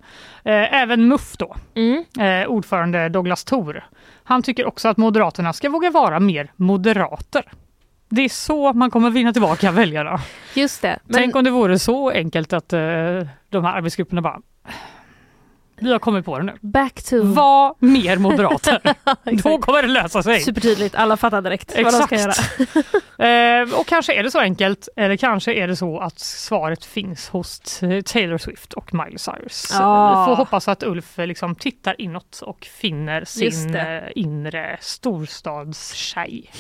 Eh, 0.44 0.74
även 0.82 1.08
MUF 1.08 1.38
då, 1.38 1.56
Mm. 1.76 2.04
eh, 2.44 2.48
ordförande 2.48 3.10
Douglas 3.10 3.44
Thor. 3.44 3.84
Han 4.24 4.42
tycker 4.44 4.66
också 4.68 4.88
att 4.88 4.98
Moderaterna 4.98 5.54
ska 5.54 5.70
våga 5.70 5.90
vara 5.92 6.20
mer 6.20 6.52
moderater. 6.56 7.44
Det 8.10 8.22
är 8.22 8.30
så 8.30 8.74
man 8.74 8.92
kommer 8.92 9.10
vinna 9.10 9.34
tillbaka 9.34 9.72
väljarna. 9.72 10.20
Just 10.54 10.82
det. 10.82 11.00
Men, 11.06 11.14
Tänk 11.14 11.36
om 11.36 11.44
det 11.44 11.52
vore 11.52 11.80
så 11.80 12.10
enkelt 12.10 12.54
att 12.54 12.74
eh, 12.74 12.80
de 13.50 13.64
här 13.66 13.78
arbetsgrupperna 13.78 14.22
bara 14.22 14.40
vi 15.82 15.92
har 15.92 16.00
kommit 16.00 16.26
på 16.26 16.38
det 16.38 16.44
nu. 16.44 16.54
back 16.62 17.04
to... 17.04 17.24
Var 17.24 17.76
mer 17.80 18.18
moderater. 18.18 18.82
Då 19.44 19.58
kommer 19.58 19.82
det 19.82 19.88
lösa 19.88 20.24
sig. 20.24 20.40
Supertydligt, 20.40 20.96
alla 20.96 21.18
fattar 21.18 21.42
direkt 21.42 21.76
vad 21.84 21.94
de 21.94 22.02
ska 22.02 22.16
göra. 22.16 22.34
Eh, 23.20 23.62
och 23.80 23.88
kanske 23.88 24.14
är 24.14 24.24
det 24.24 24.32
så 24.32 24.40
enkelt, 24.40 24.90
eller 24.96 25.18
kanske 25.18 25.54
är 25.54 25.68
det 25.68 25.76
så 25.76 26.00
att 26.00 26.20
svaret 26.20 26.86
finns 26.86 27.30
hos 27.30 27.60
Taylor 28.06 28.38
Swift 28.38 28.74
och 28.74 28.94
Miley 28.94 29.18
Cyrus. 29.18 29.70
Ja. 29.74 30.14
Eh, 30.14 30.20
Vi 30.20 30.26
får 30.26 30.36
hoppas 30.36 30.68
att 30.68 30.84
Ulf 30.84 31.20
eh, 31.20 31.28
liksom 31.28 31.56
tittar 31.56 32.02
inåt 32.02 32.42
och 32.46 32.66
finner 32.66 33.26
sin 33.26 33.76
eh, 33.76 34.04
inre 34.16 34.78
storstadstjej. 34.82 36.52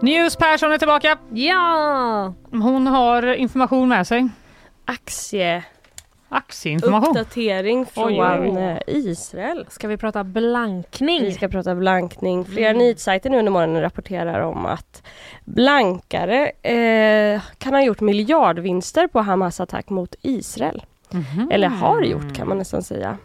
News 0.00 0.36
Persson 0.36 0.72
är 0.72 0.78
tillbaka. 0.78 1.18
Ja! 1.30 2.34
Hon 2.50 2.86
har 2.86 3.34
information 3.34 3.88
med 3.88 4.06
sig. 4.06 4.28
Aktieuppdatering 4.84 5.64
Aktieinformation. 6.28 7.86
från 7.86 8.04
Oj, 8.06 8.20
oj, 8.22 8.50
oj. 8.56 8.62
eh, 8.62 8.78
Israel. 8.96 9.66
Ska 9.70 9.88
vi 9.88 9.96
prata 9.96 10.24
blankning? 10.24 11.22
Vi 11.22 11.32
ska 11.32 11.48
prata 11.48 11.74
blankning. 11.74 12.44
Flera 12.44 12.68
Mm. 12.70 12.78
nyhetssajter 12.78 13.30
nu 13.30 13.38
under 13.38 13.52
morgonen 13.52 13.82
rapporterar 13.82 14.40
om 14.40 14.66
att 14.66 15.02
blankare 15.44 16.50
eh, 16.62 17.40
kan 17.58 17.74
ha 17.74 17.82
gjort 17.82 18.00
miljardvinster 18.00 19.06
på 19.06 19.20
Hamas 19.20 19.60
attack 19.60 19.88
mot 19.90 20.14
Israel. 20.22 20.84
Mhm. 21.10 21.48
Eller 21.52 21.68
har 21.68 22.02
gjort 22.02 22.34
kan 22.36 22.48
man 22.48 22.58
nästan 22.58 22.82
säga. 22.82 23.16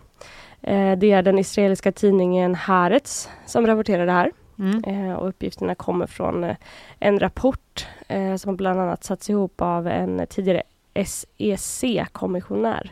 Eh, 0.62 0.92
det 0.98 1.12
är 1.12 1.22
den 1.22 1.40
israeliska 1.40 1.92
tidningen 1.92 2.56
Haaretz 2.56 3.30
som 3.46 3.68
rapporterar 3.68 4.06
det 4.06 4.12
här. 4.12 4.32
Mm. 4.60 4.84
Eh, 4.84 5.14
och 5.14 5.28
uppgifterna 5.28 5.76
kommer 5.76 6.08
från 6.08 6.44
eh, 6.44 6.56
en 7.00 7.20
rapport 7.20 7.88
eh, 8.08 8.36
som 8.36 8.56
bland 8.56 8.80
annat 8.80 9.04
satts 9.04 9.30
ihop 9.30 9.62
av 9.62 9.88
en 9.88 10.28
tidigare 10.30 10.64
SEC-kommissionär 11.06 12.92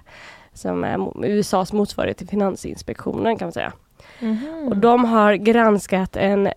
som 0.54 0.84
är 0.84 1.26
USAs 1.26 1.74
motsvarighet 1.74 2.18
till 2.18 2.28
Finansinspektionen 2.28 3.38
kan 3.38 3.46
man 3.46 3.54
säga. 3.54 3.74
Mhm. 4.20 4.68
Och 4.68 4.78
de 4.78 5.06
har 5.06 5.34
granskat 5.34 6.16
en 6.16 6.50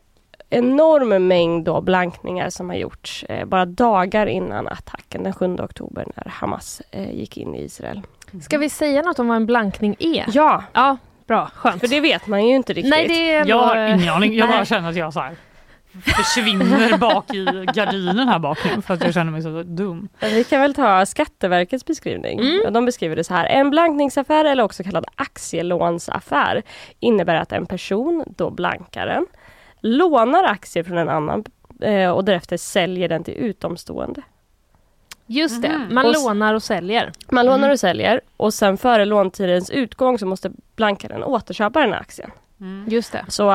enorm 0.51 1.29
mängd 1.29 1.65
då 1.65 1.81
blankningar 1.81 2.51
som 2.51 2.69
har 2.69 2.77
gjorts 2.77 3.25
eh, 3.25 3.47
bara 3.47 3.65
dagar 3.65 4.27
innan 4.27 4.69
attacken 4.69 5.23
den 5.23 5.33
7 5.33 5.55
oktober 5.55 6.07
när 6.17 6.29
Hamas 6.31 6.83
gick 7.11 7.37
in 7.37 7.55
i 7.55 7.63
Israel. 7.63 8.03
Ska 8.43 8.59
vi 8.59 8.69
säga 8.69 9.03
något 9.03 9.19
om 9.19 9.29
vad 9.29 9.37
en 9.37 9.47
blankning 9.47 9.97
är? 9.99 10.25
Ja, 10.29 10.65
Ja, 10.73 10.97
bra. 11.27 11.51
Skönt. 11.55 11.81
för 11.81 11.89
det 11.89 12.01
vet 12.01 12.27
man 12.27 12.49
ju 12.49 12.55
inte 12.55 12.73
riktigt. 12.73 12.91
Nej, 12.91 13.09
det 13.09 13.31
är 13.31 13.47
Jag 13.47 13.59
har 13.59 13.77
ingen 13.77 14.09
aning. 14.09 14.35
Jag 14.35 14.49
bara 14.49 14.65
känner 14.65 14.89
att 14.89 14.97
jag 14.97 15.13
så 15.13 15.21
här 15.21 15.37
försvinner 16.03 16.99
bak 16.99 17.35
i 17.35 17.45
gardinen 17.75 18.29
här 18.29 18.39
bak 18.39 18.59
nu 18.65 18.83
för 18.83 18.95
att 18.95 19.05
jag 19.05 19.15
känner 19.15 19.33
mig 19.33 19.43
så 19.43 19.63
dum. 19.63 20.09
Vi 20.21 20.45
kan 20.45 20.61
väl 20.61 20.75
ta 20.75 21.07
Skatteverkets 21.07 21.87
beskrivning. 21.87 22.41
Mm. 22.41 22.73
De 22.73 22.85
beskriver 22.85 23.17
det 23.17 23.25
så 23.25 23.35
här. 23.35 23.47
En 23.47 23.71
blankningsaffär 23.71 24.45
eller 24.45 24.63
också 24.63 24.83
kallad 24.83 25.05
aktielånsaffär 25.15 26.63
innebär 27.01 27.35
att 27.35 27.53
en 27.53 27.67
person, 27.67 28.25
då 28.37 28.51
blankaren, 28.51 29.27
lånar 29.81 30.45
aktier 30.45 30.85
från 30.85 30.99
en 30.99 31.09
annan 31.09 31.45
eh, 31.81 32.11
och 32.11 32.25
därefter 32.25 32.57
säljer 32.57 33.09
den 33.09 33.25
till 33.25 33.35
utomstående. 33.35 34.23
Just 35.27 35.63
det, 35.63 35.79
Mhm. 35.79 35.95
man 35.95 36.07
Och 36.07 36.13
lånar 36.13 36.55
och 36.55 36.63
säljer. 36.63 37.13
Man 37.31 37.47
lånar 37.47 37.59
Mm. 37.59 37.71
och 37.71 37.81
säljer 37.81 38.21
och 38.37 38.55
sen 38.55 38.77
före 38.79 39.05
låntidens 39.05 39.71
utgång 39.71 40.19
så 40.19 40.27
måste 40.27 40.51
blankaren 40.77 41.23
återköpa 41.25 41.81
den 41.81 41.93
här 41.93 42.01
aktien. 42.01 42.31
Just 42.89 43.13
det. 43.13 43.25
Så 43.29 43.51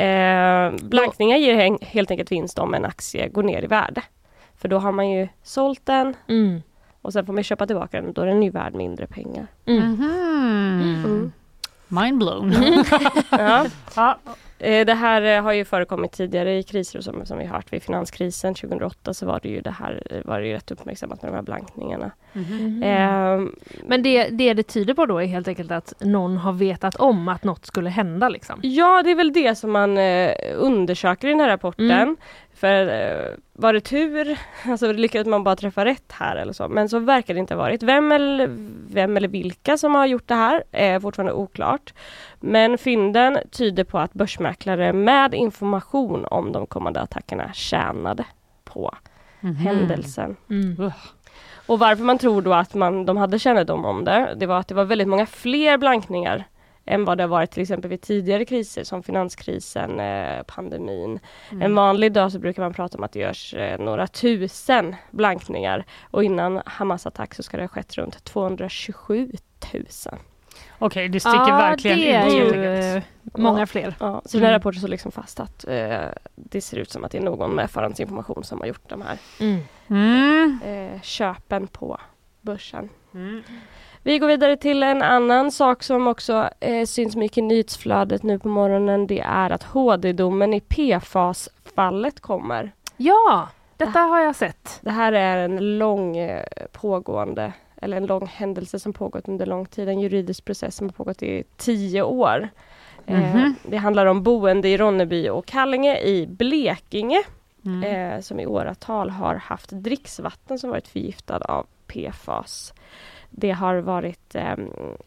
eh, 0.00 0.70
blankningar 0.82 1.36
ger 1.36 1.54
he- 1.56 1.84
helt 1.84 2.10
enkelt 2.10 2.32
vinst 2.32 2.58
om 2.58 2.74
en 2.74 2.84
aktie 2.84 3.28
går 3.28 3.42
ner 3.42 3.64
i 3.64 3.66
värde. 3.66 4.02
För 4.60 4.68
då 4.68 4.78
har 4.78 4.92
man 4.92 5.10
ju 5.10 5.28
sålt 5.42 5.80
den 5.86 6.14
Mm. 6.28 6.62
och 7.02 7.12
sen 7.12 7.26
får 7.26 7.32
man 7.32 7.42
köpa 7.44 7.66
tillbaka 7.66 7.96
den 7.96 8.06
och 8.08 8.14
då 8.14 8.22
är 8.22 8.26
den 8.26 8.42
ju 8.42 8.50
värd 8.50 8.74
mindre 8.74 9.06
pengar. 9.06 9.46
Mm. 9.66 9.82
Mhm. 9.92 10.10
Mm. 11.04 11.32
Mind 11.88 12.18
blown. 12.18 12.52
Ja. 13.30 13.66
Ja. 13.96 14.18
Eh, 14.62 14.86
Det 14.86 14.94
här 14.94 15.22
eh, 15.22 15.42
har 15.42 15.52
ju 15.52 15.64
förekommit 15.64 16.12
tidigare 16.12 16.58
i 16.58 16.62
kriser 16.62 17.00
som, 17.00 17.26
som 17.26 17.38
vi 17.38 17.44
har 17.44 17.56
hört 17.56 17.72
vid 17.72 17.82
finanskrisen 17.82 18.54
2008 18.54 19.14
så 19.14 19.26
var 19.26 19.40
det 19.42 19.48
ju 19.48 19.60
det 19.60 19.70
här 19.70 20.02
eh, 20.10 20.20
var 20.24 20.40
det 20.40 20.46
ju 20.46 20.52
rätt 20.54 20.70
uppmärksammat 20.70 21.22
med 21.22 21.32
de 21.32 21.34
här 21.34 21.42
blankningarna. 21.42 22.10
Mhm. 22.32 22.82
Ehm, 22.84 23.54
Men 23.86 24.02
det, 24.02 24.28
det 24.28 24.54
det 24.54 24.62
tyder 24.62 24.94
på 24.94 25.06
då 25.06 25.18
är 25.18 25.26
helt 25.26 25.48
enkelt 25.48 25.70
att 25.70 25.92
någon 26.00 26.36
har 26.36 26.52
vetat 26.52 26.96
om 26.96 27.28
att 27.28 27.44
något 27.44 27.66
skulle 27.66 27.90
hända 27.90 28.28
liksom. 28.28 28.60
ja, 28.62 29.02
det 29.02 29.10
är 29.10 29.14
väl 29.14 29.32
det 29.32 29.54
som 29.54 29.70
man 29.72 29.98
undersöker 30.56 31.28
i 31.28 31.30
den 31.30 31.40
här 31.40 31.48
rapporten. 31.48 32.16
Mm. 32.62 32.86
För 32.86 32.94
eh, 32.94 33.34
var 33.52 33.72
det 33.72 33.80
tur, 33.80 34.38
alltså 34.70 34.92
lyckades 34.92 35.26
man 35.28 35.44
bara 35.44 35.56
träffa 35.56 35.84
rätt 35.84 36.12
här 36.12 36.36
eller 36.36 36.52
så, 36.52 36.68
men 36.68 36.88
så 36.88 36.98
verkar 36.98 37.34
det 37.34 37.40
inte 37.40 37.54
ha 37.54 37.58
varit. 37.58 37.82
Vem 37.82 38.12
eller, 38.12 38.48
vem 38.92 39.16
eller 39.16 39.28
vilka 39.28 39.76
som 39.76 39.94
har 39.94 40.06
gjort 40.06 40.28
det 40.28 40.34
här 40.34 40.64
är 40.72 41.00
fortfarande 41.00 41.32
oklart. 41.32 41.94
Men 42.40 42.78
fynden 42.78 43.38
tyder 43.50 43.84
på 43.84 43.98
att 43.98 44.12
börsmäklare 44.12 44.92
med 44.92 45.34
information 45.34 46.24
om 46.24 46.52
de 46.52 46.66
kommande 46.66 47.00
attackerna 47.00 47.52
tjänade 47.52 48.24
på 48.64 48.94
Mhm. 49.40 49.54
händelsen. 49.56 50.36
Mm. 50.50 50.90
Och 51.66 51.78
varför 51.78 52.04
man 52.04 52.18
tror 52.18 52.42
då 52.42 52.52
att 52.54 52.74
man, 52.74 53.04
de 53.06 53.16
hade 53.16 53.38
kännedom 53.38 53.84
om 53.84 54.04
det, 54.04 54.34
det 54.36 54.46
var 54.46 54.58
att 54.58 54.68
det 54.68 54.74
var 54.74 54.84
väldigt 54.84 55.08
många 55.08 55.26
fler 55.26 55.76
blankningar 55.78 56.44
än 56.86 57.04
vad 57.04 57.18
det 57.18 57.22
har 57.24 57.28
varit 57.28 57.50
till 57.50 57.62
exempel 57.62 57.90
vid 57.90 58.00
tidigare 58.00 58.44
kriser 58.44 58.84
som 58.84 59.02
finanskrisen, 59.02 60.00
eh, 60.00 60.42
pandemin. 60.42 61.20
En 61.60 61.74
vanlig 61.74 62.12
dag 62.12 62.32
så 62.32 62.38
brukar 62.38 62.62
man 62.62 62.72
prata 62.74 62.98
om 62.98 63.04
att 63.04 63.12
det 63.12 63.18
görs 63.20 63.54
eh, 63.54 63.78
några 63.80 64.06
tusen 64.06 64.96
blankningar 65.10 65.84
och 66.10 66.24
innan 66.24 66.62
Hamas 66.66 67.06
attack 67.06 67.34
så 67.34 67.42
ska 67.42 67.56
det 67.56 67.62
ha 67.62 67.68
skett 67.68 67.94
runt 67.98 68.24
227 68.24 69.32
000. 69.74 69.84
Okej, 70.78 71.08
det 71.08 71.20
sticker 71.20 71.36
Ja, 71.36 71.56
verkligen 71.56 71.98
det 71.98 72.12
är 72.12 72.26
ut. 72.26 72.54
ju 72.96 73.02
många 73.42 73.66
fler. 73.66 73.94
Ja, 74.00 74.22
så 74.24 74.36
den 74.36 74.46
här 74.46 74.52
rapporten 74.52 74.80
slår 74.80 74.88
liksom 74.88 75.12
fast 75.12 75.40
att 75.40 75.64
eh, 75.68 76.00
det 76.34 76.60
ser 76.60 76.76
ut 76.76 76.90
som 76.90 77.04
att 77.04 77.10
det 77.12 77.18
är 77.18 77.22
någon 77.22 77.50
med 77.54 77.70
förhandsinformation 77.70 78.44
som 78.44 78.60
har 78.60 78.66
gjort 78.66 78.88
de 78.88 79.02
här 79.02 79.18
Mm. 79.40 79.60
Mm. 79.88 80.58
eh, 80.64 81.00
köpen 81.02 81.66
på 81.66 82.00
börsen. 82.40 82.88
Mm. 84.04 84.12
Vi 84.14 84.18
går 84.18 84.26
vidare 84.26 84.56
till 84.56 84.82
en 84.82 85.02
annan 85.02 85.52
sak 85.52 85.82
som 85.82 86.06
också 86.06 86.48
eh, 86.60 86.86
syns 86.86 87.16
mycket 87.16 87.38
i 87.38 87.42
nyhetsflödet 87.42 88.22
nu 88.22 88.38
på 88.38 88.48
morgonen. 88.48 89.06
Det 89.06 89.20
är 89.20 89.50
att 89.50 89.62
HD-domen 89.62 90.54
i 90.54 90.60
PFAS-fallet 90.60 92.20
kommer. 92.20 92.72
Ja, 92.96 93.48
detta 93.76 93.98
har 94.00 94.20
jag 94.20 94.36
sett. 94.36 94.78
Det 94.82 94.90
här 94.90 95.12
är 95.12 95.36
en 95.44 95.78
lång 95.78 96.16
eh, 96.16 96.44
pågående, 96.72 97.52
eller 97.76 97.96
en 97.96 98.06
lång 98.06 98.26
händelse 98.26 98.78
som 98.78 98.92
pågått 98.92 99.28
under 99.28 99.46
lång 99.46 99.66
tid. 99.66 99.88
En 99.88 100.00
juridisk 100.00 100.44
process 100.44 100.76
som 100.76 100.86
har 100.86 100.92
pågått 100.92 101.22
i 101.22 101.44
tio 101.56 102.02
år. 102.02 102.48
Eh, 103.06 103.20
Mhm. 103.36 103.54
det 103.62 103.76
handlar 103.76 104.06
om 104.06 104.22
boende 104.22 104.68
i 104.68 104.76
Ronneby 104.76 105.28
och 105.28 105.46
Kallinge 105.46 105.98
i 106.00 106.26
Blekinge. 106.26 107.22
Mm. 107.64 107.82
eh, 107.84 108.20
som 108.20 108.40
i 108.40 108.46
åratal 108.46 109.10
har 109.10 109.34
haft 109.34 109.70
dricksvatten 109.70 110.58
som 110.58 110.70
varit 110.70 110.88
förgiftad 110.88 111.36
av 111.38 111.66
PFAS. 111.86 112.72
Det 113.34 113.50
har 113.50 113.76
varit 113.76 114.34
eh, 114.34 114.54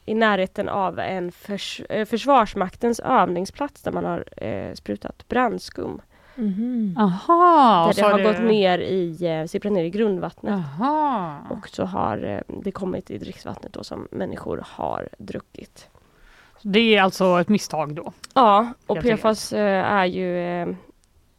i 0.06 0.14
närheten 0.14 0.70
av 0.70 1.00
en 1.00 1.32
förs 1.32 1.82
eh, 1.90 2.06
Försvarsmaktens 2.06 3.00
övningsplats 3.00 3.82
där 3.82 3.92
man 3.92 4.06
har 4.06 4.24
eh, 4.44 4.74
sprutat 4.74 5.28
brandskum. 5.28 6.02
Mhm. 6.36 6.96
Aha, 7.00 7.86
där 7.88 7.94
det 8.02 8.02
har 8.12 8.18
det- 8.18 8.24
gått 8.24 8.42
ner 8.42 8.80
i, 8.80 9.26
eh, 9.26 9.46
sipprat 9.46 9.74
ner 9.74 9.84
i 9.84 9.90
grundvattnet. 9.90 10.54
Aha. 10.54 11.38
Och 11.50 11.68
så 11.68 11.86
har 11.86 12.24
eh, 12.24 12.56
det 12.64 12.72
kommit 12.72 13.12
i 13.12 13.18
dricksvattnet 13.18 13.74
då 13.74 13.84
som 13.84 14.08
människor 14.12 14.64
har 14.68 15.10
druckit. 15.18 15.90
Det 16.62 16.96
är 16.96 17.02
alltså 17.02 17.40
ett 17.42 17.50
misstag 17.50 17.96
då? 17.96 18.14
Ja, 18.34 18.74
och 18.88 19.02
PFAS 19.02 19.54
eh, 19.54 19.86
är 19.94 20.06
ju 20.06 20.40
eh, 20.62 20.68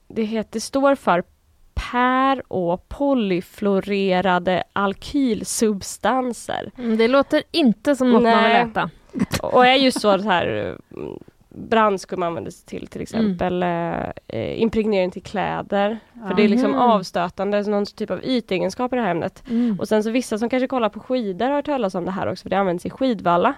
det, 0.09 0.23
heter, 0.23 0.51
det 0.53 0.61
står 0.61 0.95
för 0.95 1.23
per 1.91 2.53
och 2.53 2.89
polyfluorerade 2.89 4.63
alkylsubstanser. 4.73 6.71
Mm, 6.79 6.97
Det 6.97 7.09
låter 7.09 7.43
inte 7.51 7.97
som 7.97 8.13
något 8.13 8.23
man 8.23 8.43
vill 8.43 8.53
Nej. 8.53 8.63
äta. 8.71 8.91
Och 9.43 9.67
är 9.67 9.75
just 9.75 10.01
så, 10.01 10.19
så 10.19 10.29
här 10.29 10.77
mm, 10.97 11.13
brandskum 11.49 12.23
användes 12.23 12.65
till 12.65 12.87
till 12.87 13.01
exempel 13.01 13.63
eh, 13.63 14.61
impregnering 14.63 15.11
till 15.11 15.23
kläder. 15.23 15.99
För 16.29 16.35
det 16.35 16.43
är 16.45 16.49
liksom 16.49 16.75
avstötande, 16.75 17.65
så 17.65 17.71
någon 17.71 17.87
typ 17.87 18.11
av 18.11 18.25
ytegenskap 18.25 18.93
i 18.93 18.97
det 18.97 19.03
här 19.03 19.11
ämnet. 19.11 19.43
Mm. 19.51 19.81
Och 19.81 19.89
sen 19.89 20.03
så 20.05 20.11
vissa 20.11 20.39
som 20.39 20.49
kanske 20.49 20.67
kollar 20.67 20.89
på 20.89 21.01
skidor 21.01 21.47
har 21.47 21.55
hört 21.55 21.67
talas 21.67 21.95
om 21.95 22.05
det 22.05 22.11
här 22.11 22.27
också, 22.31 22.43
för 22.43 22.51
det 22.51 22.59
används 22.59 22.87
i 22.87 22.91
skidvalla. 22.91 23.55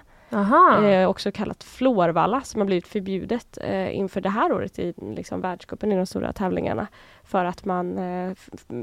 Eh, 0.85 1.09
också 1.09 1.31
kallat 1.31 1.63
florvalla 1.63 2.41
som 2.41 2.61
har 2.61 2.65
blivit 2.65 2.87
förbjudet 2.87 3.57
eh, 3.61 3.97
inför 3.97 4.21
det 4.21 4.29
här 4.29 4.51
året 4.51 4.79
i 4.79 4.93
liksom, 5.15 5.41
världscupen 5.41 5.91
i 5.91 5.95
de 5.95 6.05
stora 6.05 6.33
tävlingarna. 6.33 6.87
För 7.23 7.45
att 7.45 7.65
man 7.65 7.97
eh, 7.97 8.31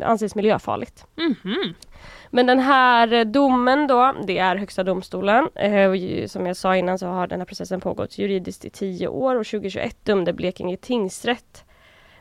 anses 0.03 0.35
miljöfarligt. 0.35 1.07
Mhm. 1.17 1.75
Men 2.31 2.47
den 2.47 2.59
här 2.59 3.25
domen 3.25 3.87
då, 3.87 4.15
det 4.27 4.39
är 4.39 4.57
Högsta 4.57 4.83
domstolen. 4.83 5.49
Eh, 5.55 5.91
och 5.91 6.31
som 6.31 6.47
jag 6.47 6.57
sa 6.57 6.77
innan 6.77 6.99
så 6.99 7.07
har 7.07 7.27
den 7.27 7.41
här 7.41 7.47
processen 7.47 7.81
pågått 7.81 8.19
juridiskt 8.19 8.65
i 8.65 8.71
tio 8.71 9.09
år 9.09 9.37
och 9.37 9.47
2021 9.47 10.05
dömde 10.05 10.33
Blekinge 10.33 10.77
tingsrätt 10.77 11.65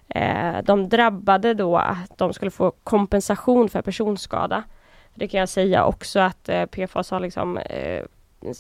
eh, 0.08 0.62
de 0.64 0.90
drabbade 0.90 1.54
då 1.54 1.78
att 1.78 2.18
de 2.18 2.34
skulle 2.34 2.52
få 2.52 2.72
kompensation 2.72 3.70
för 3.70 3.82
personskada. 3.82 4.64
Det 5.14 5.28
kan 5.28 5.40
jag 5.40 5.50
säga 5.50 5.86
också 5.86 6.20
att 6.20 6.50
eh, 6.50 6.66
PFAS 6.66 7.12
har 7.12 7.20
liksom 7.20 7.60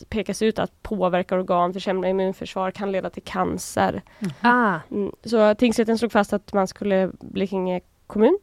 pekas 0.09 0.41
ut 0.41 0.59
att 0.59 0.83
påverka 0.83 1.35
organ, 1.35 1.73
försämra 1.73 2.09
immunförsvar, 2.09 2.71
kan 2.71 2.91
leda 2.91 3.09
till 3.09 3.23
cancer. 3.23 4.01
Ah. 4.41 4.75
Mm. 4.91 5.11
Så 5.25 5.55
tingsrätten 5.55 5.97
slog 5.97 6.11
fast 6.11 6.33
att 6.33 6.53
man 6.53 6.67
skulle, 6.67 7.09
Blekinge 7.19 7.81
kommun, 8.07 8.37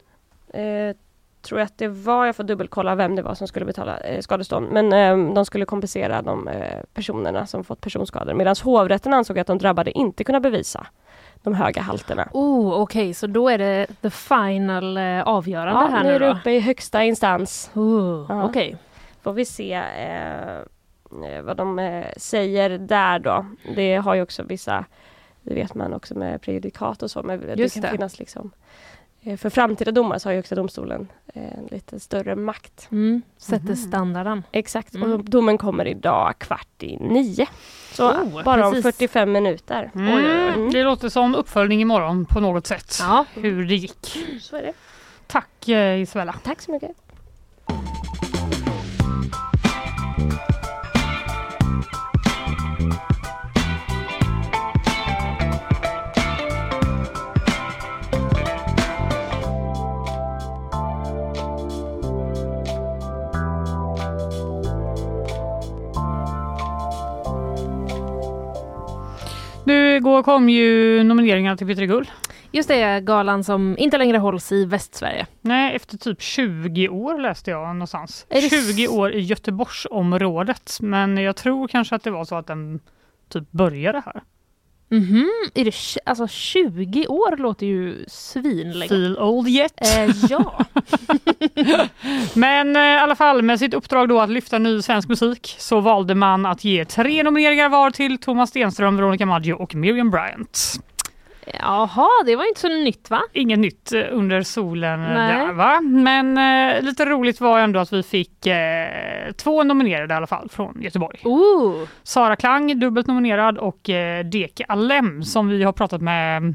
eh, 0.55 0.97
tror 1.43 1.61
jag 1.61 1.67
att 1.67 1.79
det 1.79 1.89
var, 1.89 2.27
jag 2.27 2.37
får 2.37 2.45
dubbelkolla 2.45 2.95
vem 2.95 3.17
det 3.17 3.23
var 3.23 3.35
som 3.35 3.49
skulle 3.49 3.67
betala 3.67 3.99
eh, 3.99 4.21
skadestånd, 4.21 4.69
men 4.73 4.93
eh, 4.93 5.35
de 5.35 5.45
skulle 5.45 5.65
kompensera 5.65 6.23
de 6.23 6.49
eh, 6.49 6.83
personerna 6.95 7.47
som 7.47 7.65
fått 7.65 7.81
personskador. 7.81 8.35
Medan 8.35 8.57
hovrätten 8.63 9.15
ansåg 9.15 9.39
att 9.39 9.47
de 9.47 9.59
drabbade 9.59 9.99
inte 9.99 10.25
kunna 10.25 10.41
bevisa 10.41 10.87
de 11.43 11.55
höga 11.55 11.83
halterna. 11.83 12.29
Oh, 12.33 12.81
okej, 12.83 13.15
så 13.15 13.27
då 13.27 13.49
är 13.49 13.59
det 13.59 13.87
the 14.03 14.11
final 14.11 14.97
eh, 14.97 15.23
avgörande 15.23 15.81
Ja, 15.83 15.89
här 15.91 16.03
nu 16.03 16.09
nu 16.09 16.15
är 16.15 16.21
det 16.21 16.27
då? 16.27 16.33
uppe 16.33 16.51
i 16.51 16.61
högsta 16.61 17.05
instans. 17.05 17.71
Oh, 17.75 18.27
Ja. 18.29 18.45
Okej. 18.45 18.77
Får 19.23 19.33
vi 19.33 19.45
se 19.45 19.73
eh, 19.75 20.59
vad 21.45 21.57
de 21.57 21.79
eh, 21.79 22.07
säger 22.17 22.71
där 22.79 23.19
då. 23.19 23.47
Det 23.77 23.95
har 23.97 24.15
ju 24.15 24.23
också 24.23 24.43
vissa, 24.43 24.85
det 25.43 25.55
vet 25.55 25.75
man 25.75 25.93
också 25.95 26.15
med 26.19 26.43
prejudikat 26.43 27.03
och 27.03 27.11
så, 27.11 27.23
men 27.23 27.41
det 27.41 27.55
Just 27.59 27.75
kan 27.75 27.83
det. 27.83 27.91
finnas 27.91 28.19
liksom 28.19 28.51
eh, 29.23 29.37
för 29.37 29.51
framtida 29.51 29.91
domar 29.93 30.19
så 30.19 30.29
har 30.29 30.33
ju 30.33 30.39
Högsta 30.39 30.55
domstolen 30.55 31.09
eh, 31.35 31.59
en 31.59 31.67
lite 31.71 32.01
större 32.01 32.37
makt. 32.37 32.89
Mm. 32.93 33.23
Sätter 33.39 33.65
Mhm. 33.67 33.77
standarden. 33.77 34.43
Exakt, 34.53 34.95
Mm. 34.95 35.13
och 35.13 35.25
domen 35.25 35.59
kommer 35.59 35.87
idag 35.89 36.39
kvart 36.39 36.83
i 36.83 36.97
nio. 36.97 37.47
Så 37.93 38.11
Oh, 38.11 38.45
bara 38.45 38.67
om 38.67 38.73
precis. 38.73 38.97
45 38.97 39.33
minuter. 39.33 39.91
Mm. 39.95 40.15
Oj, 40.15 40.25
oj, 40.27 40.53
oj. 40.65 40.73
Det 40.73 40.83
låter 40.85 41.09
som 41.09 41.35
uppföljning 41.35 41.81
imorgon 41.81 42.25
på 42.25 42.41
något 42.41 42.67
sätt. 42.67 42.97
Ja. 43.01 43.25
Hur 43.35 43.65
det 43.67 43.75
gick. 43.77 44.17
Så 44.41 44.57
är 44.57 44.63
det. 44.63 44.73
Tack 45.27 45.69
eh, 45.69 46.01
Isabella. 46.01 46.35
Tack 46.45 46.61
så 46.61 46.73
mycket. 46.73 46.91
Igår 70.23 70.35
kom 70.35 70.49
ju 70.49 71.05
nomineringarna 71.05 71.57
till 71.57 71.67
P3 71.67 71.87
Guld. 71.87 72.09
Just 72.53 72.69
det, 72.69 73.01
galan 73.01 73.45
som 73.45 73.79
inte 73.79 73.99
längre 73.99 74.19
hålls 74.19 74.53
i 74.53 74.65
Västsverige. 74.65 75.27
Nej, 75.41 75.77
efter 75.77 75.99
typ 75.99 76.23
20 76.23 76.89
år 76.89 77.19
läste 77.19 77.51
jag 77.51 77.77
någonstans. 77.77 78.27
Är 78.29 78.43
det 78.43 78.75
20 78.75 78.89
år 78.89 79.13
i 79.13 79.21
Göteborgsområdet. 79.21 80.79
Men 80.81 81.17
jag 81.17 81.37
tror 81.37 81.69
kanske 81.69 81.95
att 81.95 82.03
det 82.03 82.11
var 82.11 82.25
så 82.25 82.37
att 82.37 82.47
den 82.47 82.81
typ 83.29 83.51
började 83.51 84.03
här. 84.07 84.23
Mhm, 84.93 85.31
är 85.55 85.65
det 85.65 85.75
alltså 86.07 86.29
20 86.29 87.07
år 87.07 87.37
låter 87.37 87.67
ju 87.67 88.05
svinlänge. 88.09 88.89
Feel 88.89 89.19
old 89.19 89.49
yet. 89.49 89.73
Eh, 89.81 90.15
ja. 90.29 90.65
Men 92.35 92.77
eh, 92.77 92.83
i 92.83 92.99
alla 92.99 93.15
fall 93.17 93.43
med 93.43 93.59
sitt 93.59 93.75
uppdrag 93.75 94.09
då 94.09 94.21
att 94.21 94.31
lyfta 94.31 94.59
ny 94.59 94.83
svensk 94.83 95.09
musik 95.09 95.55
så 95.59 95.81
valde 95.81 96.15
man 96.15 96.47
att 96.47 96.65
ge 96.65 96.85
tre 96.85 97.23
nomineringar 97.23 97.69
var 97.69 97.91
till 97.91 98.19
Thomas 98.19 98.51
Stenström, 98.51 98.97
Veronica 98.97 99.27
Maggio 99.27 99.53
och 99.53 99.75
Miriam 99.75 100.11
Bryant. 100.11 100.81
Jaha, 101.47 102.09
det 102.27 102.37
var 102.37 102.49
inte 102.49 102.61
så 102.61 102.69
nytt 102.69 103.11
va? 103.11 103.23
Inget 103.33 103.59
nytt 103.59 103.93
eh, 103.93 104.05
under 104.11 104.43
solen 104.43 105.03
eh, 105.05 105.09
Nej. 105.15 105.47
där 105.47 105.53
va? 105.53 105.81
Men 105.81 106.39
eh, 106.39 106.83
lite 106.83 107.05
roligt 107.05 107.41
var 107.41 107.59
ändå 107.61 107.81
att 107.81 107.93
vi 107.93 108.03
fick 108.03 108.47
eh, 108.47 109.33
två 109.37 109.63
nominerade 109.63 110.15
i 110.15 110.17
alla 110.17 110.27
fall 110.27 110.49
från 110.49 110.83
Göteborg. 110.83 111.21
Ooh. 111.25 111.89
Sara 112.03 112.37
Klang 112.37 112.79
dubbelt 112.81 113.07
nominerad 113.07 113.59
och 113.59 113.91
eh, 113.91 114.25
Deke 114.25 114.65
Alem 114.69 115.23
som 115.23 115.49
vi 115.49 115.63
har 115.63 115.73
pratat 115.73 116.01
med 116.03 116.55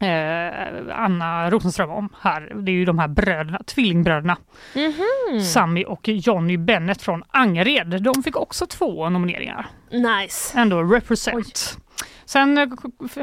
eh, 0.00 0.96
Anna 0.96 1.50
Rosenström 1.50 1.90
om 1.90 2.08
här. 2.20 2.52
Det 2.54 2.70
är 2.70 2.74
ju 2.74 2.84
de 2.84 2.98
här 2.98 3.08
bröderna, 3.08 3.60
tvillingbröderna 3.66 4.36
Mhm. 4.74 5.40
Sami 5.40 5.84
och 5.88 6.08
Johnny 6.08 6.56
Bennett 6.56 7.02
från 7.02 7.22
Angered. 7.30 8.02
De 8.02 8.22
fick 8.22 8.36
också 8.36 8.66
två 8.66 9.08
nomineringar. 9.10 9.66
Nice. 9.90 10.58
Ändå 10.58 10.82
represent. 10.82 11.78
Sen 12.24 12.58
eh, 12.58 12.68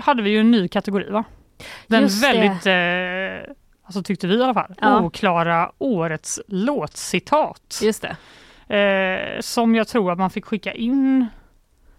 hade 0.01 0.21
vi 0.23 0.29
ju 0.29 0.39
en 0.39 0.51
ny 0.51 0.67
kategori 0.67 1.09
va? 1.09 1.23
Den 1.87 2.01
Just 2.01 2.23
väldigt 2.23 2.65
eh, 2.65 3.53
alltså 3.83 4.03
tyckte 4.03 4.27
vi 4.27 4.35
i 4.39 4.43
alla 4.43 4.53
fall, 4.53 4.75
Ja. 4.81 5.01
oklara 5.01 5.71
årets 5.77 6.39
låtcitat. 6.47 7.79
Just 7.83 8.01
det. 8.01 8.15
Eh, 8.75 9.39
som 9.41 9.75
jag 9.75 9.87
tror 9.87 10.11
att 10.11 10.17
man 10.17 10.29
fick 10.29 10.45
skicka 10.45 10.73
in 10.73 11.27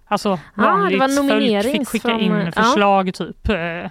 Alltså 0.07 0.39
det 0.55 0.63
vanligt 0.63 1.01
var 1.01 1.09
folk 1.09 1.73
fick 1.73 1.89
skicka 1.89 2.09
från- 2.09 2.21
in 2.21 2.33
ja. 2.33 2.53
förslag 2.63 3.15
typ. 3.15 3.49
Eh, 3.49 3.91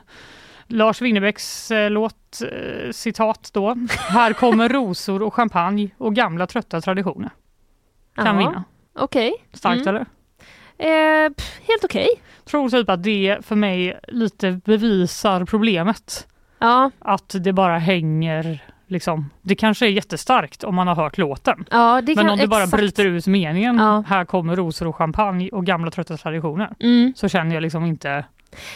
Lars 0.68 1.01
Winnerbäcks 1.01 1.72
eh, 1.72 1.89
låt, 1.89 2.41
eh, 2.41 2.91
citat 2.91 3.49
då. 3.53 3.76
Här 4.09 4.34
kommer 4.34 4.70
rosor 4.80 5.22
och 5.22 5.34
champagne 5.34 5.89
och 5.97 6.16
gamla 6.16 6.47
trötta 6.47 6.82
traditioner. 6.82 7.30
Kan 8.16 8.26
Ja, 8.26 8.34
vinna. 8.34 8.64
Okej. 8.95 9.34
Starkt 9.53 9.82
Mm. 9.82 9.95
eller? 9.95 10.05
Eh, 10.82 11.29
pff, 11.34 11.59
helt 11.67 11.84
okej. 11.84 12.07
Tror 12.45 12.69
typ 12.69 12.89
att 12.89 13.03
det 13.03 13.38
för 13.41 13.55
mig 13.55 13.99
lite 14.07 14.51
bevisar 14.65 15.45
problemet. 15.45 16.27
Ja, 16.59 16.91
Att 16.99 17.36
det 17.39 17.53
bara 17.53 17.77
hänger 17.77 18.63
liksom. 18.88 19.29
Det 19.41 19.55
kanske 19.55 19.86
är 19.86 19.89
jättestarkt 19.89 20.63
om 20.63 20.75
man 20.75 20.88
har 20.88 20.95
hört 20.95 21.17
låten. 21.17 21.65
ja, 21.71 22.01
det 22.01 22.15
Men 22.15 22.25
kan 22.25 22.29
om 22.34 22.38
du 22.39 22.47
bara 22.47 22.63
exakt. 22.63 22.77
bryter 22.82 23.05
ut 23.05 23.27
meningen, 23.27 23.77
Ja. 23.77 24.03
här 24.07 24.25
kommer 24.25 24.55
rosor 24.55 24.88
och 24.88 24.95
champagne 24.95 25.49
och 25.49 25.65
gamla 25.65 25.91
trötta 25.91 26.17
traditioner. 26.17 26.69
Mm. 26.79 27.13
Så 27.15 27.29
känner 27.29 27.53
jag 27.55 27.61
liksom 27.61 27.86
inte, 27.86 28.25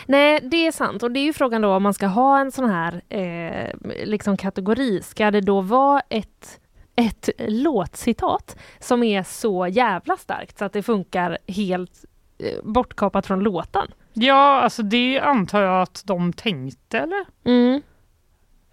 Nej, 0.06 0.40
det 0.44 0.68
är 0.68 0.72
sant. 0.72 1.04
Och 1.04 1.12
det 1.12 1.20
är 1.20 1.24
ju 1.24 1.34
frågan 1.34 1.62
då 1.62 1.74
om 1.76 1.84
man 1.84 1.94
ska 1.94 2.08
ha 2.08 2.40
en 2.40 2.52
sån 2.52 2.70
här 2.70 3.02
eh, 3.10 3.70
liksom 4.06 4.38
kategori. 4.38 5.02
Ska 5.02 5.32
det 5.32 5.42
då 5.42 5.62
vara 5.62 6.02
ett, 6.10 6.60
ett 6.96 7.30
låtcitat 7.38 8.58
som 8.80 9.04
är 9.04 9.24
så 9.24 9.68
jävla 9.68 10.18
starkt 10.18 10.58
så 10.58 10.66
att 10.66 10.74
det 10.74 10.84
funkar 10.84 11.38
helt 11.48 12.06
eh, 12.38 12.64
bortkapat 12.64 13.28
från 13.28 13.40
låten? 13.40 13.88
ja 14.14 14.62
alltså 14.62 14.84
det 14.84 15.20
antar 15.20 15.62
jag 15.62 15.82
att 15.82 16.02
de 16.06 16.34
tänkte 16.34 17.00
eller? 17.00 17.26
Mm. 17.44 17.82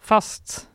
Fast 0.01 0.69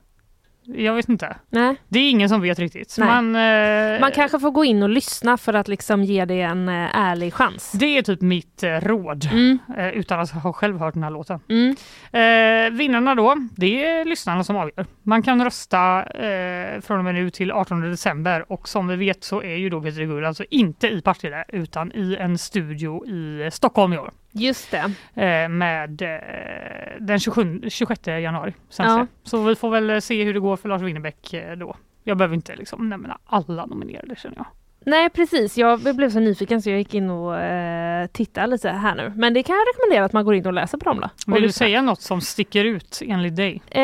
jag 0.76 0.94
vet 0.94 1.10
inte. 1.10 1.36
Nej. 1.50 1.76
Det 1.88 2.00
är 2.00 2.10
ingen 2.10 2.30
som 2.30 2.42
vet 2.42 2.60
riktigt. 2.60 2.96
Nej. 3.00 3.08
Man, 3.08 3.36
eh, 3.36 4.00
Man 4.02 4.12
kanske 4.12 4.40
får 4.40 4.52
gå 4.52 4.66
in 4.66 4.84
och 4.84 4.90
lyssna 4.90 5.38
för 5.38 5.54
att 5.54 5.68
liksom 5.68 6.04
ge 6.04 6.26
det 6.26 6.42
en 6.42 6.70
eh, 6.70 6.96
ärlig 6.98 7.34
chans. 7.34 7.72
Det 7.72 7.86
är 7.98 8.02
typ 8.02 8.22
mitt 8.22 8.64
eh, 8.64 8.70
råd, 8.80 9.30
Mm. 9.32 9.60
eh, 9.78 9.88
utan 9.90 10.20
att 10.20 10.30
ha 10.32 10.54
själv 10.54 10.80
hört 10.80 10.94
den 10.94 11.04
här 11.04 11.12
låten. 11.12 11.40
Mm. 11.50 11.76
Eh, 12.12 12.78
vinnarna 12.78 13.16
då, 13.16 13.36
det 13.56 13.86
är 13.86 14.06
lyssnarna 14.06 14.44
som 14.44 14.56
avgör. 14.56 14.86
Man 15.04 15.24
kan 15.24 15.44
rösta 15.44 16.04
eh, 16.04 16.82
från 16.82 16.98
och 16.98 17.04
med 17.04 17.16
nu 17.16 17.30
till 17.30 17.52
18 17.52 17.82
december 17.82 18.52
och 18.52 18.68
som 18.70 18.88
vi 18.88 18.96
vet 18.96 19.24
så 19.24 19.42
är 19.44 19.56
ju 19.56 19.70
då 19.70 19.82
Peter 19.82 20.04
Gull 20.04 20.26
alltså 20.26 20.44
inte 20.50 20.88
i 20.88 21.02
Partille 21.02 21.46
utan 21.48 21.92
i 21.92 22.16
en 22.20 22.38
studio 22.38 23.06
i 23.08 23.50
Stockholm 23.52 23.94
i 23.94 23.98
år. 23.98 24.12
Just 24.38 24.72
det. 24.72 24.92
Eh, 25.24 25.50
med 25.50 26.02
eh, 26.02 27.00
den 27.00 27.20
27, 27.20 27.62
26 27.70 28.08
januari. 28.08 28.54
Ja. 28.78 29.08
så. 29.24 29.44
vi 29.44 29.56
får 29.56 29.70
väl 29.70 30.02
se 30.02 30.24
hur 30.24 30.34
det 30.34 30.40
går 30.40 30.58
för 30.58 30.70
Lars 30.70 30.82
Winnerbäck 30.82 31.34
eh, 31.34 31.58
då. 31.58 31.76
Jag 32.04 32.18
behöver 32.18 32.36
inte 32.36 32.56
liksom 32.56 32.90
nämna 32.90 33.18
alla 33.26 33.66
nominerade 33.66 34.16
känner 34.16 34.38
jag. 34.38 34.46
Nej 34.86 35.10
precis, 35.10 35.58
jag 35.58 35.96
blev 35.96 36.10
så 36.10 36.20
nyfiken 36.20 36.62
så 36.62 36.70
jag 36.70 36.78
gick 36.78 36.94
in 36.94 37.10
och 37.10 37.40
eh, 37.40 38.08
tittade 38.08 38.48
lite 38.48 38.70
här 38.70 38.96
nu. 38.96 39.14
Men 39.16 39.34
det 39.34 39.44
kan 39.44 39.56
jag 39.56 39.66
rekommendera 39.68 40.06
att 40.06 40.14
man 40.14 40.26
går 40.26 40.36
in 40.36 40.46
och 40.46 40.54
läser 40.54 40.78
på 40.78 40.86
dem 40.86 41.00
då. 41.00 41.34
Vill 41.34 41.44
du 41.44 41.52
säga 41.52 41.82
något 41.82 42.02
som 42.02 42.22
sticker 42.22 42.66
ut 42.66 43.02
enligt 43.06 43.36
dig? 43.36 43.62
Eh, 43.68 43.82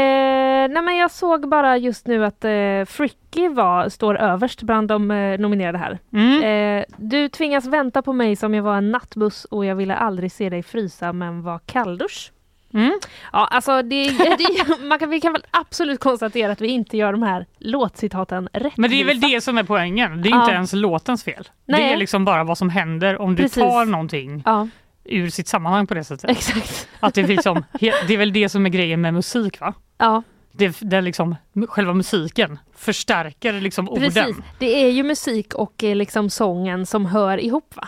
nej 0.67 0.83
men 0.83 0.95
jag 0.97 1.11
såg 1.11 1.49
bara 1.49 1.77
just 1.77 2.07
nu 2.07 2.25
att 2.25 2.45
eh, 2.45 2.85
Fricky 2.87 3.47
var, 3.49 3.89
står 3.89 4.17
överst 4.17 4.61
bland 4.63 4.87
de 4.87 5.11
eh, 5.11 5.39
nominerade 5.39 5.77
här. 5.77 5.99
Mm. 6.13 6.43
Eh, 6.79 6.85
du 6.97 7.29
tvingas 7.29 7.65
vänta 7.65 8.01
på 8.01 8.13
mig 8.13 8.35
som 8.35 8.53
jag 8.53 8.63
var 8.63 8.77
en 8.77 8.91
nattbuss 8.91 9.45
och 9.45 9.65
jag 9.65 9.75
ville 9.75 9.95
aldrig 9.95 10.31
se 10.31 10.49
dig 10.49 10.63
frysa 10.63 11.13
men 11.13 11.41
var 11.43 11.59
kalldusch. 11.65 12.31
Mm. 12.73 12.99
Ja, 13.31 13.47
alltså 13.51 13.81
det, 13.81 14.07
det, 14.37 14.77
man 14.83 14.99
kan, 14.99 15.09
vi 15.09 15.21
kan 15.21 15.33
väl 15.33 15.45
absolut 15.51 15.99
konstatera 15.99 16.51
att 16.51 16.61
vi 16.61 16.67
inte 16.67 16.97
gör 16.97 17.11
de 17.11 17.23
här 17.23 17.45
låtcitaten 17.57 18.49
rättvisa. 18.53 18.73
Men 18.77 18.89
det 18.89 19.01
är 19.01 19.05
väl 19.05 19.19
det 19.19 19.41
som 19.41 19.57
är 19.57 19.63
poängen. 19.63 20.21
Det 20.21 20.29
är 20.29 20.31
Ja. 20.31 20.41
inte 20.41 20.53
ens 20.53 20.73
låtens 20.73 21.23
fel. 21.23 21.43
Det 21.65 21.71
Nej. 21.71 21.93
är 21.93 21.97
liksom 21.97 22.25
bara 22.25 22.43
vad 22.43 22.57
som 22.57 22.69
händer 22.69 23.21
om 23.21 23.35
du 23.35 23.43
Precis. 23.43 23.63
tar 23.63 23.85
någonting 23.85 24.43
Ja, 24.45 24.67
ur 25.03 25.29
sitt 25.29 25.47
sammanhang 25.47 25.87
på 25.87 25.93
det 25.93 26.03
sättet. 26.03 26.29
exakt. 26.29 26.87
Att 26.99 27.13
det, 27.13 27.21
är 27.21 27.27
liksom, 27.27 27.63
det 27.79 28.13
är 28.13 28.17
väl 28.17 28.33
det 28.33 28.49
som 28.49 28.65
är 28.65 28.69
grejen 28.69 29.01
med 29.01 29.13
musik 29.13 29.59
va? 29.59 29.73
Ja, 29.97 30.23
Det, 30.55 30.77
det 30.81 30.97
är 30.97 31.01
liksom, 31.01 31.35
själva 31.67 31.93
musiken 31.93 32.59
förstärker 32.75 33.53
liksom 33.53 33.87
precis. 33.87 34.17
orden. 34.17 34.43
Det 34.59 34.83
är 34.85 34.89
ju 34.89 35.03
musik 35.03 35.53
och 35.53 35.83
eh, 35.83 35.95
liksom 35.95 36.29
sången 36.29 36.85
som 36.85 37.05
hör 37.05 37.37
ihop 37.37 37.75
va? 37.75 37.87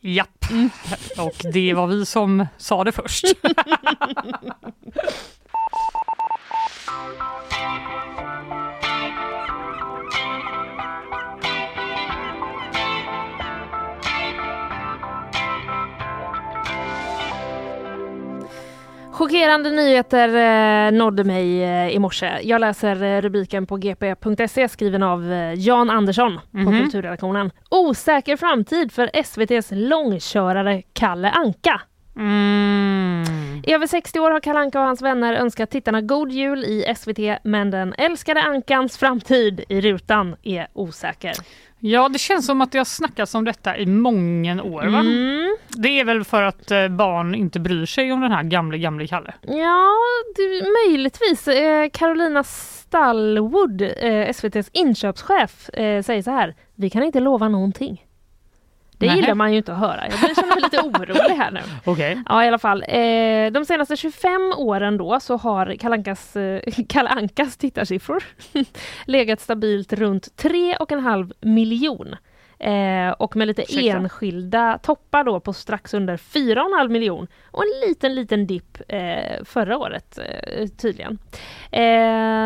Japp. 0.00 0.44
Och 1.18 1.52
det 1.52 1.74
var 1.74 1.86
vi 1.86 2.06
som 2.06 2.46
sa 2.56 2.84
det 2.84 2.92
först. 2.92 3.24
Chockerande 19.16 19.70
nyheter 19.70 20.28
eh, 20.86 20.92
nådde 20.92 21.24
mig 21.24 21.62
eh, 21.64 21.88
i 21.88 21.98
morse. 21.98 22.38
Jag 22.42 22.60
läser 22.60 23.02
eh, 23.02 23.20
rubriken 23.20 23.66
på 23.66 23.76
gp.se 23.76 24.68
skriven 24.68 25.02
av 25.02 25.32
eh, 25.32 25.54
Jan 25.54 25.90
Andersson 25.90 26.40
på 26.52 26.58
Mhm. 26.58 26.82
kulturredaktionen. 26.82 27.50
Osäker 27.70 28.36
framtid 28.36 28.92
för 28.92 29.10
SVTs 29.12 29.68
långkörare 29.70 30.82
Kalle 30.92 31.30
Anka. 31.30 31.80
Mm. 32.16 33.24
I 33.66 33.72
över 33.72 33.86
60 33.86 34.20
år 34.20 34.30
har 34.30 34.40
Kalle 34.40 34.58
Anka 34.58 34.78
och 34.80 34.86
hans 34.86 35.02
vänner 35.02 35.34
önskat 35.34 35.70
tittarna 35.70 36.00
god 36.00 36.32
jul 36.32 36.64
i 36.64 36.94
SVT 36.96 37.38
men 37.44 37.70
den 37.70 37.94
älskade 37.98 38.42
Ankans 38.42 38.98
framtid 38.98 39.64
i 39.68 39.80
rutan 39.80 40.36
är 40.42 40.66
osäker. 40.72 41.32
Ja, 41.86 42.08
det 42.08 42.18
känns 42.18 42.46
som 42.46 42.60
att 42.60 42.72
det 42.72 42.78
har 42.78 42.84
snackats 42.84 43.34
om 43.34 43.44
detta 43.44 43.76
i 43.76 43.86
många 43.86 44.62
år 44.62 44.86
va? 44.86 44.98
Mm. 44.98 45.56
Det 45.68 46.00
är 46.00 46.04
väl 46.04 46.24
för 46.24 46.42
att 46.42 46.70
eh, 46.70 46.88
barn 46.88 47.34
inte 47.34 47.60
bryr 47.60 47.86
sig 47.86 48.12
om 48.12 48.20
den 48.20 48.32
här 48.32 48.42
gamle, 48.42 48.78
gamle 48.78 49.06
Kalle. 49.06 49.34
Ja, 49.42 49.88
det, 50.36 50.64
möjligtvis. 50.86 51.48
Eh, 51.48 51.88
Carolina 51.92 52.44
Stallwood, 52.44 53.82
eh, 53.82 54.28
SVTs 54.28 54.70
inköpschef, 54.72 55.68
eh, 55.68 56.02
säger 56.02 56.22
så 56.22 56.30
här. 56.30 56.54
Vi 56.74 56.90
kan 56.90 57.02
inte 57.02 57.20
lova 57.20 57.48
någonting. 57.48 58.05
Det 58.98 59.06
Nähä. 59.06 59.16
gillar 59.16 59.34
man 59.34 59.52
ju 59.52 59.58
inte 59.58 59.72
att 59.72 59.78
höra. 59.78 60.04
Jag 60.10 60.36
känna 60.36 60.54
mig 60.54 60.62
lite 60.62 60.80
orolig 60.80 61.34
här 61.34 61.50
nu. 61.50 61.60
Okej. 61.84 62.22
Ja, 62.28 62.44
i 62.44 62.48
alla 62.48 62.58
fall. 62.58 62.84
Eh, 62.88 63.50
de 63.52 63.64
senaste 63.66 63.96
25 63.96 64.52
åren 64.56 64.96
då 64.96 65.20
så 65.20 65.36
har 65.36 65.76
Kalle 65.80 65.94
Ankas, 65.94 66.36
eh, 66.36 66.60
Kalle 66.88 67.08
Ankas 67.08 67.56
tittarsiffror 67.56 68.24
legat 69.04 69.40
stabilt 69.40 69.92
runt 69.92 70.28
3,5 70.42 71.32
miljon. 71.40 72.16
Eh, 72.58 73.10
och 73.18 73.36
med 73.36 73.46
lite 73.48 73.62
Ursäkta? 73.62 73.96
enskilda 73.98 74.78
toppar 74.82 75.24
då 75.24 75.40
på 75.40 75.52
strax 75.52 75.94
under 75.94 76.16
4,5 76.16 76.88
miljon 76.88 77.26
och 77.50 77.62
en 77.62 77.88
liten 77.88 78.14
liten 78.14 78.46
dipp 78.46 78.78
eh, 78.88 79.44
förra 79.44 79.78
året 79.78 80.18
eh, 80.18 80.66
tydligen. 80.68 81.18
Eh, 81.72 81.80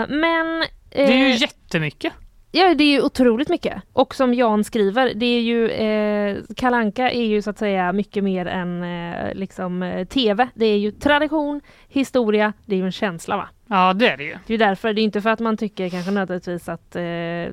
men 0.09 0.65
Det 0.89 1.03
är 1.13 1.17
ju 1.17 1.31
eh, 1.31 1.41
jättemycket. 1.41 2.13
Ja, 2.53 2.75
det 2.75 2.85
är 2.85 2.91
ju 2.91 3.03
otroligt 3.03 3.49
mycket. 3.49 3.83
Och 3.93 4.15
som 4.15 4.35
Jan 4.35 4.65
skriver, 4.65 5.13
det 5.15 5.27
är 5.27 5.41
ju 5.41 5.69
eh, 5.69 6.37
Kalanka 6.57 7.11
är 7.11 7.25
ju 7.25 7.43
så 7.43 7.51
att 7.51 7.59
säga 7.59 7.93
mycket 7.93 8.25
mer 8.25 8.47
än 8.47 8.83
eh, 8.83 9.35
liksom 9.35 9.83
eh, 9.83 10.07
TV. 10.07 10.49
Det 10.55 10.67
är 10.67 10.79
ju 10.79 10.91
tradition, 10.91 11.61
historia, 11.89 12.53
det 12.67 12.75
är 12.75 12.79
ju 12.79 12.85
en 12.85 12.93
känsla 12.93 13.37
va. 13.37 13.49
Ja, 13.69 13.93
det 13.93 14.09
är 14.09 14.17
det 14.17 14.25
ju. 14.25 14.37
Det 14.47 14.55
är 14.55 14.59
därför, 14.59 14.93
det 14.93 15.01
är 15.01 15.03
inte 15.03 15.21
för 15.21 15.31
att 15.31 15.41
man 15.41 15.57
tycker 15.57 15.89
kanske 15.89 16.11
nödvändigtvis 16.11 16.69
att 16.69 16.97
eh, 16.97 17.03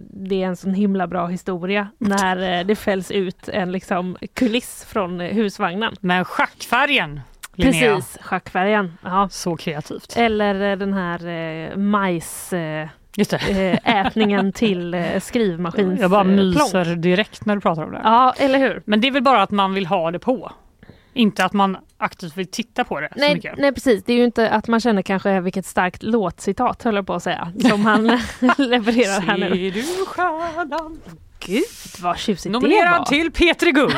det 0.10 0.44
är 0.44 0.46
en 0.46 0.56
sån 0.56 0.74
himla 0.74 1.08
bra 1.08 1.28
historia 1.28 1.88
när 1.98 2.60
eh, 2.60 2.66
det 2.66 2.76
fälls 2.76 3.12
ut 3.12 3.50
en 3.50 3.72
liksom 3.72 4.18
kuliss 4.34 4.86
från 4.86 5.22
eh, 5.22 5.34
husvagnen. 5.34 5.96
Men 6.00 6.26
schackfärgen, 6.26 7.22
Linnea. 7.54 7.96
Precis, 7.96 8.18
schackfärgen. 8.22 8.94
Ja. 9.04 9.30
Så 9.32 9.58
kreativt. 9.58 10.14
Eller 10.18 10.72
eh, 10.72 10.78
den 10.78 10.94
här 10.94 11.28
eh, 11.28 11.78
majs... 11.78 12.54
Eh, 12.54 12.88
ätningen 13.84 14.52
till 14.52 14.94
eh, 14.94 15.20
skrivmaskins 15.20 16.00
Jag 16.02 16.12
bara 16.12 16.22
eh, 16.22 16.28
myser 16.28 16.96
direkt 16.96 17.46
när 17.46 17.56
du 17.56 17.62
pratar 17.62 17.84
om 17.84 17.92
det. 17.92 18.02
Ja, 18.04 18.34
eller 18.38 18.60
hur? 18.60 18.82
Men 18.86 19.02
det 19.02 19.08
är 19.08 19.12
väl 19.12 19.24
bara 19.24 19.42
att 19.42 19.52
man 19.52 19.74
vill 19.74 19.86
ha 19.86 20.12
det 20.12 20.20
på. 20.20 20.52
Inte 21.14 21.46
att 21.46 21.54
man 21.54 21.78
aktivt 21.98 22.38
vill 22.38 22.48
titta 22.48 22.84
på 22.84 23.00
det 23.00 23.10
så 23.14 23.20
Nej, 23.20 23.36
mycket. 23.36 23.58
nej 23.58 23.74
precis, 23.74 24.04
det 24.04 24.14
är 24.14 24.18
ju 24.18 24.24
inte 24.24 24.50
att 24.50 24.68
man 24.68 24.80
känner 24.80 25.02
kanske 25.02 25.42
vilket 25.42 25.66
starkt 25.66 26.04
låtcitat 26.04 26.84
höll 26.84 26.96
jag 26.96 27.08
på 27.08 27.14
att 27.14 27.24
säga, 27.24 27.54
som 27.70 27.86
han 27.86 28.06
levererar 28.58 29.22
här 29.22 29.38
nu. 29.38 29.50
Ser 29.50 29.72
du 29.72 30.06
stjärnan? 30.06 31.00
Gud 31.48 31.64
vad 32.02 32.18
tjusigt 32.18 32.44
det 32.44 32.50
Nominerad 32.50 32.98
var! 33.00 33.06
till 33.06 33.32
Petri 33.32 33.72
Guld. 33.72 33.96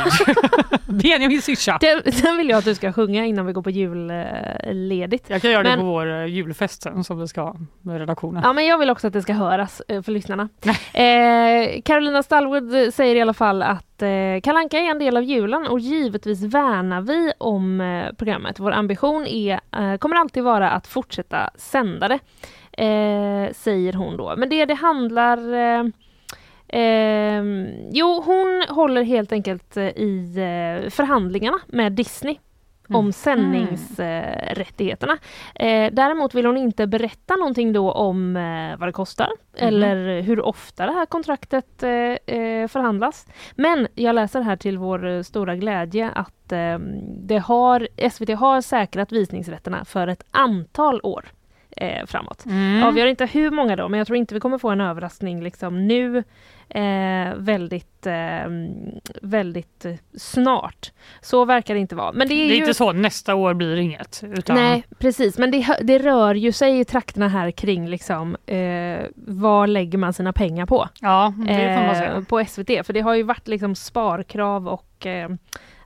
Benjamin 1.03 1.41
Syrsa. 1.41 1.77
Den, 1.81 2.01
den 2.23 2.37
vill 2.37 2.49
jag 2.49 2.57
att 2.57 2.65
du 2.65 2.75
ska 2.75 2.93
sjunga 2.93 3.25
innan 3.25 3.45
vi 3.45 3.53
går 3.53 3.61
på 3.61 3.69
julledigt. 3.69 5.29
Jag 5.29 5.41
kan 5.41 5.51
göra 5.51 5.63
det 5.63 5.69
Men- 5.69 5.79
på 5.79 5.85
vår 5.85 6.11
eh, 6.21 6.25
julfest 6.25 6.81
sen 6.83 7.03
som 7.03 7.19
vi 7.19 7.27
ska 7.27 7.41
ha 7.41 7.55
med 7.81 7.97
redaktionen. 7.99 8.41
Ja 8.45 8.53
men 8.53 8.65
jag 8.65 8.77
vill 8.77 8.89
också 8.89 9.07
att 9.07 9.13
det 9.13 9.21
ska 9.21 9.33
höras 9.33 9.81
eh, 9.87 10.01
för 10.01 10.11
lyssnarna. 10.11 10.49
Eh, 10.93 11.81
Carolina 11.81 12.23
Stallwood 12.23 12.75
eh, 12.75 12.91
säger 12.91 13.15
i 13.15 13.21
alla 13.21 13.33
fall 13.33 13.63
att 13.63 14.01
eh, 14.01 14.09
Kalle 14.43 14.59
Anka 14.59 14.77
är 14.79 14.91
en 14.91 14.99
del 14.99 15.17
av 15.17 15.23
julen 15.23 15.67
och 15.67 15.79
givetvis 15.79 16.41
värnar 16.43 17.01
vi 17.01 17.31
om 17.37 17.81
eh, 17.81 18.13
programmet. 18.17 18.59
Vår 18.59 18.71
ambition 18.71 19.25
är, 19.27 19.59
eh, 19.77 19.97
kommer 19.97 20.15
alltid 20.15 20.43
vara 20.43 20.69
att 20.71 20.87
fortsätta 20.87 21.49
sända 21.55 22.07
det. 22.07 22.19
säger 23.53 23.93
hon 23.93 24.17
då. 24.17 24.33
Men 24.37 24.49
det 24.49 24.65
det 24.65 24.73
handlar 24.73 25.37
eh, 26.69 27.43
Jo, 27.91 28.21
hon 28.25 28.63
håller 28.69 29.03
helt 29.03 29.31
enkelt 29.31 29.77
eh, 29.77 29.87
i 29.87 30.33
eh, 30.37 30.89
förhandlingarna 30.89 31.59
med 31.67 31.91
Disney 31.91 32.37
om 32.93 33.13
sändningsrättigheterna. 33.13 35.17
Eh, 35.55 35.93
däremot 35.93 36.35
vill 36.35 36.45
hon 36.45 36.57
inte 36.57 36.87
berätta 36.87 37.35
någonting 37.35 37.73
då 37.73 37.91
om 37.91 38.37
eh, 38.37 38.77
vad 38.77 38.87
det 38.87 38.93
kostar 38.93 39.29
eller 39.57 40.21
hur 40.21 40.41
ofta 40.41 40.85
det 40.85 40.91
här 40.91 41.05
kontraktet 41.05 41.83
eh, 41.83 41.87
förhandlas. 42.67 43.27
Men 43.55 43.87
jag 43.95 44.15
läser 44.15 44.41
här 44.41 44.55
till 44.55 44.77
vår 44.77 45.23
stora 45.23 45.55
glädje 45.55 46.09
att 46.09 46.51
eh, 46.51 46.79
det 47.27 47.37
har, 47.37 47.87
SVT 48.09 48.29
har 48.29 48.61
säkrat 48.61 49.11
visningsrätterna 49.11 49.85
för 49.85 50.07
ett 50.07 50.23
antal 50.31 50.99
år 51.03 51.25
eh, 51.79 52.05
framåt. 52.05 52.45
Mm. 52.45 52.83
Avgör 52.83 53.05
inte 53.07 53.25
hur 53.25 53.51
många 53.51 53.75
då, 53.75 53.89
men 53.89 53.97
jag 53.97 54.07
tror 54.07 54.17
inte 54.17 54.33
vi 54.33 54.39
kommer 54.39 54.57
få 54.57 54.69
en 54.69 54.81
överraskning 54.81 55.43
liksom 55.43 55.87
nu 55.87 56.23
eh, 56.69 57.33
väldigt, 57.37 58.05
eh, 58.07 58.47
väldigt 59.21 59.85
eh, 59.85 59.93
snart. 60.17 60.91
Så 61.21 61.45
verkar 61.45 61.73
det 61.73 61.79
inte 61.79 61.95
vara. 61.95 62.11
Men 62.11 62.27
det 62.27 62.35
Det 62.35 62.41
är, 62.41 62.45
är 62.45 62.53
ju... 62.53 62.59
inte 62.59 62.73
så, 62.73 62.91
nästa 62.91 63.35
år 63.35 63.53
blir 63.53 63.75
inget. 63.77 64.23
Utan 64.23 64.55
Nej, 64.55 64.83
precis. 64.97 65.37
Men 65.37 65.51
det, 65.51 65.77
det 65.81 65.99
rör 65.99 66.35
ju 66.35 66.51
sig 66.51 66.79
i 66.79 66.85
trakterna 66.85 67.27
här 67.27 67.51
kring 67.51 67.87
liksom, 67.87 68.35
eh, 68.45 69.05
vad 69.15 69.69
lägger 69.69 69.97
man 69.97 70.13
sina 70.13 70.33
pengar 70.33 70.65
på? 70.65 70.87
Ja, 71.01 71.33
det 71.37 71.75
får 71.75 71.81
man 71.83 71.89
eh, 71.89 71.97
säga. 71.97 72.25
på 72.29 72.45
SVT. 72.45 72.85
För 72.85 72.93
det 72.93 73.01
har 73.01 73.15
ju 73.15 73.23
varit 73.23 73.47
liksom 73.47 73.75
sparkrav 73.75 74.67
och 74.67 75.05
eh, 75.05 75.29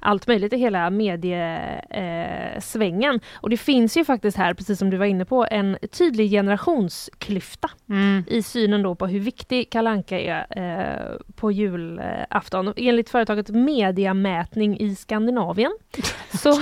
allt 0.04 0.28
möjligt 0.28 0.54
i 0.54 0.58
hela 0.58 0.90
mediesvängen. 0.90 3.16
Eh, 3.16 3.22
och 3.42 3.50
det 3.50 3.58
finns 3.58 3.98
ju 3.98 4.06
faktiskt 4.06 4.38
här, 4.38 4.54
precis 4.54 4.80
som 4.80 4.90
du 4.90 4.98
var 4.98 5.06
inne 5.06 5.26
på, 5.26 5.48
en 5.52 5.78
tydlig 5.92 6.32
generationsklyfta 6.32 7.70
Mm. 7.90 8.24
i 8.28 8.44
synen 8.44 8.82
då 8.82 8.96
på 8.96 9.08
hur 9.08 9.20
viktig 9.20 9.70
Kalle 9.70 9.90
Anka 9.90 10.20
är 10.20 10.46
eh, 10.50 11.16
på 11.36 11.52
julafton. 11.52 12.74
Enligt 12.76 13.10
företaget 13.10 13.50
Mediamätning 13.50 14.80
i 14.80 14.96
Skandinavien 14.96 15.78
så, 16.42 16.54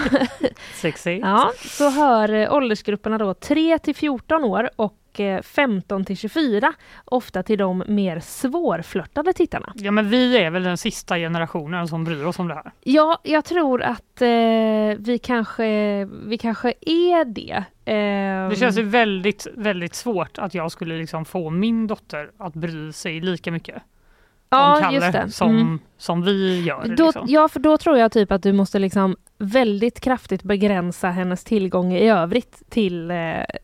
ja, 1.21 1.51
så 1.57 1.89
hör 1.89 2.33
eh, 2.33 2.53
åldersgrupperna 2.53 3.17
då 3.17 3.33
3 3.33 3.79
till 3.79 3.95
14 3.95 4.43
år 4.43 4.69
och 4.75 4.93
eh, 5.19 5.41
15 5.41 6.05
till 6.05 6.17
24 6.17 6.73
ofta 7.05 7.43
till 7.43 7.57
de 7.57 7.83
mer 7.87 8.19
svårflörtade 8.19 9.33
tittarna. 9.33 9.73
Ja 9.75 9.91
men 9.91 10.09
vi 10.09 10.37
är 10.37 10.49
väl 10.49 10.63
den 10.63 10.77
sista 10.77 11.17
generationen 11.17 11.87
som 11.87 12.03
bryr 12.03 12.25
oss 12.25 12.39
om 12.39 12.47
det 12.47 12.53
här. 12.53 12.71
Ja, 12.83 13.19
jag 13.23 13.45
tror 13.45 13.81
att 13.81 14.21
eh, 14.21 14.27
vi, 14.99 15.19
kanske, 15.23 15.65
vi 16.25 16.37
kanske 16.41 16.73
är 16.81 17.25
det. 17.25 17.63
Eh, 17.91 18.49
Det 18.49 18.55
känns 18.59 18.77
ju 18.77 18.83
väldigt, 18.83 19.47
väldigt 19.53 19.95
svårt 19.95 20.37
att 20.37 20.53
jag 20.53 20.71
skulle 20.71 20.97
liksom 20.97 21.25
få 21.25 21.49
min 21.49 21.87
dotter 21.87 22.29
att 22.37 22.53
bry 22.53 22.93
sig 22.93 23.19
lika 23.21 23.51
mycket 23.51 23.75
om 24.53 24.57
ja, 24.57 24.77
Kalle 24.81 24.95
just 24.95 25.11
det. 25.13 25.31
som, 25.31 25.49
Mm. 25.57 25.79
som 25.97 26.21
vi 26.21 26.61
gör. 26.61 26.95
Då, 26.97 27.05
liksom. 27.05 27.25
ja, 27.27 27.47
för 27.47 27.59
då 27.59 27.77
tror 27.77 27.97
jag 27.97 28.11
typ 28.11 28.31
att 28.31 28.43
du 28.43 28.53
måste 28.53 28.79
liksom 28.79 29.15
väldigt 29.37 29.99
kraftigt 29.99 30.43
begränsa 30.43 31.09
hennes 31.09 31.43
tillgång 31.43 31.93
i 31.93 32.09
övrigt 32.09 32.63
till, 32.69 33.11
eh, 33.11 33.17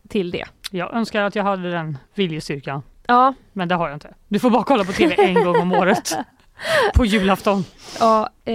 till 0.08 0.30
det. 0.30 0.44
Jag 0.70 0.94
önskar 0.94 1.22
att 1.22 1.34
jag 1.36 1.44
hade 1.44 1.70
den 1.70 1.98
viljestyrkan, 2.14 2.82
Ja, 3.06 3.34
men 3.52 3.68
det 3.68 3.74
har 3.74 3.88
jag 3.88 3.96
inte. 3.96 4.14
Du 4.28 4.38
får 4.38 4.50
bara 4.50 4.62
kolla 4.64 4.84
på 4.84 4.92
TV 4.92 5.14
en 5.18 5.34
gång 5.44 5.56
om 5.56 5.72
året. 5.72 6.16
På 6.94 7.04
julafton. 7.04 7.64
ja 8.00 8.28
eh, 8.44 8.54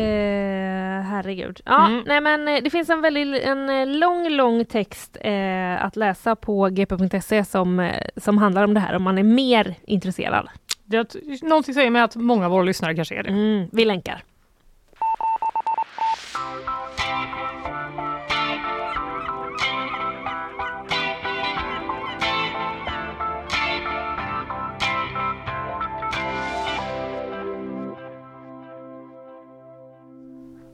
herregud. 1.04 1.62
Ja, 1.66 1.88
Mm. 1.88 2.04
nej 2.06 2.22
men 2.22 2.48
eh, 2.48 2.64
det 2.64 2.70
finns 2.70 2.90
en 2.90 3.02
väldigt 3.02 3.44
en 3.44 3.70
eh, 3.70 3.88
lång, 3.88 4.30
lång 4.30 4.66
text 4.66 5.18
eh, 5.22 5.86
att 5.86 5.96
läsa 5.96 6.36
på 6.36 6.70
gp.se 6.70 7.46
som, 7.46 7.80
eh, 7.80 7.96
som 8.18 8.38
handlar 8.38 8.64
om 8.64 8.74
det 8.74 8.80
här 8.80 8.96
om 8.96 9.04
man 9.04 9.18
är 9.18 9.24
mer 9.24 9.76
intresserad. 9.84 10.48
Det 10.86 11.16
någonting 11.42 11.74
säger 11.74 11.90
mig 11.90 12.02
att 12.02 12.16
många 12.16 12.46
av 12.46 12.52
våra 12.52 12.64
lyssnare 12.64 12.96
kanske 12.96 13.16
är 13.16 13.24
det. 13.24 13.30
Mm, 13.30 13.68
vi 13.72 13.86
länkar. 13.86 14.24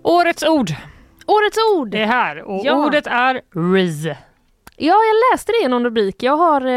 Årets 0.04 0.44
ord 0.44 0.70
Årets 1.28 1.58
ord! 1.76 1.96
är 1.96 2.06
här 2.06 2.42
och 2.44 2.62
Ja. 2.66 2.86
ordet 2.86 3.08
är 3.08 3.42
RIS. 3.74 4.06
Ja, 4.82 4.96
jag 4.96 5.16
läste 5.34 5.52
det 5.52 5.66
i 5.66 5.68
någon 5.68 5.84
rubrik. 5.84 6.24
Jag, 6.24 6.38
har, 6.38 6.66
eh, 6.66 6.72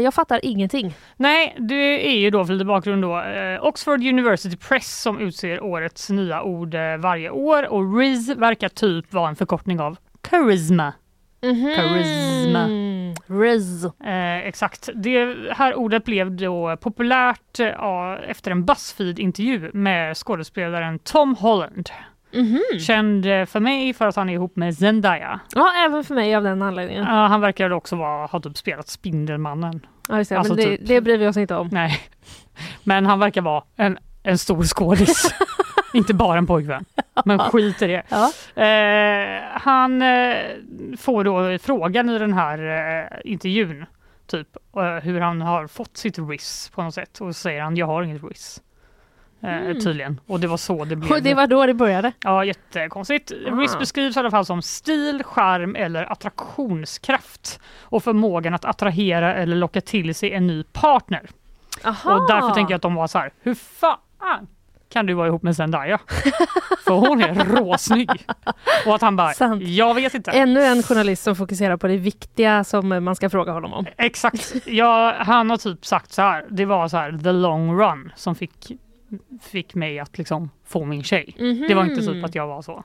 jag 0.00 0.14
fattar 0.14 0.40
ingenting. 0.42 0.94
Nej, 1.16 1.56
det 1.58 2.08
är 2.14 2.16
ju 2.18 2.30
då 2.30 2.44
för 2.44 2.52
lite 2.52 2.64
bakgrund 2.64 3.02
då 3.02 3.20
eh, 3.20 3.64
Oxford 3.64 4.00
University 4.00 4.56
Press 4.56 5.02
som 5.02 5.18
utser 5.20 5.62
årets 5.62 6.10
nya 6.10 6.42
ord 6.42 6.74
eh, 6.74 6.96
varje 6.98 7.30
år 7.30 7.68
och 7.68 7.98
RIS 7.98 8.28
verkar 8.28 8.68
typ 8.68 9.12
vara 9.12 9.28
en 9.28 9.36
förkortning 9.36 9.80
av 9.80 9.96
charisma. 10.30 10.92
Charisma. 11.76 12.64
Mm. 12.64 13.14
Riz. 13.26 13.84
Eh, 13.84 14.36
exakt. 14.46 14.88
Det 14.94 15.36
här 15.50 15.74
ordet 15.74 16.04
blev 16.04 16.36
då 16.36 16.76
populärt 16.80 17.60
eh, 17.60 18.30
efter 18.30 18.50
en 18.50 18.64
Buzzfeed-intervju 18.64 19.70
med 19.74 20.16
skådespelaren 20.16 20.98
Tom 20.98 21.34
Holland. 21.34 21.90
Mhm. 22.32 22.60
Känd 22.80 23.26
eh, 23.26 23.44
för 23.44 23.60
mig 23.60 23.94
för 23.94 24.06
att 24.06 24.16
han 24.16 24.28
är 24.28 24.32
ihop 24.34 24.56
med 24.56 24.76
Zendaya. 24.78 25.40
Ja, 25.54 25.72
även 25.86 26.04
för 26.04 26.14
mig 26.14 26.34
av 26.34 26.42
den 26.42 26.62
anledningen. 26.62 27.04
Ja, 27.04 27.26
han 27.26 27.40
verkar 27.40 27.70
också 27.70 27.96
vara, 27.96 28.26
ha 28.26 28.40
typ 28.40 28.56
spelat 28.56 28.88
Spindelmannen. 28.88 29.86
Ja, 30.08 30.18
just 30.18 30.28
det, 30.28 30.38
Alltså 30.38 30.54
men 30.54 30.64
det, 30.64 30.76
typ. 30.76 30.86
det 30.88 31.00
bryr 31.00 31.18
vi 31.18 31.26
oss 31.26 31.36
inte 31.36 31.54
om. 31.54 31.68
Nej, 31.72 32.00
men 32.84 33.06
han 33.06 33.18
verkar 33.18 33.42
vara 33.42 33.64
en, 33.76 33.98
en 34.22 34.38
stor 34.38 34.64
skådis. 34.64 35.34
Inte 35.92 36.14
bara 36.14 36.38
en 36.38 36.46
pojkvän. 36.46 36.84
Men 37.24 37.38
skit 37.38 37.82
i 37.82 37.86
det. 37.86 38.02
Ja. 38.08 38.32
Eh, 38.62 39.42
han 39.60 40.02
eh, 40.02 40.34
får 40.98 41.24
då 41.24 41.58
frågan 41.58 42.08
i 42.10 42.18
den 42.18 42.32
här 42.32 42.58
eh, 43.02 43.32
intervjun 43.32 43.86
typ 44.26 44.56
eh, 44.76 44.82
hur 45.04 45.20
han 45.20 45.40
har 45.40 45.66
fått 45.66 45.96
sitt 45.96 46.18
RIS 46.18 46.70
på 46.74 46.82
något 46.82 46.94
sätt 46.94 47.20
och 47.20 47.26
så 47.26 47.32
säger 47.32 47.62
han 47.62 47.76
jag 47.76 47.86
har 47.86 48.02
inget 48.02 48.22
RIS. 48.24 48.62
Eh, 49.40 49.72
Tydligen. 49.72 50.20
Och 50.26 50.40
det 50.40 50.46
var 50.46 50.56
så 50.56 50.84
det 50.84 50.96
blev. 50.96 51.12
Och 51.12 51.22
det 51.22 51.34
var 51.34 51.46
då 51.46 51.66
det 51.66 51.74
började. 51.74 52.12
Ja, 52.24 52.44
jättekonstigt. 52.44 53.32
Ah. 53.46 53.50
RIS 53.50 53.78
beskrivs 53.78 54.16
i 54.16 54.20
alla 54.20 54.30
fall 54.30 54.46
som 54.46 54.62
stil, 54.62 55.22
charm 55.24 55.76
eller 55.76 56.12
attraktionskraft 56.12 57.60
och 57.82 58.04
förmågan 58.04 58.54
att 58.54 58.64
attrahera 58.64 59.34
eller 59.34 59.56
locka 59.56 59.80
till 59.80 60.14
sig 60.14 60.32
en 60.32 60.46
ny 60.46 60.64
partner. 60.64 61.30
Aha. 61.84 62.14
Och 62.14 62.28
därför 62.28 62.50
tänker 62.50 62.72
jag 62.72 62.76
att 62.76 62.82
de 62.82 62.94
var 62.94 63.06
så 63.06 63.18
här, 63.18 63.32
hur 63.42 63.54
fan 63.54 64.46
kan 64.92 65.06
du 65.06 65.14
vara 65.14 65.26
ihop 65.26 65.42
med 65.42 65.56
Zendaya? 65.56 65.98
För 66.84 66.94
hon 66.94 67.22
är 67.22 67.34
råsnygg. 67.44 68.10
Och 68.86 68.94
att 68.94 69.00
han 69.00 69.16
bara, 69.16 69.32
Sant. 69.32 69.62
jag 69.62 69.94
vet 69.94 70.14
inte. 70.14 70.30
Ännu 70.30 70.62
en 70.64 70.82
journalist 70.82 71.22
som 71.22 71.36
fokuserar 71.36 71.76
på 71.76 71.86
det 71.86 71.96
viktiga 71.96 72.64
som 72.64 73.04
man 73.04 73.16
ska 73.16 73.30
fråga 73.30 73.52
honom 73.52 73.72
om. 73.72 73.86
Exakt. 73.96 74.54
Ja, 74.66 75.14
han 75.18 75.50
har 75.50 75.56
typ 75.56 75.86
sagt 75.86 76.12
så 76.12 76.22
här, 76.22 76.46
det 76.50 76.64
var 76.64 76.88
så 76.88 76.96
här 76.96 77.18
the 77.18 77.32
long 77.32 77.80
run 77.80 78.12
som 78.16 78.34
fick, 78.34 78.72
fick 79.42 79.74
mig 79.74 79.98
att 79.98 80.18
liksom 80.18 80.50
få 80.64 80.84
min 80.84 81.02
tjej. 81.02 81.34
Det 81.68 81.74
var 81.74 81.84
inte 81.84 82.02
typ 82.02 82.24
att 82.24 82.34
jag 82.34 82.46
var 82.46 82.62
så. 82.62 82.84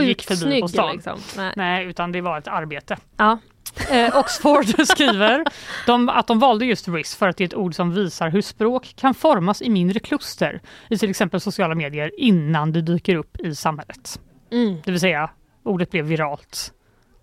gick 0.00 0.22
Sjukt 0.22 0.24
förbi 0.24 0.60
på 0.60 0.68
snygg 0.68 0.70
stan. 0.70 0.92
liksom. 0.94 1.18
Nej. 1.36 1.52
Nej, 1.56 1.86
utan 1.86 2.12
det 2.12 2.20
var 2.20 2.38
ett 2.38 2.48
arbete. 2.48 2.96
Ja. 3.16 3.38
Eh, 3.90 4.16
Oxford 4.16 4.86
skriver 4.86 5.44
de, 5.86 6.08
att 6.08 6.26
de 6.26 6.38
valde 6.38 6.66
just 6.66 6.88
RIS 6.88 7.16
för 7.16 7.28
att 7.28 7.36
det 7.36 7.44
är 7.44 7.46
ett 7.46 7.54
ord 7.54 7.74
som 7.74 7.94
visar 7.94 8.28
hur 8.28 8.42
språk 8.42 8.94
kan 8.96 9.14
formas 9.14 9.62
i 9.62 9.70
mindre 9.70 10.00
kluster 10.00 10.60
i 10.88 10.98
till 10.98 11.10
exempel 11.10 11.40
sociala 11.40 11.74
medier 11.74 12.10
innan 12.20 12.72
det 12.72 12.82
dyker 12.82 13.14
upp 13.14 13.40
i 13.40 13.54
samhället. 13.54 14.20
Mm. 14.52 14.76
Det 14.84 14.90
vill 14.90 15.00
säga, 15.00 15.30
ordet 15.62 15.90
blev 15.90 16.04
viralt. 16.04 16.72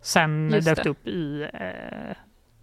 Sen 0.01 0.49
Just 0.53 0.67
dök 0.67 0.83
det 0.83 0.89
upp 0.89 1.07
i, 1.07 1.49
eh, 1.53 2.17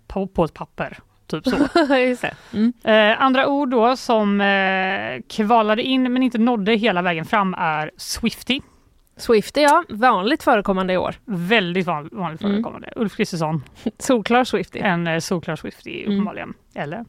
på, 0.07 0.27
på 0.27 0.45
ett 0.45 0.55
papper. 0.55 0.99
Typ 1.27 1.45
så. 1.49 1.57
Mm. 2.53 2.73
Eh, 2.85 3.23
andra 3.23 3.47
ord 3.49 3.69
då 3.71 3.97
som 3.97 4.41
eh, 4.41 5.23
kvalade 5.29 5.83
in 5.83 6.13
men 6.13 6.23
inte 6.23 6.39
nådde 6.39 6.73
hela 6.75 7.03
vägen 7.03 7.25
fram 7.25 7.55
är 7.59 7.91
Swifty. 7.97 8.61
Swifty 9.17 9.61
ja, 9.61 9.85
vanligt 9.89 10.43
förekommande 10.43 10.93
i 10.93 10.97
år. 10.97 11.15
Väldigt 11.25 11.87
van, 11.87 12.09
vanligt 12.13 12.41
Mm. 12.43 12.53
förekommande. 12.55 12.93
Ulf 12.97 13.17
Kristersson, 13.17 13.63
Solklar 13.99 14.45
Swifty. 14.45 14.79
en 14.79 15.07
eh, 15.07 15.19
solklar 15.19 15.57
Swifty 15.57 16.03
Mm. 16.05 16.13
uppenbarligen. 16.15 16.55
Eller? 16.75 17.05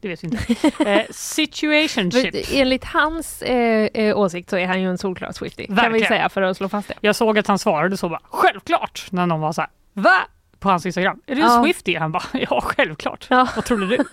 Det 0.00 0.08
vet 0.08 0.24
vi 0.24 0.26
inte. 0.28 0.38
Eh, 0.90 1.02
situationship. 1.10 2.34
Enligt 2.52 2.84
hans 2.84 3.42
eh, 3.42 3.88
eh, 3.94 4.18
åsikt 4.18 4.50
så 4.50 4.56
är 4.56 4.66
han 4.66 4.80
ju 4.82 4.88
en 4.90 4.98
solklar 4.98 5.32
Swifty. 5.32 5.66
Kan 5.66 5.74
vi 5.76 5.82
Verkligen. 5.82 6.08
säga 6.08 6.28
för 6.28 6.42
att 6.42 6.56
slå 6.56 6.68
fast 6.68 6.88
det. 6.88 6.94
Jag 7.00 7.16
såg 7.16 7.38
att 7.38 7.46
han 7.46 7.58
svarade 7.58 7.96
så 7.96 8.08
bara 8.08 8.20
självklart 8.30 9.06
när 9.10 9.26
någon 9.26 9.40
var 9.40 9.52
så 9.52 9.60
här 9.60 9.70
va? 9.92 10.14
På 10.60 10.68
hans 10.70 10.86
Instagram. 10.86 11.20
Är 11.26 11.34
du 11.34 11.40
Ja. 11.40 11.62
Swifty? 11.64 11.96
Han 11.96 12.12
bara 12.12 12.24
ja 12.32 12.60
självklart. 12.60 13.26
Ja. 13.30 13.48
Vad 13.56 13.64
trodde 13.64 13.86
du? 13.86 14.04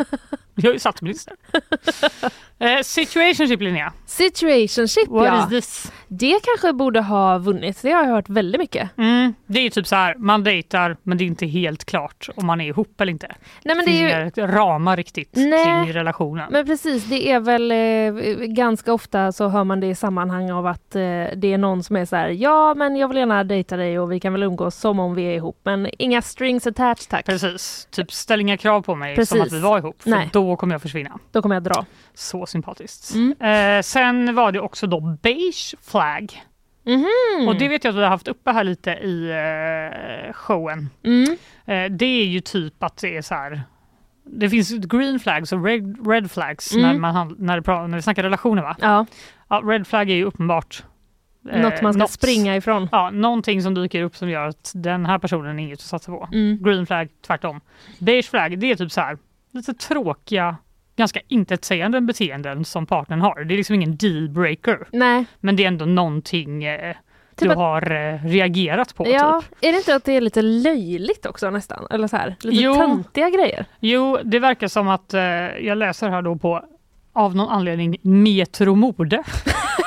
Jag 0.55 0.69
är 0.69 0.73
ju 0.73 0.79
statsminister. 0.79 1.33
Eh, 2.59 2.81
situationship 2.83 3.61
Linnea. 3.61 3.93
Situationship 4.05 5.07
What 5.07 5.25
ja. 5.25 5.43
is 5.43 5.49
this? 5.49 5.91
Det 6.07 6.39
kanske 6.43 6.73
borde 6.73 7.01
ha 7.01 7.37
vunnit. 7.37 7.81
Det 7.81 7.91
har 7.91 8.03
jag 8.03 8.09
hört 8.09 8.29
väldigt 8.29 8.59
mycket. 8.61 8.89
Mm, 8.97 9.33
det 9.45 9.59
är 9.59 9.63
ju 9.63 9.69
typ 9.69 9.87
så 9.87 9.95
här, 9.95 10.15
man 10.15 10.43
dejtar 10.43 10.97
men 11.03 11.17
det 11.17 11.23
är 11.23 11.25
inte 11.25 11.45
helt 11.45 11.85
klart 11.85 12.29
om 12.35 12.45
man 12.45 12.61
är 12.61 12.65
ihop 12.67 13.01
eller 13.01 13.11
inte. 13.11 13.35
Nej 13.65 13.75
men 13.75 13.85
det 13.85 13.91
är 13.91 14.31
ju... 14.35 14.47
ramar 14.47 14.97
riktigt 14.97 15.31
Nej. 15.35 15.65
kring 15.65 15.93
relationen. 15.93 16.47
Men 16.51 16.65
precis, 16.65 17.05
det 17.05 17.31
är 17.31 17.39
väl 17.39 17.71
eh, 17.71 18.45
ganska 18.47 18.93
ofta 18.93 19.31
så 19.31 19.47
hör 19.47 19.63
man 19.63 19.79
det 19.79 19.87
i 19.87 19.95
sammanhang 19.95 20.51
av 20.51 20.67
att 20.67 20.95
eh, 20.95 21.01
det 21.35 21.53
är 21.53 21.57
någon 21.57 21.83
som 21.83 21.95
är 21.95 22.05
så 22.05 22.15
här, 22.15 22.29
ja 22.29 22.73
men 22.73 22.95
jag 22.95 23.07
vill 23.07 23.17
gärna 23.17 23.43
dejta 23.43 23.77
dig 23.77 23.99
och 23.99 24.11
vi 24.11 24.19
kan 24.19 24.33
väl 24.33 24.43
umgås 24.43 24.75
som 24.75 24.99
om 24.99 25.15
vi 25.15 25.23
är 25.23 25.35
ihop 25.35 25.59
men 25.63 25.89
inga 25.97 26.21
strings 26.37 26.67
attached 26.67 27.09
tack. 27.09 27.25
Precis, 27.25 27.87
typ 27.91 28.11
ställ 28.11 28.41
inga 28.41 28.57
krav 28.57 28.81
på 28.81 28.95
mig 28.95 29.15
Precis. 29.15 29.29
som 29.29 29.41
att 29.41 29.51
vi 29.51 29.59
var 29.59 29.77
ihop 29.77 30.01
för 30.01 30.09
Nej. 30.09 30.29
då 30.33 30.55
kommer 30.55 30.73
jag 30.73 30.81
försvinna. 30.81 31.19
Då 31.31 31.41
kommer 31.41 31.55
jag 31.55 31.63
dra. 31.63 31.85
Så 32.13 32.45
sympatiskt. 32.45 33.13
Mm. 33.15 33.77
Eh, 33.77 33.81
sen 33.81 34.35
var 34.35 34.51
det 34.51 34.59
också 34.59 34.87
då 34.87 34.99
beige 35.21 35.75
flag. 35.81 36.43
Mhm. 36.83 37.47
Och 37.47 37.55
det 37.55 37.67
vet 37.67 37.83
jag 37.83 37.91
att 37.91 37.97
vi 37.97 38.01
har 38.03 38.09
haft 38.09 38.27
uppe 38.27 38.51
här 38.51 38.63
lite 38.63 38.91
i 38.91 39.29
eh, 39.29 40.33
showen. 40.33 40.89
Mm. 41.03 41.37
Eh, 41.65 41.97
det 41.97 42.05
är 42.05 42.25
ju 42.25 42.41
typ 42.41 42.83
att 42.83 42.97
det 42.97 43.17
är 43.17 43.21
så 43.21 43.35
här. 43.35 43.61
Det 44.23 44.49
finns 44.49 44.69
green 44.69 45.19
flags 45.19 45.51
och 45.51 45.63
red, 45.65 46.07
red 46.07 46.31
flags 46.31 46.73
Mm. 46.73 46.83
när, 47.01 47.13
man, 47.13 47.35
när, 47.39 47.61
det 47.61 47.87
när 47.87 47.95
vi 47.97 48.01
snackar 48.01 48.23
relationer 48.23 48.61
va? 48.61 48.75
Ja, 48.81 49.05
Ja, 49.49 49.61
red 49.65 49.87
flag 49.87 50.09
är 50.09 50.15
ju 50.15 50.23
uppenbart 50.23 50.83
eh, 51.49 51.61
något 51.61 51.81
man 51.81 51.93
ska 51.93 51.99
något- 51.99 52.11
springa 52.11 52.55
ifrån. 52.55 52.89
Ja, 52.91 53.09
någonting 53.09 53.61
som 53.61 53.73
dyker 53.73 54.03
upp 54.03 54.15
som 54.15 54.29
gör 54.29 54.47
att 54.47 54.71
den 54.75 55.05
här 55.05 55.19
personen 55.19 55.59
är 55.59 55.63
inget 55.63 55.79
att 55.79 55.85
satsa 55.85 56.11
på. 56.11 56.29
Mm. 56.33 56.63
Green 56.63 56.85
flag 56.85 57.09
tvärtom. 57.27 57.61
Beige 57.99 58.29
flag 58.29 58.59
det 58.59 58.71
är 58.71 58.75
typ 58.75 58.91
så 58.91 59.01
här 59.01 59.17
lite 59.51 59.73
tråkiga, 59.73 60.57
ganska 60.95 61.19
intetsägande 61.27 62.01
beteenden 62.01 62.65
som 62.65 62.85
partnern 62.85 63.21
har. 63.21 63.43
Det 63.43 63.53
är 63.53 63.57
liksom 63.57 63.75
ingen 63.75 63.97
dealbreaker. 63.97 64.87
Nej, 64.91 65.25
Men 65.39 65.55
det 65.55 65.63
är 65.63 65.67
ändå 65.67 65.85
någonting 65.85 66.63
eh, 66.63 66.95
Typ 67.35 67.47
du 67.47 67.51
att- 67.51 67.57
har 67.57 67.91
eh, 67.91 68.23
reagerat 68.23 68.95
på. 68.95 69.07
ja, 69.07 69.41
Typ. 69.41 69.57
är 69.63 69.71
det 69.71 69.77
inte 69.77 69.95
att 69.95 70.03
det 70.05 70.11
är 70.13 70.21
lite 70.21 70.41
löjligt 70.41 71.25
också 71.25 71.49
nästan? 71.49 71.87
Eller 71.91 72.07
så 72.07 72.17
här, 72.17 72.35
lite 72.41 72.63
Jo. 72.63 72.75
töntiga 72.75 73.29
grejer? 73.29 73.65
Jo, 73.79 74.17
det 74.23 74.39
verkar 74.39 74.67
som 74.67 74.87
att 74.87 75.13
eh, 75.13 75.21
jag 75.21 75.77
läser 75.77 76.09
här 76.09 76.21
då 76.21 76.35
på 76.35 76.65
av 77.13 77.35
någon 77.35 77.49
anledning 77.49 77.97
Metromode. 78.01 79.23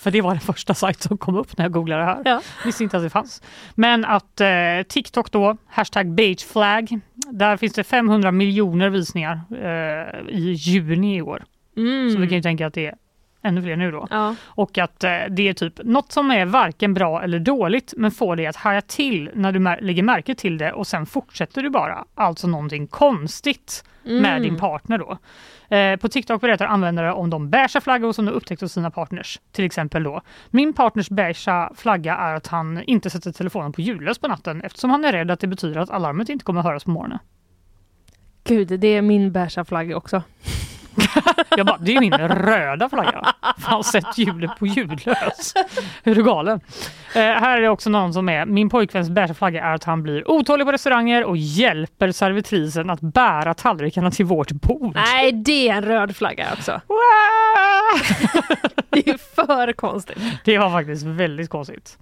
För 0.00 0.10
det 0.10 0.20
var 0.20 0.30
den 0.30 0.40
första 0.40 0.74
sajt 0.74 1.02
som 1.02 1.18
kom 1.18 1.36
upp 1.36 1.58
när 1.58 1.64
jag 1.64 1.72
googlade 1.72 2.02
det 2.02 2.06
här. 2.06 2.22
Ja. 2.24 2.40
Visste 2.64 2.84
inte 2.84 2.96
att 2.96 3.02
det 3.02 3.10
fanns. 3.10 3.42
Men 3.74 4.04
att 4.04 4.40
eh, 4.40 4.48
TikTok 4.88 5.32
då, 5.32 5.56
hashtag 5.66 6.10
beigeflag, 6.10 7.00
där 7.30 7.56
finns 7.56 7.72
det 7.72 7.84
500 7.84 8.32
miljoner 8.32 8.88
visningar 8.88 9.40
eh, 9.50 10.36
i 10.36 10.52
juni 10.52 11.16
i 11.16 11.22
år. 11.22 11.44
Mm. 11.76 12.10
Så 12.10 12.18
vi 12.18 12.28
kan 12.28 12.36
ju 12.36 12.42
tänka 12.42 12.66
att 12.66 12.74
det 12.74 12.86
är 12.86 12.94
ännu 13.42 13.62
fler 13.62 13.76
nu 13.76 13.90
då. 13.90 14.06
Ja. 14.10 14.34
Och 14.44 14.78
att 14.78 15.04
eh, 15.04 15.10
det 15.30 15.48
är 15.48 15.52
typ 15.52 15.80
något 15.84 16.12
som 16.12 16.30
är 16.30 16.46
varken 16.46 16.94
bra 16.94 17.22
eller 17.22 17.38
dåligt 17.38 17.94
men 17.96 18.10
får 18.10 18.36
dig 18.36 18.46
att 18.46 18.56
haja 18.56 18.80
till 18.80 19.30
när 19.34 19.52
du 19.52 19.58
mär- 19.58 19.80
lägger 19.80 20.02
märke 20.02 20.34
till 20.34 20.58
det 20.58 20.72
och 20.72 20.86
sen 20.86 21.06
fortsätter 21.06 21.62
du 21.62 21.70
bara. 21.70 22.04
Alltså 22.14 22.46
någonting 22.46 22.86
konstigt 22.86 23.84
med 24.04 24.30
Mm. 24.36 24.42
din 24.42 24.56
partner 24.56 24.98
då. 24.98 25.18
Eh, 25.76 25.96
på 25.96 26.08
TikTok 26.08 26.40
berättar 26.40 26.66
användare 26.66 27.12
om 27.12 27.30
de 27.30 27.50
beiga 27.50 27.80
flaggor 27.80 28.12
som 28.12 28.24
de 28.24 28.32
upptäckt 28.32 28.60
hos 28.62 28.72
sina 28.72 28.90
partners. 28.90 29.40
Till 29.52 29.64
exempel 29.64 30.02
då, 30.02 30.20
min 30.50 30.72
partners 30.72 31.08
beiga 31.08 31.70
flagga 31.76 32.16
är 32.16 32.34
att 32.34 32.46
han 32.46 32.82
inte 32.82 33.10
sätter 33.10 33.32
telefonen 33.32 33.72
på 33.72 33.80
ljudlös 33.80 34.18
på 34.18 34.28
natten 34.28 34.62
eftersom 34.62 34.90
han 34.90 35.04
är 35.04 35.12
rädd 35.12 35.30
att 35.30 35.40
det 35.40 35.46
betyder 35.46 35.80
att 35.80 35.90
alarmet 35.90 36.28
inte 36.28 36.44
kommer 36.44 36.62
höras 36.62 36.84
på 36.84 36.90
morgonen. 36.90 37.18
Gud, 38.44 38.80
det 38.80 38.88
är 38.88 39.02
min 39.02 39.32
beiga 39.32 39.64
flagga 39.64 39.96
också. 39.96 40.22
Jag 41.56 41.66
bara, 41.66 41.78
det 41.78 41.96
är 41.96 42.00
min 42.00 42.18
röda 42.18 42.88
flagga. 42.88 43.34
Fan, 43.58 43.84
sätt 43.84 44.18
hjulet 44.18 44.50
på 44.58 44.66
ljudlös. 44.66 45.54
Hur 46.02 46.12
är 46.12 46.16
du 46.16 46.24
galen? 46.24 46.60
Eh, 47.14 47.20
här 47.20 47.56
är 47.56 47.60
det 47.60 47.68
också 47.68 47.90
någon 47.90 48.12
som 48.12 48.28
är, 48.28 48.46
min 48.46 48.70
pojkväns 48.70 49.10
beiga 49.10 49.34
flagga 49.34 49.64
är 49.64 49.74
att 49.74 49.84
han 49.84 50.02
blir 50.02 50.30
otålig 50.30 50.66
på 50.66 50.72
restauranger 50.72 51.24
och 51.24 51.36
hjälper 51.36 52.12
servitrisen 52.12 52.90
att 52.90 53.00
bära 53.00 53.54
tallrikarna 53.54 54.10
till 54.10 54.24
vårt 54.24 54.50
bord. 54.50 54.94
Nej, 54.94 55.32
det 55.32 55.68
är 55.68 55.74
en 55.74 55.84
röd 55.84 56.16
flagga 56.16 56.46
också. 56.52 56.80
Det 58.92 59.08
är 59.08 59.18
för 59.18 59.72
konstigt. 59.72 60.18
Det 60.44 60.58
var 60.58 60.70
faktiskt 60.70 61.06
väldigt 61.06 61.50
konstigt. 61.50 61.98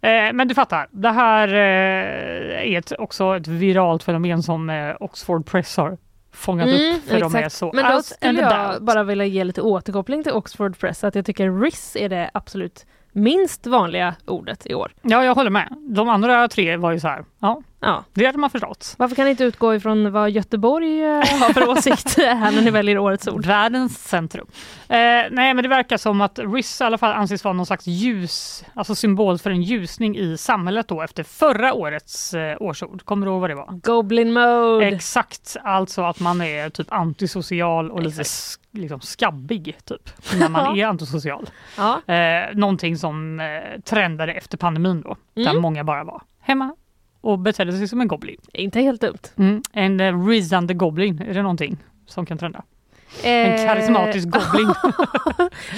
Eh, 0.00 0.32
men 0.32 0.48
du 0.48 0.54
fattar, 0.54 0.88
det 0.90 1.10
här 1.10 1.48
eh, 1.48 2.72
är 2.72 2.78
ett, 2.78 2.92
också 2.98 3.36
ett 3.36 3.46
viralt 3.46 4.02
fenomen 4.02 4.42
som 4.42 4.70
eh, 4.70 4.96
Oxford 5.00 5.46
Press 5.46 5.76
har 5.76 5.98
fångat 6.32 6.68
upp 6.68 7.04
för 7.08 7.20
de 7.20 7.34
är 7.34 7.48
så 7.48 7.70
Mm, 7.70 7.84
Men 7.84 7.96
då 7.96 8.02
skulle 8.02 8.40
jag 8.40 8.52
about. 8.70 8.82
bara 8.82 9.02
vilja 9.04 9.24
ge 9.24 9.44
lite 9.44 9.62
återkoppling 9.62 10.22
till 10.22 10.32
Oxford 10.32 10.78
Press, 10.78 11.04
att 11.04 11.14
jag 11.14 11.26
tycker 11.26 11.60
RIS 11.60 11.96
är 11.96 12.08
det 12.08 12.30
absolut 12.34 12.86
minst 13.12 13.66
vanliga 13.66 14.14
ordet 14.26 14.66
i 14.66 14.74
år. 14.74 14.92
Ja, 15.02 15.24
jag 15.24 15.34
håller 15.34 15.50
med. 15.50 15.76
De 15.88 16.08
andra 16.08 16.48
tre 16.48 16.76
var 16.76 16.92
ju 16.92 17.00
så 17.00 17.08
här, 17.08 17.24
ja, 17.40 17.62
Ja. 17.80 18.04
det 18.14 18.26
hade 18.26 18.38
man 18.38 18.50
förstått. 18.50 18.94
Varför 18.98 19.16
kan 19.16 19.24
ni 19.24 19.30
inte 19.30 19.44
utgå 19.44 19.74
ifrån 19.74 20.12
vad 20.12 20.30
Göteborg 20.30 21.02
eh, 21.04 21.16
har 21.16 21.52
för 21.52 21.68
åsikt 21.70 22.16
här 22.18 22.50
när 22.52 22.62
ni 22.62 22.70
väljer 22.70 22.98
årets 22.98 23.28
ord? 23.28 23.46
Världens 23.46 24.08
centrum. 24.08 24.46
Eh, 24.88 24.96
nej, 25.30 25.54
men 25.54 25.56
det 25.56 25.68
verkar 25.68 25.96
som 25.96 26.20
att 26.20 26.38
RIS 26.38 26.80
i 26.80 26.84
alla 26.84 26.98
fall 26.98 27.12
anses 27.12 27.44
vara 27.44 27.52
någon 27.54 27.66
slags 27.66 27.86
ljus, 27.86 28.64
alltså 28.74 28.94
symbol 28.94 29.38
för 29.38 29.50
en 29.50 29.62
ljusning 29.62 30.16
i 30.18 30.36
samhället 30.38 30.88
då 30.88 31.02
efter 31.02 31.22
förra 31.22 31.74
årets 31.74 32.34
eh, 32.34 32.56
årsord. 32.60 33.04
Kommer 33.04 33.26
du 33.26 33.32
ihåg 33.32 33.40
vad 33.40 33.50
det 33.50 33.54
var? 33.56 33.80
Goblin 33.82 34.32
mode! 34.32 34.86
Exakt, 34.86 35.56
alltså 35.64 36.02
att 36.02 36.20
man 36.20 36.40
är 36.40 36.70
typ 36.70 36.92
antisocial 36.92 37.90
och 37.90 38.02
lite 38.02 38.24
liksom 38.72 39.00
skabbig 39.00 39.76
typ 39.84 40.10
när 40.38 40.48
man 40.48 40.78
är 40.78 40.86
antisocial. 40.86 41.50
ja. 41.76 42.14
Eh, 42.14 42.54
någonting 42.56 42.96
som 42.96 43.40
eh, 43.40 43.80
trendade 43.80 44.32
efter 44.32 44.58
pandemin 44.58 45.00
då, 45.00 45.16
där 45.34 45.50
Mm. 45.50 45.62
många 45.62 45.84
bara 45.84 46.04
var 46.04 46.22
hemma 46.40 46.76
och 47.20 47.38
betedde 47.38 47.72
sig 47.72 47.88
som 47.88 48.00
en 48.00 48.08
goblin. 48.08 48.40
Inte 48.52 48.80
helt 48.80 49.00
dumt. 49.00 49.18
Mm. 49.36 49.62
En 49.72 50.00
uh, 50.00 50.26
risande 50.26 50.74
goblin, 50.74 51.22
är 51.22 51.34
det 51.34 51.42
någonting 51.42 51.76
som 52.06 52.26
kan 52.26 52.38
trenda? 52.38 52.62
En 53.22 53.52
Eh, 53.52 53.66
karismatisk 53.66 54.28
goblin. 54.30 54.74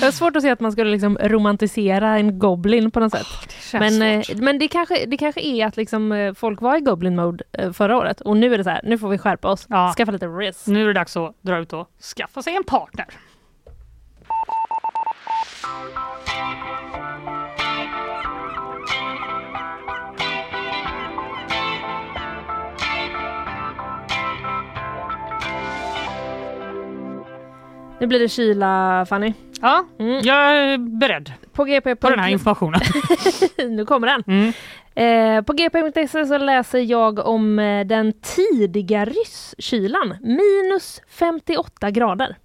Jag 0.01 0.07
har 0.07 0.11
svårt 0.13 0.37
att 0.37 0.43
se 0.43 0.51
att 0.51 0.61
man 0.61 0.73
skulle 0.73 0.91
liksom 0.91 1.19
romantisera 1.23 2.17
en 2.17 2.39
goblin 2.39 2.91
på 2.91 3.01
något 3.01 3.13
sätt. 3.13 3.27
Men, 3.73 4.03
eh, 4.03 4.25
men 4.37 4.59
det, 4.59 4.69
kanske, 4.69 5.07
det 5.07 5.17
kanske 5.17 5.41
är 5.41 5.67
att 5.67 5.77
liksom, 5.77 6.13
eh, 6.13 6.35
folk 6.35 6.61
var 6.61 6.77
i 6.77 6.81
goblin 6.81 7.17
mode 7.17 7.45
förra 7.73 7.97
året 7.97 8.21
och 8.21 8.37
nu 8.37 8.55
är 8.55 8.59
det 8.59 8.65
så 8.65 8.71
här, 8.71 8.81
nu 8.85 8.99
får 8.99 9.09
vi 9.09 9.19
skärpa 9.19 9.49
oss, 9.49 9.67
Ja. 9.69 9.95
skaffa 9.97 10.13
lite 10.13 10.27
risk. 10.27 10.67
Nu 10.67 10.83
är 10.83 10.87
det 10.87 10.93
dags 10.93 11.17
att 11.17 11.35
dra 11.43 11.59
ut 11.59 11.73
och 11.73 11.89
skaffa 12.17 12.43
sig 12.43 12.57
en 12.57 12.65
partner. 12.65 13.07
Nu 28.01 28.07
blir 28.07 28.19
det 28.21 28.29
kyla 28.29 29.07
Fanny. 29.09 29.33
Ja, 29.61 29.85
Mm. 29.99 30.21
jag 30.23 30.57
är 30.57 30.79
beredd 30.99 31.33
På 31.53 31.65
GP. 31.65 31.97
på 31.97 32.11
den 32.11 32.19
här 32.19 32.29
informationen. 32.31 32.81
nu 33.77 33.85
kommer 33.87 34.07
den. 34.07 34.23
Mm. 34.27 34.53
Eh, 34.97 35.43
på 35.45 35.53
gp.se 35.53 36.27
så 36.27 36.39
läser 36.39 36.79
jag 36.79 37.19
om 37.19 37.59
eh, 37.59 37.87
den 37.87 38.13
tidiga 38.13 39.05
rysskylan. 39.05 40.17
Minus 40.21 41.01
58 41.09 41.91
grader. 41.91 42.37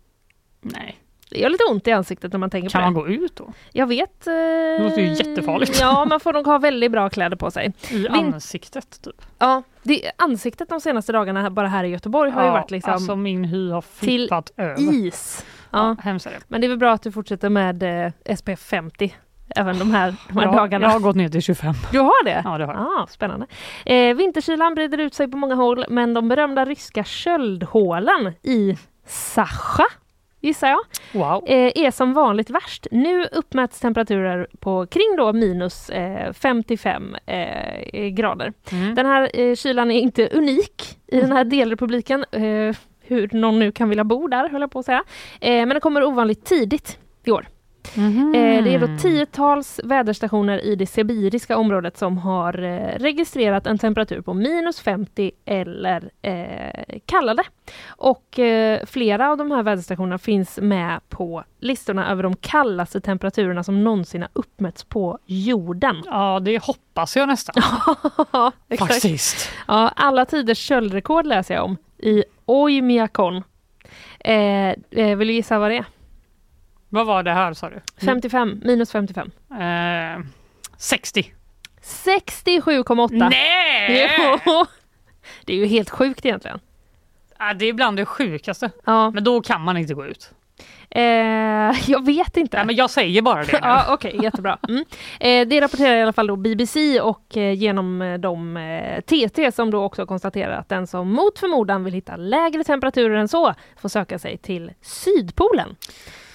Nej, 0.61 0.97
Det 1.29 1.39
gör 1.39 1.49
lite 1.49 1.63
ont 1.71 1.87
i 1.87 1.91
ansiktet 1.91 2.31
när 2.33 2.39
man 2.39 2.49
tänker 2.49 2.69
kan 2.69 2.81
på 2.81 2.99
man 2.99 3.09
det. 3.09 3.15
gå 3.17 3.25
ut 3.25 3.35
då? 3.35 3.53
Jag 3.71 3.87
vet. 3.87 4.27
Eh, 4.27 4.33
Det 4.33 4.79
låter 4.83 5.01
ju 5.01 5.07
jättefarligt. 5.07 5.79
Ja, 5.81 6.05
man 6.05 6.19
får 6.19 6.33
nog 6.33 6.45
ha 6.45 6.57
väldigt 6.57 6.91
bra 6.91 7.09
kläder 7.09 7.37
på 7.37 7.51
sig. 7.51 7.73
I 7.89 7.93
Vin- 8.07 8.33
ansiktet 8.33 9.01
typ. 9.03 9.21
Ja, 9.39 9.63
det, 9.83 10.11
ansiktet 10.17 10.69
de 10.69 10.81
senaste 10.81 11.11
dagarna 11.11 11.41
här- 11.41 11.49
bara 11.49 11.67
här 11.67 11.83
i 11.83 11.87
Göteborg 11.87 12.31
har 12.31 12.43
ju 12.45 12.49
varit 12.51 12.71
liksom 12.71 12.93
Alltså 12.93 13.15
min 13.15 13.43
hy 13.45 13.71
har 13.71 13.81
till 13.81 13.89
flippat 13.99 14.51
över. 14.57 15.05
is. 15.05 15.45
Ja. 15.71 15.95
Ja, 16.05 16.11
det. 16.13 16.39
Men 16.47 16.61
det 16.61 16.67
är 16.67 16.69
väl 16.69 16.77
bra 16.77 16.91
att 16.93 17.01
du 17.03 17.11
fortsätter 17.11 17.49
med 17.49 17.83
eh, 18.27 18.35
SPF 18.35 18.59
50 18.59 19.15
även 19.55 19.79
de 19.79 19.91
här, 19.91 20.15
de 20.27 20.37
här 20.37 20.43
jag, 20.45 20.55
dagarna. 20.55 20.85
jag 20.85 20.91
har 20.91 20.99
gått 20.99 21.15
ner 21.15 21.29
till 21.29 21.41
25. 21.41 21.73
Du 21.91 21.99
har 21.99 22.23
det? 22.25 22.41
Ja, 22.45 22.57
det 22.57 22.65
har 22.65 22.73
jag. 22.73 22.81
Ah, 22.83 23.07
spännande. 23.09 23.45
Eh, 23.85 24.15
vinterkylan 24.15 24.75
breder 24.75 24.97
ut 24.97 25.13
sig 25.13 25.27
på 25.27 25.37
många 25.37 25.55
håll 25.55 25.85
men 25.89 26.13
de 26.13 26.27
berömda 26.29 26.65
ryska 26.65 27.03
köldhålan 27.03 28.33
i 28.43 28.77
Sacha 29.05 29.85
gissar 30.41 30.67
jag, 30.67 30.79
Wow. 31.13 31.43
eh, 31.49 31.71
är 31.75 31.91
som 31.91 32.13
vanligt 32.13 32.49
värst. 32.49 32.87
Nu 32.91 33.23
uppmäts 33.31 33.79
temperaturer 33.79 34.47
på 34.59 34.85
kring 34.85 35.15
då 35.17 35.33
minus 35.33 35.89
eh, 35.89 36.33
55 36.33 37.15
eh, 37.25 38.07
grader. 38.07 38.53
Mm. 38.71 38.95
Den 38.95 39.05
här 39.05 39.29
eh, 39.33 39.55
kylan 39.55 39.91
är 39.91 39.99
inte 39.99 40.27
unik 40.29 40.97
i 41.07 41.21
den 41.21 41.31
här 41.31 41.43
delrepubliken. 41.43 42.25
Eh, 42.31 42.75
hur 43.01 43.29
någon 43.31 43.59
nu 43.59 43.71
kan 43.71 43.89
vilja 43.89 44.03
bo 44.03 44.27
där, 44.27 44.49
höll 44.49 44.61
jag 44.61 44.71
på 44.71 44.79
att 44.79 44.85
säga. 44.85 45.03
Eh, 45.41 45.51
men 45.51 45.69
den 45.69 45.79
kommer 45.81 46.03
ovanligt 46.03 46.45
tidigt 46.45 46.99
i 47.25 47.31
år. 47.31 47.47
Eh, 47.95 48.63
det 48.63 48.73
är 48.73 48.79
då 48.79 48.97
tiotals 49.01 49.79
väderstationer 49.83 50.65
i 50.65 50.75
det 50.75 50.85
sibiriska 50.85 51.57
området 51.57 51.97
som 51.97 52.17
har 52.17 52.63
eh, 52.63 52.99
registrerat 52.99 53.67
en 53.67 53.77
temperatur 53.77 54.21
på 54.21 54.33
minus 54.33 54.79
50 54.79 55.31
eller 55.45 56.09
eh, 56.21 56.99
kallare. 57.05 57.43
Och 57.87 58.39
eh, 58.39 58.85
flera 58.85 59.31
av 59.31 59.37
de 59.37 59.51
här 59.51 59.63
väderstationerna 59.63 60.17
finns 60.17 60.59
med 60.61 60.99
på 61.09 61.43
listorna 61.59 62.11
över 62.11 62.23
de 62.23 62.35
kallaste 62.35 63.01
temperaturerna 63.01 63.63
som 63.63 63.83
någonsin 63.83 64.21
har 64.21 64.29
uppmätts 64.33 64.83
på 64.83 65.19
jorden. 65.25 66.03
Ja, 66.05 66.39
det 66.39 66.63
hoppas 66.63 67.15
jag 67.15 67.27
nästan. 67.27 67.55
Ja. 68.31 68.51
Faktiskt. 68.79 69.49
Ja, 69.67 69.91
alla 69.95 70.25
tiders 70.25 70.57
köldrekord 70.57 71.25
läser 71.25 71.53
jag 71.53 71.65
om 71.65 71.77
i 71.97 72.23
Oymyakon. 72.45 73.43
Eh, 74.19 74.69
eh, 74.91 75.15
vill 75.17 75.27
du 75.27 75.33
gissa 75.33 75.59
vad 75.59 75.71
det 75.71 75.77
är? 75.77 75.85
Vad 76.89 77.05
var 77.05 77.23
det 77.23 77.31
här 77.31 77.53
sa 77.53 77.69
du? 77.69 77.81
55, 78.05 78.61
minus 78.65 78.91
55. 78.91 79.31
Eh, 79.51 80.25
60. 80.77 81.33
67,8. 81.81 83.29
Nej! 83.29 84.09
Jo. 84.45 84.65
Det 85.45 85.53
är 85.53 85.57
ju 85.57 85.65
helt 85.65 85.89
sjukt 85.89 86.25
egentligen. 86.25 86.59
Ja, 87.39 87.53
det 87.53 87.65
är 87.65 87.73
bland 87.73 87.97
det 87.97 88.05
sjukaste. 88.05 88.71
Ja. 88.85 89.11
Men 89.11 89.23
då 89.23 89.41
kan 89.41 89.61
man 89.61 89.77
inte 89.77 89.93
gå 89.93 90.05
ut. 90.05 90.31
Eh, 90.91 91.01
jag 91.89 92.05
vet 92.05 92.37
inte. 92.37 92.57
Nej, 92.57 92.65
men 92.65 92.75
jag 92.75 92.89
säger 92.89 93.21
bara 93.21 93.43
det. 93.43 93.59
Ja, 93.61 93.85
Okej, 93.89 94.19
jättebra. 94.23 94.57
Mm. 94.69 94.85
Eh, 95.19 95.47
det 95.47 95.61
rapporterar 95.61 95.95
i 95.95 96.01
alla 96.01 96.13
fall 96.13 96.27
då 96.27 96.35
BBC 96.35 97.01
och 97.01 97.37
eh, 97.37 97.53
genom 97.53 98.01
eh, 98.01 98.17
de 98.17 98.57
eh, 98.57 99.01
TT 99.01 99.51
som 99.51 99.71
då 99.71 99.83
också 99.83 100.05
konstaterar 100.05 100.59
att 100.59 100.69
den 100.69 100.87
som 100.87 101.11
mot 101.11 101.39
förmodan 101.39 101.83
vill 101.83 101.93
hitta 101.93 102.15
lägre 102.15 102.63
temperaturer 102.63 103.15
än 103.15 103.27
så 103.27 103.53
får 103.81 103.89
söka 103.89 104.19
sig 104.19 104.37
till 104.37 104.71
Sydpolen. 104.81 105.75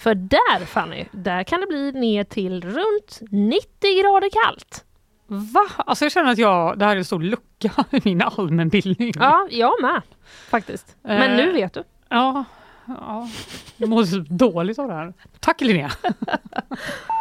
För 0.05 0.14
där 0.14 0.64
Fanny, 0.64 1.05
där 1.12 1.43
kan 1.44 1.60
det 1.60 1.66
bli 1.66 1.93
ner 1.93 2.24
till 2.24 2.60
runt 2.64 3.20
90 3.31 3.68
grader 4.02 4.28
kallt. 4.44 4.85
Va? 5.26 5.66
Alltså 5.76 6.05
jag 6.05 6.12
känner 6.12 6.32
att 6.32 6.39
jag, 6.39 6.78
det 6.78 6.85
här 6.85 6.93
är 6.93 6.97
en 6.97 7.05
stor 7.05 7.22
lucka 7.22 7.70
i 7.90 8.01
min 8.05 8.22
allmänbildning. 8.22 9.12
Ja, 9.16 9.48
jag 9.51 9.82
med 9.82 10.02
faktiskt. 10.48 10.97
Men 11.02 11.31
Eh. 11.31 11.36
nu 11.36 11.52
vet 11.52 11.72
du. 11.74 11.85
Ja, 12.09 12.44
ja. 12.86 13.28
jag 13.76 13.89
mår 13.89 14.05
så 14.05 14.18
dåligt 14.28 14.78
av 14.78 14.89
det 14.89 14.94
här. 14.94 15.12
Tack 15.40 15.60
Linnea. 15.60 15.90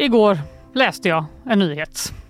Igår 0.00 0.38
läste 0.74 1.08
jag 1.08 1.24
en 1.46 1.58
nyhet. 1.58 2.12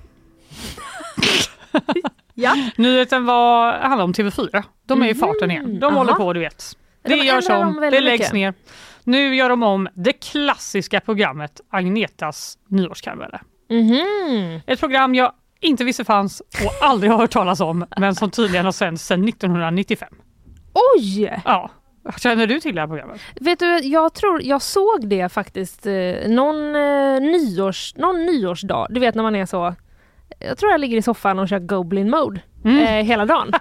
Ja. 2.35 2.57
Nyheten 2.77 3.25
var, 3.27 3.73
handlade 3.73 4.03
om 4.03 4.13
TV4. 4.13 4.63
De 4.87 5.03
är 5.03 5.09
i 5.09 5.15
farten 5.15 5.51
igen. 5.51 5.81
De 5.81 5.87
Mhm. 5.87 5.97
håller 5.97 6.11
Aha. 6.13 6.19
på, 6.19 6.33
du 6.33 6.41
vet. 6.41 6.77
Det 7.03 7.09
De 7.15 7.17
görs 7.25 7.49
om, 7.49 7.77
det 7.91 8.01
läggs 8.01 8.21
mycket. 8.21 8.33
ner. 8.33 8.55
Nu 9.05 9.37
gör 9.37 9.49
de 9.49 9.63
om 9.63 9.89
det 9.95 10.13
klassiska 10.13 11.01
programmet 11.01 11.61
Agnetas 11.71 12.59
nyårskarameller. 12.69 13.41
Mhm. 13.71 14.61
Ett 14.67 14.81
program 14.81 15.15
jag 15.15 15.33
inte 15.61 15.85
visste 15.85 16.05
fanns 16.05 16.41
och 16.41 16.87
aldrig 16.89 17.11
har 17.13 17.19
hört 17.19 17.31
talas 17.31 17.61
om, 17.61 17.87
men 17.99 18.15
som 18.15 18.31
tydligen 18.31 18.65
har 18.65 18.73
sänds 18.73 19.07
sedan 19.07 19.25
1995. 19.29 20.15
Oj! 20.97 21.41
Ja. 21.45 21.71
Känner 22.19 22.47
du 22.47 22.61
till 22.61 22.75
det 22.75 22.81
här 22.81 22.89
programmet? 22.89 23.21
Vet 23.41 23.59
du, 23.59 23.79
jag 23.79 24.15
tror 24.15 24.43
jag 24.43 24.63
såg 24.63 25.09
det 25.09 25.33
faktiskt 25.33 25.87
eh, 25.87 25.93
någon, 26.29 26.77
eh, 26.77 27.21
nyårs, 27.21 27.95
någon 27.97 28.27
nyårsdag. 28.27 28.87
Du 28.91 29.01
vet 29.01 29.15
när 29.15 29.23
man 29.23 29.37
är 29.37 29.47
så 29.47 29.75
jag 30.39 30.59
tror 30.59 30.73
jag 30.73 30.81
ligger 30.81 30.97
i 30.97 31.03
soffan 31.03 31.39
och 31.39 31.49
kör 31.49 31.59
Goblin 31.59 32.11
mode 32.11 32.41
Mm. 32.65 32.79
eh, 32.79 33.05
hela 33.07 33.25
dagen. 33.27 33.53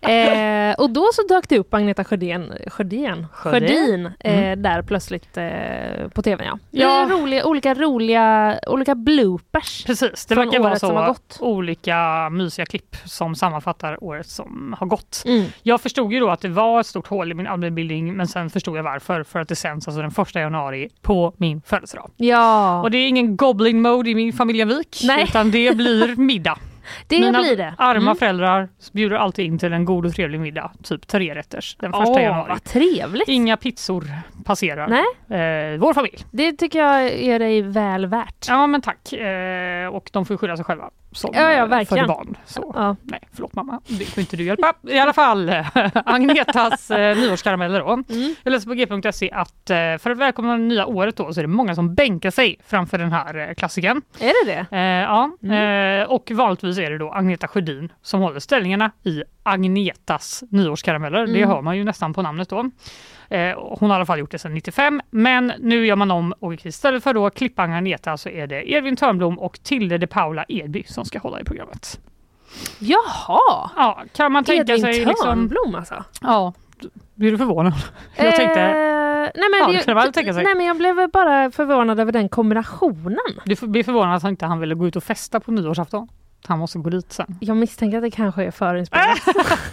eh, 0.00 0.74
och 0.78 0.90
då 0.90 1.08
så 1.12 1.22
dök 1.28 1.48
det 1.48 1.58
upp 1.58 1.74
Agneta 1.74 2.04
Sjödén, 2.04 2.52
Sjödén? 2.66 3.26
Sjödin 3.32 4.06
eh, 4.20 4.36
Mm. 4.38 4.62
där 4.62 4.82
plötsligt 4.82 5.36
eh, 5.36 6.08
på 6.14 6.22
tvn. 6.22 6.46
Ja. 6.46 6.58
Ja. 6.70 7.06
Det 7.06 7.14
är 7.14 7.18
Roliga, 7.20 7.44
olika 7.44 7.74
roliga 7.74 8.58
olika 8.66 8.94
bloopers. 8.94 9.84
Precis, 9.84 10.26
det 10.26 10.34
verkar 10.34 10.60
vara 10.60 10.78
så 10.78 11.14
olika 11.40 12.28
mysiga 12.30 12.66
klipp 12.66 12.96
som 13.04 13.34
sammanfattar 13.34 14.04
året 14.04 14.26
som 14.26 14.76
har 14.78 14.86
gått. 14.86 15.22
Mm. 15.26 15.44
Jag 15.62 15.80
förstod 15.80 16.12
ju 16.12 16.20
då 16.20 16.30
att 16.30 16.40
det 16.40 16.48
var 16.48 16.80
ett 16.80 16.86
stort 16.86 17.06
hål 17.06 17.30
i 17.30 17.34
min 17.34 17.46
allmänbildning 17.46 18.14
men 18.16 18.26
sen 18.26 18.50
förstod 18.50 18.76
jag 18.78 18.82
varför. 18.82 19.22
För 19.22 19.40
att 19.40 19.48
det 19.48 19.56
sänds 19.56 19.88
alltså 19.88 20.02
den 20.02 20.10
första 20.10 20.40
januari 20.40 20.88
på 21.02 21.32
min 21.36 21.62
födelsedag. 21.66 22.10
Ja, 22.16 22.82
Och 22.82 22.90
det 22.90 22.98
är 22.98 23.08
ingen 23.08 23.36
goblin 23.36 23.82
mode 23.82 24.10
i 24.10 24.14
min 24.14 24.32
familjavik 24.32 25.00
Nej. 25.04 25.24
utan 25.28 25.50
det 25.50 25.76
blir 25.76 26.16
middag. 26.20 26.58
Det 27.06 27.20
Mina 27.20 27.38
blir 27.42 27.56
det. 27.56 27.74
arma 27.78 27.96
Mm. 28.02 28.16
föräldrar 28.16 28.68
bjuder 28.92 29.16
alltid 29.16 29.46
in 29.46 29.58
till 29.58 29.72
en 29.72 29.84
god 29.84 30.06
och 30.06 30.12
trevlig 30.14 30.40
middag, 30.40 30.70
typ 30.82 31.06
tre 31.06 31.34
rätters 31.34 31.76
den 31.80 31.92
första 31.92 32.10
Åh, 32.12 32.22
januari. 32.22 32.48
vad 32.48 32.64
trevligt! 32.64 33.28
Inga 33.28 33.56
pizzor 33.56 34.04
passerar 34.44 34.88
Nej, 34.88 35.72
eh, 35.74 35.78
vår 35.80 35.94
familj. 35.94 36.18
det 36.30 36.52
tycker 36.52 36.78
jag 36.78 37.02
är 37.02 37.38
dig 37.38 37.62
väl 37.62 38.06
värt. 38.06 38.44
Ja 38.48 38.66
men 38.66 38.80
tack. 38.82 39.12
Eh, 39.12 39.88
och 39.88 40.10
de 40.12 40.26
får 40.26 40.36
skylla 40.36 40.56
sig 40.56 40.64
själva 40.64 40.90
som 41.12 41.30
Ja, 41.34 41.40
ja, 41.40 41.50
eh, 41.52 41.66
verkligen. 41.66 42.06
födde 42.06 42.18
barn. 42.18 42.36
Så. 42.44 42.72
Ja. 42.76 42.96
Nej, 43.02 43.20
förlåt 43.32 43.54
mamma. 43.54 43.80
Det 43.86 44.04
får 44.04 44.20
inte 44.20 44.36
du 44.36 44.44
hjälpa. 44.44 44.72
I 44.88 44.98
alla 44.98 45.12
fall, 45.12 45.50
Agnetas 46.04 46.90
eh, 46.90 47.16
nyårskarameller 47.16 47.80
då. 47.80 47.88
Mm. 47.92 48.34
Jag 48.42 48.50
läser 48.50 48.68
på 48.68 48.74
g.se 48.74 49.30
att 49.30 49.70
eh, 49.70 49.76
för 49.98 50.10
att 50.10 50.18
välkomna 50.18 50.52
det 50.52 50.58
nya 50.62 50.86
året 50.86 51.16
då 51.16 51.32
så 51.32 51.40
är 51.40 51.42
det 51.44 51.48
många 51.48 51.74
som 51.74 51.94
bänkar 51.94 52.30
sig 52.30 52.56
framför 52.66 52.98
den 52.98 53.12
här 53.12 53.48
eh, 53.48 53.54
klassikern. 53.54 54.02
Är 54.20 54.46
det 54.46 54.52
det? 54.70 54.76
Eh, 54.76 54.82
ja, 54.82 55.30
Mm. 55.42 56.00
eh, 56.02 56.08
och 56.08 56.30
vanligtvis 56.34 56.75
är 56.82 56.90
det 56.90 56.98
då 56.98 57.10
Agneta 57.12 57.48
Sjödin 57.48 57.92
som 58.02 58.20
håller 58.20 58.40
ställningarna 58.40 58.90
i 59.02 59.22
Agnetas 59.42 60.44
nyårskarameller. 60.50 61.26
Det 61.26 61.36
Mm. 61.38 61.48
hör 61.50 61.62
man 61.62 61.76
ju 61.76 61.84
nästan 61.84 62.14
på 62.14 62.22
namnet 62.22 62.48
då. 62.48 62.70
Eh, 63.28 63.58
hon 63.58 63.90
har 63.90 63.96
i 63.96 63.98
alla 63.98 64.06
fall 64.06 64.18
gjort 64.18 64.30
det 64.30 64.38
sedan 64.38 64.54
95, 64.54 65.00
men 65.10 65.52
nu 65.58 65.86
gör 65.86 65.96
man 65.96 66.10
om 66.10 66.32
och 66.40 66.66
istället 66.66 67.02
för 67.02 67.14
då 67.14 67.30
klippa 67.30 67.62
Agneta 67.62 68.16
så 68.16 68.28
är 68.28 68.46
det 68.46 68.70
Edvin 68.72 68.96
Törnblom 68.96 69.38
och 69.38 69.58
Tilde 69.62 69.98
de 69.98 70.06
Paula 70.06 70.44
Edby 70.48 70.82
som 70.86 71.04
ska 71.04 71.18
hålla 71.18 71.40
i 71.40 71.44
programmet. 71.44 72.00
Jaha! 72.78 73.70
Ja, 73.76 74.02
kan 74.16 74.32
man 74.32 74.44
tänka 74.44 74.60
Edvin 74.72 74.80
sig 74.80 75.04
liksom... 75.04 75.26
Törnblom 75.28 75.74
alltså? 75.74 76.04
Ja, 76.20 76.52
blir 77.14 77.30
du 77.32 77.38
förvånad? 77.38 77.72
Jag 78.16 78.36
tänkte, 78.36 78.60
Eh, 78.60 79.30
nej, 79.34 79.48
men 79.50 79.60
Ja, 79.60 79.66
det, 79.80 79.86
det 79.86 79.94
väl 79.94 80.12
tänka 80.12 80.34
sig. 80.34 80.44
nej 80.44 80.54
men 80.54 80.66
jag 80.66 80.76
blev 80.76 81.10
bara 81.10 81.50
förvånad 81.50 82.00
över 82.00 82.12
den 82.12 82.28
kombinationen. 82.28 83.18
du 83.44 83.56
blir 83.66 83.84
förvånad 83.84 84.16
att 84.16 84.22
han 84.22 84.30
inte 84.30 84.46
han 84.46 84.60
ville 84.60 84.74
gå 84.74 84.86
ut 84.88 84.96
och 84.96 85.04
festa 85.04 85.40
på 85.40 85.52
nyårsafton. 85.52 86.08
Han 86.48 86.58
måste 86.58 86.78
gå 86.78 86.90
dit 86.90 87.12
sen. 87.12 87.36
Jag 87.40 87.56
misstänker 87.56 87.96
att 87.96 88.02
det 88.02 88.10
kanske 88.10 88.44
är 88.44 88.50
förinspelat. 88.50 89.18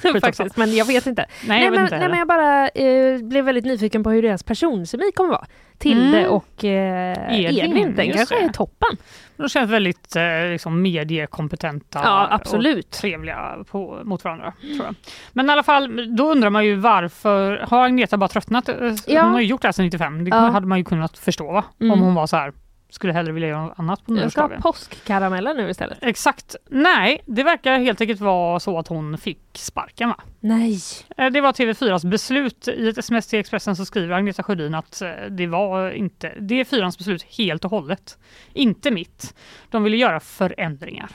Faktiskt, 0.21 0.57
men 0.57 0.75
jag 0.75 0.85
vet 0.85 1.07
inte. 1.07 1.25
Nej, 1.47 1.63
jag 1.63 1.71
vet 1.71 1.77
men, 1.79 1.85
inte 1.85 1.99
nej 1.99 2.09
men 2.09 2.19
jag 2.19 2.27
bara 2.27 2.67
eh, 2.69 3.17
blev 3.23 3.45
väldigt 3.45 3.65
nyfiken 3.65 4.03
på 4.03 4.09
hur 4.11 4.21
deras 4.21 4.43
personkemi 4.43 5.11
kommer 5.15 5.29
vara. 5.29 5.45
Tilde 5.77 6.17
Mm. 6.19 6.31
och 6.31 6.65
eh, 6.65 7.39
Edvin, 7.39 7.59
Edvin, 7.59 7.95
den 7.95 8.11
kanske 8.11 8.35
det. 8.35 8.41
är 8.45 8.49
toppen. 8.49 8.97
De 9.37 9.49
känns 9.49 9.71
väldigt 9.71 10.15
eh, 10.15 10.23
liksom 10.51 10.81
mediekompetenta 10.81 12.01
Ja, 12.03 12.25
och 12.27 12.33
absolut. 12.33 12.91
trevliga 12.91 13.55
på, 13.71 14.01
mot 14.03 14.23
varandra. 14.23 14.53
Tror 14.61 14.85
jag. 14.85 14.95
Men 15.33 15.49
i 15.49 15.51
alla 15.51 15.63
fall, 15.63 16.15
då 16.15 16.31
undrar 16.31 16.49
man 16.49 16.65
ju 16.65 16.75
varför 16.75 17.57
har 17.69 17.85
Agneta 17.85 18.17
bara 18.17 18.27
tröttnat? 18.27 18.69
Eh, 18.69 18.75
Ja. 19.07 19.23
Hon 19.23 19.33
har 19.33 19.39
ju 19.39 19.45
gjort 19.47 19.61
det 19.61 19.67
här 19.67 19.73
sedan 19.73 19.85
95. 19.85 20.23
Det 20.23 20.29
Ja. 20.29 20.35
hade 20.37 20.67
man 20.67 20.77
ju 20.77 20.83
kunnat 20.83 21.17
förstå 21.17 21.51
va? 21.51 21.63
Mm. 21.81 21.91
om 21.93 21.99
hon 21.99 22.15
var 22.15 22.27
så 22.27 22.37
här, 22.37 22.53
skulle 22.93 23.13
hellre 23.13 23.31
vilja 23.31 23.49
göra 23.49 23.63
något 23.65 23.79
annat 23.79 24.05
på 24.05 24.15
Jag 24.17 24.31
ska 24.31 24.41
ha 24.41 24.47
nyårsdagen. 24.47 24.61
påskkarameller 24.61 25.53
nu 25.53 25.69
istället. 25.69 25.97
Exakt. 26.01 26.55
Nej, 26.69 27.21
det 27.25 27.43
verkar 27.43 27.77
helt 27.79 28.01
enkelt 28.01 28.21
vara 28.21 28.59
så 28.59 28.79
att 28.79 28.87
hon 28.87 29.17
fick 29.17 29.39
sparken 29.53 30.09
va? 30.09 30.15
Nej. 30.39 30.79
Eh, 31.17 31.29
Det 31.31 31.41
var 31.41 31.51
TV4s 31.53 32.07
beslut. 32.09 32.67
I 32.67 32.89
ett 32.89 32.97
sms 32.97 33.27
till 33.27 33.39
Expressen 33.39 33.75
så 33.75 33.85
skriver 33.85 34.15
Agneta 34.15 34.43
Sjödin 34.43 34.73
att 34.75 35.01
eh, 35.01 35.09
det 35.29 35.47
var 35.47 35.91
inte, 35.91 36.33
det 36.39 36.59
är 36.59 36.65
fyrans 36.65 36.97
beslut 36.97 37.23
helt 37.23 37.65
och 37.65 37.71
hållet. 37.71 38.17
Inte 38.53 38.91
mitt. 38.91 39.35
De 39.69 39.83
ville 39.83 39.97
göra 39.97 40.19
förändringar. 40.19 41.09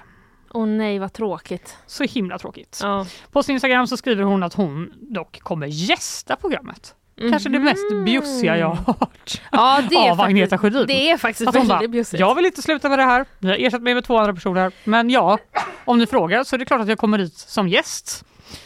Åh 0.50 0.66
nej 0.66 0.98
vad 0.98 1.12
tråkigt. 1.12 1.76
Så 1.86 2.05
himla 2.05 2.38
tråkigt. 2.38 2.80
Ja. 2.82 3.06
På 3.32 3.42
sin 3.42 3.52
Instagram 3.52 3.86
så 3.86 3.96
skriver 3.96 4.22
hon 4.22 4.42
att 4.42 4.55
hon 4.55 4.92
dock 4.96 5.40
kommer 5.40 5.66
gästa 5.66 6.36
programmet. 6.36 6.94
Kanske 7.31 7.49
det 7.49 7.59
mest 7.59 7.90
Mhm. 7.93 8.05
bjussiga 8.05 8.57
jag 8.59 8.66
har 8.69 8.95
hört. 9.01 9.40
Ja, 9.53 9.81
det 9.90 9.97
är 9.97 10.11
Av 10.11 10.20
Agneta 10.20 10.59
Sjödin. 10.59 10.85
det 10.86 11.11
är 11.11 11.16
faktiskt 11.16 11.49
Att 11.49 11.55
hon 11.55 11.66
väldigt 11.69 11.78
bara, 11.78 11.89
bjussigt. 11.89 12.20
jag 12.20 12.35
vill 12.35 12.47
inte 12.47 12.62
sluta 12.62 12.89
med 12.89 12.99
det 12.99 13.03
här. 13.05 13.24
Ni 13.39 13.49
har 13.49 13.57
ersatt 13.57 13.82
mig 13.82 13.95
med 13.95 14.05
två 14.05 14.19
andra 14.19 14.35
personer. 14.35 14.73
Men 14.85 15.11
ja, 15.11 15.39
om 15.85 15.99
ni 15.99 16.07
frågar 16.07 16.45
så 16.45 16.57
är 16.57 16.59
det 16.59 16.65
klart 16.65 16.81
att 16.81 16.89
jag 16.89 16.99
kommer 16.99 17.19
hit 17.19 17.35
som 17.39 17.69
gäst. 17.69 18.24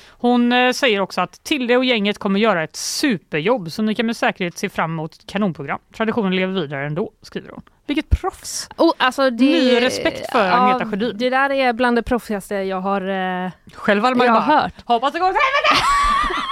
Hon 0.09 0.53
eh, 0.53 0.73
säger 0.73 1.01
också 1.01 1.21
att 1.21 1.45
Tilde 1.45 1.77
och 1.77 1.85
gänget 1.85 2.19
kommer 2.19 2.41
göra 2.41 2.63
ett 2.65 2.77
superjobb 2.77 3.73
så 3.73 3.83
ni 3.83 3.95
kan 3.95 4.07
med 4.07 4.17
säkerhet 4.17 4.59
se 4.59 4.69
fram 4.69 4.91
emot 4.93 5.27
kanonprogram. 5.27 5.79
Traditionen 5.97 6.37
lever 6.37 6.61
vidare 6.61 6.87
ändå, 6.87 7.11
skriver 7.23 7.51
hon. 7.51 7.63
Vilket 7.87 8.11
proffs! 8.11 8.69
Oh, 8.77 8.93
alltså 8.97 9.31
det, 9.31 9.45
Ny 9.45 9.81
respekt 9.81 10.31
för 10.33 10.51
Agneta 10.51 10.91
Sjödin. 10.91 11.13
Det 11.19 11.31
där 11.31 11.51
är 11.51 11.73
bland 11.73 11.97
det 11.99 12.03
proffsigaste 12.03 12.55
jag 12.55 12.81
har, 12.81 13.01
eh, 13.45 13.51
Själv 13.75 14.05
jag 14.05 14.33
har 14.33 14.41
hört. 14.61 14.75
hoppas 14.85 15.13
det 15.13 15.19
går 15.19 15.29
åt 15.29 15.37
helvete! 15.37 15.85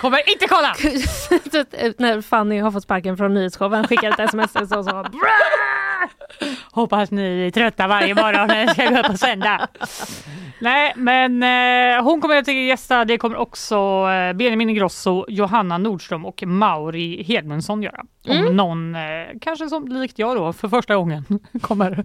Kommer 0.00 0.30
inte 0.32 0.46
kolla! 0.48 0.74
När 1.98 2.20
Fanny 2.20 2.58
har 2.58 2.70
fått 2.70 2.82
sparken 2.82 3.16
från 3.16 3.34
nyhetsshowen 3.34 3.86
skickar 3.88 4.10
ett 4.10 4.20
sms 4.20 4.56
och 4.56 4.68
så, 4.68 4.82
så! 4.84 5.06
Hoppas 6.70 7.10
ni 7.10 7.46
är 7.46 7.50
trötta 7.50 7.86
varje 7.86 8.14
morgon 8.14 8.48
när 8.48 8.60
jag 8.60 8.70
ska 8.70 8.90
gå 8.90 8.98
upp 9.00 9.06
på 9.06 9.16
söndag. 9.18 9.68
Nej, 10.58 10.92
men 10.96 11.42
eh, 11.42 12.02
hon 12.04 12.20
kommer 12.20 12.36
att 12.36 12.48
gästa. 12.48 13.04
Det 13.04 13.18
kommer 13.18 13.36
också 13.36 13.74
eh, 14.10 14.32
Benjamin 14.32 14.70
Ingrosso, 14.70 15.24
Johanna 15.28 15.78
Nordström 15.78 16.24
och 16.26 16.42
Mauri 16.46 17.22
Hedmundsson 17.22 17.82
göra. 17.82 18.00
Om 18.28 18.36
Mm. 18.36 18.56
någon, 18.56 18.94
eh, 18.94 19.00
kanske 19.40 19.68
som 19.68 19.88
likt 19.88 20.18
jag 20.18 20.36
då, 20.36 20.52
för 20.52 20.68
första 20.68 20.96
gången 20.96 21.24
kommer 21.60 22.04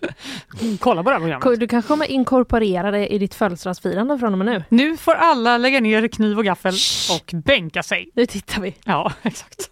kolla 0.79 1.03
på 1.03 1.09
det 1.09 1.15
här 1.15 1.19
programmet. 1.19 1.59
Du 1.59 1.67
kanske 1.67 1.87
kommer 1.87 2.11
inkorporera 2.11 2.91
det 2.91 3.07
i 3.07 3.17
ditt 3.17 3.35
födelsedagsfirande 3.35 4.19
från 4.19 4.31
och 4.31 4.37
med 4.37 4.47
nu. 4.47 4.63
Nu 4.69 4.97
får 4.97 5.13
alla 5.13 5.57
lägga 5.57 5.79
ner 5.79 6.07
kniv 6.07 6.37
och 6.37 6.45
gaffel 6.45 6.73
och 7.19 7.33
bänka 7.45 7.83
sig. 7.83 8.09
Nu 8.15 8.25
tittar 8.25 8.61
vi. 8.61 8.75
Ja, 8.85 9.11
exakt. 9.21 9.69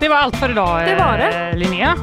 Det 0.00 0.08
var 0.08 0.16
allt 0.16 0.36
för 0.36 0.50
idag 0.50 0.80
Det 0.86 0.94
var 0.96 1.18
det. 1.18 1.48
eh, 1.50 1.56
Linnea. 1.56 1.94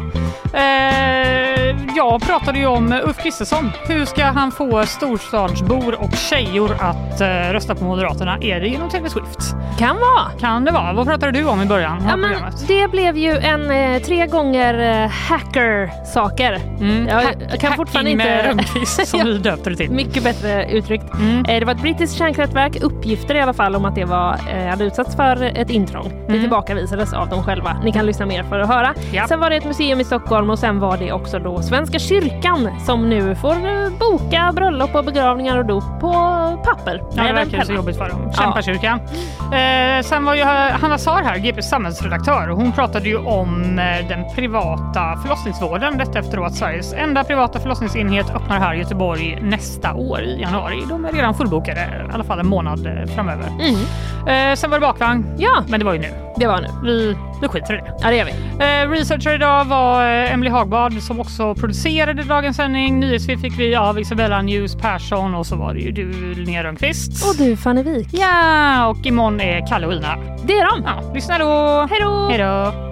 Eh, 0.56 1.76
jag 1.96 2.22
pratade 2.22 2.60
ju 2.60 2.66
om 2.66 3.02
Ulf 3.06 3.18
Kristersson. 3.18 3.72
Hur 3.88 4.06
ska 4.06 4.24
han 4.24 4.52
få 4.52 4.86
storstadsbor 4.86 6.02
och 6.02 6.14
tjejor 6.14 6.72
att 6.80 7.22
eh, 7.22 7.28
rösta 7.28 7.76
på 7.76 7.84
Moderaterna? 7.84 8.38
Är 8.42 8.60
det 8.60 8.68
genom 8.68 8.90
TV 8.90 9.10
Swift? 9.10 9.56
Kan 9.78 9.96
vara. 9.96 10.30
Kan 10.40 10.66
det 10.66 10.72
vara? 10.72 10.94
Vad 10.94 11.08
pratade 11.08 11.32
du 11.32 11.46
om 11.46 11.62
i 11.62 11.66
början 11.66 11.98
av 11.98 12.04
Ja, 12.10 12.16
men 12.16 12.30
programmet? 12.32 12.68
det 12.68 12.88
blev 12.92 13.18
ju 13.18 13.32
en 13.38 13.72
eh, 13.72 14.02
tre 14.02 14.28
gånger 14.28 15.04
eh, 15.04 15.10
hacker-saker. 15.10 16.60
Mm. 16.80 17.08
Jag, 17.08 17.22
Hack- 17.22 17.48
jag 17.50 17.60
kan 17.60 17.74
fortfarande 17.74 18.12
inte... 18.12 18.26
med 18.26 18.46
Rönnqvist 18.46 19.08
som 19.08 19.20
Ja. 19.24 19.26
vi 19.26 19.38
döpte 19.38 19.70
det 19.70 19.76
till. 19.76 19.92
Mycket 19.92 20.24
bättre 20.24 20.72
uttryckt. 20.72 21.14
Mm. 21.14 21.46
Eh, 21.46 21.60
Det 21.60 21.66
var 21.66 21.74
ett 21.74 21.82
brittiskt 21.82 22.18
kärnkraftverk, 22.18 22.76
uppgifter 22.82 23.36
i 23.36 23.42
alla 23.42 23.54
fall 23.54 23.76
om 23.76 23.86
att 23.86 23.96
det 23.96 24.06
var, 24.06 24.36
eh, 24.54 24.70
hade 24.70 24.84
utsatts 24.84 25.16
för 25.16 25.44
ett 25.44 25.70
intrång. 25.70 26.10
Det 26.10 26.26
Mm. 26.30 26.42
tillbakavisades 26.42 27.14
av 27.14 27.30
dem 27.30 27.44
själva. 27.44 27.78
Ni 27.84 27.92
kan 27.92 28.06
lyssna 28.06 28.26
mer 28.26 28.44
för 28.44 28.60
att 28.60 28.68
höra. 28.70 28.94
Ja. 29.14 29.28
Sen 29.28 29.40
var 29.40 29.50
det 29.50 29.56
ett 29.56 29.66
museum 29.66 30.00
i 30.00 30.04
Stockholm 30.04 30.50
och 30.50 30.60
sen 30.60 30.80
var 30.80 30.98
det 30.98 31.12
också 31.12 31.40
då 31.40 31.62
Svenska 31.62 32.00
kyrkan 32.00 32.70
som 32.86 33.10
nu 33.10 33.36
får 33.36 33.56
boka 34.00 34.52
bröllop 34.56 34.96
och 34.96 35.06
begravningar 35.06 35.58
och 35.58 35.66
dop 35.66 35.84
på 36.02 36.12
papper. 36.66 37.02
Ja, 37.16 37.24
det 37.24 37.34
verkar 37.34 37.64
så 37.64 37.74
jobbigt 37.74 37.98
för 37.98 38.10
dem. 38.10 38.32
Kämpakyrkan. 38.38 39.00
Eh, 39.66 40.02
sen 40.04 40.26
var 40.26 40.36
ju 40.36 40.44
Hanna 40.44 40.98
Sar 40.98 41.22
här, 41.24 41.38
GPs 41.38 41.70
samhällsredaktör. 41.70 42.50
och 42.50 42.58
Hon 42.58 42.72
pratade 42.72 43.10
ju 43.10 43.18
om 43.18 43.80
eh, 43.80 44.08
den 44.08 44.36
privata 44.36 45.18
förlossningsvården. 45.22 45.98
Detta 45.98 46.20
efter 46.20 46.46
att 46.46 46.56
Sveriges 46.56 46.94
enda 46.94 47.24
privata 47.24 47.60
förlossningsenhet 47.60 48.30
öppnar 48.36 48.60
här 48.60 48.74
i 48.74 48.78
Göteborg 48.80 49.40
nästa 49.42 49.94
år 49.94 50.22
i 50.22 50.42
januari. 50.42 50.84
De 50.90 51.06
är 51.06 51.12
redan 51.12 51.36
fullbokade, 51.36 52.06
i 52.10 52.14
alla 52.14 52.24
fall 52.24 52.40
en 52.40 52.48
månad 52.48 52.88
eh, 52.88 53.16
framöver. 53.16 53.48
Mm. 53.48 53.76
Eh, 54.52 54.56
sen 54.56 54.70
var 54.70 54.80
det 54.80 54.86
bakvagn. 54.86 55.26
Ja, 55.38 55.64
Men 55.68 55.80
det 55.80 55.86
var 55.86 55.94
ju 55.94 56.00
nu. 56.00 56.08
det 56.38 56.48
var 56.48 56.62
nu. 56.62 56.68
Vi, 56.84 57.18
vi 57.42 57.48
skiter 57.48 57.74
i 57.74 57.78
det. 57.78 57.94
Ja, 58.02 58.10
det 58.10 58.16
gör 58.16 58.26
vi. 58.26 58.32
Eh, 58.32 58.90
researcher 58.90 59.34
idag 59.36 59.66
var 59.66 60.04
eh, 60.04 60.34
Emily 60.34 60.50
Hagbard 60.50 60.94
som 60.94 61.20
också 61.20 61.56
producerade 61.56 62.24
dagens 62.24 62.58
sändning. 62.58 63.00
Nyhetsfil 63.00 63.40
fick 63.40 63.60
vi 63.60 63.76
av 63.76 64.00
Isabella 64.00 64.42
News 64.42 64.76
Persson 64.76 65.36
och 65.36 65.46
så 65.46 65.56
var 65.56 65.74
det 65.74 65.80
ju 65.80 65.92
du 65.92 66.34
Linnea 66.34 66.64
Rönnqvist. 66.64 67.26
Och 67.30 67.36
du 67.46 67.58
Fanny 67.58 67.84
Wik. 67.84 68.08
Ja, 68.12 68.88
och 68.88 69.06
imorgon 69.06 69.42
är 69.42 69.55
Kalle 69.62 69.88
och 69.88 69.94
Ina. 69.94 70.16
Det 70.48 70.58
är 70.58 70.66
de. 70.66 70.84
Ja, 70.84 71.12
lyssna 71.14 71.38
då! 71.38 71.88
Hej 71.90 72.00
då! 72.02 72.28
Hej 72.30 72.38
då! 72.38 72.86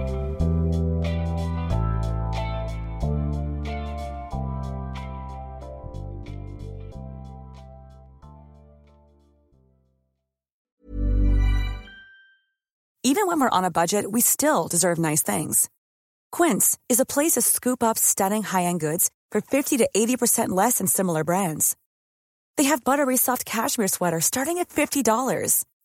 Even 13.06 13.26
when 13.26 13.38
we're 13.38 13.58
on 13.58 13.64
a 13.64 13.70
budget, 13.70 14.10
we 14.10 14.22
still 14.22 14.66
deserve 14.66 14.98
nice 14.98 15.22
things. 15.22 15.68
Quince 16.32 16.78
is 16.88 17.00
a 17.00 17.06
place 17.06 17.32
to 17.32 17.42
scoop 17.42 17.82
up 17.82 17.98
stunning 17.98 18.42
high-end 18.42 18.80
goods 18.80 19.10
for 19.30 19.40
50 19.40 19.76
to 19.76 19.88
80% 19.94 20.48
less 20.48 20.78
than 20.78 20.86
similar 20.86 21.22
brands. 21.22 21.76
They 22.56 22.64
have 22.64 22.82
buttery 22.82 23.16
soft 23.16 23.44
cashmere 23.44 23.88
sweaters 23.88 24.24
starting 24.24 24.58
at 24.58 24.68
$50, 24.70 25.64